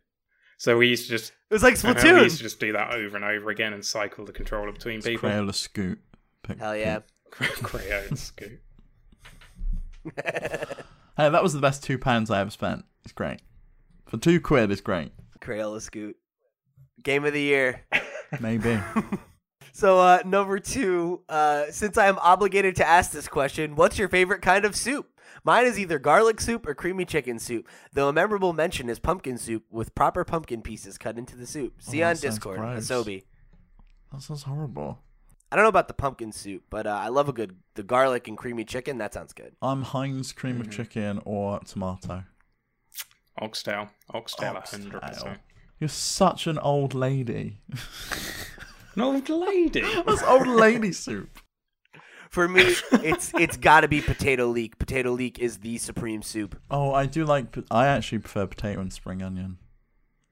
So 0.57 0.77
we 0.77 0.87
used 0.87 1.05
to 1.05 1.09
just 1.09 1.31
It 1.49 1.53
was 1.53 1.63
like 1.63 1.83
uh, 1.83 1.93
we 2.03 2.23
used 2.23 2.37
to 2.37 2.43
just 2.43 2.59
do 2.59 2.73
that 2.73 2.93
over 2.93 3.15
and 3.15 3.23
over 3.23 3.49
again 3.49 3.73
and 3.73 3.85
cycle 3.85 4.25
the 4.25 4.33
controller 4.33 4.71
between 4.71 4.97
It's 4.97 5.07
people. 5.07 5.29
Crayola 5.29 5.53
Scoot. 5.53 5.99
Pick- 6.43 6.59
Hell 6.59 6.75
yeah. 6.75 6.99
Crayola 7.31 8.17
scoot. 8.17 8.59
Hey, 11.17 11.29
that 11.31 11.41
was 11.41 11.53
the 11.53 11.59
best 11.59 11.83
two 11.83 11.97
pounds 11.97 12.29
I 12.29 12.39
ever 12.41 12.51
spent. 12.51 12.85
It's 13.03 13.11
great. 13.11 13.39
For 14.05 14.17
two 14.17 14.39
quid, 14.39 14.71
it's 14.71 14.81
great. 14.81 15.11
Crayola 15.41 15.81
Scoot. 15.81 16.15
Game 17.01 17.25
of 17.25 17.33
the 17.33 17.41
year. 17.41 17.83
Maybe. 18.39 18.79
So, 19.73 19.99
uh, 19.99 20.19
number 20.25 20.59
two, 20.59 21.23
uh, 21.27 21.65
since 21.71 21.97
I 21.97 22.05
am 22.05 22.19
obligated 22.19 22.75
to 22.75 22.87
ask 22.87 23.11
this 23.11 23.27
question, 23.27 23.75
what's 23.75 23.97
your 23.97 24.09
favorite 24.09 24.43
kind 24.43 24.63
of 24.63 24.75
soup? 24.75 25.07
Mine 25.43 25.65
is 25.65 25.77
either 25.79 25.99
garlic 25.99 26.39
soup 26.41 26.65
or 26.67 26.73
creamy 26.75 27.05
chicken 27.05 27.39
soup, 27.39 27.67
though 27.93 28.09
a 28.09 28.13
memorable 28.13 28.53
mention 28.53 28.89
is 28.89 28.99
pumpkin 28.99 29.37
soup 29.37 29.63
with 29.69 29.93
proper 29.95 30.23
pumpkin 30.23 30.61
pieces 30.61 30.97
cut 30.97 31.17
into 31.17 31.35
the 31.35 31.47
soup. 31.47 31.81
See 31.81 32.01
Oh, 32.03 32.07
on 32.07 32.13
that 32.13 32.17
sounds 32.19 32.35
Discord, 32.35 32.57
gross. 32.59 32.87
Asobi. 32.87 33.23
that 34.11 34.21
sounds 34.21 34.43
horrible. 34.43 34.99
I 35.51 35.55
don't 35.55 35.63
know 35.63 35.69
about 35.69 35.87
the 35.87 35.93
pumpkin 35.93 36.31
soup, 36.33 36.63
but 36.69 36.85
uh, 36.85 36.89
I 36.89 37.07
love 37.07 37.29
a 37.29 37.33
good 37.33 37.55
the 37.75 37.83
garlic 37.83 38.27
and 38.27 38.37
creamy 38.37 38.65
chicken. 38.65 38.97
That 38.97 39.13
sounds 39.13 39.31
good. 39.33 39.55
I'm 39.61 39.81
Heinz 39.83 40.33
cream 40.33 40.55
Mm-hmm. 40.55 40.61
of 40.63 40.71
chicken 40.71 41.21
or 41.23 41.59
tomato. 41.61 42.23
Oxtail. 43.39 43.89
Oxtail, 44.13 44.57
Oxtail. 44.57 44.89
100%. 44.91 45.37
You're 45.79 45.87
such 45.89 46.47
an 46.47 46.57
old 46.57 46.93
lady. 46.95 47.61
An 48.95 49.01
old 49.01 49.29
lady. 49.29 49.81
That's 50.05 50.23
old 50.23 50.47
lady 50.47 50.91
soup. 50.91 51.29
For 52.29 52.47
me, 52.47 52.75
it's 52.91 53.31
it's 53.39 53.57
got 53.57 53.81
to 53.81 53.87
be 53.87 54.01
potato 54.01 54.45
leek. 54.47 54.77
Potato 54.77 55.11
leek 55.11 55.39
is 55.39 55.59
the 55.59 55.77
supreme 55.77 56.21
soup. 56.21 56.59
Oh, 56.69 56.93
I 56.93 57.05
do 57.05 57.25
like. 57.25 57.55
I 57.71 57.87
actually 57.87 58.19
prefer 58.19 58.45
potato 58.47 58.79
and 58.81 58.91
spring 58.91 59.21
onion. 59.21 59.57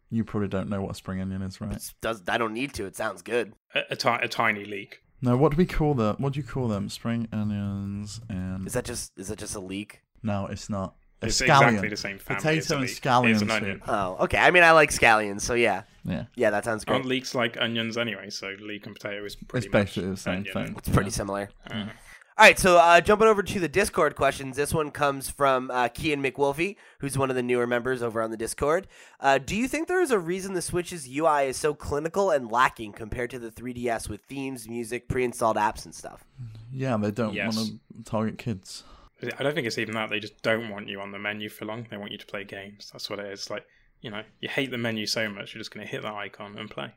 You 0.10 0.24
probably 0.24 0.48
don't 0.50 0.70
know 0.70 0.82
what 0.82 0.96
spring 0.96 1.20
onion 1.22 1.42
is, 1.42 1.60
right? 1.60 1.74
It's, 1.74 1.94
does 2.02 2.22
I 2.28 2.38
don't 2.38 2.54
need 2.54 2.74
to. 2.76 2.86
It 2.86 2.96
sounds 2.96 3.22
good. 3.22 3.54
a, 3.74 3.82
a, 3.92 3.96
ti- 3.96 4.10
a 4.22 4.28
tiny 4.28 4.64
leak. 4.66 5.02
No, 5.22 5.36
what 5.38 5.52
do 5.52 5.58
we 5.58 5.66
call 5.66 5.94
them? 5.96 6.16
What 6.20 6.34
do 6.34 6.40
you 6.40 6.46
call 6.46 6.68
them? 6.68 6.90
Spring 6.90 7.28
onions 7.32 8.22
and 8.30 8.68
Is 8.68 8.74
that 8.74 8.86
just 8.86 9.18
is 9.18 9.30
that 9.30 9.40
just 9.40 9.56
a 9.56 9.60
leek? 9.60 10.02
no, 10.22 10.46
it's 10.48 10.70
not. 10.70 10.96
A 11.26 11.28
It's 11.28 11.42
scallion. 11.42 11.68
exactly 11.68 11.90
the 11.90 11.98
same 11.98 12.18
family. 12.20 12.42
Potato 12.42 12.74
a 12.74 12.78
and 12.78 12.88
leek. 12.88 13.02
scallion 13.02 13.42
an 13.42 13.52
onion. 13.52 13.82
Oh, 13.88 14.18
okay. 14.22 14.38
I 14.38 14.52
mean, 14.52 14.64
I 14.64 14.72
like 14.72 14.90
scallions, 14.92 15.42
so 15.42 15.54
yeah, 15.54 15.84
Yeah, 16.04 16.26
yeah, 16.36 16.50
that 16.52 16.64
sounds 16.66 16.86
great. 16.86 16.96
Aren't 16.96 17.06
leeks 17.08 17.36
like 17.36 17.58
onions 17.60 17.98
anyway? 17.98 18.30
So 18.30 18.56
leek 18.62 18.86
and 18.86 18.96
potato 18.96 19.24
is 19.26 19.36
pretty 19.36 19.68
it's 19.68 19.72
basically 19.72 20.10
the 20.10 20.18
same 20.18 20.34
onion 20.40 20.54
thing. 20.54 20.76
It's 20.78 20.90
pretty 20.90 21.10
Yeah. 21.10 21.16
similar. 21.16 21.50
uh, 21.70 21.86
All 22.38 22.46
right, 22.46 22.60
so 22.60 22.78
uh, 22.78 23.00
jumping 23.00 23.30
over 23.30 23.42
to 23.42 23.60
the 23.62 23.70
Discord 23.70 24.18
questions. 24.18 24.58
This 24.58 24.74
one 24.74 24.92
comes 24.92 25.30
from 25.30 25.72
uh, 25.72 25.88
Kian 25.88 26.20
McWolfie, 26.20 26.76
who's 27.00 27.18
one 27.18 27.30
of 27.30 27.38
the 27.38 27.42
newer 27.42 27.66
members 27.66 28.04
over 28.04 28.22
on 28.22 28.30
the 28.30 28.36
Discord. 28.36 28.88
Uh, 29.22 29.38
do 29.38 29.56
you 29.56 29.70
think 29.70 29.88
there 29.88 30.02
is 30.02 30.12
a 30.12 30.20
reason 30.20 30.54
the 30.54 30.62
Switch's 30.62 31.08
UI 31.08 31.44
is 31.48 31.56
so 31.56 31.74
clinical 31.74 32.32
and 32.32 32.52
lacking 32.52 32.92
compared 32.92 33.30
to 33.30 33.40
the 33.40 33.50
3DS 33.52 34.10
with 34.10 34.20
themes, 34.24 34.68
music, 34.68 35.08
pre-installed 35.08 35.56
apps, 35.56 35.86
and 35.86 35.96
stuff? 35.96 36.26
Yeah, 36.74 36.98
they 36.98 37.12
don't 37.12 37.34
Yes. 37.34 37.56
want 37.56 37.70
to 37.70 38.04
target 38.04 38.38
kids. 38.38 38.84
I 39.38 39.44
don't 39.44 39.54
think 39.54 39.68
it's 39.68 39.78
even 39.78 39.96
that. 39.96 40.10
They 40.10 40.20
just 40.20 40.42
don't 40.42 40.70
want 40.70 40.88
you 40.88 41.00
on 41.02 41.12
the 41.12 41.20
menu 41.20 41.50
for 41.50 41.66
long. 41.66 41.88
They 41.90 41.98
want 41.98 42.12
you 42.12 42.18
to 42.18 42.26
play 42.26 42.44
games. 42.44 42.90
That's 42.92 43.10
what 43.10 43.20
it 43.20 43.28
is. 43.28 43.50
Like, 43.50 43.66
you 44.02 44.10
know, 44.12 44.24
you 44.40 44.50
hate 44.50 44.72
the 44.72 44.78
menu 44.78 45.06
so 45.06 45.30
much, 45.30 45.54
you're 45.54 45.60
just 45.60 45.74
going 45.74 45.86
to 45.86 45.92
hit 45.92 46.04
that 46.04 46.14
icon 46.14 46.58
and 46.58 46.70
play. 46.70 46.94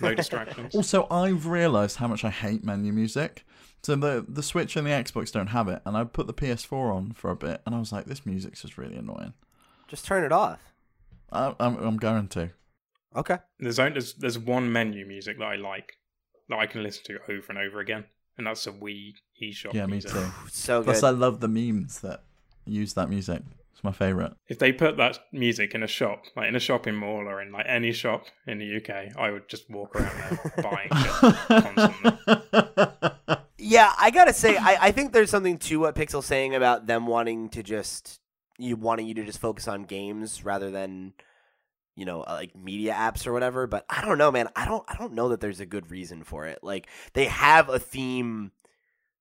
No 0.00 0.14
distractions. 0.22 0.74
Also, 0.74 1.06
I've 1.10 1.46
realised 1.46 1.96
how 1.96 2.08
much 2.08 2.24
I 2.24 2.30
hate 2.30 2.64
menu 2.64 2.92
music. 2.92 3.44
So 3.82 3.94
the 3.94 4.24
the 4.26 4.42
Switch 4.42 4.74
and 4.74 4.86
the 4.86 4.90
Xbox 4.90 5.30
don't 5.30 5.48
have 5.48 5.68
it, 5.68 5.80
and 5.84 5.96
I 5.96 6.04
put 6.04 6.26
the 6.26 6.34
PS4 6.34 6.92
on 6.92 7.12
for 7.12 7.30
a 7.30 7.36
bit, 7.36 7.62
and 7.64 7.74
I 7.74 7.78
was 7.78 7.92
like, 7.92 8.06
this 8.06 8.26
music's 8.26 8.62
just 8.62 8.78
really 8.78 8.96
annoying. 8.96 9.34
Just 9.86 10.04
turn 10.04 10.24
it 10.24 10.32
off. 10.32 10.58
I, 11.30 11.54
I'm 11.60 11.76
I'm 11.76 11.96
going 11.96 12.26
to. 12.28 12.50
Okay. 13.14 13.38
There's, 13.60 13.78
only, 13.78 13.92
there's 13.92 14.14
there's 14.14 14.38
one 14.38 14.72
menu 14.72 15.06
music 15.06 15.38
that 15.38 15.44
I 15.44 15.56
like 15.56 15.92
that 16.48 16.58
I 16.58 16.66
can 16.66 16.82
listen 16.82 17.04
to 17.04 17.32
over 17.32 17.46
and 17.48 17.58
over 17.58 17.80
again, 17.80 18.06
and 18.38 18.46
that's 18.46 18.66
a 18.66 18.72
Wii 18.72 19.14
eShop. 19.42 19.74
Yeah, 19.74 19.86
me 19.86 19.92
music. 19.92 20.12
too. 20.12 20.26
So 20.50 20.80
good. 20.80 20.86
Plus, 20.86 21.02
I 21.02 21.10
love 21.10 21.40
the 21.40 21.48
memes 21.48 22.00
that 22.00 22.22
use 22.64 22.94
that 22.94 23.08
music. 23.08 23.42
It's 23.72 23.84
my 23.84 23.92
favorite. 23.92 24.32
If 24.48 24.58
they 24.58 24.72
put 24.72 24.96
that 24.96 25.18
music 25.32 25.74
in 25.74 25.82
a 25.82 25.86
shop, 25.86 26.24
like 26.34 26.48
in 26.48 26.56
a 26.56 26.60
shopping 26.60 26.94
mall 26.94 27.28
or 27.28 27.42
in 27.42 27.52
like 27.52 27.66
any 27.68 27.92
shop 27.92 28.24
in 28.46 28.58
the 28.58 28.76
UK, 28.76 29.16
I 29.16 29.30
would 29.30 29.48
just 29.48 29.68
walk 29.68 29.94
around 29.94 30.38
there 30.54 30.62
buying 30.62 30.88
it 30.90 31.74
constantly. 31.74 33.36
Yeah, 33.58 33.92
I 33.98 34.10
gotta 34.12 34.32
say, 34.32 34.56
I, 34.56 34.76
I 34.80 34.92
think 34.92 35.12
there's 35.12 35.30
something 35.30 35.58
to 35.58 35.80
what 35.80 35.96
Pixel's 35.96 36.26
saying 36.26 36.54
about 36.54 36.86
them 36.86 37.08
wanting 37.08 37.48
to 37.48 37.64
just 37.64 38.20
you 38.58 38.76
wanting 38.76 39.06
you 39.06 39.14
to 39.14 39.24
just 39.24 39.40
focus 39.40 39.66
on 39.66 39.82
games 39.82 40.44
rather 40.44 40.70
than 40.70 41.14
you 41.96 42.04
know 42.04 42.20
uh, 42.22 42.34
like 42.34 42.54
media 42.54 42.92
apps 42.94 43.26
or 43.26 43.32
whatever. 43.32 43.66
But 43.66 43.84
I 43.90 44.04
don't 44.04 44.18
know, 44.18 44.30
man. 44.30 44.48
I 44.54 44.64
don't 44.66 44.84
I 44.86 44.96
don't 44.96 45.14
know 45.14 45.30
that 45.30 45.40
there's 45.40 45.60
a 45.60 45.66
good 45.66 45.90
reason 45.90 46.22
for 46.22 46.46
it. 46.46 46.60
Like 46.62 46.86
they 47.14 47.24
have 47.26 47.68
a 47.68 47.78
theme 47.78 48.52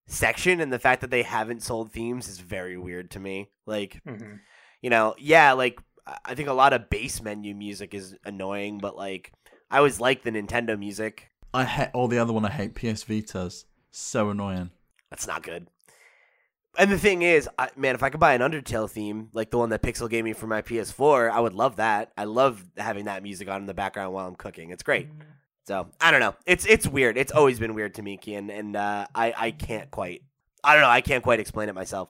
section, 0.08 0.60
and 0.62 0.72
the 0.72 0.80
fact 0.80 1.02
that 1.02 1.10
they 1.10 1.24
haven't 1.24 1.64
sold 1.64 1.92
themes 1.92 2.28
is 2.28 2.40
very 2.40 2.78
weird 2.78 3.12
to 3.12 3.20
me. 3.20 3.50
Like 3.66 4.02
Mhm. 4.06 4.40
you 4.82 4.90
know, 4.90 5.16
yeah, 5.18 5.54
like 5.54 5.80
I- 6.06 6.18
I 6.26 6.36
think 6.36 6.50
a 6.50 6.54
lot 6.54 6.74
of 6.74 6.90
base 6.90 7.22
menu 7.22 7.56
music 7.56 7.94
is 7.96 8.16
annoying, 8.24 8.78
but 8.78 8.96
like 8.96 9.32
I 9.72 9.78
always 9.78 10.00
like 10.00 10.22
the 10.24 10.32
Nintendo 10.32 10.78
music. 10.78 11.32
I 11.54 11.64
hate. 11.64 11.90
Oh, 11.94 12.08
the 12.08 12.20
other 12.20 12.34
one 12.34 12.46
I 12.46 12.52
hate. 12.52 12.76
PS 12.76 13.04
Vitas. 13.06 13.64
So 13.92 14.30
annoying. 14.30 14.72
That's 15.10 15.26
not 15.26 15.42
good. 15.42 15.68
And 16.78 16.92
the 16.92 16.98
thing 16.98 17.22
is, 17.22 17.48
I, 17.58 17.70
man, 17.76 17.96
if 17.96 18.04
I 18.04 18.10
could 18.10 18.20
buy 18.20 18.34
an 18.34 18.42
Undertale 18.42 18.90
theme 18.90 19.30
like 19.34 19.50
the 19.50 19.58
one 19.58 19.70
that 19.70 19.82
Pixel 19.82 20.10
gave 20.10 20.24
me 20.24 20.34
for 20.34 20.48
my 20.48 20.62
PS4, 20.62 21.32
I 21.32 21.40
would 21.40 21.54
love 21.54 21.78
that. 21.78 22.12
I 22.18 22.26
love 22.26 22.64
having 22.78 23.06
that 23.06 23.24
music 23.24 23.48
on 23.50 23.62
in 23.62 23.66
the 23.68 23.74
background 23.74 24.14
while 24.14 24.28
I'm 24.28 24.36
cooking. 24.36 24.72
It's 24.72 24.84
great. 24.84 25.08
So 25.66 25.88
I 26.00 26.12
don't 26.12 26.20
know. 26.20 26.36
It's 26.46 26.66
it's 26.66 26.88
weird. 26.88 27.18
It's 27.18 27.32
always 27.32 27.60
been 27.60 27.74
weird 27.74 27.96
to 27.96 28.02
me, 28.02 28.18
Kian, 28.18 28.56
and 28.56 28.76
uh, 28.76 29.08
I 29.16 29.34
I 29.36 29.52
can't 29.52 29.90
quite. 29.90 30.22
I 30.64 30.74
don't 30.74 30.82
know. 30.82 30.90
I 30.90 31.02
can't 31.02 31.24
quite 31.24 31.40
explain 31.40 31.70
it 31.70 31.76
myself. 31.76 32.10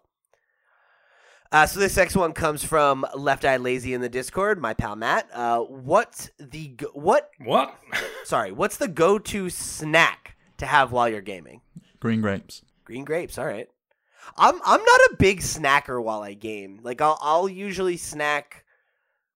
Uh, 1.52 1.66
so 1.66 1.80
this 1.80 1.96
next 1.96 2.16
one 2.16 2.34
comes 2.34 2.64
from 2.66 3.06
Left 3.16 3.46
Eye 3.46 3.58
Lazy 3.58 3.94
in 3.94 4.02
the 4.02 4.10
Discord, 4.10 4.60
my 4.60 4.74
pal 4.74 4.96
Matt. 4.96 5.30
Uh, 5.32 5.60
what's 5.60 6.30
the 6.38 6.70
go- 6.70 6.92
what? 6.94 7.30
What? 7.44 7.76
Sorry, 8.26 8.52
what's 8.52 8.78
the 8.78 8.88
go-to 8.90 9.50
snack 9.50 10.36
to 10.58 10.66
have 10.66 10.92
while 10.92 11.08
you're 11.08 11.22
gaming? 11.22 11.62
Green 12.00 12.20
grapes. 12.20 12.62
Green 12.84 13.06
grapes, 13.06 13.38
all 13.38 13.46
right. 13.46 13.70
I'm 14.38 14.56
I'm 14.66 14.84
not 14.84 15.00
a 15.12 15.16
big 15.18 15.42
snacker 15.42 16.02
while 16.04 16.22
I 16.22 16.34
game. 16.34 16.80
Like 16.84 17.02
I'll 17.02 17.18
I'll 17.22 17.50
usually 17.50 17.98
snack 17.98 18.66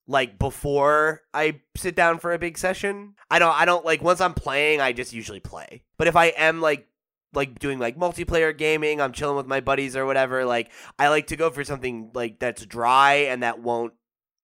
like 0.08 0.40
before 0.40 1.22
I 1.34 1.62
sit 1.76 1.96
down 1.96 2.20
for 2.20 2.34
a 2.34 2.40
big 2.40 2.58
session. 2.58 3.16
I 3.30 3.40
don't 3.40 3.56
I 3.56 3.66
don't 3.66 3.86
like 3.86 4.02
once 4.02 4.22
I'm 4.22 4.34
playing, 4.34 4.82
I 4.82 4.92
just 4.92 5.14
usually 5.14 5.40
play. 5.40 5.84
But 5.98 6.08
if 6.08 6.16
I 6.16 6.28
am 6.28 6.62
like 6.62 6.88
like 7.34 7.60
doing 7.60 7.80
like 7.80 7.98
multiplayer 7.98 8.58
gaming, 8.58 9.00
I'm 9.00 9.14
chilling 9.14 9.38
with 9.38 9.46
my 9.46 9.60
buddies 9.60 9.96
or 9.96 10.06
whatever, 10.06 10.46
like 10.46 10.72
I 10.98 11.10
like 11.10 11.28
to 11.28 11.36
go 11.36 11.50
for 11.52 11.64
something 11.64 12.12
like 12.14 12.40
that's 12.40 12.66
dry 12.66 13.14
and 13.30 13.44
that 13.44 13.60
won't 13.60 13.94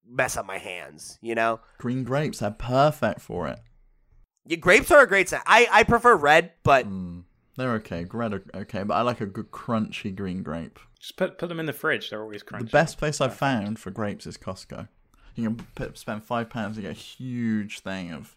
mess 0.08 0.38
up 0.38 0.46
my 0.46 0.60
hands, 0.60 1.18
you 1.22 1.34
know? 1.34 1.60
Green 1.80 2.04
grapes. 2.04 2.40
They're 2.40 2.52
perfect 2.52 3.22
for 3.22 3.48
it. 3.48 3.60
Yeah, 4.46 4.58
grapes 4.58 4.92
are 4.92 5.02
a 5.02 5.08
great 5.08 5.30
snack. 5.30 5.44
I 5.48 5.68
I 5.72 5.84
prefer 5.84 6.16
red, 6.16 6.52
but 6.64 6.86
Mm, 6.88 7.24
they're 7.58 7.74
okay. 7.74 8.06
Red 8.12 8.34
are 8.34 8.44
okay, 8.54 8.84
but 8.84 8.94
I 8.94 9.02
like 9.02 9.22
a 9.22 9.26
good 9.26 9.52
crunchy 9.52 10.16
green 10.16 10.44
grape. 10.44 10.80
Just 11.00 11.18
put 11.18 11.38
put 11.38 11.50
them 11.50 11.60
in 11.60 11.66
the 11.66 11.74
fridge. 11.74 12.10
They're 12.10 12.22
always 12.22 12.44
crunchy. 12.44 12.60
The 12.60 12.66
best 12.66 12.98
place 12.98 13.22
I've 13.22 13.36
found 13.36 13.80
for 13.80 13.92
grapes 13.92 14.26
is 14.26 14.38
Costco. 14.38 14.88
You 15.36 15.50
can 15.50 15.68
put, 15.76 15.98
spend 15.98 16.24
five 16.24 16.50
pounds 16.50 16.78
and 16.78 16.86
get 16.86 16.92
a 16.92 17.00
huge 17.00 17.80
thing 17.80 18.12
of 18.12 18.36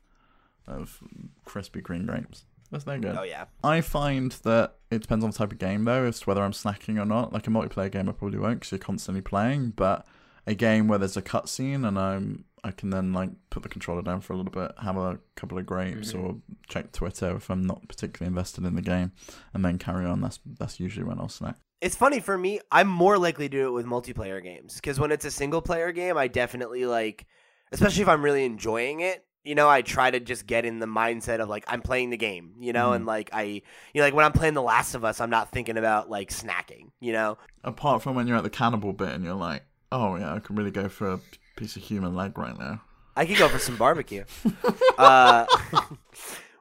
of 0.67 1.01
crispy 1.45 1.81
green 1.81 2.07
grapes. 2.07 2.45
That's 2.71 2.87
no 2.87 2.99
good. 2.99 3.17
oh 3.19 3.23
yeah. 3.23 3.47
I 3.65 3.81
find 3.81 4.33
that 4.43 4.75
it 4.91 5.01
depends 5.03 5.25
on 5.25 5.31
the 5.31 5.37
type 5.37 5.53
of 5.53 5.59
game 5.59 5.85
though, 5.85 6.05
as 6.05 6.21
to 6.21 6.27
whether 6.27 6.43
I'm 6.43 6.53
snacking 6.53 7.01
or 7.01 7.07
not. 7.07 7.33
Like 7.33 7.47
a 7.47 7.51
multiplayer 7.51 7.91
game, 7.91 8.09
I 8.09 8.13
probably 8.13 8.39
won't 8.39 8.61
because 8.61 8.73
you're 8.73 8.79
constantly 8.79 9.23
playing. 9.23 9.73
But 9.77 10.07
a 10.49 10.55
game 10.55 10.89
where 10.89 10.99
there's 10.99 11.17
a 11.17 11.23
cutscene 11.23 11.87
and 11.87 11.99
I'm 11.99 12.45
I 12.65 12.73
can 12.73 12.91
then 12.91 13.13
like 13.13 13.31
put 13.51 13.63
the 13.63 13.69
controller 13.69 14.03
down 14.03 14.21
for 14.21 14.33
a 14.33 14.37
little 14.37 14.51
bit, 14.51 14.73
have 14.83 14.97
a 14.97 15.21
couple 15.37 15.59
of 15.59 15.65
grapes, 15.67 16.13
Mhm. 16.13 16.21
or 16.25 16.37
check 16.69 16.91
Twitter 16.91 17.37
if 17.37 17.51
I'm 17.51 17.63
not 17.65 17.87
particularly 17.87 18.29
invested 18.29 18.65
in 18.65 18.75
the 18.75 18.83
game, 18.83 19.13
and 19.55 19.65
then 19.65 19.79
carry 19.79 20.05
on. 20.07 20.21
That's 20.21 20.41
that's 20.45 20.81
usually 20.81 21.05
when 21.07 21.21
I'll 21.21 21.29
snack. 21.29 21.57
It's 21.81 21.95
funny 21.95 22.19
for 22.19 22.37
me. 22.37 22.59
I'm 22.73 22.89
more 22.89 23.17
likely 23.19 23.49
to 23.49 23.57
do 23.57 23.69
it 23.69 23.71
with 23.71 23.87
multiplayer 23.87 24.43
games 24.43 24.75
because 24.75 24.99
when 24.99 25.13
it's 25.13 25.25
a 25.25 25.31
single 25.31 25.63
player 25.63 25.93
game, 25.93 26.17
I 26.19 26.27
definitely 26.27 26.85
like, 26.87 27.27
especially 27.71 28.03
if 28.03 28.09
I'm 28.09 28.25
really 28.25 28.45
enjoying 28.45 28.99
it. 29.01 29.25
You 29.45 29.55
know, 29.55 29.69
I 29.69 29.83
try 29.83 30.11
to 30.11 30.19
just 30.19 30.47
get 30.49 30.65
in 30.67 30.81
the 30.81 30.87
mindset 30.87 31.39
of 31.39 31.49
like 31.49 31.65
I'm 31.69 31.81
playing 31.81 32.11
the 32.11 32.17
game. 32.17 32.55
You 32.59 32.73
know, 32.73 32.91
Mhm. 32.91 32.97
and 32.97 33.07
like 33.07 33.31
I, 33.33 33.43
you 33.45 33.63
know, 33.95 34.03
like 34.03 34.15
when 34.15 34.25
I'm 34.25 34.33
playing 34.33 34.55
The 34.55 34.63
Last 34.63 34.97
of 34.97 35.05
Us, 35.05 35.21
I'm 35.21 35.31
not 35.31 35.53
thinking 35.53 35.77
about 35.79 36.11
like 36.11 36.31
snacking. 36.31 36.91
You 36.99 37.13
know, 37.13 37.39
Apart 37.63 38.03
from 38.03 38.17
when 38.17 38.27
you're 38.27 38.37
at 38.37 38.43
the 38.43 38.51
cannibal 38.51 38.93
bit 38.93 39.11
and 39.11 39.23
you're 39.25 39.35
like, 39.35 39.63
oh 39.93 40.17
yeah, 40.17 40.35
I 40.35 40.41
can 40.41 40.57
really 40.57 40.71
go 40.71 40.89
for 40.89 41.13
a 41.13 41.21
piece 41.57 41.77
of 41.77 41.83
human 41.83 42.15
leg 42.15 42.37
right 42.39 42.59
now. 42.59 42.83
I 43.17 43.27
could 43.27 43.37
go 43.37 43.49
for 43.49 43.59
some 43.59 43.77
barbecue. 43.77 44.25
uh, 44.99 45.47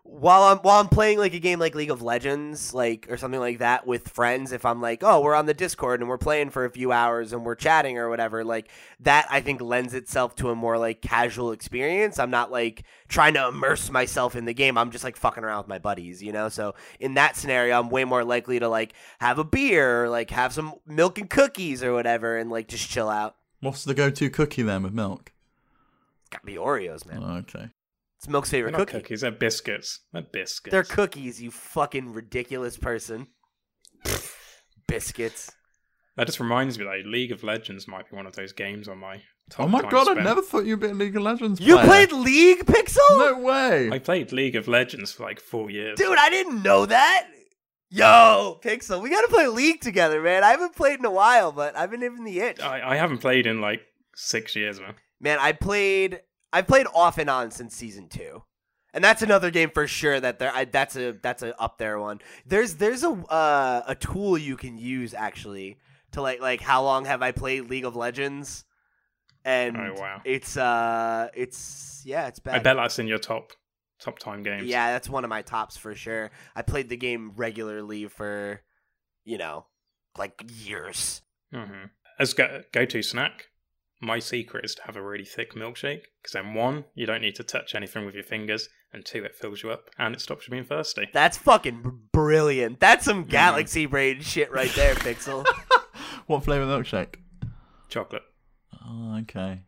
while 0.10 0.43
I'm 0.43 0.60
while 0.60 0.80
I'm 0.80 0.88
playing 0.88 1.20
like 1.20 1.34
a 1.34 1.39
game 1.39 1.60
like 1.60 1.76
League 1.76 1.91
of 1.91 2.01
Legends, 2.01 2.74
like 2.74 3.08
or 3.10 3.18
something 3.18 3.39
like 3.39 3.60
that 3.60 3.86
with 3.86 4.08
friends, 4.08 4.53
if 4.53 4.66
I'm 4.66 4.82
like, 4.82 5.03
oh, 5.03 5.22
we're 5.22 5.36
on 5.36 5.45
the 5.45 5.53
Discord 5.53 5.99
and 5.99 6.10
we're 6.10 6.18
playing 6.18 6.49
for 6.49 6.64
a 6.64 6.72
few 6.72 6.91
hours 6.91 7.34
and 7.34 7.45
we're 7.45 7.55
chatting 7.55 7.97
or 7.97 8.10
whatever, 8.10 8.43
like 8.43 8.70
that 9.01 9.28
I 9.30 9.41
think 9.41 9.62
lends 9.62 9.93
itself 9.93 10.36
to 10.38 10.49
a 10.49 10.55
more 10.55 10.78
like 10.78 11.01
casual 11.01 11.51
experience. 11.51 12.20
I'm 12.20 12.32
not 12.32 12.51
like 12.51 12.84
trying 13.10 13.34
to 13.34 13.47
immerse 13.49 13.91
myself 13.91 14.36
in 14.36 14.45
the 14.45 14.53
game. 14.53 14.78
I'm 14.78 14.91
just 14.91 15.03
like 15.03 15.18
fucking 15.18 15.43
around 15.43 15.60
with 15.60 15.68
my 15.68 15.80
buddies, 15.80 16.24
you 16.24 16.32
know? 16.32 16.47
So 16.47 16.76
in 16.99 17.16
that 17.16 17.36
scenario, 17.36 17.78
I'm 17.78 17.89
way 17.89 18.05
more 18.05 18.24
likely 18.24 18.60
to 18.60 18.70
like 18.70 18.93
have 19.20 19.39
a 19.39 19.43
beer 19.43 20.05
or 20.05 20.10
like 20.10 20.30
have 20.32 20.53
some 20.53 20.76
milk 20.86 21.18
and 21.18 21.30
cookies 21.30 21.84
or 21.84 21.93
whatever 21.93 22.38
and 22.38 22.49
like 22.49 22.70
just 22.70 22.89
chill 22.89 23.10
out. 23.10 23.36
What's 23.60 23.84
the 23.84 23.93
go-to 23.93 24.30
cookie 24.30 24.62
then 24.62 24.84
with 24.84 24.93
milk? 24.93 25.34
Gotta 26.30 26.45
be 26.45 26.55
Oreos, 26.55 27.05
man. 27.05 27.24
Oh, 27.24 27.38
okay. 27.38 27.70
It's 28.18 28.28
Milk's 28.28 28.49
They're 28.49 28.59
favorite 28.59 28.72
not 28.72 28.80
cookie. 28.88 28.91
cookies. 28.99 29.22
They're 29.22 29.32
biscuits. 29.32 29.99
They're 30.11 30.22
biscuits. 30.24 30.72
They're 30.72 30.84
cookies, 30.84 31.41
you 31.41 31.51
fucking 31.51 32.13
ridiculous 32.13 32.78
person. 32.78 33.28
Biscuits. 34.88 35.51
That 36.15 36.26
just 36.26 36.39
reminds 36.39 36.80
me 36.80 36.86
that 36.86 37.05
League 37.05 37.32
of 37.32 37.43
Legends 37.43 37.88
might 37.88 38.09
be 38.09 38.15
one 38.15 38.26
of 38.26 38.36
those 38.36 38.51
games 38.53 38.88
on 38.88 38.97
my 38.97 39.22
top. 39.51 39.65
Oh 39.65 39.68
my 39.68 39.82
time 39.82 39.91
god, 39.91 40.18
I 40.18 40.24
never 40.24 40.41
thought 40.41 40.65
you'd 40.65 40.80
be 40.80 40.88
a 40.88 40.93
League 40.93 41.15
of 41.15 41.22
Legends 41.22 41.59
You 41.59 41.76
player. 41.76 41.86
played 41.86 42.11
League 42.11 42.65
Pixel? 42.65 42.97
No 43.09 43.39
way. 43.39 43.89
I 43.91 43.99
played 43.99 44.32
League 44.32 44.55
of 44.55 44.68
Legends 44.68 45.11
for 45.11 45.24
like 45.24 45.39
four 45.39 45.70
years. 45.70 45.97
Dude, 45.97 46.18
I 46.18 46.30
didn't 46.30 46.63
know 46.63 46.86
that. 46.88 47.28
Yo, 47.89 48.59
Pixel, 48.63 49.01
we 49.01 49.09
gotta 49.09 49.28
play 49.30 49.47
League 49.47 49.80
together, 49.80 50.22
man. 50.22 50.43
I 50.43 50.49
haven't 50.49 50.76
played 50.76 50.99
in 50.99 51.05
a 51.05 51.11
while, 51.11 51.51
but 51.51 51.78
I've 51.78 51.91
been 51.91 51.99
giving 52.01 52.24
the 52.26 52.39
itch. 52.39 52.59
I, 52.61 52.93
I 52.93 52.95
haven't 52.95 53.20
played 53.20 53.45
in 53.45 53.61
like 53.61 53.82
six 54.15 54.55
years, 54.55 54.80
man. 54.80 54.95
Man, 55.22 55.38
I 55.39 55.51
played 55.53 56.22
I 56.58 56.62
played 56.64 56.88
off 56.95 57.18
and 57.20 57.30
on 57.30 57.51
since 57.51 57.76
season 57.76 58.08
two. 58.10 58.43
And 58.93 59.03
that's 59.03 59.22
another 59.22 59.51
game 59.51 59.70
for 59.70 59.86
sure 59.88 60.20
that 60.20 60.39
there 60.39 60.51
I, 60.51 60.66
that's 60.66 60.95
a 60.95 61.12
that's 61.12 61.43
a 61.43 61.60
up 61.62 61.78
there 61.78 61.99
one. 61.99 62.20
There's 62.47 62.76
there's 62.76 63.03
a 63.03 63.10
uh, 63.12 63.84
a 63.86 63.93
tool 63.93 64.38
you 64.39 64.58
can 64.58 64.78
use 64.80 65.14
actually 65.14 65.78
to 66.14 66.22
like 66.22 66.41
like 66.41 66.62
how 66.62 66.84
long 66.84 67.05
have 67.05 67.22
I 67.22 67.32
played 67.32 67.70
League 67.70 67.86
of 67.86 67.95
Legends? 67.95 68.66
And 69.45 69.78
Oh, 69.78 69.93
wow. 69.99 70.22
it's 70.26 70.58
uh 70.58 71.30
it's 71.36 72.01
yeah, 72.05 72.28
it's 72.28 72.39
bad. 72.39 72.55
I 72.55 72.60
bet 72.60 72.76
that's 72.78 72.97
in 72.97 73.08
your 73.08 73.20
top 73.20 73.51
top 73.99 74.18
time 74.18 74.41
games. 74.41 74.64
Yeah, 74.66 74.93
that's 74.93 75.10
one 75.10 75.24
of 75.24 75.30
my 75.30 75.43
tops 75.43 75.78
for 75.78 75.93
sure. 75.93 76.32
I 76.55 76.64
played 76.64 76.89
the 76.89 76.97
game 76.97 77.34
regularly 77.36 78.08
for 78.08 78.62
you 79.26 79.38
know, 79.38 79.68
like 80.18 80.43
years. 80.66 81.22
hmm 81.53 81.86
As 82.17 82.34
go 82.34 82.63
go 82.71 82.84
to 82.86 83.04
snack, 83.04 83.50
my 83.99 84.19
secret 84.19 84.63
is 84.65 84.75
to 84.75 84.83
have 84.83 84.95
a 84.95 85.01
really 85.01 85.25
thick 85.25 85.53
milkshake 85.55 86.01
because 86.21 86.33
then 86.33 86.53
one, 86.53 86.86
you 86.95 87.05
don't 87.05 87.21
need 87.21 87.36
to 87.36 87.43
touch 87.43 87.74
anything 87.75 88.05
with 88.05 88.13
your 88.15 88.24
fingers, 88.24 88.69
and 88.93 89.03
two, 89.05 89.24
it 89.24 89.36
fills 89.36 89.63
you 89.63 89.71
up 89.71 89.89
and 89.97 90.13
it 90.13 90.21
stops 90.21 90.47
you 90.47 90.51
being 90.51 90.63
thirsty. 90.65 91.07
That's 91.13 91.37
fucking 91.37 91.82
br- 91.82 91.89
brilliant. 92.13 92.79
That's 92.79 93.05
some 93.05 93.25
Mhm. 93.25 93.29
galaxy 93.29 93.86
brain 93.86 94.21
shit 94.21 94.51
right 94.51 94.71
there, 94.75 94.95
Pixel. 94.95 95.45
what 96.28 96.43
flavour 96.43 96.65
milkshake? 96.65 97.15
Chocolate. 97.89 98.24
Oh, 98.86 99.17
okay. 99.21 99.61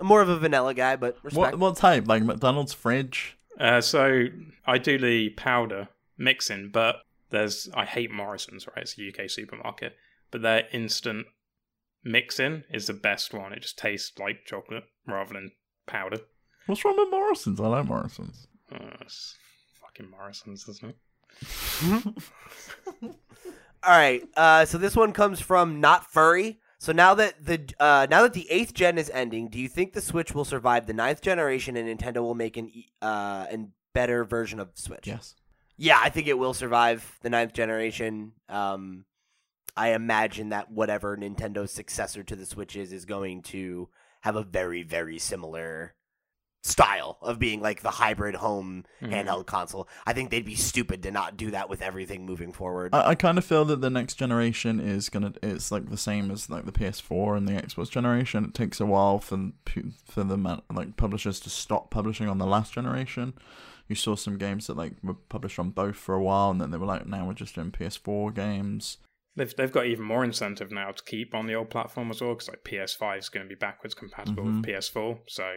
I'm 0.00 0.06
more 0.06 0.20
of 0.22 0.28
a 0.28 0.38
vanilla 0.38 0.74
guy, 0.74 0.96
but 0.96 1.18
respect. 1.22 1.36
What 1.52 1.58
what 1.58 1.76
type? 1.76 2.08
Like 2.08 2.22
McDonald's 2.22 2.72
fridge? 2.72 3.36
Uh, 3.60 3.80
so 3.80 4.26
I 4.66 4.78
do 4.78 4.98
the 4.98 5.30
powder 5.30 5.88
mixing, 6.18 6.70
but 6.70 6.96
there's 7.30 7.68
I 7.74 7.84
hate 7.84 8.10
Morrison's. 8.10 8.66
Right, 8.66 8.78
it's 8.78 8.98
a 8.98 9.02
UK 9.08 9.28
supermarket, 9.30 9.94
but 10.32 10.42
their 10.42 10.64
instant 10.72 11.26
mixing 12.04 12.64
is 12.70 12.86
the 12.86 12.92
best 12.94 13.32
one. 13.34 13.52
It 13.52 13.62
just 13.62 13.78
tastes 13.78 14.18
like 14.18 14.44
chocolate 14.44 14.84
rather 15.06 15.34
than 15.34 15.52
powder. 15.86 16.18
What's 16.66 16.84
wrong 16.84 16.96
with 16.96 17.10
Morrison's? 17.10 17.60
I 17.60 17.66
like 17.66 17.86
Morrison's. 17.86 18.46
Uh, 18.72 18.96
it's 19.00 19.36
fucking 19.80 20.10
Morrison's, 20.10 20.66
isn't 20.68 20.94
it? 20.94 22.04
All 23.82 23.90
right. 23.90 24.22
Uh, 24.36 24.64
so 24.64 24.78
this 24.78 24.96
one 24.96 25.12
comes 25.12 25.40
from 25.40 25.80
not 25.80 26.10
furry. 26.10 26.58
So 26.78 26.92
now 26.92 27.14
that 27.14 27.44
the 27.44 27.60
uh, 27.80 28.06
now 28.10 28.22
that 28.22 28.32
the 28.34 28.50
eighth 28.50 28.74
gen 28.74 28.98
is 28.98 29.10
ending, 29.10 29.48
do 29.48 29.58
you 29.58 29.68
think 29.68 29.92
the 29.92 30.00
Switch 30.00 30.34
will 30.34 30.44
survive 30.44 30.86
the 30.86 30.92
ninth 30.92 31.20
generation 31.22 31.76
and 31.76 31.88
Nintendo 31.88 32.18
will 32.18 32.34
make 32.34 32.56
an 32.56 32.68
e- 32.68 32.88
uh, 33.00 33.46
and 33.50 33.68
better 33.94 34.24
version 34.24 34.60
of 34.60 34.70
Switch? 34.74 35.06
Yes. 35.06 35.34
Yeah, 35.76 35.98
I 36.00 36.08
think 36.08 36.26
it 36.28 36.38
will 36.38 36.54
survive 36.54 37.18
the 37.22 37.30
ninth 37.30 37.52
generation. 37.52 38.32
Um, 38.48 39.04
I 39.76 39.88
imagine 39.90 40.50
that 40.50 40.70
whatever 40.70 41.16
Nintendo's 41.16 41.72
successor 41.72 42.22
to 42.22 42.36
the 42.36 42.46
Switch 42.46 42.76
is 42.76 42.92
is 42.92 43.04
going 43.04 43.42
to 43.42 43.88
have 44.20 44.36
a 44.36 44.42
very, 44.44 44.82
very 44.82 45.18
similar 45.18 45.94
style 46.62 47.18
of 47.20 47.38
being 47.38 47.60
like 47.60 47.82
the 47.82 47.90
hybrid 47.90 48.36
home 48.36 48.84
Mhm. 49.02 49.10
handheld 49.12 49.44
console. 49.46 49.86
I 50.06 50.14
think 50.14 50.30
they'd 50.30 50.46
be 50.46 50.54
stupid 50.54 51.02
to 51.02 51.10
not 51.10 51.36
do 51.36 51.50
that 51.50 51.68
with 51.68 51.82
everything 51.82 52.24
moving 52.24 52.52
forward. 52.52 52.94
I, 52.94 53.08
I 53.10 53.14
kind 53.16 53.36
of 53.36 53.44
feel 53.44 53.66
that 53.66 53.82
the 53.82 53.90
next 53.90 54.14
generation 54.14 54.80
is 54.80 55.10
gonna 55.10 55.34
it's 55.42 55.70
like 55.70 55.90
the 55.90 55.98
same 55.98 56.30
as 56.30 56.48
like 56.48 56.64
the 56.64 56.72
PS4 56.72 57.36
and 57.36 57.46
the 57.46 57.52
Xbox 57.52 57.90
generation. 57.90 58.44
It 58.46 58.54
takes 58.54 58.80
a 58.80 58.86
while 58.86 59.18
for 59.18 59.50
for 60.06 60.24
the 60.24 60.62
like 60.72 60.96
publishers 60.96 61.38
to 61.40 61.50
stop 61.50 61.90
publishing 61.90 62.28
on 62.30 62.38
the 62.38 62.46
last 62.46 62.72
generation. 62.72 63.34
You 63.86 63.94
saw 63.96 64.16
some 64.16 64.38
games 64.38 64.66
that 64.68 64.76
like 64.78 64.94
were 65.02 65.12
published 65.14 65.58
on 65.58 65.68
both 65.68 65.96
for 65.96 66.14
a 66.14 66.22
while, 66.22 66.50
and 66.50 66.58
then 66.62 66.70
they 66.70 66.78
were 66.78 66.86
like, 66.86 67.06
now 67.06 67.26
we're 67.26 67.34
just 67.34 67.56
doing 67.56 67.72
PS4 67.72 68.34
games. 68.34 68.96
They've 69.36 69.54
they've 69.56 69.72
got 69.72 69.86
even 69.86 70.04
more 70.04 70.22
incentive 70.24 70.70
now 70.70 70.92
to 70.92 71.02
keep 71.02 71.34
on 71.34 71.46
the 71.46 71.54
old 71.54 71.70
platform 71.70 72.10
as 72.10 72.20
well, 72.20 72.34
because 72.34 72.48
like 72.48 72.62
PS5 72.64 73.18
is 73.18 73.28
going 73.28 73.44
to 73.44 73.48
be 73.48 73.54
backwards 73.56 73.94
compatible 73.94 74.44
Mhm. 74.44 74.56
with 74.56 74.64
PS4, 74.66 75.18
so 75.26 75.56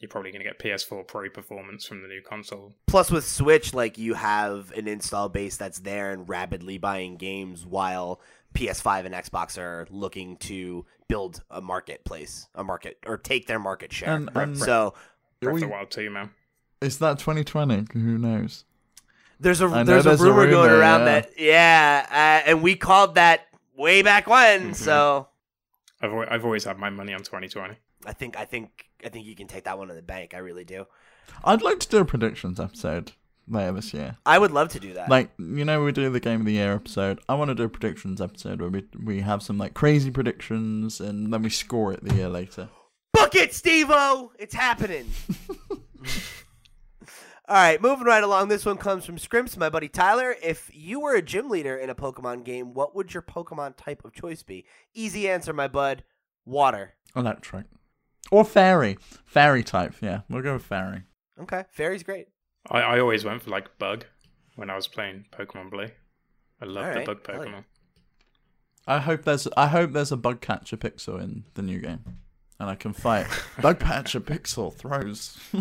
you're 0.00 0.08
probably 0.10 0.30
going 0.30 0.42
to 0.42 0.48
get 0.48 0.58
PS4 0.58 1.04
Pro 1.06 1.30
performance 1.30 1.86
from 1.86 2.02
the 2.02 2.08
new 2.08 2.20
console. 2.20 2.74
Plus, 2.86 3.10
with 3.10 3.24
Switch, 3.26 3.72
like 3.72 3.96
you 3.96 4.14
have 4.14 4.70
an 4.72 4.86
install 4.88 5.28
base 5.30 5.56
that's 5.56 5.78
there 5.78 6.10
and 6.12 6.28
rapidly 6.28 6.76
buying 6.76 7.16
games, 7.16 7.64
while 7.64 8.20
PS5 8.54 9.06
and 9.06 9.14
Xbox 9.14 9.56
are 9.56 9.86
looking 9.90 10.36
to 10.38 10.84
build 11.08 11.42
a 11.50 11.60
marketplace, 11.62 12.46
a 12.54 12.62
market, 12.62 12.98
or 13.06 13.16
take 13.16 13.46
their 13.46 13.58
market 13.58 13.92
share. 13.92 14.14
And, 14.14 14.30
and 14.34 14.58
so 14.58 14.94
Breath 15.40 15.54
of 15.54 15.60
the 15.60 15.66
we- 15.66 15.72
Wild 15.72 15.90
2, 15.90 16.10
man. 16.10 16.30
is 16.82 16.98
that 16.98 17.18
2020? 17.18 17.86
Who 17.94 18.18
knows? 18.18 18.64
There's 19.40 19.60
a 19.60 19.66
I 19.66 19.82
know 19.82 19.84
there's, 19.84 20.04
there's 20.04 20.20
a 20.20 20.24
a 20.24 20.26
rumor 20.26 20.50
going 20.50 20.70
rumor, 20.70 20.80
around 20.80 21.00
yeah. 21.00 21.04
that 21.06 21.32
yeah, 21.38 22.06
uh, 22.44 22.48
and 22.50 22.62
we 22.62 22.76
called 22.76 23.16
that 23.16 23.46
way 23.76 24.02
back 24.02 24.26
when. 24.26 24.70
Mhm. 24.70 24.76
So 24.76 25.28
I've 26.00 26.12
al- 26.12 26.26
I've 26.28 26.44
always 26.44 26.64
had 26.64 26.78
my 26.78 26.90
money 26.90 27.12
on 27.12 27.20
2020. 27.20 27.74
I 28.06 28.12
think 28.12 28.38
I 28.38 28.44
think 28.44 28.86
I 29.04 29.08
think 29.08 29.26
you 29.26 29.34
can 29.34 29.46
take 29.46 29.64
that 29.64 29.78
one 29.78 29.88
to 29.88 29.94
the 29.94 30.02
bank. 30.02 30.34
I 30.34 30.38
really 30.38 30.64
do. 30.64 30.86
I'd 31.44 31.62
like 31.62 31.80
to 31.80 31.88
do 31.88 31.98
a 31.98 32.04
predictions 32.04 32.60
episode 32.60 33.12
later 33.48 33.72
this 33.72 33.92
year. 33.94 34.16
I 34.26 34.38
would 34.38 34.50
love 34.50 34.68
to 34.70 34.80
do 34.80 34.94
that. 34.94 35.08
Like 35.08 35.30
you 35.38 35.64
know, 35.64 35.82
we 35.82 35.92
do 35.92 36.08
the 36.10 36.20
game 36.20 36.40
of 36.40 36.46
the 36.46 36.52
year 36.52 36.74
episode. 36.74 37.20
I 37.28 37.34
want 37.34 37.48
to 37.48 37.54
do 37.54 37.64
a 37.64 37.68
predictions 37.68 38.20
episode 38.20 38.60
where 38.60 38.70
we 38.70 38.84
we 39.02 39.20
have 39.20 39.42
some 39.42 39.58
like 39.58 39.74
crazy 39.74 40.10
predictions 40.10 41.00
and 41.00 41.32
then 41.32 41.42
we 41.42 41.50
score 41.50 41.92
it 41.92 42.04
the 42.04 42.14
year 42.14 42.28
later. 42.28 42.68
Book 43.12 43.34
it, 43.36 43.54
Steve-O! 43.54 44.32
It's 44.40 44.54
happening. 44.54 45.08
All 47.46 47.56
right, 47.56 47.80
moving 47.80 48.06
right 48.06 48.22
along. 48.22 48.48
This 48.48 48.64
one 48.64 48.78
comes 48.78 49.04
from 49.04 49.18
Scrimps, 49.18 49.56
my 49.58 49.68
buddy 49.68 49.88
Tyler. 49.88 50.34
If 50.42 50.70
you 50.72 51.00
were 51.00 51.14
a 51.14 51.20
gym 51.20 51.50
leader 51.50 51.76
in 51.76 51.90
a 51.90 51.94
Pokemon 51.94 52.44
game, 52.44 52.72
what 52.72 52.96
would 52.96 53.12
your 53.12 53.22
Pokemon 53.22 53.74
type 53.76 54.02
of 54.04 54.14
choice 54.14 54.42
be? 54.42 54.64
Easy 54.94 55.28
answer, 55.28 55.52
my 55.52 55.68
bud. 55.68 56.04
Water. 56.46 56.94
Oh, 57.14 57.20
Electric 57.20 57.66
or 58.30 58.44
fairy, 58.44 58.98
fairy 59.24 59.62
type. 59.62 59.94
Yeah, 60.00 60.20
we'll 60.28 60.42
go 60.42 60.54
with 60.54 60.64
fairy. 60.64 61.02
Okay, 61.40 61.64
fairy's 61.70 62.02
great. 62.02 62.28
I, 62.70 62.80
I 62.80 63.00
always 63.00 63.24
went 63.24 63.42
for 63.42 63.50
like 63.50 63.78
bug 63.78 64.06
when 64.56 64.70
I 64.70 64.76
was 64.76 64.88
playing 64.88 65.26
Pokemon 65.32 65.70
Blue. 65.70 65.88
I 66.60 66.64
love 66.64 66.86
Alright, 66.86 67.06
the 67.06 67.14
bug 67.14 67.26
hell 67.26 67.44
yeah. 67.44 67.50
Pokemon. 67.52 67.64
I 68.86 68.98
hope 68.98 69.22
there's 69.24 69.48
I 69.56 69.68
hope 69.68 69.92
there's 69.92 70.12
a 70.12 70.16
bug 70.16 70.40
catcher 70.40 70.76
pixel 70.76 71.22
in 71.22 71.44
the 71.54 71.62
new 71.62 71.78
game, 71.78 72.04
and 72.58 72.70
I 72.70 72.74
can 72.74 72.92
fight 72.92 73.26
bug 73.60 73.80
catcher 73.80 74.20
pixel 74.20 74.74
throws. 74.74 75.38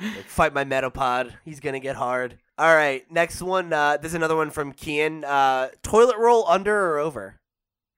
Like, 0.00 0.24
fight 0.24 0.54
my 0.54 0.64
Metapod. 0.64 1.32
He's 1.44 1.60
gonna 1.60 1.80
get 1.80 1.96
hard. 1.96 2.38
All 2.58 2.74
right, 2.74 3.10
next 3.10 3.42
one. 3.42 3.72
Uh, 3.72 3.96
there's 3.96 4.14
another 4.14 4.36
one 4.36 4.50
from 4.50 4.72
Kian. 4.72 5.24
Uh, 5.24 5.68
toilet 5.82 6.16
roll 6.18 6.46
under 6.48 6.74
or 6.94 6.98
over? 6.98 7.40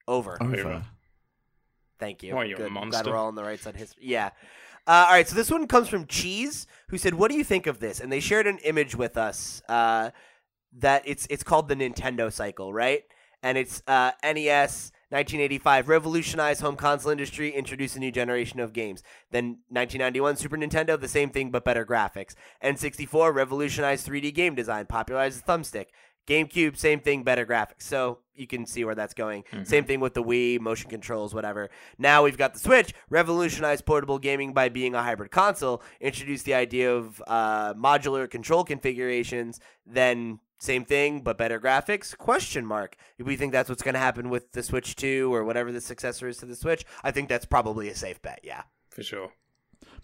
Over. 0.07 0.37
Over. 0.41 0.85
Thank 1.99 2.23
you. 2.23 2.35
Why, 2.35 2.45
you're 2.45 2.55
a 2.55 2.59
Good. 2.59 2.67
I'm 2.69 2.73
Glad 2.75 2.81
monster. 2.91 3.11
we're 3.11 3.17
all 3.17 3.27
on 3.27 3.35
the 3.35 3.43
right 3.45 3.59
side. 3.59 3.75
Of 3.75 3.81
history. 3.81 4.05
Yeah. 4.07 4.31
Uh, 4.87 5.07
all 5.09 5.13
right. 5.13 5.27
So 5.29 5.35
this 5.35 5.51
one 5.51 5.67
comes 5.67 5.89
from 5.89 6.07
Cheese, 6.07 6.67
who 6.89 6.99
said, 6.99 7.15
"What 7.15 7.31
do 7.31 7.37
you 7.37 7.45
think 7.45 7.67
of 7.67 7.79
this?" 7.81 8.01
And 8.01 8.11
they 8.11 8.21
shared 8.21 8.47
an 8.47 8.59
image 8.59 8.95
with 8.95 9.17
us. 9.17 9.63
Uh, 9.69 10.11
that 10.79 11.03
it's 11.05 11.27
it's 11.31 11.43
called 11.43 11.69
the 11.69 11.75
Nintendo 11.77 12.33
cycle, 12.33 12.73
right? 12.73 13.05
And 13.43 13.59
it's 13.59 13.83
uh, 13.87 14.13
NES 14.23 14.93
1985 15.11 15.89
revolutionized 15.89 16.61
home 16.61 16.77
console 16.77 17.11
industry, 17.11 17.51
introduced 17.51 17.97
a 17.97 17.99
new 17.99 18.13
generation 18.13 18.61
of 18.61 18.73
games. 18.75 19.03
Then 19.31 19.59
1991 19.69 20.37
Super 20.37 20.57
Nintendo, 20.57 21.01
the 21.01 21.09
same 21.09 21.31
thing 21.31 21.51
but 21.51 21.65
better 21.65 21.87
graphics. 21.87 22.35
N64 22.63 23.35
revolutionized 23.35 24.07
3D 24.07 24.35
game 24.35 24.55
design, 24.55 24.87
popularized 24.87 25.43
the 25.45 25.51
thumbstick. 25.51 25.87
GameCube, 26.27 26.77
same 26.77 27.01
thing, 27.01 27.23
better 27.23 27.47
graphics. 27.47 27.83
So 27.83 28.19
you 28.35 28.47
can 28.47 28.67
see 28.67 28.85
where 28.85 28.95
that's 28.95 29.15
going. 29.15 29.45
Same 29.65 29.85
thing 29.85 29.99
with 29.99 30.13
the 30.13 30.23
Wii, 30.23 30.61
motion 30.61 30.91
controls, 30.91 31.35
whatever. 31.35 31.71
Now 31.97 32.23
we've 32.23 32.37
got 32.37 32.53
the 32.53 32.61
Switch, 32.61 32.93
revolutionized 33.09 33.87
portable 33.87 34.19
gaming 34.19 34.53
by 34.53 34.69
being 34.69 34.95
a 34.95 35.03
hybrid 35.03 35.31
console, 35.31 35.83
introduced 36.01 36.45
the 36.45 36.53
idea 36.53 36.95
of 36.95 37.23
uh, 37.27 37.73
modular 37.73 38.31
control 38.31 38.63
configurations, 38.63 39.59
then 39.87 40.39
same 40.59 40.85
thing 40.85 41.21
but 41.21 41.39
better 41.39 41.61
graphics? 41.61 42.17
Question 42.17 42.67
mark. 42.67 42.97
If 43.19 43.27
we 43.27 43.37
think 43.37 43.53
that's 43.53 43.69
what's 43.69 43.83
going 43.83 43.95
to 43.95 44.01
happen 44.01 44.29
with 44.31 44.53
the 44.53 44.63
Switch 44.63 44.97
2 44.97 45.33
or 45.33 45.45
whatever 45.45 45.73
the 45.73 45.81
successor 45.81 46.29
is 46.29 46.39
to 46.39 46.47
the 46.47 46.57
Switch, 46.57 46.85
I 47.03 47.11
think 47.11 47.29
that's 47.29 47.47
probably 47.47 47.89
a 47.89 47.95
safe 47.95 48.21
bet. 48.23 48.41
Yeah. 48.43 48.63
For 48.91 49.03
sure. 49.03 49.33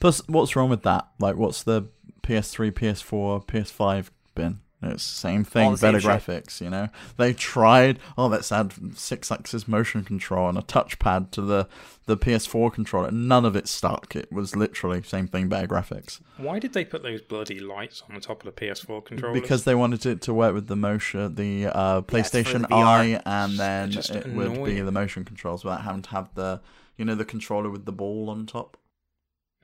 Plus, 0.01 0.26
what's 0.28 0.56
wrong 0.56 0.70
with 0.70 0.82
that? 0.82 1.09
Like, 1.18 1.36
what's 1.36 1.62
the 1.62 1.89
PS3, 2.22 2.72
PS4, 2.72 3.47
PS5 3.47 4.10
been? 4.35 4.60
It's 4.86 5.06
the 5.06 5.19
same 5.19 5.44
thing, 5.44 5.73
the 5.73 5.78
same 5.78 5.93
better 5.93 6.01
shit. 6.01 6.11
graphics. 6.11 6.61
You 6.61 6.70
know, 6.70 6.89
they 7.16 7.32
tried. 7.32 7.98
Oh, 8.16 8.27
let's 8.27 8.51
add 8.52 8.73
six-axis 8.97 9.66
motion 9.69 10.05
control 10.05 10.48
and 10.48 10.59
a 10.59 10.62
touchpad 10.62 11.31
to 11.32 11.43
the 11.43 11.69
the 12.06 12.16
PS4 12.16 12.73
controller. 12.73 13.11
None 13.11 13.44
of 13.44 13.56
it 13.56 13.66
stuck. 13.66 14.15
It 14.15 14.31
was 14.31 14.55
literally 14.55 15.02
same 15.02 15.27
thing, 15.27 15.48
better 15.48 15.66
graphics. 15.66 16.20
Why 16.36 16.59
did 16.59 16.73
they 16.74 16.85
put 16.85 17.02
those 17.02 17.23
bloody 17.23 17.61
lights 17.61 18.02
on 18.09 18.15
the 18.15 18.20
top 18.20 18.44
of 18.44 18.55
the 18.55 18.61
PS4 18.61 19.05
controller? 19.05 19.35
Because 19.40 19.65
they 19.65 19.74
wanted 19.74 20.05
it 20.05 20.20
to 20.23 20.35
work 20.35 20.55
with 20.55 20.66
the 20.66 20.77
motion, 20.77 21.35
the 21.35 21.66
uh, 21.66 22.02
Yeah, 22.12 22.19
it's 22.19 22.31
for 22.31 22.59
the 22.59 22.66
PlayStation. 22.66 22.73
Eye, 22.73 23.20
and 23.24 23.59
then 23.59 23.93
it 23.93 24.35
would 24.35 24.65
be 24.65 24.81
the 24.81 24.93
motion 24.93 25.24
controls 25.24 25.65
without 25.65 25.82
having 25.82 26.02
to 26.02 26.11
have 26.11 26.35
the, 26.35 26.61
you 26.97 27.05
know, 27.05 27.15
the 27.15 27.24
controller 27.24 27.70
with 27.70 27.86
the 27.86 27.93
ball 27.93 28.28
on 28.28 28.47
top. 28.47 28.77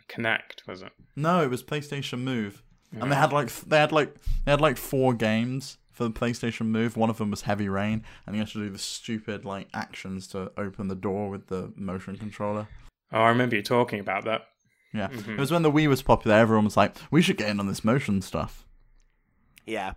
Kinect 0.09 0.67
was 0.67 0.83
it? 0.83 0.93
No, 1.15 1.43
it 1.43 1.51
was 1.51 1.63
PlayStation 1.63 2.21
Move, 2.21 2.63
and 2.93 3.11
they 3.11 3.17
had 3.17 3.33
like 3.33 3.49
they 3.67 3.79
had 3.79 3.93
like 3.93 4.15
they 4.45 4.51
had 4.53 4.61
like 4.61 4.77
four 4.77 5.15
games 5.15 5.79
for 5.93 6.05
the 6.05 6.11
PlayStation 6.11 6.67
Move. 6.67 6.97
One 6.97 7.11
of 7.11 7.19
them 7.19 7.31
was 7.31 7.43
Heavy 7.43 7.69
Rain, 7.69 8.05
and 8.27 8.35
you 8.35 8.41
had 8.41 8.49
to 8.49 8.59
do 8.59 8.71
the 8.71 8.79
stupid 8.79 9.45
like 9.45 9.69
actions 9.75 10.27
to 10.29 10.51
open 10.57 10.89
the 10.89 10.95
door 10.95 11.29
with 11.29 11.47
the 11.49 11.73
motion 11.77 12.17
controller. 12.17 12.69
Oh, 13.12 13.21
I 13.21 13.29
remember 13.29 13.57
you 13.57 13.62
talking 13.62 14.01
about 14.01 14.25
that. 14.25 14.43
Yeah, 14.93 15.09
Mhm. 15.09 15.29
it 15.35 15.39
was 15.39 15.51
when 15.53 15.62
the 15.62 15.71
Wii 15.71 15.89
was 15.89 16.03
popular. 16.03 16.37
Everyone 16.37 16.65
was 16.65 16.77
like, 16.77 16.97
"We 17.11 17.23
should 17.23 17.37
get 17.37 17.49
in 17.49 17.61
on 17.61 17.67
this 17.69 17.85
motion 17.85 18.23
stuff." 18.23 18.65
Yeah. 19.67 19.93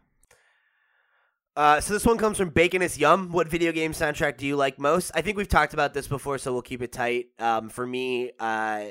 Uh, 1.55 1.79
so 1.79 1.93
this 1.93 2.05
one 2.05 2.17
comes 2.17 2.37
from 2.37 2.49
Bacon 2.49 2.81
is 2.81 2.97
Yum. 2.97 3.31
What 3.31 3.47
video 3.47 3.71
game 3.71 3.91
soundtrack 3.93 4.37
do 4.37 4.47
you 4.47 4.55
like 4.55 4.79
most? 4.79 5.11
I 5.13 5.21
think 5.21 5.37
we've 5.37 5.47
talked 5.47 5.73
about 5.75 5.93
this 5.93 6.07
before, 6.07 6.39
so 6.39 6.51
we'll 6.51 6.63
keep 6.63 6.81
it 6.81 6.91
tight. 6.91 7.27
Um, 7.37 7.69
for 7.69 7.85
me, 7.85 8.31
uh, 8.39 8.85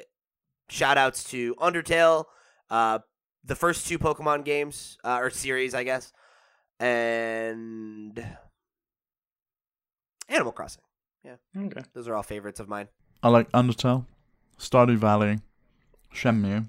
shout 0.68 0.96
outs 0.96 1.24
to 1.30 1.56
Undertale, 1.56 2.24
uh, 2.70 3.00
the 3.44 3.54
first 3.54 3.86
two 3.86 3.98
Pokemon 3.98 4.44
games, 4.44 4.98
uh, 5.04 5.18
or 5.20 5.30
series, 5.30 5.74
I 5.74 5.84
guess, 5.84 6.12
and 6.80 8.24
Animal 10.28 10.52
Crossing. 10.52 10.82
Yeah, 11.24 11.36
okay. 11.56 11.82
Those 11.94 12.08
are 12.08 12.14
all 12.14 12.22
favorites 12.22 12.60
of 12.60 12.68
mine. 12.68 12.88
I 13.22 13.28
like 13.28 13.50
Undertale, 13.52 14.06
Stardew 14.58 14.96
Valley, 14.96 15.40
Shenmue, 16.14 16.68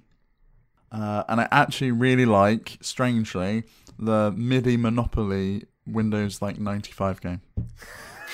uh, 0.91 1.23
and 1.27 1.41
I 1.41 1.47
actually 1.51 1.91
really 1.91 2.25
like, 2.25 2.77
strangely, 2.81 3.63
the 3.97 4.31
MIDI 4.35 4.77
Monopoly 4.77 5.65
Windows 5.87 6.41
like 6.41 6.59
ninety 6.59 6.91
five 6.91 7.19
game. 7.21 7.41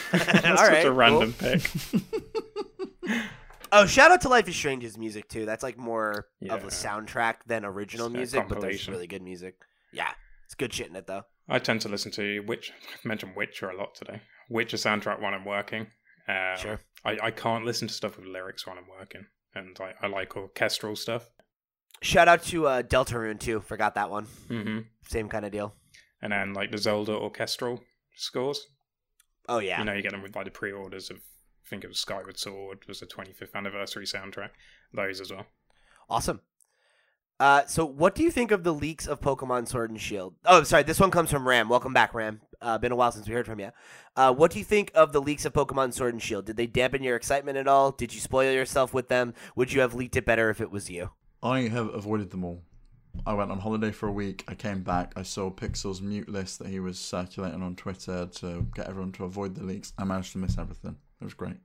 That's 0.11 0.45
All 0.45 0.57
such 0.57 0.69
right, 0.69 0.79
a 0.79 0.89
cool. 0.89 0.91
random 0.93 1.33
pick. 1.33 1.69
Oh, 3.71 3.85
shout 3.85 4.11
out 4.11 4.21
to 4.21 4.29
Life 4.29 4.47
is 4.47 4.55
Strange's 4.55 4.97
music 4.97 5.29
too. 5.29 5.45
That's 5.45 5.63
like 5.63 5.77
more 5.77 6.27
of 6.49 6.63
a 6.63 6.67
soundtrack 6.67 7.35
than 7.45 7.65
original 7.65 8.07
It's 8.07 8.15
music, 8.15 8.45
but 8.47 8.61
there's 8.61 8.87
really 8.87 9.07
good 9.07 9.21
music. 9.21 9.55
Yeah, 9.91 10.11
it's 10.45 10.55
good 10.55 10.73
shit 10.73 10.87
in 10.87 10.95
it 10.95 11.07
though. 11.07 11.23
I 11.47 11.59
tend 11.59 11.81
to 11.81 11.89
listen 11.89 12.11
to 12.13 12.39
Witch. 12.41 12.71
I've 12.93 13.05
mentioned 13.05 13.33
Witcher 13.35 13.69
a 13.69 13.77
lot 13.77 13.95
today. 13.95 14.21
Witcher 14.49 14.77
soundtrack 14.77 15.21
when 15.21 15.33
I'm 15.33 15.45
working. 15.45 15.87
Um, 16.27 16.57
Sure. 16.57 16.79
I, 17.03 17.17
I 17.23 17.31
can't 17.31 17.65
listen 17.65 17.87
to 17.87 17.93
stuff 17.93 18.17
with 18.17 18.27
lyrics 18.27 18.67
when 18.67 18.77
I'm 18.77 18.87
working, 18.87 19.25
and 19.55 19.77
I, 19.79 19.93
I 20.01 20.07
like 20.07 20.35
orchestral 20.35 20.95
stuff. 20.95 21.29
Shout 22.01 22.27
out 22.27 22.43
to 22.43 22.67
uh, 22.67 22.81
Deltarune 22.83 23.39
too. 23.39 23.61
Forgot 23.61 23.95
that 23.95 24.09
one. 24.09 24.27
Mm-hmm. 24.49 24.79
Same 25.07 25.27
kind 25.29 25.45
of 25.45 25.51
deal. 25.51 25.73
And 26.21 26.31
then 26.31 26.53
like 26.53 26.71
the 26.71 26.77
Zelda 26.77 27.13
orchestral 27.13 27.81
scores. 28.15 28.67
Oh 29.47 29.59
yeah. 29.59 29.79
You 29.79 29.85
know, 29.85 29.93
you 29.93 30.01
get 30.01 30.11
them 30.11 30.21
with 30.21 30.35
like 30.35 30.45
the 30.45 30.51
pre-orders 30.51 31.09
of. 31.09 31.17
I 31.69 31.71
think 31.71 31.83
it 31.83 31.87
was 31.87 31.99
Skyward 31.99 32.39
Sword 32.39 32.79
was 32.87 32.99
the 32.99 33.05
25th 33.05 33.53
anniversary 33.53 34.05
soundtrack. 34.05 34.49
Those 34.91 35.21
as 35.21 35.31
well. 35.31 35.45
Awesome. 36.09 36.41
Uh, 37.39 37.63
so 37.67 37.85
what 37.85 38.15
do 38.15 38.23
you 38.23 38.31
think 38.31 38.49
of 38.49 38.63
the 38.63 38.73
leaks 38.73 39.05
of 39.05 39.21
Pokemon 39.21 39.67
Sword 39.67 39.91
and 39.91 40.01
Shield? 40.01 40.33
Oh, 40.45 40.63
sorry, 40.63 40.81
this 40.81 40.99
one 40.99 41.11
comes 41.11 41.29
from 41.29 41.47
Ram. 41.47 41.69
Welcome 41.69 41.93
back, 41.93 42.15
Ram. 42.15 42.41
Uh, 42.59 42.79
been 42.79 42.91
a 42.91 42.95
while 42.95 43.11
since 43.11 43.27
we 43.27 43.35
heard 43.35 43.45
from 43.45 43.59
you. 43.59 43.69
Uh, 44.15 44.33
what 44.33 44.49
do 44.49 44.57
you 44.57 44.65
think 44.65 44.89
of 44.95 45.13
the 45.13 45.21
leaks 45.21 45.45
of 45.45 45.53
Pokemon 45.53 45.93
Sword 45.93 46.13
and 46.15 46.23
Shield? 46.23 46.45
Did 46.45 46.57
they 46.57 46.65
dampen 46.65 47.03
your 47.03 47.15
excitement 47.15 47.55
at 47.55 47.67
all? 47.67 47.91
Did 47.91 48.15
you 48.15 48.19
spoil 48.19 48.51
yourself 48.51 48.91
with 48.91 49.07
them? 49.07 49.35
Would 49.55 49.71
you 49.71 49.81
have 49.81 49.93
leaked 49.93 50.15
it 50.15 50.25
better 50.25 50.49
if 50.49 50.59
it 50.59 50.71
was 50.71 50.89
you? 50.89 51.11
I 51.43 51.67
have 51.67 51.93
avoided 51.93 52.31
them 52.31 52.45
all. 52.45 52.63
I 53.27 53.35
went 53.35 53.51
on 53.51 53.59
holiday 53.59 53.91
for 53.91 54.07
a 54.07 54.11
week. 54.11 54.43
I 54.47 54.55
came 54.55 54.81
back. 54.81 55.13
I 55.15 55.21
saw 55.21 55.51
Pixel's 55.51 56.01
mute 56.01 56.29
list 56.29 56.57
that 56.59 56.69
he 56.69 56.79
was 56.79 56.97
circulating 56.97 57.61
on 57.61 57.75
Twitter 57.75 58.25
to 58.25 58.65
get 58.73 58.87
everyone 58.87 59.11
to 59.13 59.25
avoid 59.25 59.53
the 59.53 59.63
leaks. 59.63 59.93
I 59.99 60.03
managed 60.03 60.31
to 60.31 60.39
miss 60.39 60.57
everything. 60.57 60.97
It 61.21 61.23
was 61.23 61.33
great. 61.33 61.57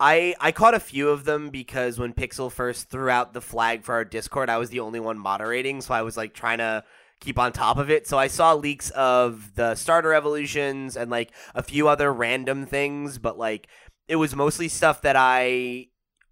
I 0.00 0.34
I 0.40 0.52
caught 0.52 0.74
a 0.74 0.80
few 0.80 1.10
of 1.10 1.24
them 1.24 1.50
because 1.50 1.98
when 1.98 2.12
Pixel 2.12 2.50
first 2.50 2.90
threw 2.90 3.08
out 3.08 3.34
the 3.34 3.40
flag 3.40 3.84
for 3.84 3.94
our 3.94 4.04
Discord, 4.04 4.50
I 4.50 4.58
was 4.58 4.70
the 4.70 4.80
only 4.80 5.00
one 5.00 5.18
moderating, 5.18 5.80
so 5.80 5.94
I 5.94 6.02
was 6.02 6.16
like 6.16 6.34
trying 6.34 6.58
to 6.58 6.82
keep 7.20 7.38
on 7.38 7.52
top 7.52 7.78
of 7.78 7.88
it. 7.88 8.06
So 8.06 8.18
I 8.18 8.26
saw 8.26 8.54
leaks 8.54 8.90
of 8.90 9.54
the 9.54 9.74
starter 9.76 10.12
evolutions 10.12 10.96
and 10.96 11.10
like 11.10 11.30
a 11.54 11.62
few 11.62 11.88
other 11.88 12.12
random 12.12 12.66
things, 12.66 13.18
but 13.18 13.38
like 13.38 13.68
it 14.08 14.16
was 14.16 14.34
mostly 14.34 14.68
stuff 14.68 15.02
that 15.02 15.14
I 15.16 15.86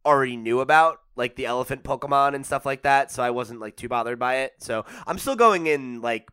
already 0.05 0.37
knew 0.37 0.61
about, 0.61 0.99
like 1.15 1.37
the 1.37 1.47
elephant 1.47 1.85
Pokemon 1.85 2.35
and 2.35 2.45
stuff 2.45 2.67
like 2.67 2.83
that. 2.83 3.13
So 3.13 3.23
I 3.23 3.31
wasn't 3.31 3.61
like 3.61 3.77
too 3.77 3.89
bothered 3.89 4.19
by 4.19 4.39
it. 4.39 4.55
So 4.59 4.85
I'm 5.07 5.19
still 5.19 5.37
going 5.37 5.67
in 5.67 6.01
like 6.01 6.29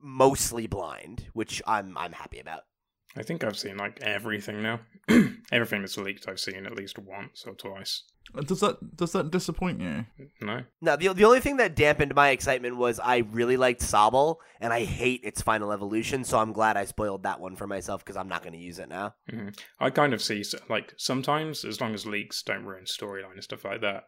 mostly 0.00 0.66
blind, 0.66 1.26
which 1.34 1.62
I'm 1.66 1.96
I'm 1.96 2.12
happy 2.12 2.40
about. 2.40 2.62
I 3.16 3.22
think 3.22 3.44
I've 3.44 3.58
seen 3.58 3.76
like 3.76 4.00
everything 4.02 4.62
now. 4.62 4.80
everything 5.52 5.82
that's 5.82 5.96
leaked, 5.96 6.28
I've 6.28 6.40
seen 6.40 6.66
at 6.66 6.74
least 6.74 6.98
once 6.98 7.44
or 7.46 7.54
twice. 7.54 8.02
Uh, 8.36 8.40
Does 8.40 8.60
that 8.60 8.96
does 8.96 9.12
that 9.12 9.30
disappoint 9.30 9.80
you? 9.80 10.06
No, 10.40 10.62
No, 10.80 10.96
the, 10.96 11.12
the 11.12 11.24
only 11.26 11.40
thing 11.40 11.58
that 11.58 11.76
dampened 11.76 12.14
my 12.14 12.30
excitement 12.30 12.76
was 12.78 12.98
I 12.98 13.18
really 13.18 13.56
liked 13.58 13.82
Sobble, 13.82 14.36
and 14.60 14.72
I 14.72 14.84
hate 14.84 15.20
its 15.24 15.42
final 15.42 15.72
evolution, 15.72 16.24
so 16.24 16.38
I'm 16.38 16.52
glad 16.54 16.76
I 16.78 16.86
spoiled 16.86 17.22
that 17.24 17.38
one 17.40 17.54
for 17.54 17.66
myself 17.66 18.02
because 18.02 18.16
I'm 18.16 18.28
not 18.28 18.42
going 18.42 18.54
to 18.54 18.58
use 18.58 18.78
it 18.78 18.88
now. 18.88 19.14
hmm 19.30 19.50
I 19.78 19.90
kind 19.90 20.14
of 20.14 20.22
see 20.22 20.42
like 20.70 20.94
sometimes 20.96 21.64
as 21.64 21.80
long 21.80 21.94
as 21.94 22.06
leaks 22.06 22.42
don't 22.42 22.64
ruin 22.64 22.84
storyline 22.84 23.34
and 23.34 23.44
stuff 23.44 23.64
like 23.64 23.82
that. 23.82 24.04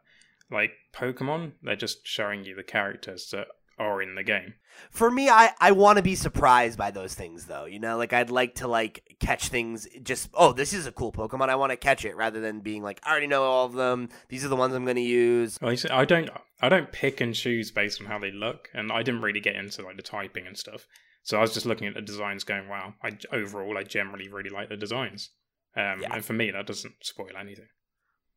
Like 0.51 0.73
Pokemon, 0.95 1.53
they're 1.63 1.77
just 1.77 2.07
showing 2.07 2.45
you 2.45 2.55
the 2.55 2.63
characters 2.63 3.29
that 3.33 3.49
are 3.79 4.01
in 4.03 4.15
the 4.15 4.23
game. 4.23 4.55
For 4.91 5.11
me, 5.11 5.29
I, 5.29 5.53
I 5.59 5.73
want 5.73 5.97
to 5.97 6.03
be 6.03 6.15
surprised 6.15 6.79
by 6.79 6.91
those 6.91 7.15
things, 7.15 7.47
though. 7.47 7.65
You 7.65 7.79
know, 7.79 7.97
like 7.97 8.13
I'd 8.13 8.31
like 8.31 8.57
to 8.57 8.69
like 8.69 9.17
catch 9.21 9.49
things. 9.49 9.87
Just 10.03 10.29
oh, 10.35 10.53
this 10.53 10.73
is 10.73 10.87
a 10.87 10.93
cool 10.93 11.13
Pokemon. 11.13 11.49
I 11.49 11.57
want 11.57 11.71
to 11.73 11.77
catch 11.77 12.05
it 12.05 12.17
rather 12.17 12.41
than 12.41 12.61
being 12.61 12.83
like 12.83 13.01
I 13.03 13.11
already 13.11 13.27
know 13.27 13.43
all 13.45 13.67
of 13.67 13.73
them. 13.73 14.09
These 14.29 14.45
are 14.45 14.49
the 14.49 14.57
ones 14.57 14.75
I'm 14.75 14.85
going 14.85 14.97
to 14.97 15.03
use. 15.03 15.59
Well, 15.61 15.75
I 15.91 16.05
don't 16.05 16.31
I 16.61 16.69
don't 16.69 16.93
pick 16.93 17.21
and 17.21 17.35
choose 17.35 17.71
based 17.71 18.01
on 18.01 18.07
how 18.07 18.19
they 18.19 18.31
look, 18.33 18.69
and 18.75 18.93
I 18.93 19.03
didn't 19.03 19.23
really 19.23 19.41
get 19.41 19.57
into 19.57 19.83
like 19.83 19.97
the 19.97 20.03
typing 20.03 20.47
and 20.47 20.57
stuff. 20.59 20.87
So 21.23 21.39
I 21.39 21.41
was 21.41 21.53
just 21.55 21.67
looking 21.67 21.89
at 21.89 21.95
the 21.95 22.03
designs, 22.03 22.45
going, 22.45 22.69
"Wow!" 22.69 22.95
I 23.03 23.19
overall 23.33 23.77
I 23.77 23.83
generally 23.83 24.29
really 24.29 24.51
like 24.51 24.69
the 24.69 24.77
designs, 24.77 25.31
um, 25.77 26.01
Yeah. 26.03 26.15
and 26.15 26.25
for 26.25 26.35
me 26.35 26.51
that 26.51 26.67
doesn't 26.67 26.95
spoil 27.03 27.31
anything. 27.39 27.67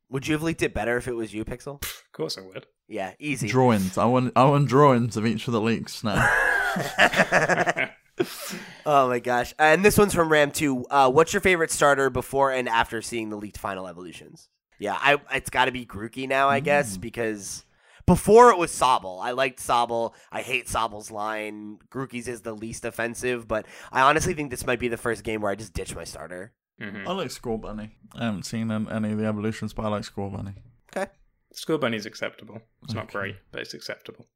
Would 0.10 0.28
you 0.28 0.34
have 0.34 0.44
leaked 0.44 0.64
it 0.64 0.74
better 0.74 0.98
if 0.98 1.08
it 1.08 1.16
was 1.16 1.34
you, 1.34 1.46
Pixel? 1.46 1.84
Of 1.84 2.12
course 2.12 2.38
I 2.38 2.42
would. 2.42 2.66
Yeah, 2.88 3.14
easy. 3.20 3.48
Drawings. 3.48 3.98
I 3.98 4.06
want 4.06 4.34
I 4.36 4.46
want 4.46 4.68
drawings 4.68 5.16
of 5.16 5.26
each 5.26 5.48
of 5.48 5.54
the 5.54 5.62
leaks 5.62 6.04
now. 6.04 6.16
oh 8.86 9.08
my 9.08 9.20
gosh! 9.20 9.54
And 9.60 9.86
this 9.86 9.98
one's 9.98 10.14
from 10.14 10.32
Ram 10.32 10.52
too. 10.52 10.86
Uh, 10.90 11.10
what's 11.10 11.34
your 11.34 11.42
favorite 11.42 11.72
starter 11.72 12.10
before 12.10 12.52
and 12.52 12.68
after 12.68 13.02
seeing 13.02 13.30
the 13.30 13.38
leaked 13.38 13.58
final 13.58 13.88
evolutions? 13.88 14.50
Yeah, 14.80 14.98
I 15.00 15.18
it's 15.34 15.50
got 15.50 15.66
to 15.66 15.72
be 15.72 15.86
Grookey 15.86 16.28
now, 16.28 16.50
I 16.50 16.60
guess, 16.60 16.98
because 16.98 17.64
before 18.06 18.50
it 18.50 18.58
was 18.58 18.72
Sobble. 18.72 19.24
I 19.24 19.32
liked 19.32 19.60
Sobble. 19.60 20.14
I 20.32 20.42
hate 20.42 20.66
Sobble's 20.68 21.12
line. 21.12 21.78
Grookey's 21.92 22.28
is 22.28 22.42
the 22.42 22.54
least 22.54 22.84
offensive, 22.84 23.48
but 23.48 23.68
I 23.92 24.02
honestly 24.02 24.34
think 24.34 24.50
this 24.50 24.66
might 24.66 24.80
be 24.80 24.88
the 24.88 24.98
first 24.98 25.24
game 25.24 25.42
where 25.42 25.52
I 25.52 25.56
just 25.56 25.74
ditch 25.74 25.96
my 25.96 26.06
starter. 26.06 26.54
Hmm 26.80 27.08
I 27.08 27.12
like 27.12 27.28
Scorbunny. 27.30 27.92
I 28.16 28.26
haven't 28.26 28.44
seen 28.46 28.72
any 28.72 29.12
of 29.12 29.18
the 29.18 29.26
evolutions, 29.26 29.74
but 29.74 29.86
I 29.86 29.90
like 29.90 30.04
Scorbunny. 30.04 30.56
Okay. 30.96 31.12
Scorbunny's 31.54 32.06
acceptable. 32.06 32.62
It's 32.84 32.94
not 32.94 33.12
great, 33.12 33.36
but 33.52 33.62
it's 33.62 33.74
acceptable. 33.74 34.28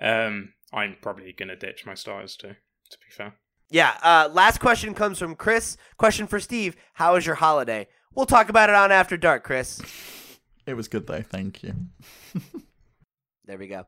Um, 0.00 0.54
I'm 0.72 0.96
probably 1.02 1.32
gonna 1.32 1.56
ditch 1.56 1.84
my 1.86 1.94
stars 1.94 2.36
too. 2.36 2.54
To 2.90 2.98
be 2.98 3.10
fair, 3.12 3.34
Yeah. 3.70 3.96
Uh, 4.02 4.28
last 4.32 4.58
question 4.58 4.94
comes 4.94 5.18
from 5.18 5.36
Chris. 5.36 5.76
Question 5.98 6.26
for 6.26 6.40
Steve: 6.40 6.74
How 6.94 7.14
was 7.14 7.26
your 7.26 7.36
holiday? 7.36 7.86
We'll 8.14 8.26
talk 8.26 8.48
about 8.48 8.68
it 8.70 8.74
on 8.74 8.90
After 8.90 9.16
Dark, 9.16 9.44
Chris. 9.44 9.80
It 10.66 10.74
was 10.74 10.88
good 10.88 11.06
though. 11.06 11.22
Thank 11.22 11.62
you. 11.62 11.74
There 13.46 13.58
we 13.58 13.66
go. 13.66 13.84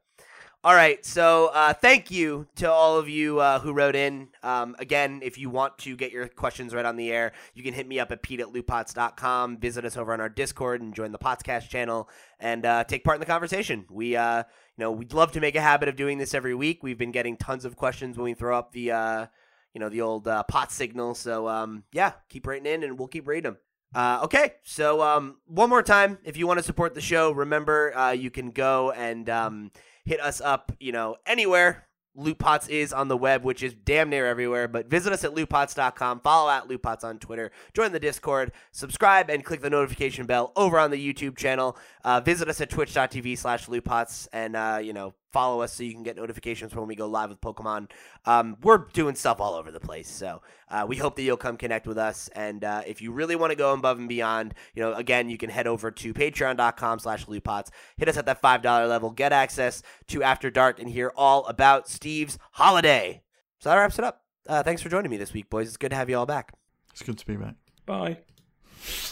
All 0.64 0.76
right. 0.76 1.05
So 1.05 1.51
uh, 1.52 1.72
thank 1.72 2.12
you 2.12 2.47
to 2.55 2.70
all 2.70 2.97
of 2.97 3.09
you 3.09 3.40
uh, 3.40 3.59
who 3.59 3.72
wrote 3.72 3.97
in. 3.97 4.28
Um, 4.44 4.76
again, 4.78 5.18
if 5.24 5.36
you 5.36 5.51
want 5.51 5.76
to 5.78 5.97
get 5.97 6.12
your 6.12 6.28
questions 6.28 6.72
right 6.72 6.84
on 6.84 6.94
the 6.94 7.10
air, 7.10 7.32
you 7.52 7.64
can 7.64 7.74
hit 7.74 7.89
me 7.89 7.98
up 7.98 8.12
at 8.12 8.22
pete 8.22 8.39
at 8.39 8.47
lootpots.com, 8.47 9.59
visit 9.59 9.84
us 9.84 9.97
over 9.97 10.12
on 10.12 10.20
our 10.20 10.28
Discord, 10.28 10.80
and 10.80 10.94
join 10.94 11.10
the 11.10 11.18
Potscast 11.18 11.68
channel 11.68 12.09
and 12.39 12.64
uh, 12.64 12.84
take 12.84 13.02
part 13.02 13.16
in 13.16 13.20
the 13.20 13.26
conversation. 13.26 13.86
We, 13.90 14.14
uh, 14.14 14.44
you 14.76 14.84
know, 14.84 14.93
we'd 14.93 15.12
love 15.12 15.32
to 15.32 15.40
make 15.40 15.56
a 15.56 15.60
habit 15.60 15.89
of 15.89 15.97
doing 15.97 16.18
this 16.18 16.32
every 16.32 16.55
week. 16.55 16.84
We've 16.84 16.98
been 16.98 17.10
getting 17.10 17.36
tons 17.36 17.64
of 17.64 17.74
questions 17.74 18.16
when 18.16 18.26
we 18.26 18.34
throw 18.34 18.56
up 18.56 18.70
the, 18.70 18.93
uh, 18.93 19.26
you 19.74 19.80
know, 19.80 19.89
the 19.89 20.02
old 20.02 20.28
uh, 20.28 20.44
pot 20.44 20.70
signal. 20.70 21.16
So 21.16 21.48
um, 21.48 21.82
yeah, 21.90 22.12
keep 22.28 22.47
writing 22.47 22.72
in, 22.72 22.84
and 22.84 22.97
we'll 23.01 23.09
keep 23.09 23.26
reading 23.26 23.55
them. 23.55 23.59
Uh, 23.97 24.20
okay, 24.22 24.55
so 24.62 25.02
um, 25.02 25.39
one 25.47 25.68
more 25.68 25.82
time, 25.82 26.18
if 26.24 26.36
you 26.36 26.47
want 26.47 26.59
to 26.59 26.62
support 26.62 26.94
the 26.94 27.01
show, 27.01 27.32
remember 27.32 27.94
uh, 27.97 28.12
you 28.12 28.30
can 28.30 28.52
go 28.52 28.93
and 28.93 29.28
um, 29.28 29.72
hit 30.05 30.20
us 30.20 30.41
up, 30.41 30.73
you 30.81 30.93
know, 30.93 31.16
anywhere. 31.27 31.87
Loot 32.15 32.39
Pots 32.39 32.69
is 32.69 32.93
on 32.93 33.09
the 33.09 33.16
web, 33.16 33.43
which 33.43 33.62
is 33.62 33.73
damn 33.73 34.11
near 34.11 34.27
everywhere. 34.27 34.69
But 34.69 34.89
visit 34.89 35.12
us 35.12 35.24
at 35.24 35.35
lootpots.com, 35.35 36.20
follow 36.20 36.51
at 36.51 36.69
lootpots 36.69 37.05
on 37.05 37.19
Twitter, 37.19 37.51
join 37.73 37.93
the 37.93 38.01
Discord, 38.01 38.53
subscribe, 38.70 39.31
and 39.31 39.45
click 39.45 39.62
the 39.62 39.70
notification 39.70 40.27
bell 40.27 40.53
over 40.55 40.79
on 40.79 40.91
the 40.91 41.15
YouTube 41.15 41.39
channel. 41.39 41.77
Uh, 42.05 42.20
visit 42.20 42.49
us 42.49 42.61
at 42.61 42.69
twitch.tv 42.69 43.39
slash 43.39 43.66
lootpots, 43.66 44.29
and, 44.33 44.57
uh, 44.57 44.79
you 44.83 44.93
know, 44.93 45.15
follow 45.33 45.63
us 45.63 45.73
so 45.73 45.83
you 45.83 45.93
can 45.93 46.03
get 46.03 46.17
notifications 46.17 46.75
when 46.75 46.87
we 46.87 46.95
go 46.95 47.07
live 47.07 47.31
with 47.31 47.41
Pokemon. 47.41 47.91
Um, 48.25 48.57
we're 48.63 48.87
doing 48.93 49.15
stuff 49.15 49.41
all 49.41 49.55
over 49.55 49.71
the 49.71 49.81
place, 49.81 50.09
so 50.09 50.43
uh, 50.69 50.85
we 50.89 50.97
hope 50.97 51.17
that 51.17 51.23
you'll 51.23 51.37
come 51.37 51.57
connect 51.57 51.87
with 51.87 51.99
us. 51.99 52.29
And 52.35 52.65
uh, 52.65 52.83
if 52.87 53.01
you 53.03 53.13
really 53.13 53.37
want 53.37 53.51
to 53.51 53.57
go 53.57 53.73
above 53.73 53.99
and 53.99 54.09
beyond, 54.09 54.55
you 54.75 54.83
know, 54.83 54.95
again, 54.95 55.29
you 55.29 55.39
can 55.39 55.51
head 55.51 55.67
over 55.67 55.91
to 55.91 56.15
patreon.com 56.15 56.99
slash 56.99 57.27
lootpots, 57.27 57.71
hit 57.97 58.09
us 58.09 58.17
at 58.17 58.27
that 58.27 58.43
$5 58.43 58.89
level, 58.89 59.11
get 59.11 59.33
access 59.33 59.83
to 60.09 60.23
After 60.23 60.51
Dark, 60.51 60.79
and 60.79 60.89
hear 60.89 61.13
all 61.17 61.47
about 61.47 61.89
Steve's 61.89 62.39
holiday. 62.53 63.23
So 63.59 63.71
that 63.71 63.77
wraps 63.77 63.99
it 63.99 64.05
up. 64.05 64.23
Uh, 64.49 64.63
thanks 64.63 64.83
for 64.83 64.89
joining 64.89 65.11
me 65.11 65.17
this 65.17 65.33
week, 65.33 65.49
boys. 65.49 65.69
It's 65.69 65.77
good 65.77 65.91
to 65.91 65.97
have 65.97 66.11
you 66.11 66.19
all 66.19 66.27
back. 66.27 66.53
It's 66.93 67.03
good 67.03 67.19
to 67.19 67.27
be 67.27 67.37
back. 67.37 67.55
bye. 67.87 68.19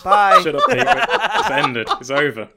Bye. 0.04 0.40
Shut 0.42 0.56
up, 0.56 0.68
Pete. 0.68 0.78
It's 0.80 1.50
ended. 1.50 1.88
It's 2.00 2.10
over. 2.10 2.48